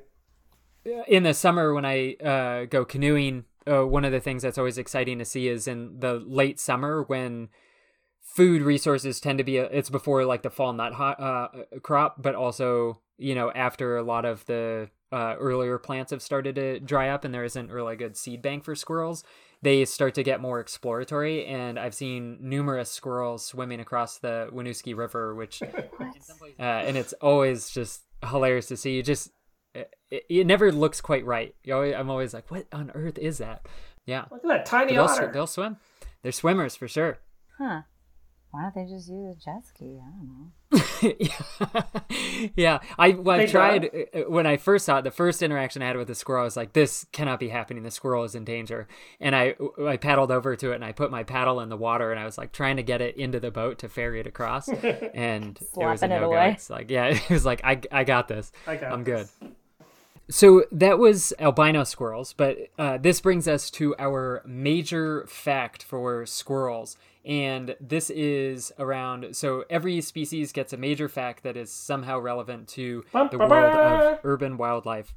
say. 0.86 1.04
in 1.08 1.24
the 1.24 1.34
summer 1.34 1.74
when 1.74 1.86
I 1.86 2.14
uh, 2.16 2.66
go 2.66 2.86
canoeing, 2.86 3.46
uh, 3.68 3.86
one 3.86 4.06
of 4.06 4.12
the 4.12 4.20
things 4.20 4.44
that's 4.44 4.58
always 4.58 4.78
exciting 4.78 5.18
to 5.20 5.26
see 5.26 5.48
is 5.48 5.68
in 5.68 6.00
the 6.00 6.14
late 6.26 6.60
summer 6.60 7.04
when 7.04 7.50
food 8.22 8.62
resources 8.62 9.20
tend 9.20 9.38
to 9.40 9.44
be 9.44 9.58
a, 9.58 9.66
it's 9.66 9.90
before 9.90 10.26
like 10.26 10.44
the 10.44 10.50
fall 10.50 10.74
nut 10.74 10.94
ho- 10.94 11.06
uh, 11.06 11.48
crop, 11.82 12.22
but 12.22 12.36
also 12.36 13.02
you 13.18 13.34
know 13.34 13.52
after 13.56 13.98
a 13.98 14.04
lot 14.04 14.26
of 14.26 14.46
the 14.46 14.90
uh, 15.12 15.36
earlier 15.40 15.78
plants 15.78 16.12
have 16.12 16.22
started 16.22 16.56
to 16.56 16.80
dry 16.80 17.10
up 17.10 17.24
and 17.24 17.34
there 17.34 17.46
isn't 17.46 17.72
really 17.72 17.94
a 17.94 17.98
good 17.98 18.18
seed 18.18 18.42
bank 18.42 18.64
for 18.64 18.76
squirrels. 18.76 19.24
They 19.62 19.86
start 19.86 20.14
to 20.16 20.24
get 20.24 20.42
more 20.42 20.60
exploratory, 20.60 21.46
and 21.46 21.80
I've 21.80 21.96
seen 21.96 22.38
numerous 22.42 22.92
squirrels 22.92 23.46
swimming 23.46 23.80
across 23.80 24.20
the 24.20 24.50
Winooski 24.54 24.96
River, 24.96 25.34
which 25.34 25.62
uh, 26.60 26.62
and 26.62 26.98
it's 26.98 27.14
always 27.14 27.70
just 27.70 28.04
hilarious 28.30 28.68
to 28.68 28.78
see. 28.78 28.96
You 28.96 29.04
just 29.04 29.32
it, 29.74 29.94
it 30.30 30.48
never 30.48 30.72
looks 30.72 31.02
quite 31.02 31.26
right. 31.26 31.56
You 31.64 31.76
always, 31.76 31.96
I'm 31.96 32.10
always 32.10 32.34
like, 32.34 32.50
what 32.52 32.68
on 32.72 32.92
earth 32.94 33.18
is 33.18 33.40
that? 33.40 33.66
Yeah, 34.06 34.26
Look 34.32 34.44
at 34.44 34.48
that 34.48 34.66
tiny 34.66 34.94
they'll, 34.94 35.06
otter. 35.06 35.32
they'll 35.34 35.48
swim. 35.48 35.78
They're 36.22 36.32
swimmers 36.32 36.76
for 36.76 36.88
sure. 36.88 37.18
Huh. 37.58 37.82
Why 38.56 38.62
don't 38.62 38.76
they 38.76 38.86
just 38.90 39.10
use 39.10 39.36
a 39.36 39.38
jet 39.38 39.66
ski? 39.68 40.00
I 40.02 40.10
don't 40.10 40.30
know. 40.30 41.14
yeah. 41.20 42.50
yeah, 42.56 42.80
I 42.98 43.10
well, 43.10 43.36
I 43.36 43.46
They 43.46 43.52
tried 43.52 43.86
uh, 44.14 44.20
when 44.30 44.48
I 44.48 44.56
first 44.56 44.86
saw 44.86 45.00
it. 45.00 45.02
The 45.02 45.12
first 45.12 45.44
interaction 45.44 45.82
I 45.82 45.88
had 45.88 45.98
with 45.98 46.08
the 46.08 46.16
squirrel, 46.16 46.44
I 46.44 46.46
was 46.46 46.56
like, 46.56 46.72
"This 46.72 47.06
cannot 47.12 47.42
be 47.42 47.50
happening. 47.50 47.84
The 47.84 47.92
squirrel 47.92 48.24
is 48.24 48.34
in 48.34 48.46
danger." 48.46 48.88
And 49.20 49.36
I 49.36 49.56
I 49.86 49.98
paddled 49.98 50.32
over 50.32 50.56
to 50.56 50.72
it 50.72 50.76
and 50.76 50.86
I 50.86 50.94
put 50.94 51.12
my 51.12 51.24
paddle 51.24 51.60
in 51.60 51.68
the 51.68 51.76
water 51.76 52.12
and 52.12 52.20
I 52.20 52.24
was 52.24 52.38
like 52.38 52.54
trying 52.54 52.78
to 52.78 52.84
get 52.84 53.02
it 53.02 53.18
into 53.18 53.42
the 53.42 53.52
boat 53.52 53.78
to 53.80 53.90
ferry 53.90 54.22
it 54.22 54.28
across, 54.28 54.70
and 55.14 55.58
it 55.58 55.62
was 55.76 56.02
a 56.02 56.08
Slapping 56.08 56.12
it 56.12 56.20
no 56.22 56.30
go. 56.30 56.34
away. 56.34 56.52
It's 56.52 56.70
like, 56.70 56.90
yeah, 56.90 57.08
it 57.08 57.30
was 57.30 57.46
like 57.46 57.60
I 57.66 57.82
I 57.92 58.06
got 58.06 58.30
this. 58.30 58.54
I 58.66 58.78
got 58.78 58.94
I'm 58.94 59.04
this. 59.04 59.34
good. 59.42 59.52
So 60.30 60.64
that 60.72 60.98
was 60.98 61.34
albino 61.40 61.84
squirrels, 61.84 62.32
but 62.34 62.58
uh, 62.80 62.98
this 62.98 63.20
brings 63.20 63.48
us 63.50 63.70
to 63.72 63.96
our 64.00 64.42
major 64.46 65.26
fact 65.28 65.84
for 65.84 66.26
squirrels. 66.26 66.98
And 67.26 67.76
this 67.82 68.12
is 68.12 68.72
around 68.78 69.36
so 69.36 69.66
every 69.70 70.00
species 70.02 70.52
gets 70.52 70.74
a 70.74 70.78
major 70.78 71.10
fact 71.10 71.44
that 71.44 71.58
is 71.58 71.72
somehow 71.72 72.20
relevant 72.20 72.68
to 72.70 73.04
the 73.12 73.38
world 73.38 73.52
of 73.52 74.20
urban 74.24 74.58
wildlife. 74.58 75.16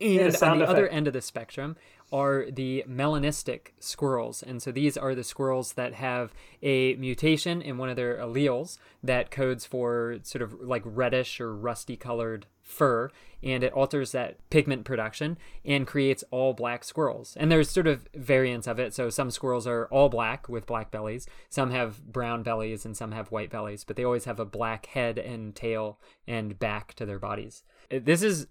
And 0.00 0.36
on 0.42 0.58
the 0.58 0.68
other 0.68 0.86
end 0.88 1.06
of 1.06 1.12
the 1.12 1.22
spectrum 1.22 1.76
are 2.12 2.46
the 2.50 2.84
melanistic 2.88 3.68
squirrels. 3.78 4.42
And 4.42 4.62
so 4.62 4.70
these 4.70 4.96
are 4.96 5.14
the 5.14 5.24
squirrels 5.24 5.72
that 5.74 5.94
have 5.94 6.32
a 6.62 6.94
mutation 6.94 7.60
in 7.60 7.78
one 7.78 7.88
of 7.88 7.96
their 7.96 8.16
alleles 8.18 8.78
that 9.02 9.30
codes 9.30 9.66
for 9.66 10.18
sort 10.22 10.42
of 10.42 10.60
like 10.60 10.82
reddish 10.84 11.40
or 11.40 11.54
rusty 11.54 11.96
colored 11.96 12.46
fur. 12.62 13.10
And 13.42 13.62
it 13.62 13.72
alters 13.72 14.12
that 14.12 14.38
pigment 14.48 14.84
production 14.84 15.36
and 15.64 15.86
creates 15.86 16.24
all 16.30 16.54
black 16.54 16.82
squirrels. 16.84 17.36
And 17.38 17.52
there's 17.52 17.70
sort 17.70 17.86
of 17.86 18.06
variants 18.14 18.66
of 18.66 18.78
it. 18.78 18.94
So 18.94 19.10
some 19.10 19.30
squirrels 19.30 19.66
are 19.66 19.86
all 19.86 20.08
black 20.08 20.48
with 20.48 20.66
black 20.66 20.90
bellies, 20.90 21.26
some 21.50 21.70
have 21.72 22.10
brown 22.10 22.42
bellies, 22.42 22.86
and 22.86 22.96
some 22.96 23.12
have 23.12 23.30
white 23.32 23.50
bellies, 23.50 23.84
but 23.84 23.96
they 23.96 24.04
always 24.04 24.24
have 24.24 24.40
a 24.40 24.46
black 24.46 24.86
head 24.86 25.18
and 25.18 25.54
tail 25.54 25.98
and 26.26 26.58
back 26.58 26.94
to 26.94 27.04
their 27.04 27.18
bodies. 27.18 27.64
This 27.90 28.22
is 28.22 28.46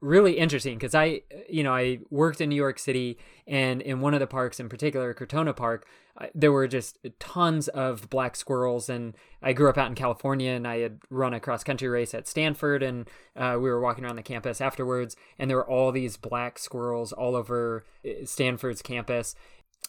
really 0.00 0.38
interesting 0.38 0.74
because 0.74 0.94
I, 0.94 1.22
you 1.48 1.62
know, 1.62 1.74
I 1.74 2.00
worked 2.10 2.40
in 2.40 2.48
New 2.48 2.56
York 2.56 2.78
City, 2.78 3.18
and 3.46 3.80
in 3.82 4.00
one 4.00 4.14
of 4.14 4.20
the 4.20 4.26
parks, 4.26 4.60
in 4.60 4.68
particular, 4.68 5.14
Crotona 5.14 5.54
Park, 5.54 5.86
there 6.34 6.52
were 6.52 6.66
just 6.66 6.98
tons 7.18 7.68
of 7.68 8.10
black 8.10 8.36
squirrels. 8.36 8.88
And 8.88 9.14
I 9.42 9.52
grew 9.52 9.68
up 9.68 9.78
out 9.78 9.88
in 9.88 9.94
California, 9.94 10.52
and 10.52 10.66
I 10.66 10.78
had 10.78 10.98
run 11.10 11.34
a 11.34 11.40
cross 11.40 11.64
country 11.64 11.88
race 11.88 12.14
at 12.14 12.28
Stanford, 12.28 12.82
and 12.82 13.08
uh, 13.36 13.54
we 13.54 13.70
were 13.70 13.80
walking 13.80 14.04
around 14.04 14.16
the 14.16 14.22
campus 14.22 14.60
afterwards, 14.60 15.16
and 15.38 15.50
there 15.50 15.56
were 15.56 15.68
all 15.68 15.92
these 15.92 16.16
black 16.16 16.58
squirrels 16.58 17.12
all 17.12 17.36
over 17.36 17.84
uh, 18.04 18.24
Stanford's 18.24 18.82
campus. 18.82 19.34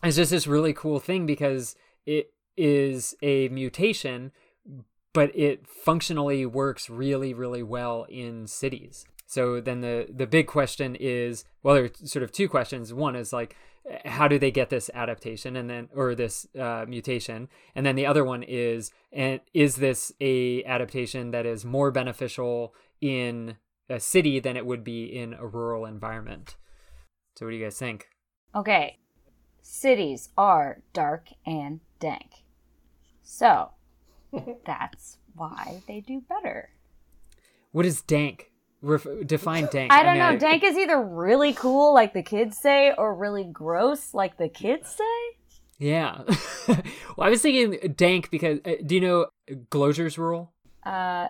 It's 0.03 0.15
just 0.15 0.31
this 0.31 0.47
really 0.47 0.73
cool 0.73 0.99
thing 0.99 1.25
because 1.25 1.75
it 2.05 2.31
is 2.59 3.15
a 3.21 3.47
mutation 3.49 4.31
but 5.13 5.35
it 5.35 5.65
functionally 5.67 6.45
works 6.45 6.89
really 6.89 7.33
really 7.33 7.63
well 7.63 8.05
in 8.09 8.45
cities 8.47 9.05
so 9.29 9.61
then 9.61 9.81
the 9.81 10.07
the 10.09 10.25
big 10.27 10.47
question 10.47 10.95
is 10.99 11.45
well 11.63 11.75
there's 11.75 12.11
sort 12.11 12.23
of 12.23 12.31
two 12.31 12.49
questions 12.49 12.93
one 12.93 13.15
is 13.15 13.31
like 13.31 13.55
how 14.05 14.27
do 14.27 14.37
they 14.37 14.51
get 14.51 14.69
this 14.69 14.89
adaptation 14.93 15.55
and 15.55 15.69
then 15.69 15.87
or 15.95 16.15
this 16.15 16.47
uh, 16.59 16.85
mutation 16.87 17.47
and 17.75 17.85
then 17.85 17.95
the 17.95 18.05
other 18.05 18.23
one 18.25 18.43
is 18.43 18.91
and 19.11 19.39
is 19.53 19.75
this 19.77 20.11
a 20.19 20.63
adaptation 20.65 21.31
that 21.31 21.45
is 21.45 21.63
more 21.63 21.91
beneficial 21.91 22.73
in 23.01 23.55
a 23.89 23.99
city 23.99 24.39
than 24.39 24.57
it 24.57 24.65
would 24.65 24.83
be 24.83 25.05
in 25.05 25.33
a 25.33 25.45
rural 25.47 25.85
environment 25.85 26.55
so 27.35 27.45
what 27.45 27.51
do 27.51 27.57
you 27.57 27.63
guys 27.63 27.77
think 27.77 28.07
Okay. 28.55 28.97
Cities 29.61 30.29
are 30.35 30.81
dark 30.91 31.27
and 31.45 31.81
dank. 31.99 32.31
So, 33.21 33.71
that's 34.65 35.17
why 35.35 35.83
they 35.87 36.01
do 36.01 36.21
better. 36.27 36.71
what 37.71 37.85
is 37.85 38.01
dank 38.01 38.48
Ref- 38.81 39.07
define 39.25 39.67
dank 39.71 39.91
I 39.91 40.03
don't 40.03 40.13
mean, 40.13 40.33
know. 40.33 40.37
Dank 40.37 40.63
is 40.63 40.77
either 40.77 41.01
really 41.01 41.53
cool, 41.53 41.93
like 41.93 42.13
the 42.13 42.23
kids 42.23 42.57
say, 42.57 42.93
or 42.97 43.13
really 43.13 43.43
gross, 43.43 44.13
like 44.13 44.37
the 44.37 44.47
kids 44.47 44.89
say. 44.95 45.03
Yeah. 45.77 46.21
well, 46.67 46.77
I 47.19 47.29
was 47.29 47.41
thinking 47.41 47.93
dank 47.93 48.29
because 48.29 48.59
uh, 48.65 48.73
do 48.85 48.95
you 48.95 49.01
know 49.01 49.27
Gloger's 49.69 50.17
rule? 50.17 50.53
Uh, 50.85 51.27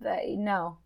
no. 0.00 0.78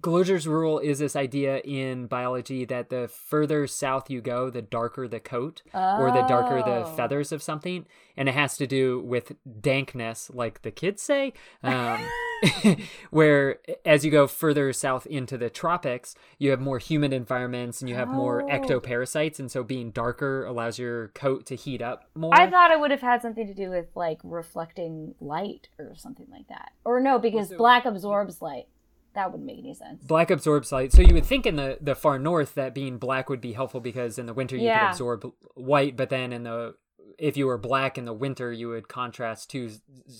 Gloger's 0.00 0.48
rule 0.48 0.78
is 0.78 0.98
this 0.98 1.14
idea 1.14 1.58
in 1.58 2.06
biology 2.06 2.64
that 2.64 2.88
the 2.90 3.06
further 3.08 3.66
south 3.66 4.10
you 4.10 4.20
go, 4.20 4.50
the 4.50 4.62
darker 4.62 5.06
the 5.06 5.20
coat 5.20 5.62
or 5.72 6.10
the 6.10 6.22
darker 6.22 6.62
the 6.62 6.80
Oh. 6.80 6.84
feathers 6.96 7.30
of 7.32 7.42
something. 7.42 7.86
And 8.16 8.28
it 8.28 8.34
has 8.34 8.56
to 8.56 8.66
do 8.66 9.00
with 9.00 9.32
dankness, 9.60 10.30
like 10.34 10.62
the 10.62 10.70
kids 10.70 11.02
say, 11.02 11.32
um, 11.62 12.00
where 13.10 13.58
as 13.86 14.04
you 14.04 14.10
go 14.10 14.26
further 14.26 14.72
south 14.72 15.06
into 15.06 15.38
the 15.38 15.48
tropics, 15.48 16.14
you 16.38 16.50
have 16.50 16.60
more 16.60 16.78
humid 16.78 17.12
environments 17.12 17.80
and 17.80 17.88
you 17.88 17.94
have 17.94 18.12
more 18.12 18.42
Oh. 18.42 18.52
ectoparasites. 18.52 19.38
And 19.38 19.50
so 19.50 19.62
being 19.62 19.90
darker 19.92 20.44
allows 20.44 20.78
your 20.78 21.08
coat 21.08 21.46
to 21.46 21.54
heat 21.56 21.80
up 21.80 22.08
more. 22.14 22.34
I 22.34 22.50
thought 22.50 22.70
it 22.70 22.80
would 22.80 22.90
have 22.90 23.00
had 23.00 23.22
something 23.22 23.46
to 23.46 23.54
do 23.54 23.70
with 23.70 23.86
like 23.94 24.18
reflecting 24.24 25.14
light 25.20 25.68
or 25.78 25.94
something 25.94 26.26
like 26.30 26.48
that. 26.48 26.72
Or 26.84 27.00
no, 27.00 27.18
because 27.18 27.52
black 27.52 27.84
absorbs 27.84 28.42
light. 28.42 28.66
That 29.14 29.30
wouldn't 29.30 29.46
make 29.46 29.58
any 29.58 29.74
sense. 29.74 30.02
Black 30.04 30.30
absorbs 30.30 30.72
light. 30.72 30.92
So 30.92 31.00
you 31.02 31.14
would 31.14 31.24
think 31.24 31.46
in 31.46 31.56
the, 31.56 31.78
the 31.80 31.94
far 31.94 32.18
north 32.18 32.54
that 32.54 32.74
being 32.74 32.98
black 32.98 33.28
would 33.28 33.40
be 33.40 33.52
helpful 33.52 33.80
because 33.80 34.18
in 34.18 34.26
the 34.26 34.34
winter 34.34 34.56
you 34.56 34.64
Yeah. 34.66 34.80
could 34.86 34.90
absorb 34.92 35.32
white, 35.54 35.96
but 35.96 36.08
then 36.10 36.32
in 36.32 36.42
the 36.42 36.74
if 37.16 37.36
you 37.36 37.46
were 37.46 37.58
black 37.58 37.96
in 37.96 38.06
the 38.06 38.12
winter 38.12 38.52
you 38.52 38.68
would 38.68 38.88
contrast 38.88 39.48
too 39.48 39.70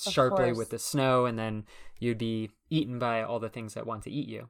sharply 0.01 0.53
with 0.53 0.71
the 0.71 0.79
snow 0.79 1.27
and 1.27 1.37
then 1.37 1.65
you'd 1.99 2.19
be 2.19 2.51
eaten 2.71 2.99
by 3.01 3.23
all 3.23 3.41
the 3.41 3.49
things 3.49 3.75
that 3.75 3.85
want 3.87 4.05
to 4.05 4.11
eat 4.11 4.29
you. 4.29 4.49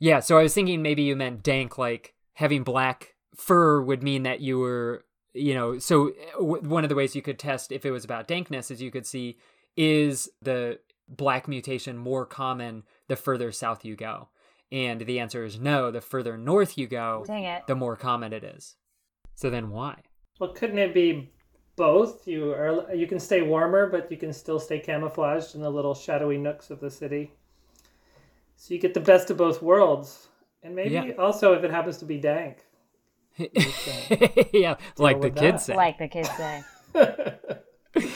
Yeah, 0.00 0.18
so 0.20 0.36
I 0.36 0.42
was 0.42 0.52
thinking 0.54 0.82
maybe 0.82 1.02
you 1.02 1.14
meant 1.16 1.42
dank 1.44 1.78
like 1.78 2.14
having 2.34 2.64
black 2.64 3.14
fur 3.36 3.80
would 3.82 4.02
mean 4.02 4.24
that 4.24 4.40
you 4.40 4.58
were 4.58 5.04
you 5.32 5.54
know 5.54 5.78
so 5.78 6.08
uh, 6.08 6.38
w- 6.38 6.62
one 6.68 6.82
of 6.84 6.88
the 6.88 6.94
ways 6.96 7.14
you 7.14 7.22
could 7.22 7.38
test 7.38 7.70
if 7.70 7.84
it 7.86 7.90
was 7.90 8.04
about 8.04 8.26
dankness 8.26 8.70
is 8.70 8.82
you 8.82 8.90
could 8.90 9.06
see 9.06 9.36
is 9.76 10.28
the 10.42 10.78
black 11.08 11.46
mutation 11.46 11.96
more 11.96 12.24
common 12.26 12.82
the 13.08 13.16
further 13.16 13.52
south 13.52 13.84
you 13.84 13.94
go 13.96 14.28
and 14.72 15.02
the 15.02 15.18
answer 15.20 15.44
is 15.44 15.58
no 15.60 15.90
the 15.90 16.00
further 16.00 16.36
north 16.36 16.76
you 16.78 16.86
go 16.86 17.24
Dang 17.26 17.44
it. 17.44 17.66
the 17.66 17.74
more 17.74 17.96
common 17.96 18.32
it 18.32 18.42
is 18.44 18.76
so 19.34 19.48
then 19.50 19.70
why 19.70 20.00
Well, 20.40 20.52
couldn't 20.52 20.78
it 20.78 20.92
be 20.94 21.30
both? 21.76 22.26
You 22.26 22.52
are 22.52 22.94
you 22.94 23.06
can 23.06 23.20
stay 23.20 23.42
warmer, 23.42 23.88
but 23.90 24.10
you 24.10 24.16
can 24.16 24.32
still 24.32 24.58
stay 24.58 24.78
camouflaged 24.78 25.54
in 25.54 25.60
the 25.60 25.68
little 25.70 25.94
shadowy 25.94 26.38
nooks 26.38 26.70
of 26.70 26.80
the 26.80 26.90
city. 26.90 27.32
So 28.56 28.72
you 28.72 28.80
get 28.80 28.94
the 28.94 29.00
best 29.00 29.30
of 29.30 29.36
both 29.36 29.60
worlds, 29.60 30.28
and 30.62 30.74
maybe 30.74 30.94
Yeah. 30.94 31.10
also 31.18 31.52
if 31.52 31.64
it 31.64 31.70
happens 31.70 31.98
to 31.98 32.06
be 32.06 32.16
dank. 32.18 32.64
yeah 34.54 34.76
like 34.96 35.20
the 35.20 35.30
kids 35.30 35.66
that. 35.66 35.72
say 35.72 35.76
Like 35.76 35.98
the 35.98 36.08
kids 36.08 36.30
say. 36.36 36.64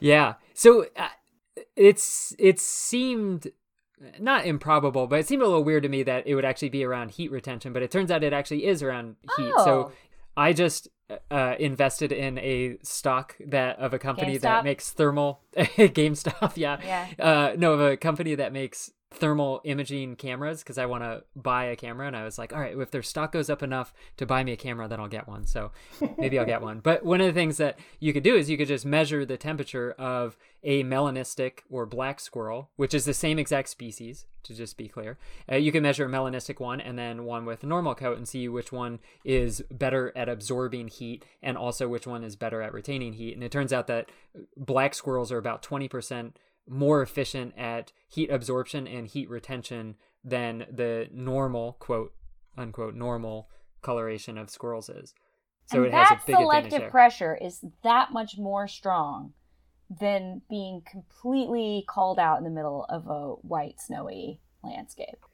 Yeah. 0.00 0.34
So 0.54 0.86
uh, 0.96 1.08
it's 1.76 2.34
it 2.38 2.58
seemed 2.58 3.50
not 4.18 4.46
improbable, 4.46 5.06
but 5.06 5.20
it 5.20 5.28
seemed 5.28 5.42
a 5.42 5.46
little 5.46 5.64
weird 5.64 5.82
to 5.84 5.88
me 5.88 6.02
that 6.02 6.26
it 6.26 6.34
would 6.34 6.44
actually 6.44 6.70
be 6.70 6.84
around 6.84 7.12
heat 7.12 7.30
retention. 7.30 7.72
But 7.72 7.82
it 7.82 7.90
turns 7.90 8.10
out 8.10 8.24
it 8.24 8.32
actually 8.32 8.66
is 8.66 8.82
around 8.82 9.16
heat. 9.36 9.52
Oh. 9.56 9.64
So 9.64 9.92
I 10.36 10.52
just 10.52 10.88
uh, 11.30 11.54
invested 11.58 12.12
in 12.12 12.38
a 12.38 12.78
stock 12.82 13.36
that 13.46 13.78
of 13.78 13.92
a 13.94 13.98
company 13.98 14.38
GameStop? 14.38 14.42
that 14.42 14.64
makes 14.64 14.90
thermal 14.90 15.40
GameStop. 15.56 16.56
Yeah. 16.56 16.78
Yeah. 16.84 17.08
Uh, 17.18 17.54
no, 17.56 17.72
of 17.72 17.80
a 17.80 17.96
company 17.96 18.34
that 18.34 18.52
makes 18.52 18.90
thermal 19.14 19.60
imaging 19.64 20.16
cameras 20.16 20.62
because 20.62 20.78
I 20.78 20.86
want 20.86 21.04
to 21.04 21.22
buy 21.36 21.64
a 21.64 21.76
camera 21.76 22.06
and 22.06 22.16
I 22.16 22.24
was 22.24 22.38
like, 22.38 22.52
all 22.52 22.60
right, 22.60 22.76
if 22.76 22.90
their 22.90 23.02
stock 23.02 23.32
goes 23.32 23.50
up 23.50 23.62
enough 23.62 23.92
to 24.16 24.26
buy 24.26 24.44
me 24.44 24.52
a 24.52 24.56
camera, 24.56 24.88
then 24.88 25.00
I'll 25.00 25.08
get 25.08 25.28
one. 25.28 25.46
So 25.46 25.72
maybe 26.18 26.38
I'll 26.38 26.46
get 26.46 26.62
one. 26.62 26.80
But 26.80 27.04
one 27.04 27.20
of 27.20 27.26
the 27.26 27.32
things 27.32 27.56
that 27.58 27.78
you 28.00 28.12
could 28.12 28.22
do 28.22 28.36
is 28.36 28.50
you 28.50 28.56
could 28.56 28.68
just 28.68 28.86
measure 28.86 29.24
the 29.24 29.36
temperature 29.36 29.92
of 29.92 30.36
a 30.64 30.84
melanistic 30.84 31.60
or 31.70 31.86
black 31.86 32.20
squirrel, 32.20 32.70
which 32.76 32.94
is 32.94 33.04
the 33.04 33.14
same 33.14 33.38
exact 33.38 33.68
species, 33.68 34.26
to 34.44 34.54
just 34.54 34.76
be 34.76 34.88
clear. 34.88 35.18
Uh, 35.50 35.56
you 35.56 35.72
can 35.72 35.82
measure 35.82 36.06
a 36.06 36.08
melanistic 36.08 36.60
one 36.60 36.80
and 36.80 36.98
then 36.98 37.24
one 37.24 37.44
with 37.44 37.62
a 37.62 37.66
normal 37.66 37.94
coat 37.94 38.16
and 38.16 38.28
see 38.28 38.48
which 38.48 38.72
one 38.72 39.00
is 39.24 39.62
better 39.70 40.12
at 40.16 40.28
absorbing 40.28 40.88
heat 40.88 41.24
and 41.42 41.56
also 41.56 41.88
which 41.88 42.06
one 42.06 42.24
is 42.24 42.36
better 42.36 42.62
at 42.62 42.72
retaining 42.72 43.14
heat. 43.14 43.34
And 43.34 43.42
it 43.42 43.52
turns 43.52 43.72
out 43.72 43.86
that 43.88 44.10
black 44.56 44.94
squirrels 44.94 45.32
are 45.32 45.38
about 45.38 45.62
20% 45.62 46.32
more 46.68 47.02
efficient 47.02 47.54
at 47.56 47.92
heat 48.08 48.30
absorption 48.30 48.86
and 48.86 49.08
heat 49.08 49.28
retention 49.28 49.96
than 50.24 50.66
the 50.70 51.08
normal 51.12 51.74
quote 51.74 52.14
unquote 52.56 52.94
normal 52.94 53.48
coloration 53.82 54.38
of 54.38 54.50
squirrels 54.50 54.88
is. 54.88 55.14
So 55.66 55.78
and 55.78 55.86
it 55.86 55.94
has 55.94 56.08
that 56.08 56.22
a 56.22 56.26
big 56.26 56.36
advantage 56.36 56.70
selective 56.70 56.90
pressure 56.90 57.38
is 57.40 57.64
that 57.82 58.12
much 58.12 58.38
more 58.38 58.68
strong 58.68 59.32
than 60.00 60.42
being 60.48 60.82
completely 60.90 61.84
called 61.88 62.18
out 62.18 62.38
in 62.38 62.44
the 62.44 62.50
middle 62.50 62.86
of 62.88 63.06
a 63.08 63.34
white 63.46 63.80
snowy 63.80 64.40
landscape. 64.62 65.24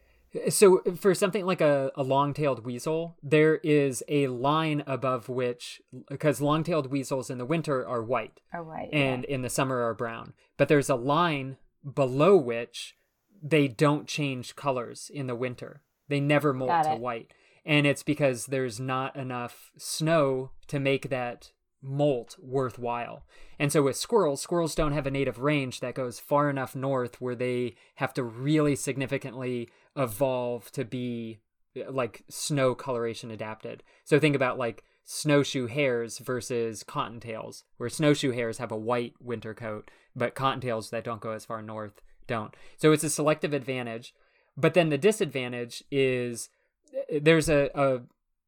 So 0.51 0.83
for 0.97 1.15
something 1.15 1.47
like 1.47 1.61
a, 1.61 1.91
a 1.95 2.03
long-tailed 2.03 2.65
weasel, 2.65 3.17
there 3.23 3.57
is 3.57 4.03
a 4.09 4.27
line 4.29 4.83
above 4.87 5.29
which 5.29 5.81
because 6.09 6.41
long-tailed 6.41 6.91
weasels 6.91 7.31
in 7.31 7.39
the 7.39 7.47
winter 7.47 7.87
are 7.87 8.03
white 8.03 8.41
Or 8.53 8.63
white. 8.63 8.91
and 8.93 9.25
in 9.25 9.43
the 9.43 9.49
summer 9.49 9.83
are 9.83 9.95
brown. 9.95 10.35
But 10.57 10.69
there's 10.69 10.91
a 10.91 10.97
line 10.97 11.57
below 11.95 12.37
which 12.37 12.97
they 13.43 13.69
don't 13.69 14.07
change 14.07 14.55
colors 14.57 15.11
in 15.13 15.29
the 15.29 15.35
winter. 15.37 15.83
They 16.09 16.21
never 16.21 16.53
molt 16.53 16.85
to 16.85 16.97
white. 16.97 17.33
And 17.65 17.87
it's 17.87 18.03
because 18.03 18.47
there's 18.47 18.81
not 18.81 19.17
enough 19.17 19.71
snow 19.77 20.51
to 20.69 20.79
make 20.81 21.11
that 21.11 21.53
molt 21.83 22.37
worthwhile. 22.41 23.25
And 23.59 23.73
so 23.73 23.83
with 23.83 23.97
squirrels, 23.97 24.41
squirrels 24.41 24.75
don't 24.75 24.93
have 24.93 25.07
a 25.07 25.11
native 25.11 25.39
range 25.39 25.81
that 25.81 25.95
goes 25.95 26.19
far 26.19 26.51
enough 26.51 26.75
north 26.75 27.21
where 27.21 27.35
they 27.35 27.75
have 27.97 28.13
to 28.15 28.23
really 28.23 28.77
significantly 28.77 29.69
evolve 29.97 30.71
to 30.73 30.85
be 30.85 31.41
uh, 31.77 31.91
like 31.91 32.25
snow 32.29 32.75
coloration 32.75 33.31
adapted. 33.31 33.83
So 34.05 34.19
think 34.19 34.37
about 34.37 34.59
like 34.59 34.85
snowshoe 35.05 35.67
hares 35.67 36.19
versus 36.19 36.85
cottontails, 36.85 37.65
where 37.77 37.89
snowshoe 37.89 38.33
hares 38.33 38.59
have 38.59 38.73
a 38.73 38.77
white 38.77 39.15
winter 39.21 39.55
coat, 39.55 39.91
but 40.15 40.35
cottontails 40.35 40.91
that 40.91 41.05
don't 41.05 41.21
go 41.21 41.31
as 41.33 41.45
far 41.45 41.63
north 41.63 42.03
don't. 42.27 42.55
So 42.77 42.93
it's 42.93 43.05
a 43.05 43.11
selective 43.11 43.53
advantage. 43.53 44.15
But 44.57 44.75
then 44.75 44.89
the 44.89 44.99
disadvantage 44.99 45.85
is 45.91 46.51
there's 47.21 47.49
a, 47.49 47.71
a 47.75 48.01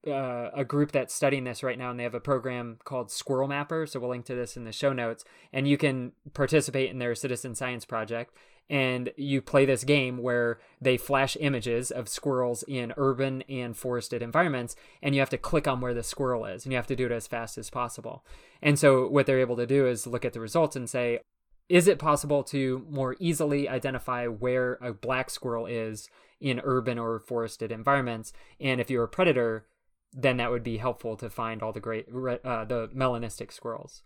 uh, 0.06 0.50
a 0.54 0.64
group 0.64 0.92
that's 0.92 1.14
studying 1.14 1.44
this 1.44 1.62
right 1.62 1.78
now, 1.78 1.90
and 1.90 1.98
they 1.98 2.04
have 2.04 2.14
a 2.14 2.20
program 2.20 2.78
called 2.84 3.10
Squirrel 3.10 3.48
Mapper. 3.48 3.86
So 3.86 4.00
we'll 4.00 4.10
link 4.10 4.24
to 4.26 4.34
this 4.34 4.56
in 4.56 4.64
the 4.64 4.72
show 4.72 4.92
notes, 4.92 5.24
and 5.52 5.68
you 5.68 5.76
can 5.76 6.12
participate 6.34 6.90
in 6.90 6.98
their 6.98 7.14
citizen 7.14 7.54
science 7.54 7.84
project. 7.84 8.34
And 8.68 9.10
you 9.16 9.42
play 9.42 9.64
this 9.64 9.82
game 9.82 10.18
where 10.18 10.60
they 10.80 10.96
flash 10.96 11.36
images 11.40 11.90
of 11.90 12.08
squirrels 12.08 12.62
in 12.68 12.94
urban 12.96 13.42
and 13.48 13.76
forested 13.76 14.22
environments, 14.22 14.76
and 15.02 15.12
you 15.12 15.20
have 15.20 15.30
to 15.30 15.38
click 15.38 15.66
on 15.66 15.80
where 15.80 15.92
the 15.92 16.04
squirrel 16.04 16.44
is, 16.44 16.64
and 16.64 16.72
you 16.72 16.76
have 16.76 16.86
to 16.86 16.94
do 16.94 17.06
it 17.06 17.12
as 17.12 17.26
fast 17.26 17.58
as 17.58 17.68
possible. 17.68 18.24
And 18.62 18.78
so 18.78 19.08
what 19.08 19.26
they're 19.26 19.40
able 19.40 19.56
to 19.56 19.66
do 19.66 19.88
is 19.88 20.06
look 20.06 20.24
at 20.24 20.34
the 20.34 20.40
results 20.40 20.76
and 20.76 20.88
say, 20.88 21.18
is 21.68 21.88
it 21.88 21.98
possible 21.98 22.44
to 22.44 22.86
more 22.88 23.16
easily 23.18 23.68
identify 23.68 24.26
where 24.28 24.74
a 24.74 24.92
black 24.92 25.30
squirrel 25.30 25.66
is 25.66 26.08
in 26.40 26.60
urban 26.62 26.96
or 26.96 27.18
forested 27.18 27.72
environments? 27.72 28.32
And 28.60 28.80
if 28.80 28.88
you're 28.88 29.04
a 29.04 29.08
predator, 29.08 29.66
then 30.12 30.36
that 30.38 30.50
would 30.50 30.64
be 30.64 30.78
helpful 30.78 31.16
to 31.16 31.30
find 31.30 31.62
all 31.62 31.72
the 31.72 31.80
great 31.80 32.06
uh, 32.08 32.64
the 32.64 32.88
melanistic 32.94 33.52
squirrels. 33.52 34.02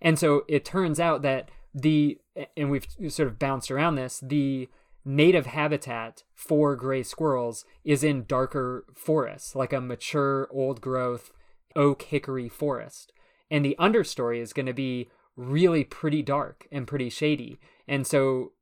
And 0.00 0.18
so 0.18 0.44
it 0.48 0.64
turns 0.64 0.98
out 1.00 1.22
that 1.22 1.50
the 1.74 2.18
and 2.56 2.70
we've 2.70 2.86
sort 3.08 3.28
of 3.28 3.38
bounced 3.38 3.70
around 3.70 3.96
this 3.96 4.20
the 4.20 4.68
native 5.04 5.46
habitat 5.46 6.22
for 6.34 6.76
gray 6.76 7.02
squirrels 7.02 7.64
is 7.84 8.04
in 8.04 8.24
darker 8.26 8.84
forests, 8.94 9.54
like 9.54 9.72
a 9.72 9.80
mature 9.80 10.48
old 10.52 10.80
growth 10.80 11.32
oak 11.76 12.02
hickory 12.02 12.48
forest. 12.48 13.12
And 13.50 13.64
the 13.64 13.76
understory 13.78 14.40
is 14.40 14.52
going 14.52 14.66
to 14.66 14.72
be 14.72 15.08
really 15.36 15.84
pretty 15.84 16.22
dark 16.22 16.66
and 16.70 16.86
pretty 16.86 17.08
shady. 17.08 17.58
And 17.88 18.06
so 18.06 18.52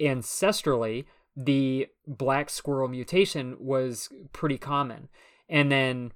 ancestrally, 0.00 1.06
the 1.36 1.88
black 2.06 2.50
squirrel 2.50 2.88
mutation 2.88 3.56
was 3.58 4.08
pretty 4.32 4.58
common. 4.58 5.08
And 5.48 5.70
then 5.70 6.12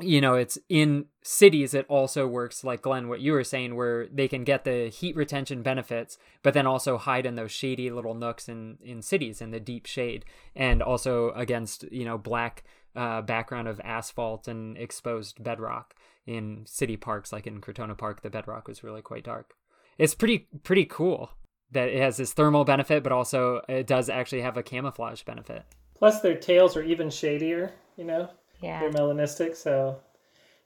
you 0.00 0.20
know, 0.20 0.34
it's 0.34 0.58
in 0.68 1.06
cities, 1.22 1.74
it 1.74 1.86
also 1.88 2.26
works 2.26 2.62
like 2.64 2.82
Glenn, 2.82 3.08
what 3.08 3.20
you 3.20 3.32
were 3.32 3.44
saying, 3.44 3.76
where 3.76 4.06
they 4.08 4.28
can 4.28 4.44
get 4.44 4.64
the 4.64 4.88
heat 4.88 5.16
retention 5.16 5.62
benefits, 5.62 6.18
but 6.42 6.54
then 6.54 6.66
also 6.66 6.98
hide 6.98 7.26
in 7.26 7.34
those 7.34 7.52
shady 7.52 7.90
little 7.90 8.14
nooks 8.14 8.48
in, 8.48 8.78
in 8.82 9.02
cities 9.02 9.40
in 9.40 9.50
the 9.50 9.60
deep 9.60 9.86
shade, 9.86 10.24
and 10.54 10.82
also 10.82 11.30
against, 11.30 11.84
you 11.90 12.04
know, 12.04 12.18
black 12.18 12.64
uh, 12.94 13.22
background 13.22 13.68
of 13.68 13.80
asphalt 13.80 14.48
and 14.48 14.76
exposed 14.78 15.42
bedrock 15.42 15.94
in 16.26 16.64
city 16.66 16.96
parks, 16.96 17.32
like 17.32 17.46
in 17.46 17.60
Crotona 17.60 17.96
Park, 17.96 18.22
the 18.22 18.30
bedrock 18.30 18.68
was 18.68 18.82
really 18.82 19.02
quite 19.02 19.24
dark. 19.24 19.54
It's 19.98 20.14
pretty, 20.14 20.48
pretty 20.62 20.84
cool 20.84 21.30
that 21.72 21.88
it 21.88 22.00
has 22.00 22.16
this 22.16 22.32
thermal 22.32 22.64
benefit, 22.64 23.02
but 23.02 23.12
also 23.12 23.62
it 23.68 23.86
does 23.86 24.08
actually 24.08 24.42
have 24.42 24.56
a 24.56 24.62
camouflage 24.62 25.22
benefit. 25.22 25.64
Plus, 25.94 26.20
their 26.20 26.36
tails 26.36 26.76
are 26.76 26.82
even 26.82 27.08
shadier, 27.10 27.72
you 27.96 28.04
know? 28.04 28.28
Yeah. 28.60 28.80
They're 28.80 28.90
melanistic, 28.90 29.56
so 29.56 30.00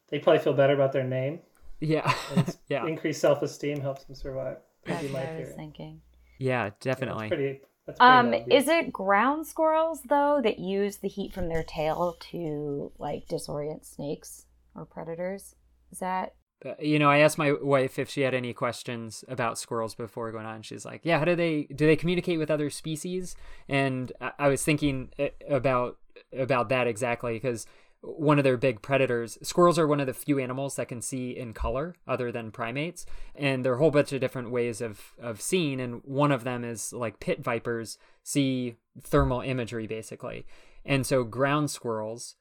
they 0.09 0.18
probably 0.18 0.41
feel 0.43 0.53
better 0.55 0.74
about 0.74 0.93
their 0.93 1.05
name. 1.05 1.41
Yeah. 1.80 2.12
yeah. 2.68 2.86
Increased 2.86 3.20
self 3.20 3.43
esteem 3.43 3.80
helps 3.80 4.05
them 4.05 4.14
survive. 4.14 4.59
That's 4.84 5.09
what 5.11 5.22
I 5.22 5.41
was 5.41 5.53
thinking. 5.57 6.01
Yeah, 6.38 6.70
definitely. 6.80 7.26
Yeah, 7.26 7.28
that's 7.28 7.41
pretty, 7.41 7.61
that's 7.86 7.99
pretty 7.99 8.12
Um, 8.12 8.26
obvious. 8.34 8.64
is 8.64 8.68
it 8.68 8.93
ground 8.93 9.47
squirrels 9.47 10.03
though 10.03 10.41
that 10.43 10.59
use 10.59 10.99
the 10.99 11.09
heat 11.09 11.32
from 11.32 11.49
their 11.49 11.62
tail 11.62 12.16
to 12.30 12.93
like 12.99 13.26
disorient 13.28 13.84
snakes 13.84 14.47
or 14.74 14.84
predators? 14.84 15.55
Is 15.93 15.99
that 15.99 16.34
Uh, 16.64 16.74
you 16.78 16.99
know, 16.99 17.11
I 17.11 17.18
asked 17.18 17.38
my 17.38 17.53
wife 17.53 17.99
if 17.99 18.11
she 18.11 18.20
had 18.20 18.34
any 18.34 18.53
questions 18.53 19.24
about 19.28 19.59
squirrels 19.59 19.95
before 19.95 20.30
going 20.30 20.45
on. 20.47 20.61
She's 20.62 20.84
like, 20.84 21.01
"Yeah, 21.05 21.18
how 21.18 21.24
do 21.24 21.34
they 21.34 21.64
do 21.74 21.86
they 21.86 21.97
communicate 21.97 22.38
with 22.38 22.51
other 22.51 22.68
species?" 22.70 23.34
And 23.68 24.12
I, 24.20 24.32
I 24.38 24.49
was 24.49 24.62
thinking 24.62 25.11
uh, 25.18 25.28
about 25.49 25.97
about 26.36 26.68
that 26.68 26.86
exactly 26.86 27.32
because 27.34 27.66
one 28.03 28.38
of 28.38 28.44
their 28.44 28.57
big 28.57 28.80
predators, 28.82 29.36
squirrels 29.42 29.78
are 29.78 29.86
one 29.86 30.01
of 30.01 30.07
the 30.07 30.14
few 30.14 30.38
animals 30.38 30.76
that 30.76 30.88
can 30.88 31.03
see 31.03 31.30
in 31.36 31.53
color 31.53 31.94
other 32.09 32.32
than 32.32 32.51
primates, 32.51 33.05
and 33.34 33.64
there 33.64 33.72
are 33.72 33.76
a 33.76 33.78
whole 33.78 33.90
bunch 33.90 34.12
of 34.12 34.20
different 34.20 34.51
ways 34.51 34.80
of 34.80 35.12
of 35.20 35.40
seeing. 35.40 35.80
And 35.80 36.01
one 36.05 36.32
of 36.32 36.44
them 36.44 36.64
is 36.64 36.92
like 36.92 37.20
pit 37.20 37.42
vipers 37.42 37.98
see 38.22 38.76
thermal 39.03 39.42
imagery 39.42 39.86
basically, 39.86 40.46
and 40.84 41.07
so 41.07 41.24
ground 41.24 41.70
squirrels 41.70 42.36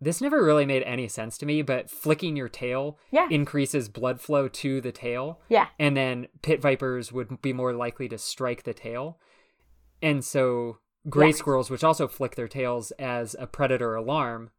this 0.00 0.20
never 0.20 0.42
really 0.44 0.66
made 0.66 0.82
any 0.82 1.06
sense 1.06 1.38
to 1.38 1.46
me, 1.46 1.62
but 1.62 1.88
flicking 1.88 2.34
your 2.34 2.48
tail 2.48 2.98
Yeah. 3.12 3.28
increases 3.30 3.88
blood 3.88 4.20
flow 4.20 4.48
to 4.48 4.80
the 4.80 4.90
tail. 4.90 5.40
Yeah. 5.48 5.68
And 5.78 5.96
then 5.96 6.26
pit 6.42 6.60
vipers 6.60 7.12
would 7.12 7.40
be 7.40 7.52
more 7.52 7.72
likely 7.72 8.08
to 8.08 8.18
strike 8.18 8.64
the 8.64 8.74
tail. 8.74 9.20
And 10.02 10.24
so 10.24 10.78
gray 11.08 11.30
squirrels, 11.30 11.70
which 11.70 11.84
also 11.84 12.08
flick 12.08 12.34
their 12.34 12.48
tails 12.48 12.90
as 12.98 13.36
a 13.38 13.46
predator 13.46 13.94
alarm, 13.94 14.50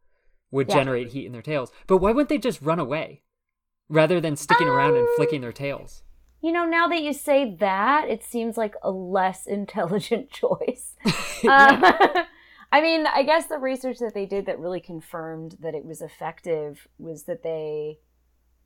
would 0.54 0.70
Yeah. 0.70 0.76
generate 0.76 1.10
heat 1.10 1.26
in 1.26 1.32
their 1.34 1.42
tails. 1.42 1.72
But 1.88 1.98
why 1.98 2.12
wouldn't 2.12 2.30
they 2.30 2.38
just 2.38 2.62
run 2.62 2.80
away 2.80 3.24
rather 3.90 4.22
than 4.22 4.36
sticking 4.38 4.68
around 4.70 4.96
and 4.96 5.08
Um, 5.08 5.14
flicking 5.18 5.42
their 5.42 5.52
tails? 5.52 6.04
You 6.42 6.52
know, 6.52 6.66
now 6.66 6.88
that 6.90 7.02
you 7.02 7.12
say 7.14 7.56
that, 7.56 8.08
it 8.10 8.22
seems 8.24 8.58
like 8.58 8.76
a 8.82 8.92
less 8.92 9.48
intelligent 9.60 10.30
choice. 10.30 10.96
Uh, 11.46 12.24
I 12.72 12.82
mean, 12.82 13.06
I 13.06 13.24
guess 13.24 13.48
the 13.48 13.58
research 13.60 13.98
that 14.00 14.14
they 14.14 14.26
did 14.26 14.46
that 14.46 14.58
really 14.60 14.80
confirmed 14.80 15.58
that 15.60 15.76
it 15.76 15.84
was 15.86 16.02
effective 16.02 16.88
was 16.98 17.24
that 17.26 17.44
they 17.44 18.00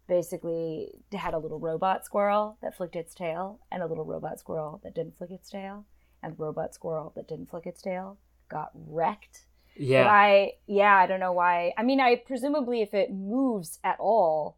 basically 0.08 0.92
had 1.12 1.34
a 1.34 1.40
little 1.40 1.60
robot 1.60 2.06
squirrel 2.06 2.58
that 2.62 2.76
flicked 2.78 2.96
its 2.96 3.14
tail 3.14 3.60
and 3.72 3.82
a 3.84 3.88
little 3.88 4.06
robot 4.06 4.40
squirrel 4.40 4.80
that 4.84 4.94
didn't 4.96 5.18
flick 5.18 5.32
its 5.32 5.50
tail. 5.50 5.86
And 6.24 6.34
the 6.34 6.44
robot 6.44 6.74
squirrel 6.74 7.12
that 7.16 7.28
didn't 7.28 7.50
flick 7.50 7.66
its 7.66 7.82
tail 7.82 8.18
got 8.48 8.70
wrecked. 8.74 9.47
But 9.78 9.86
yeah. 9.86 10.08
I, 10.08 10.54
yeah, 10.66 10.96
I 10.96 11.06
don't 11.08 11.20
know 11.20 11.34
why. 11.34 11.74
I 11.78 11.84
mean, 11.84 12.00
I 12.00 12.16
presumably 12.16 12.82
if 12.82 12.94
it 12.94 13.12
moves 13.12 13.80
at 13.84 13.98
all, 14.00 14.58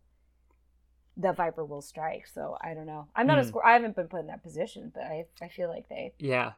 the 1.17 1.33
viper 1.33 1.65
will 1.65 1.81
strike. 1.81 2.27
So 2.27 2.57
I 2.61 2.73
don't 2.73 2.85
know. 2.85 3.07
I'm 3.15 3.27
not 3.27 3.37
a 3.39 3.41
Hmm. 3.43 3.47
squirrel. 3.49 3.67
I 3.67 3.73
haven't 3.73 3.95
been 3.95 4.07
put 4.07 4.21
in 4.21 4.27
that 4.27 4.43
position, 4.43 4.91
but 4.93 5.03
I, 5.03 5.25
I 5.41 5.49
feel 5.49 5.67
like 5.69 5.89
they. 5.89 6.13
Yeah. 6.19 6.53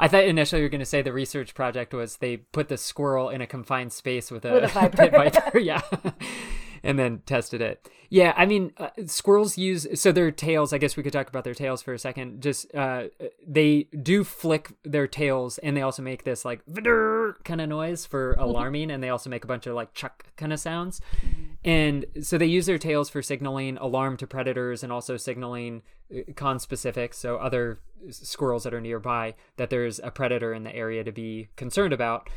I 0.00 0.06
thought 0.08 0.24
initially 0.24 0.60
you 0.60 0.66
were 0.66 0.70
going 0.70 0.80
to 0.80 0.84
say 0.86 1.00
the 1.02 1.12
research 1.12 1.54
project 1.54 1.92
was 1.94 2.16
they 2.18 2.36
put 2.36 2.68
the 2.68 2.76
squirrel 2.76 3.30
in 3.30 3.40
a 3.40 3.46
confined 3.46 3.92
space 3.92 4.30
with 4.30 4.44
a, 4.44 4.52
With 4.52 4.64
a 4.64 4.68
viper. 4.68 4.96
pit 4.96 5.12
viper. 5.12 5.58
yeah. 5.58 5.80
and 6.82 6.98
then 6.98 7.22
tested 7.26 7.60
it. 7.60 7.88
Yeah, 8.10 8.32
I 8.36 8.46
mean, 8.46 8.72
uh, 8.78 8.88
squirrels 9.04 9.58
use 9.58 9.86
so 10.00 10.12
their 10.12 10.30
tails. 10.30 10.72
I 10.72 10.78
guess 10.78 10.96
we 10.96 11.02
could 11.02 11.12
talk 11.12 11.28
about 11.28 11.44
their 11.44 11.54
tails 11.54 11.82
for 11.82 11.92
a 11.92 11.98
second. 11.98 12.42
Just 12.42 12.74
uh, 12.74 13.04
they 13.46 13.82
do 14.02 14.24
flick 14.24 14.72
their 14.82 15.06
tails, 15.06 15.58
and 15.58 15.76
they 15.76 15.82
also 15.82 16.02
make 16.02 16.24
this 16.24 16.44
like 16.44 16.62
kind 17.44 17.60
of 17.60 17.68
noise 17.68 18.06
for 18.06 18.32
alarming, 18.34 18.90
and 18.90 19.02
they 19.02 19.10
also 19.10 19.28
make 19.28 19.44
a 19.44 19.46
bunch 19.46 19.66
of 19.66 19.74
like 19.74 19.92
chuck 19.92 20.24
kind 20.36 20.54
of 20.54 20.60
sounds. 20.60 21.02
And 21.64 22.06
so 22.22 22.38
they 22.38 22.46
use 22.46 22.64
their 22.64 22.78
tails 22.78 23.10
for 23.10 23.20
signaling 23.20 23.76
alarm 23.76 24.16
to 24.18 24.26
predators 24.26 24.82
and 24.82 24.90
also 24.90 25.18
signaling 25.18 25.82
conspecifics, 26.10 27.14
so 27.14 27.36
other 27.36 27.80
squirrels 28.10 28.64
that 28.64 28.72
are 28.72 28.80
nearby, 28.80 29.34
that 29.56 29.68
there's 29.68 30.00
a 30.02 30.10
predator 30.10 30.54
in 30.54 30.62
the 30.64 30.74
area 30.74 31.04
to 31.04 31.12
be 31.12 31.48
concerned 31.56 31.92
about. 31.92 32.30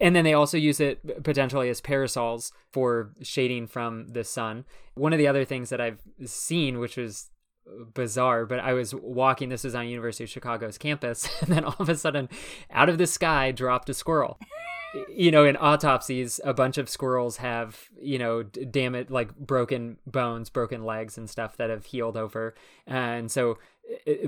And 0.00 0.16
then 0.16 0.24
they 0.24 0.34
also 0.34 0.56
use 0.56 0.80
it 0.80 1.24
potentially 1.24 1.68
as 1.68 1.80
parasols 1.80 2.52
for 2.72 3.12
shading 3.22 3.66
from 3.66 4.08
the 4.08 4.24
sun. 4.24 4.64
One 4.94 5.12
of 5.12 5.18
the 5.18 5.28
other 5.28 5.44
things 5.44 5.70
that 5.70 5.80
I've 5.80 6.00
seen, 6.24 6.78
which 6.78 6.96
was 6.96 7.30
bizarre, 7.94 8.46
but 8.46 8.60
I 8.60 8.72
was 8.72 8.94
walking, 8.94 9.48
this 9.48 9.64
was 9.64 9.74
on 9.74 9.88
University 9.88 10.24
of 10.24 10.30
Chicago's 10.30 10.78
campus, 10.78 11.28
and 11.40 11.54
then 11.54 11.64
all 11.64 11.76
of 11.78 11.88
a 11.88 11.96
sudden, 11.96 12.28
out 12.70 12.88
of 12.88 12.98
the 12.98 13.06
sky 13.06 13.52
dropped 13.52 13.88
a 13.90 13.94
squirrel. 13.94 14.38
you 15.08 15.30
know, 15.30 15.44
in 15.44 15.56
autopsies, 15.56 16.40
a 16.44 16.54
bunch 16.54 16.78
of 16.78 16.88
squirrels 16.88 17.38
have, 17.38 17.88
you 18.00 18.18
know, 18.18 18.42
damn 18.42 18.94
it, 18.94 19.10
like 19.10 19.36
broken 19.36 19.98
bones, 20.06 20.48
broken 20.48 20.84
legs, 20.84 21.18
and 21.18 21.28
stuff 21.28 21.56
that 21.56 21.70
have 21.70 21.86
healed 21.86 22.16
over. 22.16 22.54
And 22.86 23.30
so, 23.30 23.58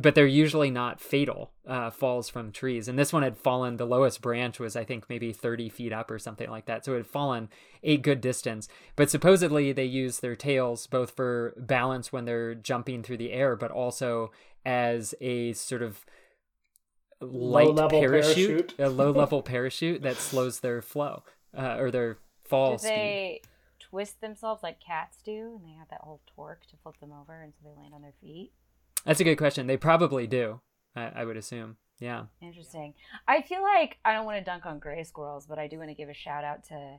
but 0.01 0.15
they're 0.15 0.27
usually 0.27 0.71
not 0.71 1.01
fatal 1.01 1.51
uh, 1.67 1.91
falls 1.91 2.29
from 2.29 2.53
trees. 2.53 2.87
And 2.89 2.99
this 2.99 3.13
one 3.13 3.23
had 3.23 3.37
fallen, 3.37 3.77
the 3.77 3.87
lowest 3.87 4.21
branch 4.21 4.61
was, 4.61 4.77
I 4.77 4.85
think, 4.85 5.09
maybe 5.09 5.33
30 5.33 5.69
feet 5.69 5.93
up 5.93 6.11
or 6.11 6.19
something 6.19 6.49
like 6.49 6.67
that. 6.67 6.85
So 6.85 6.95
it 6.95 6.99
had 6.99 7.07
fallen 7.07 7.49
a 7.83 7.97
good 7.97 8.21
distance. 8.21 8.69
But 8.97 9.11
supposedly 9.11 9.73
they 9.73 9.85
use 9.85 10.21
their 10.21 10.37
tails 10.37 10.87
both 10.87 11.11
for 11.17 11.55
balance 11.57 12.13
when 12.13 12.25
they're 12.25 12.55
jumping 12.55 13.03
through 13.03 13.17
the 13.17 13.33
air, 13.33 13.57
but 13.57 13.71
also 13.71 14.31
as 14.65 15.15
a 15.21 15.53
sort 15.55 15.83
of 15.83 16.05
light 17.21 17.67
Low-level 17.67 18.01
parachute, 18.01 18.69
parachute. 18.69 18.75
a 18.79 18.89
low 18.89 19.11
level 19.23 19.43
parachute 19.43 20.03
that 20.03 20.17
slows 20.17 20.61
their 20.61 20.81
flow 20.83 21.25
uh, 21.57 21.77
or 21.79 21.91
their 21.91 22.19
fall 22.45 22.73
Do 22.73 22.79
speed. 22.79 22.91
they 22.91 23.41
twist 23.81 24.21
themselves 24.21 24.63
like 24.63 24.79
cats 24.81 25.19
do, 25.25 25.57
and 25.57 25.65
they 25.65 25.77
have 25.77 25.89
that 25.91 26.03
whole 26.03 26.21
torque 26.37 26.67
to 26.69 26.77
flip 26.83 26.99
them 27.01 27.11
over, 27.13 27.43
and 27.43 27.53
so 27.55 27.61
they 27.69 27.81
land 27.81 27.95
on 27.95 28.03
their 28.03 28.15
feet? 28.21 28.53
That's 29.05 29.21
a 29.21 29.25
good 29.25 29.37
question. 29.37 29.67
They 29.67 29.77
probably 29.77 30.27
do. 30.27 30.61
I, 30.95 31.11
I 31.17 31.25
would 31.25 31.37
assume. 31.37 31.77
Yeah. 32.01 32.27
Interesting. 32.41 32.95
I 33.27 33.43
feel 33.43 33.63
like 33.63 33.99
I 34.05 34.13
don't 34.13 34.25
want 34.25 34.39
to 34.39 34.45
dunk 34.45 34.67
on 34.67 34.79
gray 34.79 35.03
squirrels, 35.03 35.47
but 35.47 35.59
I 35.59 35.67
do 35.67 35.79
want 35.79 35.91
to 35.91 35.95
give 35.95 36.09
a 36.09 36.15
shout 36.15 36.45
out 36.45 36.65
to 36.65 36.99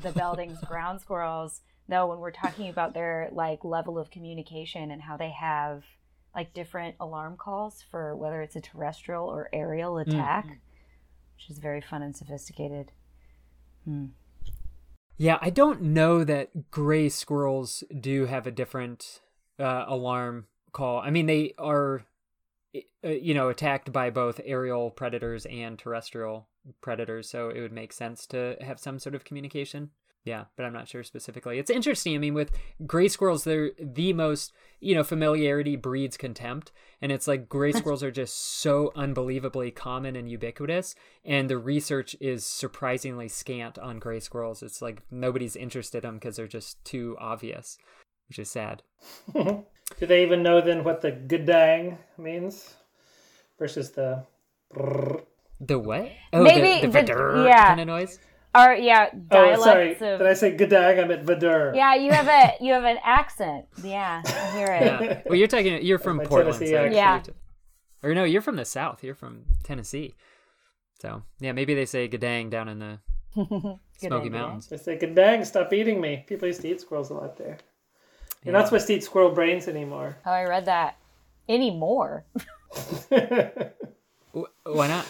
the 0.00 0.12
Belding's 0.16 0.60
ground 0.60 1.00
squirrels. 1.00 1.60
Though 1.88 2.06
when 2.06 2.18
we're 2.18 2.30
talking 2.30 2.68
about 2.68 2.92
their 2.94 3.30
like 3.32 3.64
level 3.64 3.98
of 3.98 4.10
communication 4.10 4.90
and 4.90 5.02
how 5.02 5.16
they 5.16 5.30
have 5.30 5.84
like 6.34 6.52
different 6.52 6.96
alarm 7.00 7.36
calls 7.36 7.82
for 7.90 8.14
whether 8.14 8.42
it's 8.42 8.56
a 8.56 8.60
terrestrial 8.60 9.26
or 9.26 9.48
aerial 9.52 9.98
attack, 9.98 10.44
which 10.46 11.50
is 11.50 11.58
very 11.58 11.80
fun 11.80 12.02
and 12.02 12.14
sophisticated. 12.14 12.92
Yeah, 15.16 15.38
I 15.40 15.50
don't 15.50 15.82
know 15.82 16.22
that 16.24 16.70
gray 16.70 17.08
squirrels 17.08 17.82
do 17.98 18.26
have 18.26 18.46
a 18.46 18.52
different 18.52 19.20
uh, 19.58 19.84
alarm 19.88 20.46
call. 20.78 21.00
I 21.00 21.10
mean, 21.10 21.26
they 21.26 21.54
are, 21.58 22.04
uh, 23.04 23.08
you 23.08 23.34
know, 23.34 23.48
attacked 23.48 23.92
by 23.92 24.10
both 24.10 24.40
aerial 24.44 24.90
predators 24.90 25.44
and 25.46 25.78
terrestrial 25.78 26.48
predators, 26.80 27.28
so 27.28 27.50
it 27.50 27.60
would 27.60 27.72
make 27.72 27.92
sense 27.92 28.26
to 28.28 28.56
have 28.60 28.78
some 28.78 28.98
sort 28.98 29.14
of 29.14 29.24
communication. 29.24 29.90
Yeah, 30.24 30.44
but 30.56 30.66
I'm 30.66 30.74
not 30.74 30.88
sure 30.88 31.04
specifically. 31.04 31.58
It's 31.58 31.70
interesting. 31.70 32.14
I 32.14 32.18
mean, 32.18 32.34
with 32.34 32.50
gray 32.86 33.08
squirrels, 33.08 33.44
they're 33.44 33.70
the 33.80 34.12
most, 34.12 34.52
you 34.78 34.94
know, 34.94 35.02
familiarity 35.02 35.74
breeds 35.74 36.18
contempt. 36.18 36.70
And 37.00 37.10
it's 37.10 37.26
like 37.26 37.48
gray 37.48 37.72
squirrels 37.72 38.02
are 38.02 38.10
just 38.10 38.36
so 38.36 38.92
unbelievably 38.94 39.70
common 39.70 40.16
and 40.16 40.28
ubiquitous. 40.28 40.94
And 41.24 41.48
the 41.48 41.56
research 41.56 42.14
is 42.20 42.44
surprisingly 42.44 43.28
scant 43.28 43.78
on 43.78 43.98
gray 44.00 44.20
squirrels. 44.20 44.62
It's 44.62 44.82
like 44.82 45.02
nobody's 45.10 45.56
interested 45.56 45.98
in 45.98 46.08
them 46.08 46.14
because 46.16 46.36
they're 46.36 46.46
just 46.46 46.84
too 46.84 47.16
obvious, 47.18 47.78
which 48.28 48.38
is 48.38 48.50
sad. 48.50 48.82
Do 49.34 49.64
they 50.06 50.22
even 50.22 50.42
know 50.42 50.60
then 50.60 50.84
what 50.84 51.00
the 51.00 51.10
good 51.12 51.46
dang 51.46 51.98
means 52.18 52.74
versus 53.58 53.90
the 53.92 54.24
brrr? 54.74 55.22
The 55.60 55.78
what? 55.78 56.10
Oh, 56.32 56.42
Maybe 56.44 56.86
the, 56.86 56.92
the, 56.92 57.02
the- 57.02 57.44
yeah. 57.48 57.68
kind 57.68 57.80
of 57.80 57.86
noise. 57.88 58.18
Or 58.54 58.72
yeah, 58.72 59.08
Oh, 59.12 59.18
dialects 59.30 59.64
sorry. 59.64 59.92
of 59.92 59.98
Did 60.18 60.26
I 60.26 60.34
say 60.34 60.56
good 60.56 60.70
dang? 60.70 60.98
I 60.98 61.04
meant 61.04 61.24
vadur. 61.26 61.74
Yeah, 61.76 61.94
you 61.94 62.10
have 62.12 62.26
a 62.28 62.64
you 62.64 62.72
have 62.72 62.84
an 62.84 62.98
accent. 63.04 63.66
Yeah, 63.84 64.22
I 64.24 64.56
hear 64.56 64.66
it. 64.72 64.82
Yeah. 64.82 65.22
Well, 65.26 65.34
you're 65.36 65.48
talking. 65.48 65.82
You're 65.84 65.98
from 65.98 66.18
Portland, 66.24 66.58
Tennessee 66.58 66.72
so 66.72 66.84
accent. 66.86 67.28
Yeah. 68.04 68.08
Or 68.08 68.14
no, 68.14 68.24
you're 68.24 68.40
from 68.40 68.56
the 68.56 68.64
South. 68.64 69.04
You're 69.04 69.14
from 69.14 69.44
Tennessee. 69.64 70.14
So 71.00 71.22
yeah, 71.40 71.52
maybe 71.52 71.74
they 71.74 71.84
say 71.86 72.08
"gadang" 72.08 72.48
down 72.50 72.68
in 72.68 72.78
the 72.78 72.98
Smoky. 73.98 74.30
Mountains. 74.30 74.66
They 74.68 74.76
say 74.78 74.96
good 74.96 75.14
dang, 75.14 75.44
stop 75.44 75.72
eating 75.72 76.00
me. 76.00 76.24
People 76.26 76.48
used 76.48 76.62
to 76.62 76.68
eat 76.70 76.80
squirrels 76.80 77.10
a 77.10 77.14
lot 77.14 77.36
there. 77.36 77.58
You're 78.44 78.52
not 78.52 78.66
supposed 78.66 78.86
to 78.86 78.94
eat 78.94 79.04
squirrel 79.04 79.30
brains 79.30 79.68
anymore. 79.68 80.16
Oh, 80.24 80.30
I 80.30 80.44
read 80.44 80.64
that. 80.66 80.96
Anymore. 81.48 82.24
Wh- 83.10 84.42
Why 84.64 84.88
not? 84.88 85.06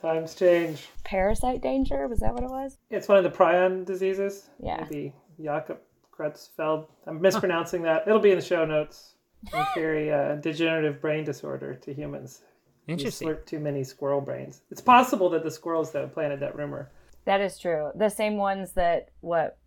Times 0.00 0.34
change. 0.34 0.88
Parasite 1.04 1.60
danger? 1.60 2.06
Was 2.06 2.20
that 2.20 2.32
what 2.34 2.44
it 2.44 2.50
was? 2.50 2.78
It's 2.90 3.08
one 3.08 3.18
of 3.18 3.24
the 3.24 3.30
prion 3.36 3.84
diseases. 3.84 4.48
Yeah. 4.62 4.82
Maybe 4.82 5.12
Jakob 5.42 5.78
Creutzfeldt. 6.16 6.86
I'm 7.06 7.20
mispronouncing 7.20 7.82
that. 7.82 8.06
It'll 8.06 8.20
be 8.20 8.30
in 8.30 8.38
the 8.38 8.44
show 8.44 8.64
notes. 8.64 9.14
They 9.52 9.64
carry 9.74 10.08
a 10.10 10.36
degenerative 10.36 11.00
brain 11.00 11.24
disorder 11.24 11.74
to 11.74 11.92
humans. 11.92 12.42
Interesting. 12.86 13.28
You 13.28 13.34
slurp 13.34 13.46
too 13.46 13.58
many 13.60 13.84
squirrel 13.84 14.20
brains. 14.20 14.62
It's 14.70 14.80
possible 14.80 15.28
that 15.30 15.44
the 15.44 15.50
squirrels 15.50 15.92
that 15.92 16.12
planted 16.14 16.40
that 16.40 16.56
rumor. 16.56 16.90
That 17.24 17.40
is 17.40 17.58
true. 17.58 17.90
The 17.94 18.08
same 18.08 18.36
ones 18.36 18.72
that 18.72 19.10
what 19.20 19.58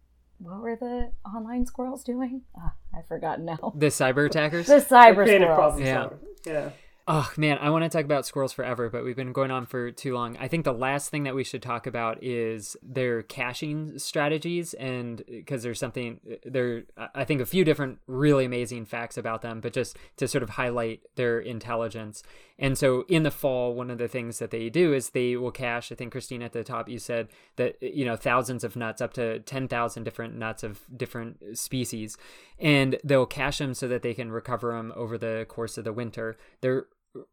what 0.43 0.61
were 0.61 0.75
the 0.75 1.11
online 1.27 1.65
squirrels 1.65 2.03
doing? 2.03 2.41
Ah, 2.57 2.73
I've 2.97 3.07
forgotten 3.07 3.45
now. 3.45 3.73
The 3.75 3.87
cyber 3.87 4.25
attackers. 4.25 4.67
The 4.67 4.75
cyber 4.75 5.25
squirrels. 5.25 5.79
Yeah. 5.79 6.09
Yeah. 6.45 6.69
Oh 7.07 7.31
man, 7.35 7.57
I 7.59 7.71
want 7.71 7.83
to 7.83 7.89
talk 7.89 8.05
about 8.05 8.27
squirrels 8.27 8.53
forever, 8.53 8.87
but 8.87 9.03
we've 9.03 9.15
been 9.15 9.33
going 9.33 9.49
on 9.49 9.65
for 9.65 9.89
too 9.91 10.13
long. 10.13 10.37
I 10.39 10.47
think 10.47 10.65
the 10.65 10.71
last 10.71 11.09
thing 11.09 11.23
that 11.23 11.33
we 11.33 11.43
should 11.43 11.63
talk 11.63 11.87
about 11.87 12.23
is 12.23 12.77
their 12.83 13.23
caching 13.23 13.97
strategies, 13.97 14.75
and 14.75 15.21
uh, 15.21 15.23
because 15.27 15.63
there's 15.63 15.79
something 15.79 16.19
uh, 16.31 16.35
there, 16.45 16.83
I 17.15 17.25
think 17.25 17.41
a 17.41 17.45
few 17.47 17.65
different 17.65 17.99
really 18.05 18.45
amazing 18.45 18.85
facts 18.85 19.17
about 19.17 19.41
them, 19.41 19.61
but 19.61 19.73
just 19.73 19.97
to 20.17 20.27
sort 20.27 20.43
of 20.43 20.51
highlight 20.51 21.01
their 21.15 21.39
intelligence. 21.39 22.21
And 22.59 22.77
so 22.77 23.05
in 23.09 23.23
the 23.23 23.31
fall, 23.31 23.73
one 23.73 23.89
of 23.89 23.97
the 23.97 24.07
things 24.07 24.37
that 24.37 24.51
they 24.51 24.69
do 24.69 24.93
is 24.93 25.09
they 25.09 25.35
will 25.35 25.51
cache. 25.51 25.91
I 25.91 25.95
think 25.95 26.11
Christine 26.11 26.43
at 26.43 26.53
the 26.53 26.63
top 26.63 26.87
you 26.87 26.99
said 26.99 27.29
that 27.55 27.77
uh, 27.81 27.87
you 27.87 28.05
know 28.05 28.15
thousands 28.15 28.63
of 28.63 28.75
nuts, 28.75 29.01
up 29.01 29.13
to 29.13 29.39
ten 29.39 29.67
thousand 29.67 30.03
different 30.03 30.35
nuts 30.35 30.61
of 30.61 30.81
different 30.95 31.57
species, 31.57 32.15
and 32.61 32.97
they'll 33.03 33.25
cache 33.25 33.57
them 33.57 33.73
so 33.73 33.87
that 33.87 34.03
they 34.03 34.13
can 34.13 34.31
recover 34.31 34.71
them 34.73 34.93
over 34.95 35.17
the 35.17 35.45
course 35.49 35.77
of 35.77 35.83
the 35.83 35.93
winter. 35.93 36.37
They're 36.61 36.85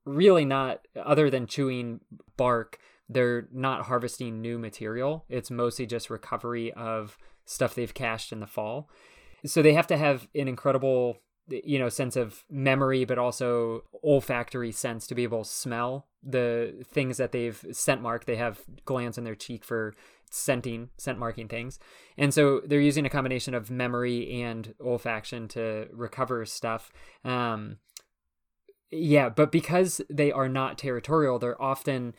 really 0.05 0.45
not 0.45 0.89
other 0.97 1.31
than 1.31 1.47
chewing 1.47 2.01
bark 2.37 2.79
they're 3.09 3.49
not 3.53 3.87
harvesting 3.87 4.41
new 4.41 4.59
material. 4.59 5.25
It's 5.29 5.51
mostly 5.51 5.87
just 5.87 6.11
recovery 6.11 6.73
of 6.75 7.17
stuff 7.47 7.75
they've 7.75 7.95
cached 7.95 8.33
in 8.33 8.41
the 8.41 8.47
fall. 8.47 8.91
So 9.47 9.63
they 9.63 9.73
have 9.73 9.87
to 9.87 9.97
have 9.97 10.29
an 10.35 10.49
incredible 10.49 11.19
you 11.51 11.79
know 11.79 11.89
sense 11.89 12.15
of 12.15 12.45
memory 12.51 13.07
but 13.07 13.17
also 13.17 13.83
olfactory 14.05 14.71
sense 14.71 15.07
to 15.07 15.15
be 15.15 15.23
able 15.23 15.45
to 15.45 15.49
smell 15.49 16.07
the 16.23 16.85
things 16.93 17.17
that 17.17 17.33
they've 17.33 17.65
scent 17.73 18.03
marked. 18.03 18.27
They 18.27 18.37
have 18.37 18.61
glands 18.85 19.17
in 19.17 19.25
their 19.25 19.35
cheek 19.35 19.65
for 19.65 19.95
scenting 20.31 20.91
scent 20.97 21.19
marking 21.19 21.49
things 21.49 21.79
and 22.17 22.33
so 22.33 22.61
they're 22.65 22.81
using 22.81 23.07
a 23.07 23.11
combination 23.11 23.55
of 23.55 23.71
memory 23.71 24.43
and 24.43 24.75
olfaction 24.81 25.49
to 25.49 25.87
recover 25.93 26.45
stuff 26.45 26.93
um, 27.25 27.79
yeah, 28.91 29.29
but 29.29 29.53
because 29.53 30.01
they 30.09 30.33
are 30.33 30.49
not 30.49 30.79
territorial, 30.79 31.39
they're 31.39 31.61
often 31.61 32.15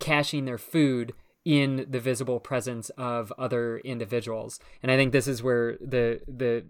caching 0.00 0.44
their 0.44 0.58
food 0.58 1.12
in 1.44 1.86
the 1.88 2.00
visible 2.00 2.40
presence 2.40 2.90
of 2.90 3.32
other 3.38 3.78
individuals. 3.78 4.58
And 4.82 4.90
I 4.90 4.96
think 4.96 5.12
this 5.12 5.28
is 5.28 5.42
where 5.42 5.76
the 5.80 6.20
the 6.26 6.64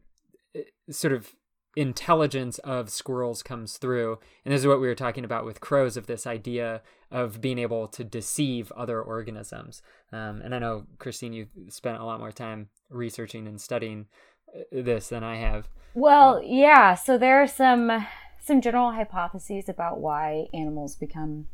uh, 0.56 0.62
sort 0.90 1.12
of 1.12 1.32
intelligence 1.76 2.58
of 2.58 2.90
squirrels 2.90 3.42
comes 3.42 3.78
through. 3.78 4.18
And 4.44 4.52
this 4.52 4.60
is 4.60 4.66
what 4.66 4.80
we 4.80 4.86
were 4.86 4.94
talking 4.94 5.24
about 5.24 5.44
with 5.44 5.60
crows 5.60 5.96
of 5.96 6.06
this 6.06 6.26
idea 6.26 6.82
of 7.10 7.40
being 7.40 7.58
able 7.58 7.86
to 7.88 8.04
deceive 8.04 8.72
other 8.72 9.00
organisms. 9.00 9.82
Um, 10.12 10.40
and 10.42 10.54
I 10.54 10.58
know 10.58 10.86
Christine, 10.98 11.32
you 11.32 11.46
spent 11.68 12.00
a 12.00 12.04
lot 12.04 12.20
more 12.20 12.32
time 12.32 12.68
researching 12.90 13.46
and 13.46 13.60
studying 13.60 14.06
uh, 14.54 14.60
this 14.72 15.08
than 15.08 15.24
I 15.24 15.36
have. 15.36 15.68
Well, 15.94 16.42
yeah. 16.44 16.94
So 16.94 17.16
there 17.18 17.40
are 17.40 17.46
some 17.46 18.06
some 18.40 18.60
general 18.60 18.92
hypotheses 18.92 19.70
about 19.70 20.00
why 20.00 20.48
animals 20.52 20.96
become 20.96 21.46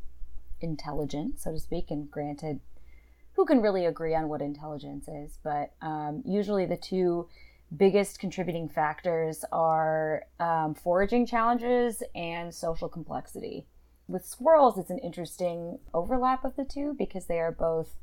intelligent, 0.60 1.38
so 1.38 1.52
to 1.52 1.60
speak. 1.60 1.90
And 1.90 2.10
granted, 2.10 2.60
who 3.34 3.46
can 3.46 3.60
really 3.60 3.86
agree 3.86 4.14
on 4.14 4.28
what 4.28 4.42
intelligence 4.42 5.06
is? 5.06 5.38
But 5.44 5.72
um, 5.80 6.22
usually, 6.26 6.66
the 6.66 6.76
two 6.76 7.28
biggest 7.76 8.18
contributing 8.18 8.68
factors 8.68 9.44
are 9.52 10.24
um, 10.38 10.74
foraging 10.74 11.26
challenges 11.26 12.02
and 12.14 12.54
social 12.54 12.88
complexity. 12.88 13.66
With 14.08 14.26
squirrels, 14.26 14.76
it's 14.76 14.90
an 14.90 14.98
interesting 14.98 15.78
overlap 15.94 16.44
of 16.44 16.56
the 16.56 16.64
two 16.64 16.94
because 16.98 17.26
they 17.26 17.38
are 17.38 17.52
both 17.52 17.94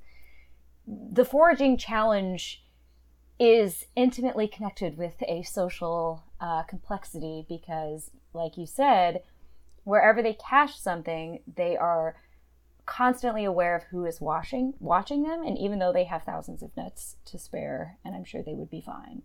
the 0.87 1.25
foraging 1.25 1.77
challenge 1.77 2.63
is 3.39 3.85
intimately 3.95 4.47
connected 4.47 4.97
with 4.97 5.21
a 5.27 5.43
social 5.43 6.23
uh, 6.39 6.63
complexity 6.63 7.45
because, 7.47 8.11
like 8.33 8.57
you 8.57 8.65
said, 8.65 9.21
wherever 9.83 10.23
they 10.23 10.33
cache 10.33 10.79
something, 10.79 11.41
they 11.55 11.77
are 11.77 12.15
constantly 12.85 13.43
aware 13.43 13.75
of 13.75 13.83
who 13.83 14.05
is 14.05 14.21
watching 14.21 14.73
watching 14.79 15.23
them, 15.23 15.43
and 15.43 15.57
even 15.57 15.77
though 15.77 15.91
they 15.91 16.05
have 16.05 16.23
thousands 16.23 16.63
of 16.63 16.75
nuts 16.77 17.17
to 17.25 17.37
spare, 17.37 17.97
and 18.03 18.15
I'm 18.15 18.23
sure 18.23 18.41
they 18.41 18.53
would 18.53 18.69
be 18.69 18.81
fine. 18.81 19.23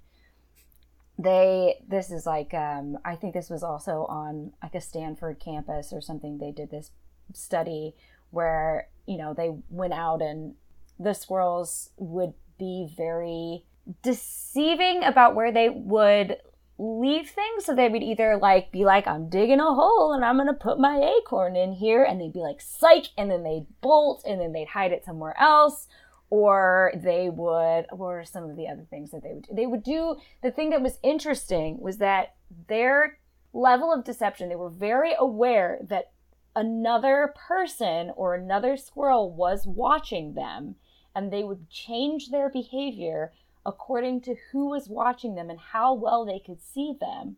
They 1.18 1.76
this 1.86 2.10
is 2.10 2.26
like 2.26 2.54
um, 2.54 2.98
I 3.04 3.16
think 3.16 3.34
this 3.34 3.50
was 3.50 3.62
also 3.62 4.06
on 4.08 4.52
like 4.62 4.74
a 4.74 4.80
Stanford 4.80 5.38
campus 5.38 5.92
or 5.92 6.00
something. 6.00 6.38
They 6.38 6.50
did 6.50 6.70
this 6.70 6.90
study 7.32 7.94
where 8.30 8.88
you 9.06 9.18
know 9.18 9.34
they 9.34 9.50
went 9.70 9.92
out 9.92 10.22
and 10.22 10.54
the 10.98 11.12
squirrels 11.12 11.90
would 11.96 12.34
be 12.58 12.88
very 12.96 13.64
deceiving 14.02 15.02
about 15.02 15.34
where 15.34 15.52
they 15.52 15.68
would 15.68 16.38
leave 16.78 17.30
things. 17.30 17.64
So 17.64 17.74
they 17.74 17.88
would 17.88 18.02
either 18.02 18.36
like 18.36 18.72
be 18.72 18.84
like, 18.84 19.06
I'm 19.06 19.28
digging 19.28 19.60
a 19.60 19.74
hole 19.74 20.12
and 20.12 20.24
I'm 20.24 20.36
gonna 20.36 20.54
put 20.54 20.78
my 20.78 20.98
acorn 21.18 21.56
in 21.56 21.72
here, 21.72 22.02
and 22.02 22.20
they'd 22.20 22.32
be 22.32 22.40
like, 22.40 22.60
psych, 22.60 23.06
and 23.16 23.30
then 23.30 23.42
they'd 23.42 23.66
bolt 23.80 24.24
and 24.26 24.40
then 24.40 24.52
they'd 24.52 24.68
hide 24.68 24.92
it 24.92 25.04
somewhere 25.04 25.38
else. 25.38 25.88
Or 26.34 26.92
they 26.94 27.28
would, 27.28 27.88
what 27.90 28.06
are 28.06 28.24
some 28.24 28.48
of 28.48 28.56
the 28.56 28.66
other 28.66 28.86
things 28.88 29.10
that 29.10 29.22
they 29.22 29.34
would 29.34 29.42
do? 29.42 29.54
They 29.54 29.66
would 29.66 29.82
do, 29.82 30.16
the 30.42 30.50
thing 30.50 30.70
that 30.70 30.80
was 30.80 30.98
interesting 31.02 31.78
was 31.78 31.98
that 31.98 32.36
their 32.68 33.18
level 33.52 33.92
of 33.92 34.02
deception, 34.02 34.48
they 34.48 34.56
were 34.56 34.70
very 34.70 35.12
aware 35.18 35.78
that 35.82 36.12
another 36.56 37.34
person 37.36 38.12
or 38.16 38.34
another 38.34 38.78
squirrel 38.78 39.30
was 39.30 39.66
watching 39.66 40.32
them 40.32 40.76
and 41.14 41.30
they 41.30 41.44
would 41.44 41.68
change 41.68 42.30
their 42.30 42.48
behavior 42.48 43.34
according 43.66 44.22
to 44.22 44.34
who 44.52 44.70
was 44.70 44.88
watching 44.88 45.34
them 45.34 45.50
and 45.50 45.60
how 45.60 45.92
well 45.92 46.24
they 46.24 46.38
could 46.38 46.62
see 46.62 46.96
them. 46.98 47.36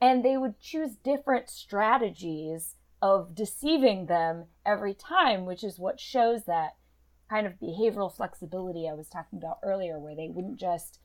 And 0.00 0.24
they 0.24 0.36
would 0.36 0.58
choose 0.58 0.96
different 0.96 1.48
strategies 1.48 2.74
of 3.00 3.36
deceiving 3.36 4.06
them 4.06 4.46
every 4.64 4.94
time, 4.94 5.46
which 5.46 5.62
is 5.62 5.78
what 5.78 6.00
shows 6.00 6.42
that 6.46 6.74
kind 7.28 7.46
of 7.46 7.54
behavioral 7.54 8.14
flexibility 8.14 8.88
I 8.88 8.94
was 8.94 9.08
talking 9.08 9.38
about 9.38 9.58
earlier, 9.62 9.98
where 9.98 10.16
they 10.16 10.28
wouldn't 10.28 10.58
just 10.58 10.98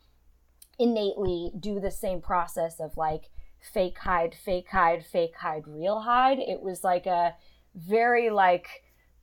innately 0.80 1.52
do 1.60 1.80
the 1.80 1.92
same 1.92 2.22
process 2.22 2.80
of 2.80 2.98
like 2.98 3.30
fake 3.74 4.00
hide, 4.00 4.36
fake 4.36 4.70
hide, 4.70 5.06
fake 5.06 5.36
hide, 5.38 5.68
real 5.68 6.02
hide. 6.02 6.40
It 6.40 6.62
was 6.62 6.84
like 6.84 7.06
a 7.06 7.36
very 7.76 8.30
like 8.30 8.68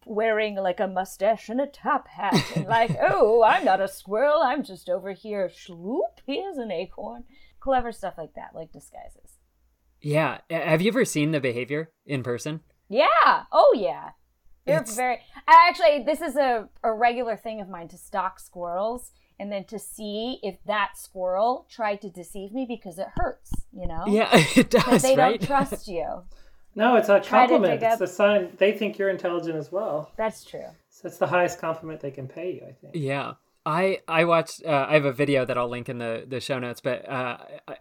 wearing 0.07 0.57
like 0.57 0.81
a 0.81 0.89
mustache 0.89 1.49
and 1.49 1.61
a 1.61 1.67
top 1.67 2.09
hat 2.09 2.35
and 2.57 2.67
like, 2.69 2.97
oh, 3.01 3.43
I'm 3.45 3.65
not 3.65 3.81
a 3.81 3.89
squirrel, 3.89 4.41
I'm 4.43 4.63
just 4.63 4.89
over 4.89 5.13
here. 5.13 5.49
Shloop, 5.49 6.21
here's 6.27 6.57
an 6.57 6.71
acorn. 6.71 7.25
Clever 7.61 7.93
stuff 7.93 8.15
like 8.17 8.35
that, 8.35 8.55
like 8.55 8.73
disguises. 8.73 9.39
Yeah. 10.01 10.39
Have 10.49 10.81
you 10.81 10.89
ever 10.89 11.05
seen 11.05 11.33
the 11.33 11.41
behavior 11.41 11.91
in 12.07 12.23
person? 12.23 12.61
Yeah. 12.89 13.45
Oh 13.53 13.75
yeah. 13.77 14.11
They're 14.69 14.81
It's- 14.83 14.95
very 14.97 15.19
actually 15.49 16.05
this 16.05 16.21
is 16.21 16.37
a, 16.37 16.69
a 16.85 16.93
regular 16.93 17.37
thing 17.37 17.61
of 17.61 17.69
mine 17.69 17.89
to 17.89 17.97
stalk 17.99 18.39
squirrels 18.39 19.11
and 19.41 19.51
then 19.53 19.65
to 19.65 19.79
see 19.79 20.39
if 20.43 20.57
that 20.67 20.97
squirrel 20.97 21.67
tried 21.71 22.01
to 22.03 22.11
deceive 22.11 22.53
me 22.53 22.67
because 22.69 22.99
it 22.99 23.07
hurts, 23.17 23.53
you 23.73 23.87
know? 23.87 24.05
Yeah, 24.07 24.29
it 24.33 24.71
Because 24.71 24.85
does, 24.85 25.03
they 25.03 25.17
right? 25.17 25.41
don't 25.41 25.47
trust 25.47 25.89
you. 25.97 26.23
No, 26.75 26.97
it's 26.97 27.09
a 27.09 27.21
compliment. 27.21 27.81
dig 27.81 27.83
It's 27.85 27.95
up- 27.95 27.99
the 28.01 28.07
sign 28.07 28.53
they 28.59 28.73
think 28.73 28.99
you're 28.99 29.09
intelligent 29.11 29.57
as 29.57 29.73
well. 29.73 30.11
That's 30.17 30.45
true. 30.45 30.67
So 30.91 31.07
it's 31.09 31.19
the 31.19 31.27
highest 31.29 31.61
compliment 31.61 32.01
they 32.01 32.11
can 32.11 32.27
pay 32.29 32.53
you, 32.55 32.63
I 32.69 32.73
think. 32.73 32.95
Yeah. 32.95 33.35
I 33.69 33.99
I 34.09 34.25
watched. 34.25 34.65
Uh, 34.65 34.87
I 34.89 34.95
have 34.95 35.05
a 35.05 35.13
video 35.13 35.45
that 35.45 35.59
I'll 35.59 35.69
link 35.69 35.91
in 35.91 35.99
the, 35.99 36.25
the 36.27 36.41
show 36.41 36.59
notes, 36.59 36.81
but 36.81 37.07
uh, 37.07 37.37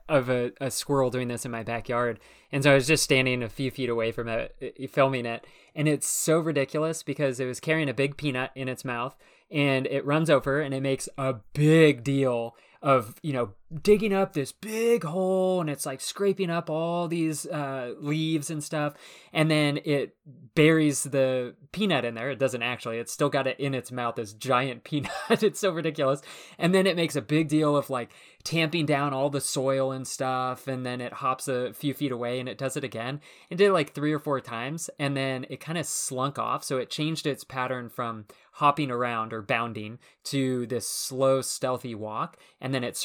of 0.10 0.30
a, 0.30 0.52
a 0.60 0.70
squirrel 0.70 1.10
doing 1.10 1.30
this 1.30 1.46
in 1.46 1.52
my 1.52 1.64
backyard, 1.64 2.20
and 2.52 2.62
so 2.62 2.74
I 2.74 2.76
was 2.76 2.88
just 2.88 3.06
standing 3.06 3.42
a 3.42 3.48
few 3.48 3.72
feet 3.72 3.88
away 3.88 4.12
from 4.12 4.28
it, 4.28 4.90
filming 4.92 5.26
it, 5.26 5.48
and 5.74 5.88
it's 5.88 6.06
so 6.06 6.40
ridiculous 6.40 7.04
because 7.04 7.40
it 7.40 7.46
was 7.46 7.62
carrying 7.62 7.88
a 7.88 7.94
big 7.94 8.18
peanut 8.18 8.52
in 8.54 8.68
its 8.68 8.84
mouth, 8.84 9.16
and 9.50 9.88
it 9.88 10.06
runs 10.06 10.30
over 10.30 10.60
and 10.60 10.74
it 10.74 10.82
makes 10.82 11.08
a 11.18 11.36
big 11.54 12.04
deal 12.04 12.58
of 12.82 13.16
you 13.24 13.32
know 13.32 13.54
digging 13.84 14.14
up 14.14 14.31
this 14.31 14.53
big 14.53 15.03
hole 15.03 15.60
and 15.60 15.69
it's 15.69 15.85
like 15.85 15.99
scraping 15.99 16.49
up 16.49 16.69
all 16.69 17.07
these 17.07 17.45
uh, 17.48 17.94
leaves 17.99 18.49
and 18.49 18.64
stuff 18.64 18.94
and 19.34 19.52
then 19.52 19.80
it 19.84 20.15
buries 20.56 21.03
the 21.03 21.53
peanut 21.73 22.06
in 22.06 22.15
there. 22.15 22.31
It 22.31 22.39
doesn't 22.39 22.64
actually 22.64 22.98
it's 22.98 23.11
still 23.11 23.30
got 23.30 23.45
it 23.45 23.60
in 23.60 23.73
its 23.73 23.91
mouth 23.91 24.15
this 24.15 24.34
giant 24.34 24.84
peanut. 24.85 25.11
It's 25.30 25.60
so 25.60 25.72
ridiculous. 25.72 26.22
And 26.57 26.73
then 26.73 26.88
it 26.88 26.95
makes 26.95 27.15
a 27.15 27.22
big 27.22 27.49
deal 27.49 27.76
of 27.76 27.89
like 27.89 28.11
tamping 28.44 28.85
down 28.85 29.14
all 29.14 29.30
the 29.30 29.41
soil 29.41 29.91
and 29.91 30.07
stuff 30.07 30.68
and 30.69 30.85
then 30.85 31.02
it 31.02 31.11
hops 31.11 31.49
a 31.49 31.73
few 31.73 31.94
feet 31.94 32.14
away 32.14 32.39
and 32.39 32.48
it 32.48 32.57
does 32.57 32.77
it 32.77 32.84
again. 32.84 33.19
It 33.49 33.57
did 33.57 33.68
it 33.68 33.73
like 33.73 33.94
three 33.94 34.14
or 34.14 34.19
four 34.19 34.39
times 34.39 34.89
and 34.98 35.18
then 35.18 35.45
it 35.49 35.60
kind 35.60 35.77
of 35.77 35.85
slunk 35.85 36.39
off. 36.39 36.64
So 36.64 36.77
it 36.77 36.89
changed 36.89 37.27
its 37.27 37.44
pattern 37.44 37.89
from 37.89 38.26
hopping 38.53 38.89
around 38.89 39.34
or 39.34 39.41
bounding 39.41 39.99
to 40.23 40.65
this 40.65 40.88
slow 40.88 41.41
stealthy 41.41 41.94
walk 41.94 42.38
and 42.60 42.73
then 42.73 42.84
it 42.84 42.98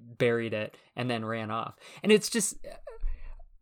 buried 0.00 0.54
it 0.54 0.76
and 0.96 1.10
then 1.10 1.24
ran 1.24 1.50
off. 1.50 1.76
And 2.02 2.12
it's 2.12 2.28
just 2.28 2.56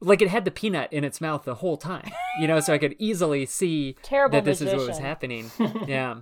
like 0.00 0.22
it 0.22 0.28
had 0.28 0.44
the 0.44 0.50
peanut 0.50 0.92
in 0.92 1.04
its 1.04 1.20
mouth 1.20 1.44
the 1.44 1.56
whole 1.56 1.76
time 1.76 2.10
you 2.38 2.46
know 2.46 2.60
so 2.60 2.72
i 2.72 2.78
could 2.78 2.94
easily 2.98 3.44
see 3.44 3.96
Terrible 4.02 4.38
that 4.38 4.44
this 4.44 4.60
is 4.60 4.72
what 4.74 4.86
was 4.86 4.98
happening. 4.98 5.50
Yeah. 5.86 6.16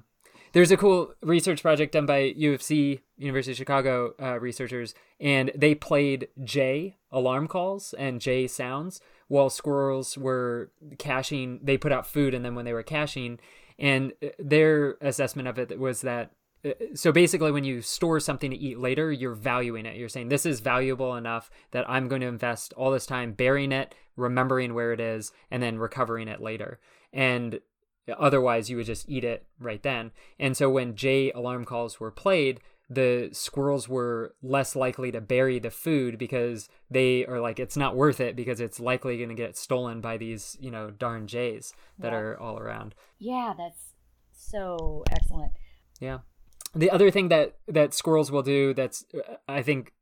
There's 0.53 0.71
a 0.71 0.77
cool 0.79 1.13
research 1.23 1.61
project 1.61 1.93
done 1.93 2.07
by 2.07 2.33
ufc 2.33 3.01
university 3.19 3.53
of 3.53 3.59
chicago 3.59 4.15
uh, 4.21 4.41
researchers 4.41 4.95
and 5.21 5.51
they 5.55 5.75
played 5.75 6.29
jay 6.45 6.97
alarm 7.13 7.49
calls 7.49 7.95
and 7.99 8.21
jay 8.21 8.47
sounds 8.47 9.01
while 9.29 9.51
squirrels 9.51 10.17
were 10.17 10.71
caching 10.99 11.61
they 11.63 11.77
put 11.77 11.93
out 11.93 12.07
food 12.07 12.33
and 12.33 12.45
then 12.45 12.55
when 12.55 12.65
they 12.65 12.73
were 12.73 12.83
caching 12.83 13.39
and 13.79 14.13
uh, 14.23 14.29
their 14.39 14.97
assessment 15.03 15.47
of 15.49 15.59
it 15.59 15.79
was 15.79 16.01
that 16.01 16.31
so 16.95 17.13
basically 17.13 17.51
when 17.53 17.65
you 17.65 17.81
store 17.83 18.19
something 18.21 18.51
to 18.51 18.57
eat 18.57 18.79
later 18.79 19.13
you're 19.13 19.35
valuing 19.35 19.87
it 19.87 19.97
you're 19.97 20.09
saying 20.09 20.29
this 20.29 20.47
is 20.47 20.61
valuable 20.61 21.15
enough 21.15 21.51
that 21.71 21.89
i'm 21.89 22.09
going 22.09 22.21
to 22.21 22.27
invest 22.27 22.73
all 22.75 22.91
this 22.91 23.07
time 23.07 23.33
burying 23.33 23.73
it 23.73 23.95
remembering 24.17 24.75
where 24.75 24.93
it 24.93 25.01
is 25.01 25.33
and 25.51 25.63
then 25.63 25.79
recovering 25.79 26.29
it 26.29 26.41
later 26.41 26.79
and 27.13 27.61
otherwise 28.19 28.71
you 28.71 28.77
would 28.77 28.87
just 28.87 29.09
eat 29.09 29.25
it 29.25 29.47
right 29.61 29.83
then 29.83 30.11
and 30.39 30.57
so 30.57 30.71
when 30.71 30.95
jay 30.97 31.31
alarm 31.33 31.65
calls 31.65 31.99
were 32.01 32.11
played 32.11 32.61
the 32.89 33.29
squirrels 33.33 33.89
were 33.89 34.33
less 34.43 34.77
likely 34.77 35.11
to 35.11 35.21
bury 35.21 35.59
the 35.59 35.73
food 35.73 36.17
because 36.19 36.69
they 36.89 37.27
are 37.27 37.41
like 37.41 37.59
it's 37.59 37.77
not 37.77 37.97
worth 37.97 38.21
it 38.21 38.37
because 38.37 38.61
it's 38.61 38.79
likely 38.79 39.17
going 39.17 39.29
to 39.29 39.35
get 39.35 39.57
stolen 39.57 40.01
by 40.01 40.17
these 40.17 40.57
you 40.61 40.71
know 40.71 40.91
darn 40.93 41.27
jays 41.27 41.73
that 41.99 42.13
Yeah. 42.13 42.19
are 42.19 42.39
all 42.41 42.59
around 42.59 42.95
Yeah, 43.19 43.55
that's 43.59 43.93
so 44.33 45.03
excellent. 45.11 45.51
yeah. 45.99 46.19
The 46.77 46.91
other 46.91 47.11
thing 47.11 47.29
that 47.29 47.57
that 47.67 47.95
squirrels 47.95 48.31
will 48.31 48.43
do 48.43 48.75
that's 48.75 49.05
uh, 49.15 49.37
I 49.49 49.63
think 49.63 49.93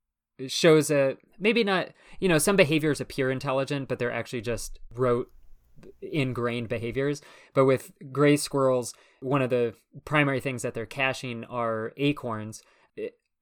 shows 0.48 0.90
a 0.90 1.16
maybe 1.38 1.62
not 1.62 1.90
you 2.18 2.28
know 2.28 2.38
some 2.38 2.56
behaviors 2.56 3.00
appear 3.00 3.30
intelligent 3.30 3.88
but 3.88 4.00
they're 4.00 4.12
actually 4.12 4.40
just 4.40 4.80
rote 4.92 5.30
ingrained 6.02 6.68
behaviors. 6.68 7.22
But 7.54 7.66
with 7.66 7.92
gray 8.12 8.36
squirrels 8.36 8.92
one 9.20 9.40
of 9.40 9.50
the 9.50 9.74
primary 10.04 10.40
things 10.40 10.62
that 10.62 10.74
they're 10.74 10.86
caching 10.86 11.44
are 11.44 11.92
acorns. 11.96 12.62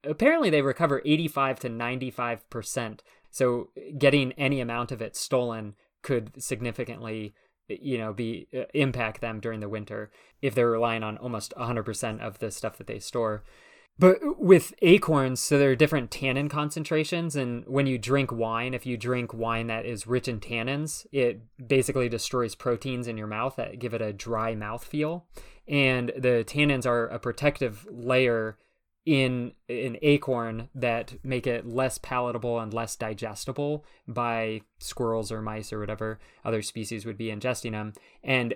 Apparently 0.03 0.49
they 0.49 0.61
recover 0.61 1.01
85 1.03 1.59
to 1.61 1.69
95 1.69 2.49
percent. 2.49 3.03
So 3.31 3.69
getting 3.97 4.31
any 4.33 4.61
amount 4.61 4.91
of 4.91 5.01
it 5.01 5.15
stolen 5.15 5.73
could 6.03 6.31
significantly 6.41 7.33
you 7.67 7.97
know 7.97 8.13
be 8.13 8.47
uh, 8.55 8.63
impact 8.73 9.21
them 9.21 9.39
during 9.39 9.59
the 9.59 9.69
winter 9.69 10.11
if 10.41 10.55
they're 10.55 10.69
relying 10.69 11.03
on 11.03 11.17
almost 11.17 11.53
100% 11.57 12.19
of 12.19 12.39
the 12.39 12.51
stuff 12.51 12.77
that 12.77 12.87
they 12.87 12.99
store. 12.99 13.43
But 13.99 14.17
with 14.39 14.73
acorns 14.81 15.39
so 15.39 15.59
there 15.59 15.69
are 15.69 15.75
different 15.75 16.09
tannin 16.09 16.49
concentrations 16.49 17.35
and 17.35 17.63
when 17.67 17.85
you 17.85 17.97
drink 17.99 18.31
wine 18.31 18.73
if 18.73 18.85
you 18.87 18.97
drink 18.97 19.33
wine 19.33 19.67
that 19.67 19.85
is 19.85 20.07
rich 20.07 20.27
in 20.27 20.39
tannins 20.39 21.05
it 21.11 21.41
basically 21.67 22.09
destroys 22.09 22.55
proteins 22.55 23.07
in 23.07 23.17
your 23.17 23.27
mouth 23.27 23.55
that 23.57 23.77
give 23.77 23.93
it 23.93 24.01
a 24.01 24.11
dry 24.11 24.55
mouth 24.55 24.83
feel 24.83 25.27
and 25.67 26.11
the 26.17 26.43
tannins 26.47 26.87
are 26.87 27.05
a 27.07 27.19
protective 27.19 27.87
layer 27.91 28.57
in 29.05 29.51
an 29.67 29.97
acorn 30.01 30.69
that 30.73 31.13
make 31.23 31.45
it 31.45 31.67
less 31.67 31.97
palatable 31.97 32.59
and 32.59 32.73
less 32.73 32.95
digestible 32.95 33.83
by 34.07 34.61
squirrels 34.79 35.31
or 35.31 35.41
mice 35.41 35.73
or 35.73 35.79
whatever 35.79 36.19
other 36.45 36.61
species 36.61 37.05
would 37.05 37.17
be 37.17 37.27
ingesting 37.27 37.71
them 37.71 37.93
and 38.23 38.53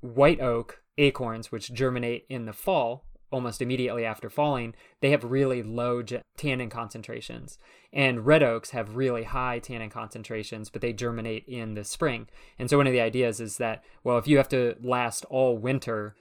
white 0.00 0.40
oak 0.40 0.82
acorns 0.96 1.52
which 1.52 1.72
germinate 1.74 2.24
in 2.30 2.46
the 2.46 2.52
fall 2.52 3.04
almost 3.30 3.60
immediately 3.60 4.04
after 4.04 4.30
falling 4.30 4.74
they 5.00 5.10
have 5.10 5.24
really 5.24 5.62
low 5.62 6.02
tannin 6.36 6.70
concentrations. 6.70 7.58
And 7.92 8.24
red 8.24 8.42
oaks 8.42 8.70
have 8.70 8.96
really 8.96 9.24
high 9.24 9.58
tannin 9.58 9.90
concentrations 9.90 10.70
but 10.70 10.80
they 10.80 10.92
germinate 10.94 11.44
in 11.46 11.74
the 11.74 11.84
spring. 11.84 12.28
And 12.58 12.70
so 12.70 12.78
one 12.78 12.86
of 12.86 12.92
the 12.94 13.00
ideas 13.00 13.40
is 13.40 13.58
that 13.58 13.84
well 14.04 14.16
if 14.16 14.26
you 14.26 14.38
have 14.38 14.48
to 14.50 14.76
last 14.82 15.26
all 15.26 15.58
winter 15.58 16.14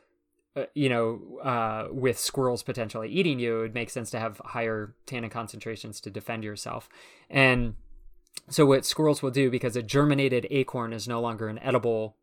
uh, 0.55 0.65
you 0.73 0.89
know, 0.89 1.39
uh, 1.43 1.87
with 1.91 2.17
squirrels 2.19 2.61
potentially 2.61 3.09
eating 3.09 3.39
you, 3.39 3.59
it 3.59 3.61
would 3.61 3.73
make 3.73 3.89
sense 3.89 4.11
to 4.11 4.19
have 4.19 4.41
higher 4.43 4.95
tannin 5.05 5.29
concentrations 5.29 6.01
to 6.01 6.09
defend 6.09 6.43
yourself. 6.43 6.89
And 7.29 7.75
so, 8.49 8.65
what 8.65 8.85
squirrels 8.85 9.21
will 9.21 9.31
do, 9.31 9.49
because 9.49 9.77
a 9.77 9.81
germinated 9.81 10.47
acorn 10.51 10.91
is 10.91 11.07
no 11.07 11.21
longer 11.21 11.47
an 11.47 11.59
edible 11.59 12.17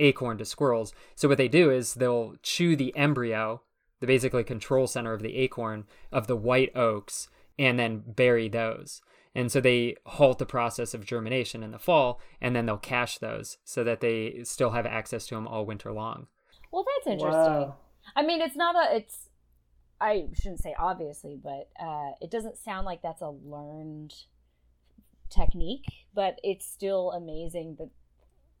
acorn 0.00 0.38
to 0.38 0.44
squirrels, 0.44 0.92
so 1.14 1.28
what 1.28 1.38
they 1.38 1.46
do 1.46 1.70
is 1.70 1.94
they'll 1.94 2.34
chew 2.42 2.74
the 2.74 2.96
embryo, 2.96 3.62
the 4.00 4.06
basically 4.06 4.42
control 4.42 4.88
center 4.88 5.12
of 5.12 5.22
the 5.22 5.36
acorn 5.36 5.84
of 6.10 6.26
the 6.26 6.36
white 6.36 6.74
oaks, 6.76 7.28
and 7.56 7.78
then 7.78 8.02
bury 8.04 8.48
those. 8.48 9.00
And 9.32 9.52
so 9.52 9.60
they 9.60 9.94
halt 10.06 10.40
the 10.40 10.46
process 10.46 10.92
of 10.92 11.04
germination 11.04 11.62
in 11.62 11.70
the 11.70 11.78
fall, 11.78 12.20
and 12.40 12.56
then 12.56 12.66
they'll 12.66 12.78
cache 12.78 13.18
those 13.18 13.58
so 13.62 13.84
that 13.84 14.00
they 14.00 14.40
still 14.42 14.70
have 14.70 14.86
access 14.86 15.26
to 15.28 15.36
them 15.36 15.46
all 15.46 15.64
winter 15.64 15.92
long. 15.92 16.26
Well, 16.70 16.84
that's 16.84 17.12
interesting. 17.12 17.40
Wow. 17.42 17.76
I 18.14 18.22
mean, 18.22 18.40
it's 18.40 18.56
not 18.56 18.74
a. 18.76 18.96
It's. 18.96 19.28
I 20.00 20.28
shouldn't 20.34 20.62
say 20.62 20.74
obviously, 20.78 21.38
but 21.42 21.68
uh, 21.78 22.12
it 22.20 22.30
doesn't 22.30 22.56
sound 22.56 22.86
like 22.86 23.02
that's 23.02 23.20
a 23.20 23.30
learned 23.30 24.14
technique. 25.28 25.84
But 26.14 26.38
it's 26.42 26.66
still 26.66 27.12
amazing 27.12 27.76
that 27.78 27.90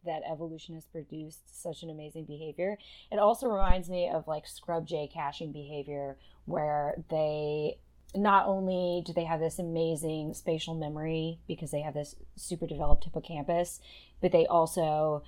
that 0.04 0.22
evolution 0.30 0.74
has 0.74 0.86
produced 0.86 1.62
such 1.62 1.82
an 1.82 1.90
amazing 1.90 2.24
behavior. 2.24 2.78
It 3.10 3.18
also 3.18 3.46
reminds 3.48 3.88
me 3.88 4.08
of 4.08 4.26
like 4.26 4.46
scrub 4.46 4.86
jay 4.86 5.08
caching 5.12 5.52
behavior, 5.52 6.16
where 6.46 6.94
they 7.10 7.78
not 8.14 8.46
only 8.46 9.02
do 9.06 9.12
they 9.12 9.24
have 9.24 9.40
this 9.40 9.58
amazing 9.58 10.34
spatial 10.34 10.74
memory 10.74 11.38
because 11.46 11.70
they 11.70 11.80
have 11.80 11.94
this 11.94 12.16
super 12.36 12.66
developed 12.66 13.04
hippocampus, 13.04 13.80
but 14.20 14.32
they 14.32 14.46
also 14.46 15.22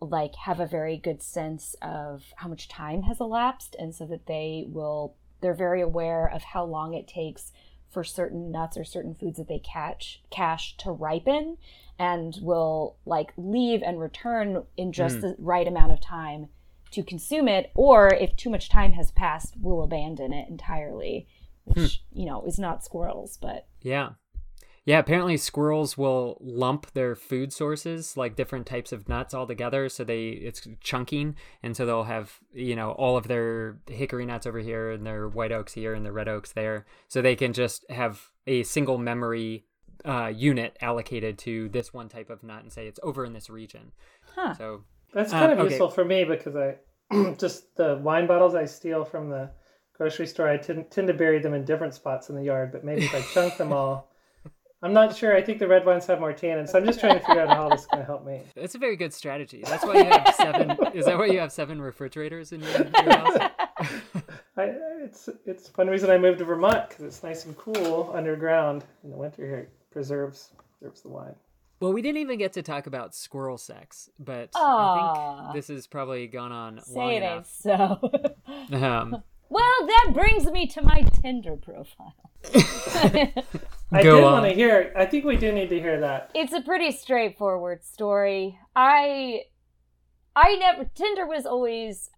like 0.00 0.34
have 0.44 0.60
a 0.60 0.66
very 0.66 0.96
good 0.96 1.22
sense 1.22 1.74
of 1.82 2.24
how 2.36 2.48
much 2.48 2.68
time 2.68 3.02
has 3.02 3.20
elapsed 3.20 3.74
and 3.78 3.94
so 3.94 4.06
that 4.06 4.26
they 4.26 4.64
will 4.68 5.14
they're 5.40 5.54
very 5.54 5.80
aware 5.80 6.26
of 6.26 6.42
how 6.42 6.64
long 6.64 6.94
it 6.94 7.06
takes 7.08 7.52
for 7.90 8.04
certain 8.04 8.50
nuts 8.50 8.76
or 8.76 8.84
certain 8.84 9.14
foods 9.14 9.38
that 9.38 9.48
they 9.48 9.58
catch 9.60 10.22
cache 10.30 10.76
to 10.76 10.90
ripen 10.92 11.56
and 11.98 12.38
will 12.42 12.96
like 13.06 13.32
leave 13.36 13.82
and 13.82 13.98
return 14.00 14.62
in 14.76 14.92
just 14.92 15.16
Mm. 15.18 15.20
the 15.22 15.36
right 15.38 15.66
amount 15.66 15.90
of 15.92 16.00
time 16.00 16.48
to 16.92 17.02
consume 17.02 17.48
it 17.48 17.70
or 17.74 18.08
if 18.14 18.36
too 18.36 18.50
much 18.50 18.68
time 18.68 18.92
has 18.92 19.10
passed 19.10 19.54
will 19.60 19.82
abandon 19.82 20.32
it 20.32 20.48
entirely 20.48 21.26
which 21.64 22.02
you 22.12 22.24
know 22.24 22.44
is 22.44 22.58
not 22.58 22.84
squirrels 22.84 23.36
but 23.36 23.66
Yeah. 23.82 24.10
Yeah, 24.88 25.00
apparently 25.00 25.36
squirrels 25.36 25.98
will 25.98 26.38
lump 26.40 26.92
their 26.92 27.14
food 27.14 27.52
sources, 27.52 28.16
like 28.16 28.36
different 28.36 28.64
types 28.64 28.90
of 28.90 29.06
nuts, 29.06 29.34
all 29.34 29.46
together. 29.46 29.90
So 29.90 30.02
they 30.02 30.28
it's 30.28 30.66
chunking, 30.80 31.36
and 31.62 31.76
so 31.76 31.84
they'll 31.84 32.04
have 32.04 32.38
you 32.54 32.74
know 32.74 32.92
all 32.92 33.18
of 33.18 33.28
their 33.28 33.80
hickory 33.86 34.24
nuts 34.24 34.46
over 34.46 34.60
here, 34.60 34.90
and 34.90 35.04
their 35.04 35.28
white 35.28 35.52
oaks 35.52 35.74
here, 35.74 35.92
and 35.92 36.06
their 36.06 36.12
red 36.14 36.26
oaks 36.26 36.52
there. 36.52 36.86
So 37.06 37.20
they 37.20 37.36
can 37.36 37.52
just 37.52 37.84
have 37.90 38.30
a 38.46 38.62
single 38.62 38.96
memory 38.96 39.66
uh, 40.06 40.32
unit 40.34 40.78
allocated 40.80 41.36
to 41.40 41.68
this 41.68 41.92
one 41.92 42.08
type 42.08 42.30
of 42.30 42.42
nut, 42.42 42.62
and 42.62 42.72
say 42.72 42.86
it's 42.86 43.00
over 43.02 43.26
in 43.26 43.34
this 43.34 43.50
region. 43.50 43.92
Huh. 44.34 44.54
So 44.54 44.84
That's 45.12 45.34
Uh, 45.34 45.38
kind 45.38 45.52
of 45.52 45.58
okay. 45.58 45.68
useful 45.68 45.90
for 45.90 46.06
me 46.06 46.24
because 46.24 46.56
I 46.56 46.76
just 47.38 47.76
the 47.76 48.00
wine 48.02 48.26
bottles 48.26 48.54
I 48.54 48.64
steal 48.64 49.04
from 49.04 49.28
the 49.28 49.50
grocery 49.92 50.26
store. 50.26 50.48
I 50.48 50.56
tend, 50.56 50.90
tend 50.90 51.08
to 51.08 51.14
bury 51.14 51.40
them 51.40 51.52
in 51.52 51.66
different 51.66 51.92
spots 51.92 52.30
in 52.30 52.36
the 52.36 52.44
yard, 52.44 52.72
but 52.72 52.84
maybe 52.86 53.04
if 53.04 53.14
I 53.14 53.20
chunk 53.34 53.58
them 53.58 53.74
all, 53.74 54.08
I'm 54.80 54.92
not 54.92 55.16
sure. 55.16 55.36
I 55.36 55.42
think 55.42 55.58
the 55.58 55.66
red 55.66 55.84
wines 55.84 56.06
have 56.06 56.20
more 56.20 56.32
tannin, 56.32 56.66
so 56.68 56.78
I'm 56.78 56.86
just 56.86 57.00
trying 57.00 57.18
to 57.18 57.26
figure 57.26 57.40
out 57.40 57.48
how 57.48 57.68
this 57.68 57.80
is 57.80 57.86
going 57.86 58.00
to 58.00 58.06
help 58.06 58.24
me. 58.24 58.42
that's 58.54 58.76
a 58.76 58.78
very 58.78 58.96
good 58.96 59.12
strategy. 59.12 59.62
That's 59.64 59.84
why 59.84 59.94
you 59.94 60.04
have 60.04 60.34
seven. 60.36 60.70
is 60.94 61.06
that 61.06 61.18
why 61.18 61.26
you 61.26 61.40
have 61.40 61.50
seven 61.50 61.80
refrigerators 61.82 62.52
in 62.52 62.60
your, 62.60 62.70
your 62.70 63.18
house? 63.18 63.38
I, 64.56 64.74
it's 65.02 65.28
it's 65.46 65.76
one 65.76 65.88
reason 65.88 66.10
I 66.10 66.18
moved 66.18 66.38
to 66.38 66.44
Vermont 66.44 66.88
because 66.88 67.04
it's 67.04 67.22
nice 67.22 67.44
and 67.44 67.56
cool 67.56 68.12
underground 68.14 68.84
in 69.02 69.10
the 69.10 69.16
winter 69.16 69.44
here. 69.46 69.58
It 69.58 69.70
preserves 69.90 70.50
preserves 70.78 71.02
the 71.02 71.08
wine. 71.08 71.34
Well, 71.80 71.92
we 71.92 72.02
didn't 72.02 72.18
even 72.18 72.38
get 72.38 72.54
to 72.54 72.62
talk 72.62 72.86
about 72.88 73.14
squirrel 73.14 73.56
sex, 73.58 74.10
but 74.18 74.50
I 74.56 75.44
think 75.44 75.54
this 75.54 75.68
has 75.68 75.86
probably 75.86 76.26
gone 76.26 76.50
on 76.50 76.80
long 76.88 77.10
Say 77.10 77.16
it 77.16 77.22
enough. 77.22 77.48
so. 77.48 78.00
Um, 78.72 79.22
well, 79.48 79.86
that 79.86 80.10
brings 80.12 80.46
me 80.50 80.66
to 80.68 80.82
my 80.82 81.02
Tinder 81.02 81.56
profile. 81.56 82.14
I 83.90 84.02
Go 84.02 84.16
did 84.16 84.24
on. 84.24 84.32
want 84.32 84.44
to 84.46 84.54
hear. 84.54 84.92
I 84.96 85.06
think 85.06 85.24
we 85.24 85.36
do 85.36 85.50
need 85.52 85.70
to 85.70 85.80
hear 85.80 86.00
that. 86.00 86.30
it's 86.34 86.52
a 86.52 86.60
pretty 86.60 86.90
straightforward 86.92 87.84
story. 87.84 88.58
I 88.76 89.44
I 90.36 90.56
never 90.56 90.84
Tinder 90.94 91.26
was 91.26 91.46
always 91.46 92.10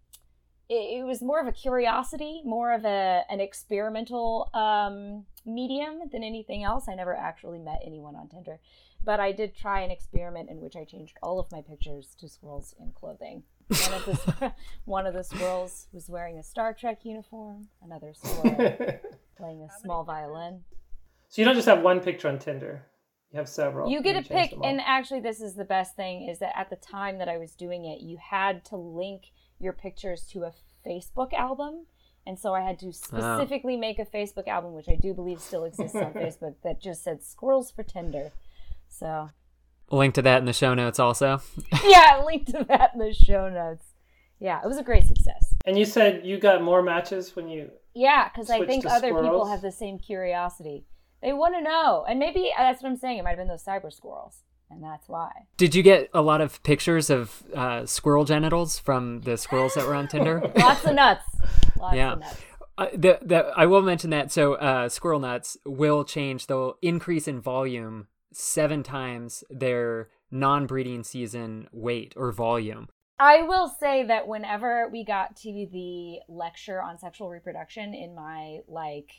it, 0.68 1.00
it 1.00 1.04
was 1.04 1.22
more 1.22 1.40
of 1.40 1.46
a 1.46 1.52
curiosity, 1.52 2.42
more 2.44 2.72
of 2.72 2.84
a 2.84 3.22
an 3.30 3.40
experimental 3.40 4.50
um 4.54 5.26
medium 5.46 6.00
than 6.12 6.22
anything 6.24 6.64
else. 6.64 6.86
I 6.88 6.94
never 6.94 7.14
actually 7.16 7.58
met 7.60 7.80
anyone 7.86 8.16
on 8.16 8.28
Tinder, 8.28 8.58
but 9.04 9.20
I 9.20 9.32
did 9.32 9.54
try 9.54 9.80
an 9.82 9.90
experiment 9.90 10.50
in 10.50 10.60
which 10.60 10.74
I 10.76 10.84
changed 10.84 11.16
all 11.22 11.38
of 11.38 11.50
my 11.52 11.62
pictures 11.62 12.14
to 12.20 12.28
squirrels 12.28 12.74
in 12.80 12.90
clothing. 12.92 13.44
One 13.68 13.94
of 13.94 14.04
the 14.06 14.52
one 14.84 15.06
of 15.06 15.14
the 15.14 15.22
squirrels 15.22 15.86
was 15.92 16.08
wearing 16.10 16.36
a 16.36 16.42
Star 16.42 16.74
Trek 16.74 17.04
uniform. 17.04 17.68
Another 17.80 18.12
squirrel 18.14 18.76
playing 19.36 19.62
a 19.62 19.68
small 19.80 20.02
violin. 20.02 20.64
So 21.30 21.40
you 21.40 21.46
don't 21.46 21.54
just 21.54 21.68
have 21.68 21.82
one 21.82 22.00
picture 22.00 22.28
on 22.28 22.40
Tinder. 22.40 22.82
You 23.30 23.38
have 23.38 23.48
several. 23.48 23.88
You 23.88 24.02
get 24.02 24.14
to 24.14 24.28
change 24.28 24.50
pick, 24.50 24.58
and 24.64 24.80
actually, 24.80 25.20
this 25.20 25.40
is 25.40 25.54
the 25.54 25.64
best 25.64 25.94
thing: 25.94 26.28
is 26.28 26.40
that 26.40 26.52
at 26.58 26.68
the 26.70 26.76
time 26.76 27.18
that 27.18 27.28
I 27.28 27.38
was 27.38 27.54
doing 27.54 27.84
it, 27.84 28.00
you 28.00 28.18
had 28.18 28.64
to 28.66 28.76
link 28.76 29.30
your 29.60 29.72
pictures 29.72 30.26
to 30.32 30.42
a 30.42 30.52
Facebook 30.84 31.32
album, 31.32 31.86
and 32.26 32.36
so 32.36 32.52
I 32.52 32.62
had 32.62 32.80
to 32.80 32.88
ah. 32.88 32.90
specifically 32.90 33.76
make 33.76 34.00
a 34.00 34.04
Facebook 34.04 34.48
album, 34.48 34.74
which 34.74 34.88
I 34.88 34.96
do 34.96 35.14
believe 35.14 35.40
still 35.40 35.64
exists 35.64 35.94
on 35.94 36.12
Facebook, 36.14 36.56
that 36.64 36.80
just 36.80 37.04
said 37.04 37.22
"Squirrels 37.22 37.70
for 37.70 37.84
Tinder." 37.84 38.32
So, 38.88 39.30
link 39.92 40.14
to 40.14 40.22
that 40.22 40.38
in 40.38 40.46
the 40.46 40.52
show 40.52 40.74
notes 40.74 40.98
also. 40.98 41.40
yeah, 41.84 42.20
link 42.26 42.46
to 42.46 42.64
that 42.68 42.90
in 42.94 42.98
the 42.98 43.14
show 43.14 43.48
notes. 43.48 43.84
Yeah, 44.40 44.60
it 44.64 44.66
was 44.66 44.78
a 44.78 44.82
great 44.82 45.06
success. 45.06 45.54
And 45.64 45.78
you 45.78 45.84
said 45.84 46.26
you 46.26 46.40
got 46.40 46.64
more 46.64 46.82
matches 46.82 47.36
when 47.36 47.48
you. 47.48 47.70
Yeah, 47.94 48.28
because 48.28 48.50
I 48.50 48.66
think 48.66 48.82
to 48.82 48.90
other 48.90 49.14
people 49.14 49.46
have 49.46 49.62
the 49.62 49.70
same 49.70 50.00
curiosity. 50.00 50.86
They 51.22 51.32
want 51.32 51.54
to 51.54 51.60
know, 51.62 52.04
and 52.08 52.18
maybe 52.18 52.50
uh, 52.56 52.62
that's 52.62 52.82
what 52.82 52.88
I'm 52.88 52.96
saying. 52.96 53.18
It 53.18 53.24
might 53.24 53.30
have 53.30 53.38
been 53.38 53.48
those 53.48 53.64
cyber 53.64 53.92
squirrels, 53.92 54.42
and 54.70 54.82
that's 54.82 55.08
why. 55.08 55.30
Did 55.56 55.74
you 55.74 55.82
get 55.82 56.08
a 56.14 56.22
lot 56.22 56.40
of 56.40 56.62
pictures 56.62 57.10
of 57.10 57.42
uh, 57.54 57.84
squirrel 57.86 58.24
genitals 58.24 58.78
from 58.78 59.20
the 59.22 59.36
squirrels 59.36 59.74
that 59.74 59.86
were 59.86 59.94
on 59.94 60.08
Tinder? 60.08 60.40
Lots 60.56 60.84
of 60.86 60.94
nuts. 60.94 61.24
Lots 61.78 61.94
Yeah. 61.96 62.12
of 62.14 62.20
nuts. 62.20 62.40
Uh, 62.78 62.86
the, 62.94 63.18
the, 63.20 63.52
I 63.56 63.66
will 63.66 63.82
mention 63.82 64.08
that. 64.10 64.32
So, 64.32 64.54
uh, 64.54 64.88
squirrel 64.88 65.20
nuts 65.20 65.58
will 65.66 66.04
change, 66.04 66.46
they'll 66.46 66.78
increase 66.80 67.28
in 67.28 67.38
volume 67.40 68.06
seven 68.32 68.82
times 68.82 69.44
their 69.50 70.08
non 70.30 70.66
breeding 70.66 71.02
season 71.04 71.68
weight 71.72 72.14
or 72.16 72.32
volume. 72.32 72.88
I 73.18 73.42
will 73.42 73.68
say 73.68 74.04
that 74.04 74.26
whenever 74.26 74.88
we 74.90 75.04
got 75.04 75.36
to 75.38 75.66
the 75.70 76.20
lecture 76.26 76.80
on 76.80 76.98
sexual 76.98 77.28
reproduction 77.28 77.92
in 77.92 78.14
my 78.14 78.60
like 78.66 79.10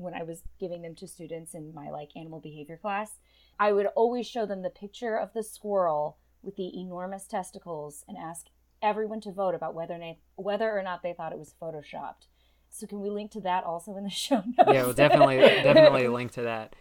when 0.00 0.14
I 0.14 0.22
was 0.22 0.42
giving 0.58 0.82
them 0.82 0.94
to 0.96 1.06
students 1.06 1.54
in 1.54 1.74
my 1.74 1.90
like 1.90 2.10
animal 2.16 2.40
behavior 2.40 2.76
class, 2.76 3.18
I 3.58 3.72
would 3.72 3.86
always 3.86 4.26
show 4.26 4.46
them 4.46 4.62
the 4.62 4.70
picture 4.70 5.16
of 5.16 5.32
the 5.34 5.42
squirrel 5.42 6.18
with 6.42 6.56
the 6.56 6.78
enormous 6.78 7.26
testicles 7.26 8.04
and 8.08 8.16
ask 8.16 8.46
everyone 8.82 9.20
to 9.20 9.32
vote 9.32 9.54
about 9.54 9.74
whether 9.74 9.98
na- 9.98 10.14
whether 10.36 10.76
or 10.76 10.82
not 10.82 11.02
they 11.02 11.12
thought 11.12 11.32
it 11.32 11.38
was 11.38 11.54
photoshopped. 11.60 12.26
So 12.70 12.86
can 12.86 13.00
we 13.00 13.10
link 13.10 13.32
to 13.32 13.40
that 13.40 13.64
also 13.64 13.96
in 13.96 14.04
the 14.04 14.10
show 14.26 14.36
notes? 14.36 14.70
Yeah, 14.72 14.84
we'll 14.84 14.92
definitely, 14.94 15.38
definitely 15.62 16.08
link 16.08 16.32
to 16.32 16.42
that. 16.42 16.74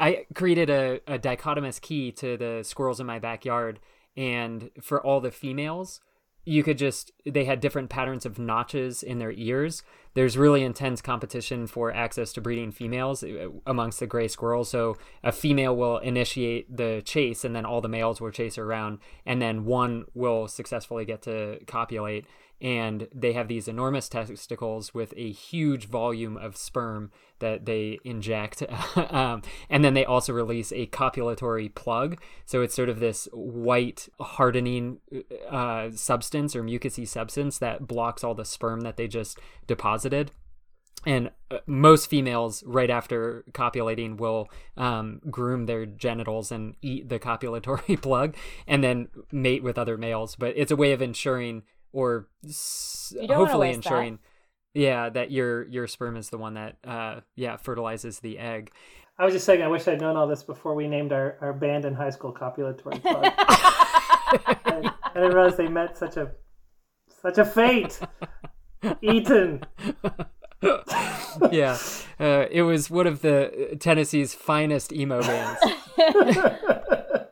I 0.00 0.26
created 0.34 0.70
a, 0.70 1.00
a 1.06 1.18
dichotomous 1.18 1.80
key 1.80 2.10
to 2.12 2.36
the 2.36 2.62
squirrels 2.64 3.00
in 3.00 3.06
my 3.06 3.18
backyard, 3.18 3.80
and 4.16 4.70
for 4.80 5.04
all 5.04 5.20
the 5.20 5.30
females, 5.30 6.00
you 6.46 6.62
could 6.62 6.78
just 6.78 7.12
they 7.26 7.44
had 7.44 7.60
different 7.60 7.90
patterns 7.90 8.24
of 8.24 8.38
notches 8.38 9.02
in 9.02 9.18
their 9.18 9.32
ears. 9.32 9.82
There's 10.14 10.38
really 10.38 10.62
intense 10.62 11.02
competition 11.02 11.66
for 11.66 11.92
access 11.92 12.32
to 12.34 12.40
breeding 12.40 12.70
females 12.72 13.22
uh, 13.22 13.48
amongst 13.66 14.00
the 14.00 14.06
gray 14.06 14.28
squirrels. 14.28 14.70
So 14.70 14.96
a 15.22 15.32
female 15.32 15.76
will 15.76 15.98
initiate 15.98 16.74
the 16.74 17.02
chase, 17.04 17.44
and 17.44 17.54
then 17.54 17.66
all 17.66 17.82
the 17.82 17.88
males 17.88 18.20
will 18.20 18.30
chase 18.30 18.56
around, 18.56 19.00
and 19.26 19.42
then 19.42 19.66
one 19.66 20.06
will 20.14 20.48
successfully 20.48 21.04
get 21.04 21.20
to 21.22 21.58
copulate. 21.66 22.24
And 22.60 23.08
they 23.14 23.34
have 23.34 23.48
these 23.48 23.68
enormous 23.68 24.08
testicles 24.08 24.94
with 24.94 25.12
a 25.16 25.30
huge 25.30 25.88
volume 25.88 26.36
of 26.36 26.56
sperm 26.56 27.10
that 27.38 27.66
they 27.66 27.98
inject. 28.04 28.62
um, 29.10 29.42
and 29.68 29.84
then 29.84 29.94
they 29.94 30.04
also 30.04 30.32
release 30.32 30.72
a 30.72 30.86
copulatory 30.86 31.74
plug. 31.74 32.20
So 32.46 32.62
it's 32.62 32.74
sort 32.74 32.88
of 32.88 33.00
this 33.00 33.28
white 33.32 34.08
hardening 34.20 35.00
uh, 35.50 35.90
substance 35.94 36.56
or 36.56 36.62
mucousy 36.62 37.06
substance 37.06 37.58
that 37.58 37.86
blocks 37.86 38.24
all 38.24 38.34
the 38.34 38.44
sperm 38.44 38.80
that 38.82 38.96
they 38.96 39.06
just 39.06 39.38
deposited. 39.66 40.30
And 41.06 41.30
uh, 41.52 41.58
most 41.66 42.10
females, 42.10 42.64
right 42.66 42.90
after 42.90 43.44
copulating, 43.52 44.16
will 44.16 44.50
um, 44.76 45.20
groom 45.30 45.66
their 45.66 45.86
genitals 45.86 46.50
and 46.50 46.74
eat 46.82 47.08
the 47.08 47.20
copulatory 47.20 48.00
plug 48.02 48.34
and 48.66 48.82
then 48.82 49.08
mate 49.30 49.62
with 49.62 49.78
other 49.78 49.96
males. 49.96 50.34
But 50.34 50.54
it's 50.56 50.72
a 50.72 50.76
way 50.76 50.92
of 50.92 51.00
ensuring 51.00 51.62
or 51.92 52.28
s- 52.46 53.12
You 53.14 53.26
don't 53.28 53.38
wanna 53.38 53.44
hopefully 53.50 53.68
waste 53.68 53.82
that. 53.82 53.88
ensuring 53.90 54.18
yeah 54.74 55.08
that 55.08 55.30
your 55.30 55.66
your 55.68 55.86
sperm 55.86 56.16
is 56.16 56.28
the 56.30 56.38
one 56.38 56.54
that 56.54 56.76
uh 56.86 57.20
yeah 57.34 57.56
fertilizes 57.56 58.20
the 58.20 58.38
egg 58.38 58.70
I 59.18 59.24
was 59.24 59.32
just 59.32 59.46
saying, 59.46 59.62
I 59.62 59.68
wish 59.68 59.88
I'd 59.88 59.98
known 60.02 60.14
all 60.14 60.26
this 60.26 60.42
before 60.42 60.74
we 60.74 60.86
named 60.86 61.10
our, 61.10 61.38
our 61.40 61.54
band 61.54 61.86
in 61.86 61.94
high 61.94 62.10
school 62.10 62.34
copulatory 62.34 63.00
plug. 63.00 63.24
I, 63.38 64.92
I 65.04 65.14
didn't 65.14 65.34
realize 65.34 65.56
they 65.56 65.68
met 65.68 65.96
such 65.96 66.18
a 66.18 66.32
such 67.22 67.38
a 67.38 67.44
fate. 67.46 67.98
Eaton. 69.00 69.62
yeah 71.50 71.78
uh, 72.20 72.44
it 72.50 72.60
was 72.62 72.90
one 72.90 73.06
of 73.06 73.22
the 73.22 73.76
tennessee's 73.80 74.34
finest 74.34 74.92
emo 74.92 75.22
bands 75.22 75.60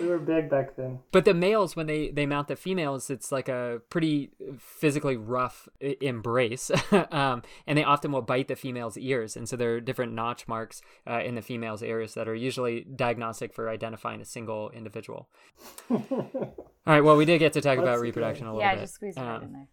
We 0.00 0.06
were 0.06 0.18
big 0.18 0.48
back 0.48 0.76
then. 0.76 1.00
but 1.12 1.24
the 1.24 1.34
males 1.34 1.76
when 1.76 1.86
they 1.86 2.10
they 2.10 2.26
mount 2.26 2.48
the 2.48 2.56
females 2.56 3.10
it's 3.10 3.30
like 3.30 3.48
a 3.48 3.80
pretty 3.90 4.30
physically 4.58 5.16
rough 5.16 5.68
embrace 5.80 6.70
um, 7.10 7.42
and 7.66 7.76
they 7.78 7.84
often 7.84 8.12
will 8.12 8.22
bite 8.22 8.48
the 8.48 8.56
female's 8.56 8.96
ears 8.96 9.36
and 9.36 9.48
so 9.48 9.56
there 9.56 9.74
are 9.74 9.80
different 9.80 10.12
notch 10.12 10.48
marks 10.48 10.82
uh, 11.08 11.20
in 11.20 11.34
the 11.34 11.42
female's 11.42 11.82
ears 11.82 12.14
that 12.14 12.28
are 12.28 12.34
usually 12.34 12.84
diagnostic 12.96 13.52
for 13.52 13.68
identifying 13.68 14.20
a 14.20 14.24
single 14.24 14.70
individual 14.70 15.28
all 15.90 16.64
right 16.86 17.02
well 17.02 17.16
we 17.16 17.24
did 17.24 17.38
get 17.38 17.52
to 17.52 17.60
talk 17.60 17.78
about 17.78 17.92
Let's 17.92 18.02
reproduction 18.02 18.46
a 18.46 18.50
little 18.50 18.62
yeah, 18.62 18.74
bit 18.74 18.78
Yeah, 18.78 18.84
just 18.84 18.94
squeeze 18.94 19.16
it 19.16 19.20
right 19.20 19.36
Um, 19.36 19.42
in 19.42 19.52
there. 19.52 19.68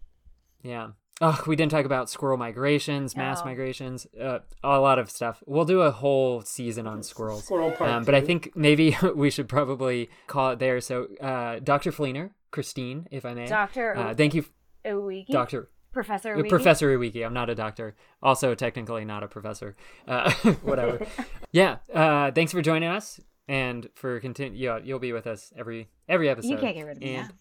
Yeah. 0.64 0.88
Oh, 1.24 1.40
we 1.46 1.56
didn't 1.56 1.72
talk 1.72 1.86
about 1.86 2.10
squirrel 2.10 2.38
migrations, 2.38 3.16
mass 3.16 3.46
migrations, 3.46 4.08
uh, 4.20 4.40
a 4.64 4.80
lot 4.80 4.98
of 4.98 5.12
stuff. 5.12 5.44
We'll 5.46 5.66
do 5.66 5.82
a 5.82 5.92
whole 5.92 6.42
season 6.42 6.88
on 6.88 7.04
squirrels. 7.04 7.44
Squirrel 7.46 7.72
part 7.72 7.90
Um, 7.92 8.04
but 8.04 8.16
I 8.16 8.22
think 8.22 8.52
maybe 8.56 8.98
we 9.16 9.30
should 9.30 9.48
probably 9.48 10.10
call 10.26 10.52
it 10.52 10.60
there. 10.60 10.82
So, 10.82 11.08
uh, 11.22 11.60
Dr. 11.60 11.92
Fleener, 11.92 12.32
Christine, 12.50 13.08
if 13.12 13.24
I 13.24 13.36
may. 13.36 13.46
Dr. 13.46 13.96
Uh, 13.96 14.14
thank 14.16 14.34
you, 14.34 14.46
Uwiki? 14.84 15.28
Dr. 15.28 15.70
Professor 15.92 16.36
Uwiki? 16.36 16.50
Professor 16.50 16.98
Iwiki. 16.98 17.24
I'm 17.24 17.34
not 17.34 17.50
a 17.52 17.56
doctor. 17.56 17.96
Also, 18.24 18.56
technically 18.56 19.06
not 19.06 19.22
a 19.24 19.28
professor. 19.28 19.76
Uh, 20.08 20.32
whatever. 20.64 21.06
yeah. 21.52 21.78
Uh, 21.94 22.32
thanks 22.32 22.52
for 22.52 22.62
joining 22.62 22.90
us 22.90 23.20
and 23.48 23.88
for 23.94 24.20
continue. 24.20 24.58
Yeah, 24.58 24.80
you'll 24.84 25.00
be 25.00 25.14
with 25.14 25.28
us 25.28 25.54
every 25.56 25.90
every 26.08 26.30
episode. 26.30 26.50
You 26.50 26.58
can't 26.58 26.76
get 26.76 26.86
rid 26.86 26.98
of 26.98 27.04
me 27.04 27.16
And, 27.16 27.34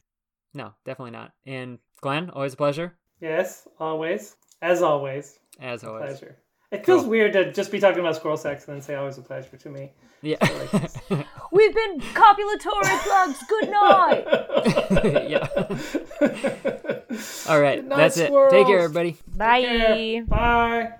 No, 0.53 0.75
definitely 0.85 1.13
not. 1.13 1.33
And 1.47 1.79
Glenn, 2.01 2.31
always 2.31 2.55
a 2.55 2.57
pleasure, 2.57 2.99
Yes, 3.21 3.69
always. 3.79 4.37
As 4.63 4.83
always. 4.83 5.39
as 5.61 5.85
always. 5.85 6.19
Pleasure. 6.19 6.37
It 6.71 6.87
feels 6.87 7.03
Cool. 7.03 7.11
weird 7.11 7.33
to 7.33 7.53
just 7.53 7.73
be 7.73 7.81
talking 7.81 7.99
about 8.01 8.15
squirrel 8.17 8.37
sex 8.37 8.67
and 8.69 8.77
then 8.77 8.83
say 8.83 8.95
oh, 8.95 9.01
always 9.01 9.19
a 9.19 9.23
pleasure 9.23 9.57
to 9.57 9.69
me. 9.69 9.91
Yeah. 10.23 10.37
We've 11.53 11.75
been 11.75 12.01
copulatory 12.15 13.01
plugs. 13.03 13.43
Good 13.49 13.71
night. 13.71 14.25
yeah. 15.29 15.49
All 17.49 17.61
right, 17.61 17.85
night, 17.85 17.97
that's 17.97 18.19
it. 18.19 18.31
Take 18.51 18.67
care, 18.67 18.81
everybody. 18.81 19.17
Bye. 19.37 20.23
Bye. 20.29 20.93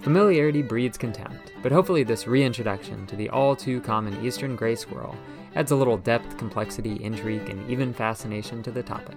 Familiarity 0.00 0.62
breeds 0.62 0.98
contempt, 0.98 1.52
but 1.62 1.72
hopefully, 1.72 2.02
this 2.02 2.26
reintroduction 2.26 3.06
to 3.06 3.16
the 3.16 3.30
all 3.30 3.54
too 3.56 3.80
common 3.80 4.22
eastern 4.26 4.56
gray 4.56 4.74
squirrel 4.74 5.16
adds 5.54 5.70
a 5.70 5.76
little 5.76 5.96
depth, 5.96 6.36
complexity, 6.36 7.02
intrigue, 7.02 7.48
and 7.48 7.70
even 7.70 7.94
fascination 7.94 8.62
to 8.64 8.70
the 8.70 8.82
topic. 8.82 9.16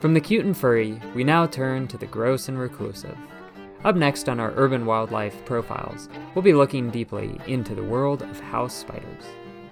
From 0.00 0.14
the 0.14 0.20
cute 0.20 0.46
and 0.46 0.56
furry, 0.56 0.98
we 1.14 1.24
now 1.24 1.46
turn 1.46 1.86
to 1.88 1.98
the 1.98 2.06
gross 2.06 2.48
and 2.48 2.58
reclusive. 2.58 3.18
Up 3.84 3.96
next 3.96 4.30
on 4.30 4.40
our 4.40 4.54
urban 4.56 4.86
wildlife 4.86 5.44
profiles, 5.44 6.08
we'll 6.34 6.42
be 6.42 6.54
looking 6.54 6.88
deeply 6.88 7.38
into 7.46 7.74
the 7.74 7.84
world 7.84 8.22
of 8.22 8.40
house 8.40 8.72
spiders. 8.72 9.24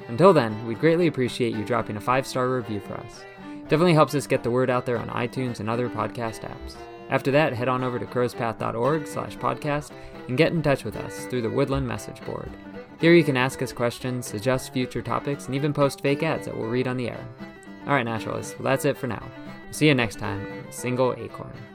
Until 0.09 0.35
then, 0.35 0.67
we'd 0.67 0.81
greatly 0.81 1.07
appreciate 1.07 1.55
you 1.55 1.65
dropping 1.65 1.97
a 1.97 2.01
five 2.01 2.27
star 2.27 2.51
review 2.51 2.81
for 2.81 2.95
us. 2.95 3.23
Definitely 3.63 3.95
helps 3.95 4.15
us 4.15 4.27
get 4.27 4.43
the 4.43 4.51
word 4.51 4.69
out 4.69 4.85
there 4.85 4.99
on 4.99 5.09
iTunes 5.09 5.61
and 5.61 5.71
other 5.71 5.89
podcast 5.89 6.41
apps. 6.41 6.77
After 7.09 7.31
that, 7.31 7.55
head 7.55 7.69
on 7.69 7.83
over 7.83 7.99
to 7.99 8.05
crowspath.org 8.05 9.07
slash 9.07 9.39
podcast 9.39 9.93
and 10.29 10.37
get 10.37 10.53
in 10.53 10.63
touch 10.63 10.85
with 10.85 10.97
us 10.97 11.25
through 11.25 11.41
the 11.41 11.51
Woodland 11.51 11.89
message 11.89 12.23
board. 12.27 12.51
Here 13.01 13.15
you 13.15 13.25
can 13.25 13.39
ask 13.39 13.63
us 13.63 13.73
questions, 13.73 14.27
suggest 14.27 14.75
future 14.75 15.01
topics, 15.01 15.47
and 15.47 15.55
even 15.55 15.73
post 15.73 16.03
fake 16.03 16.23
ads 16.23 16.45
that 16.45 16.57
we'll 16.57 16.69
read 16.69 16.87
on 16.87 16.99
the 16.99 17.09
air. 17.09 17.27
Alright, 17.87 18.05
naturalists, 18.05 18.59
well 18.59 18.65
that's 18.65 18.85
it 18.85 18.99
for 18.99 19.07
now. 19.07 19.23
See 19.71 19.87
you 19.87 19.95
next 19.95 20.19
time 20.19 20.41
on 20.47 20.73
Single 20.73 21.15
Acorn. 21.19 21.68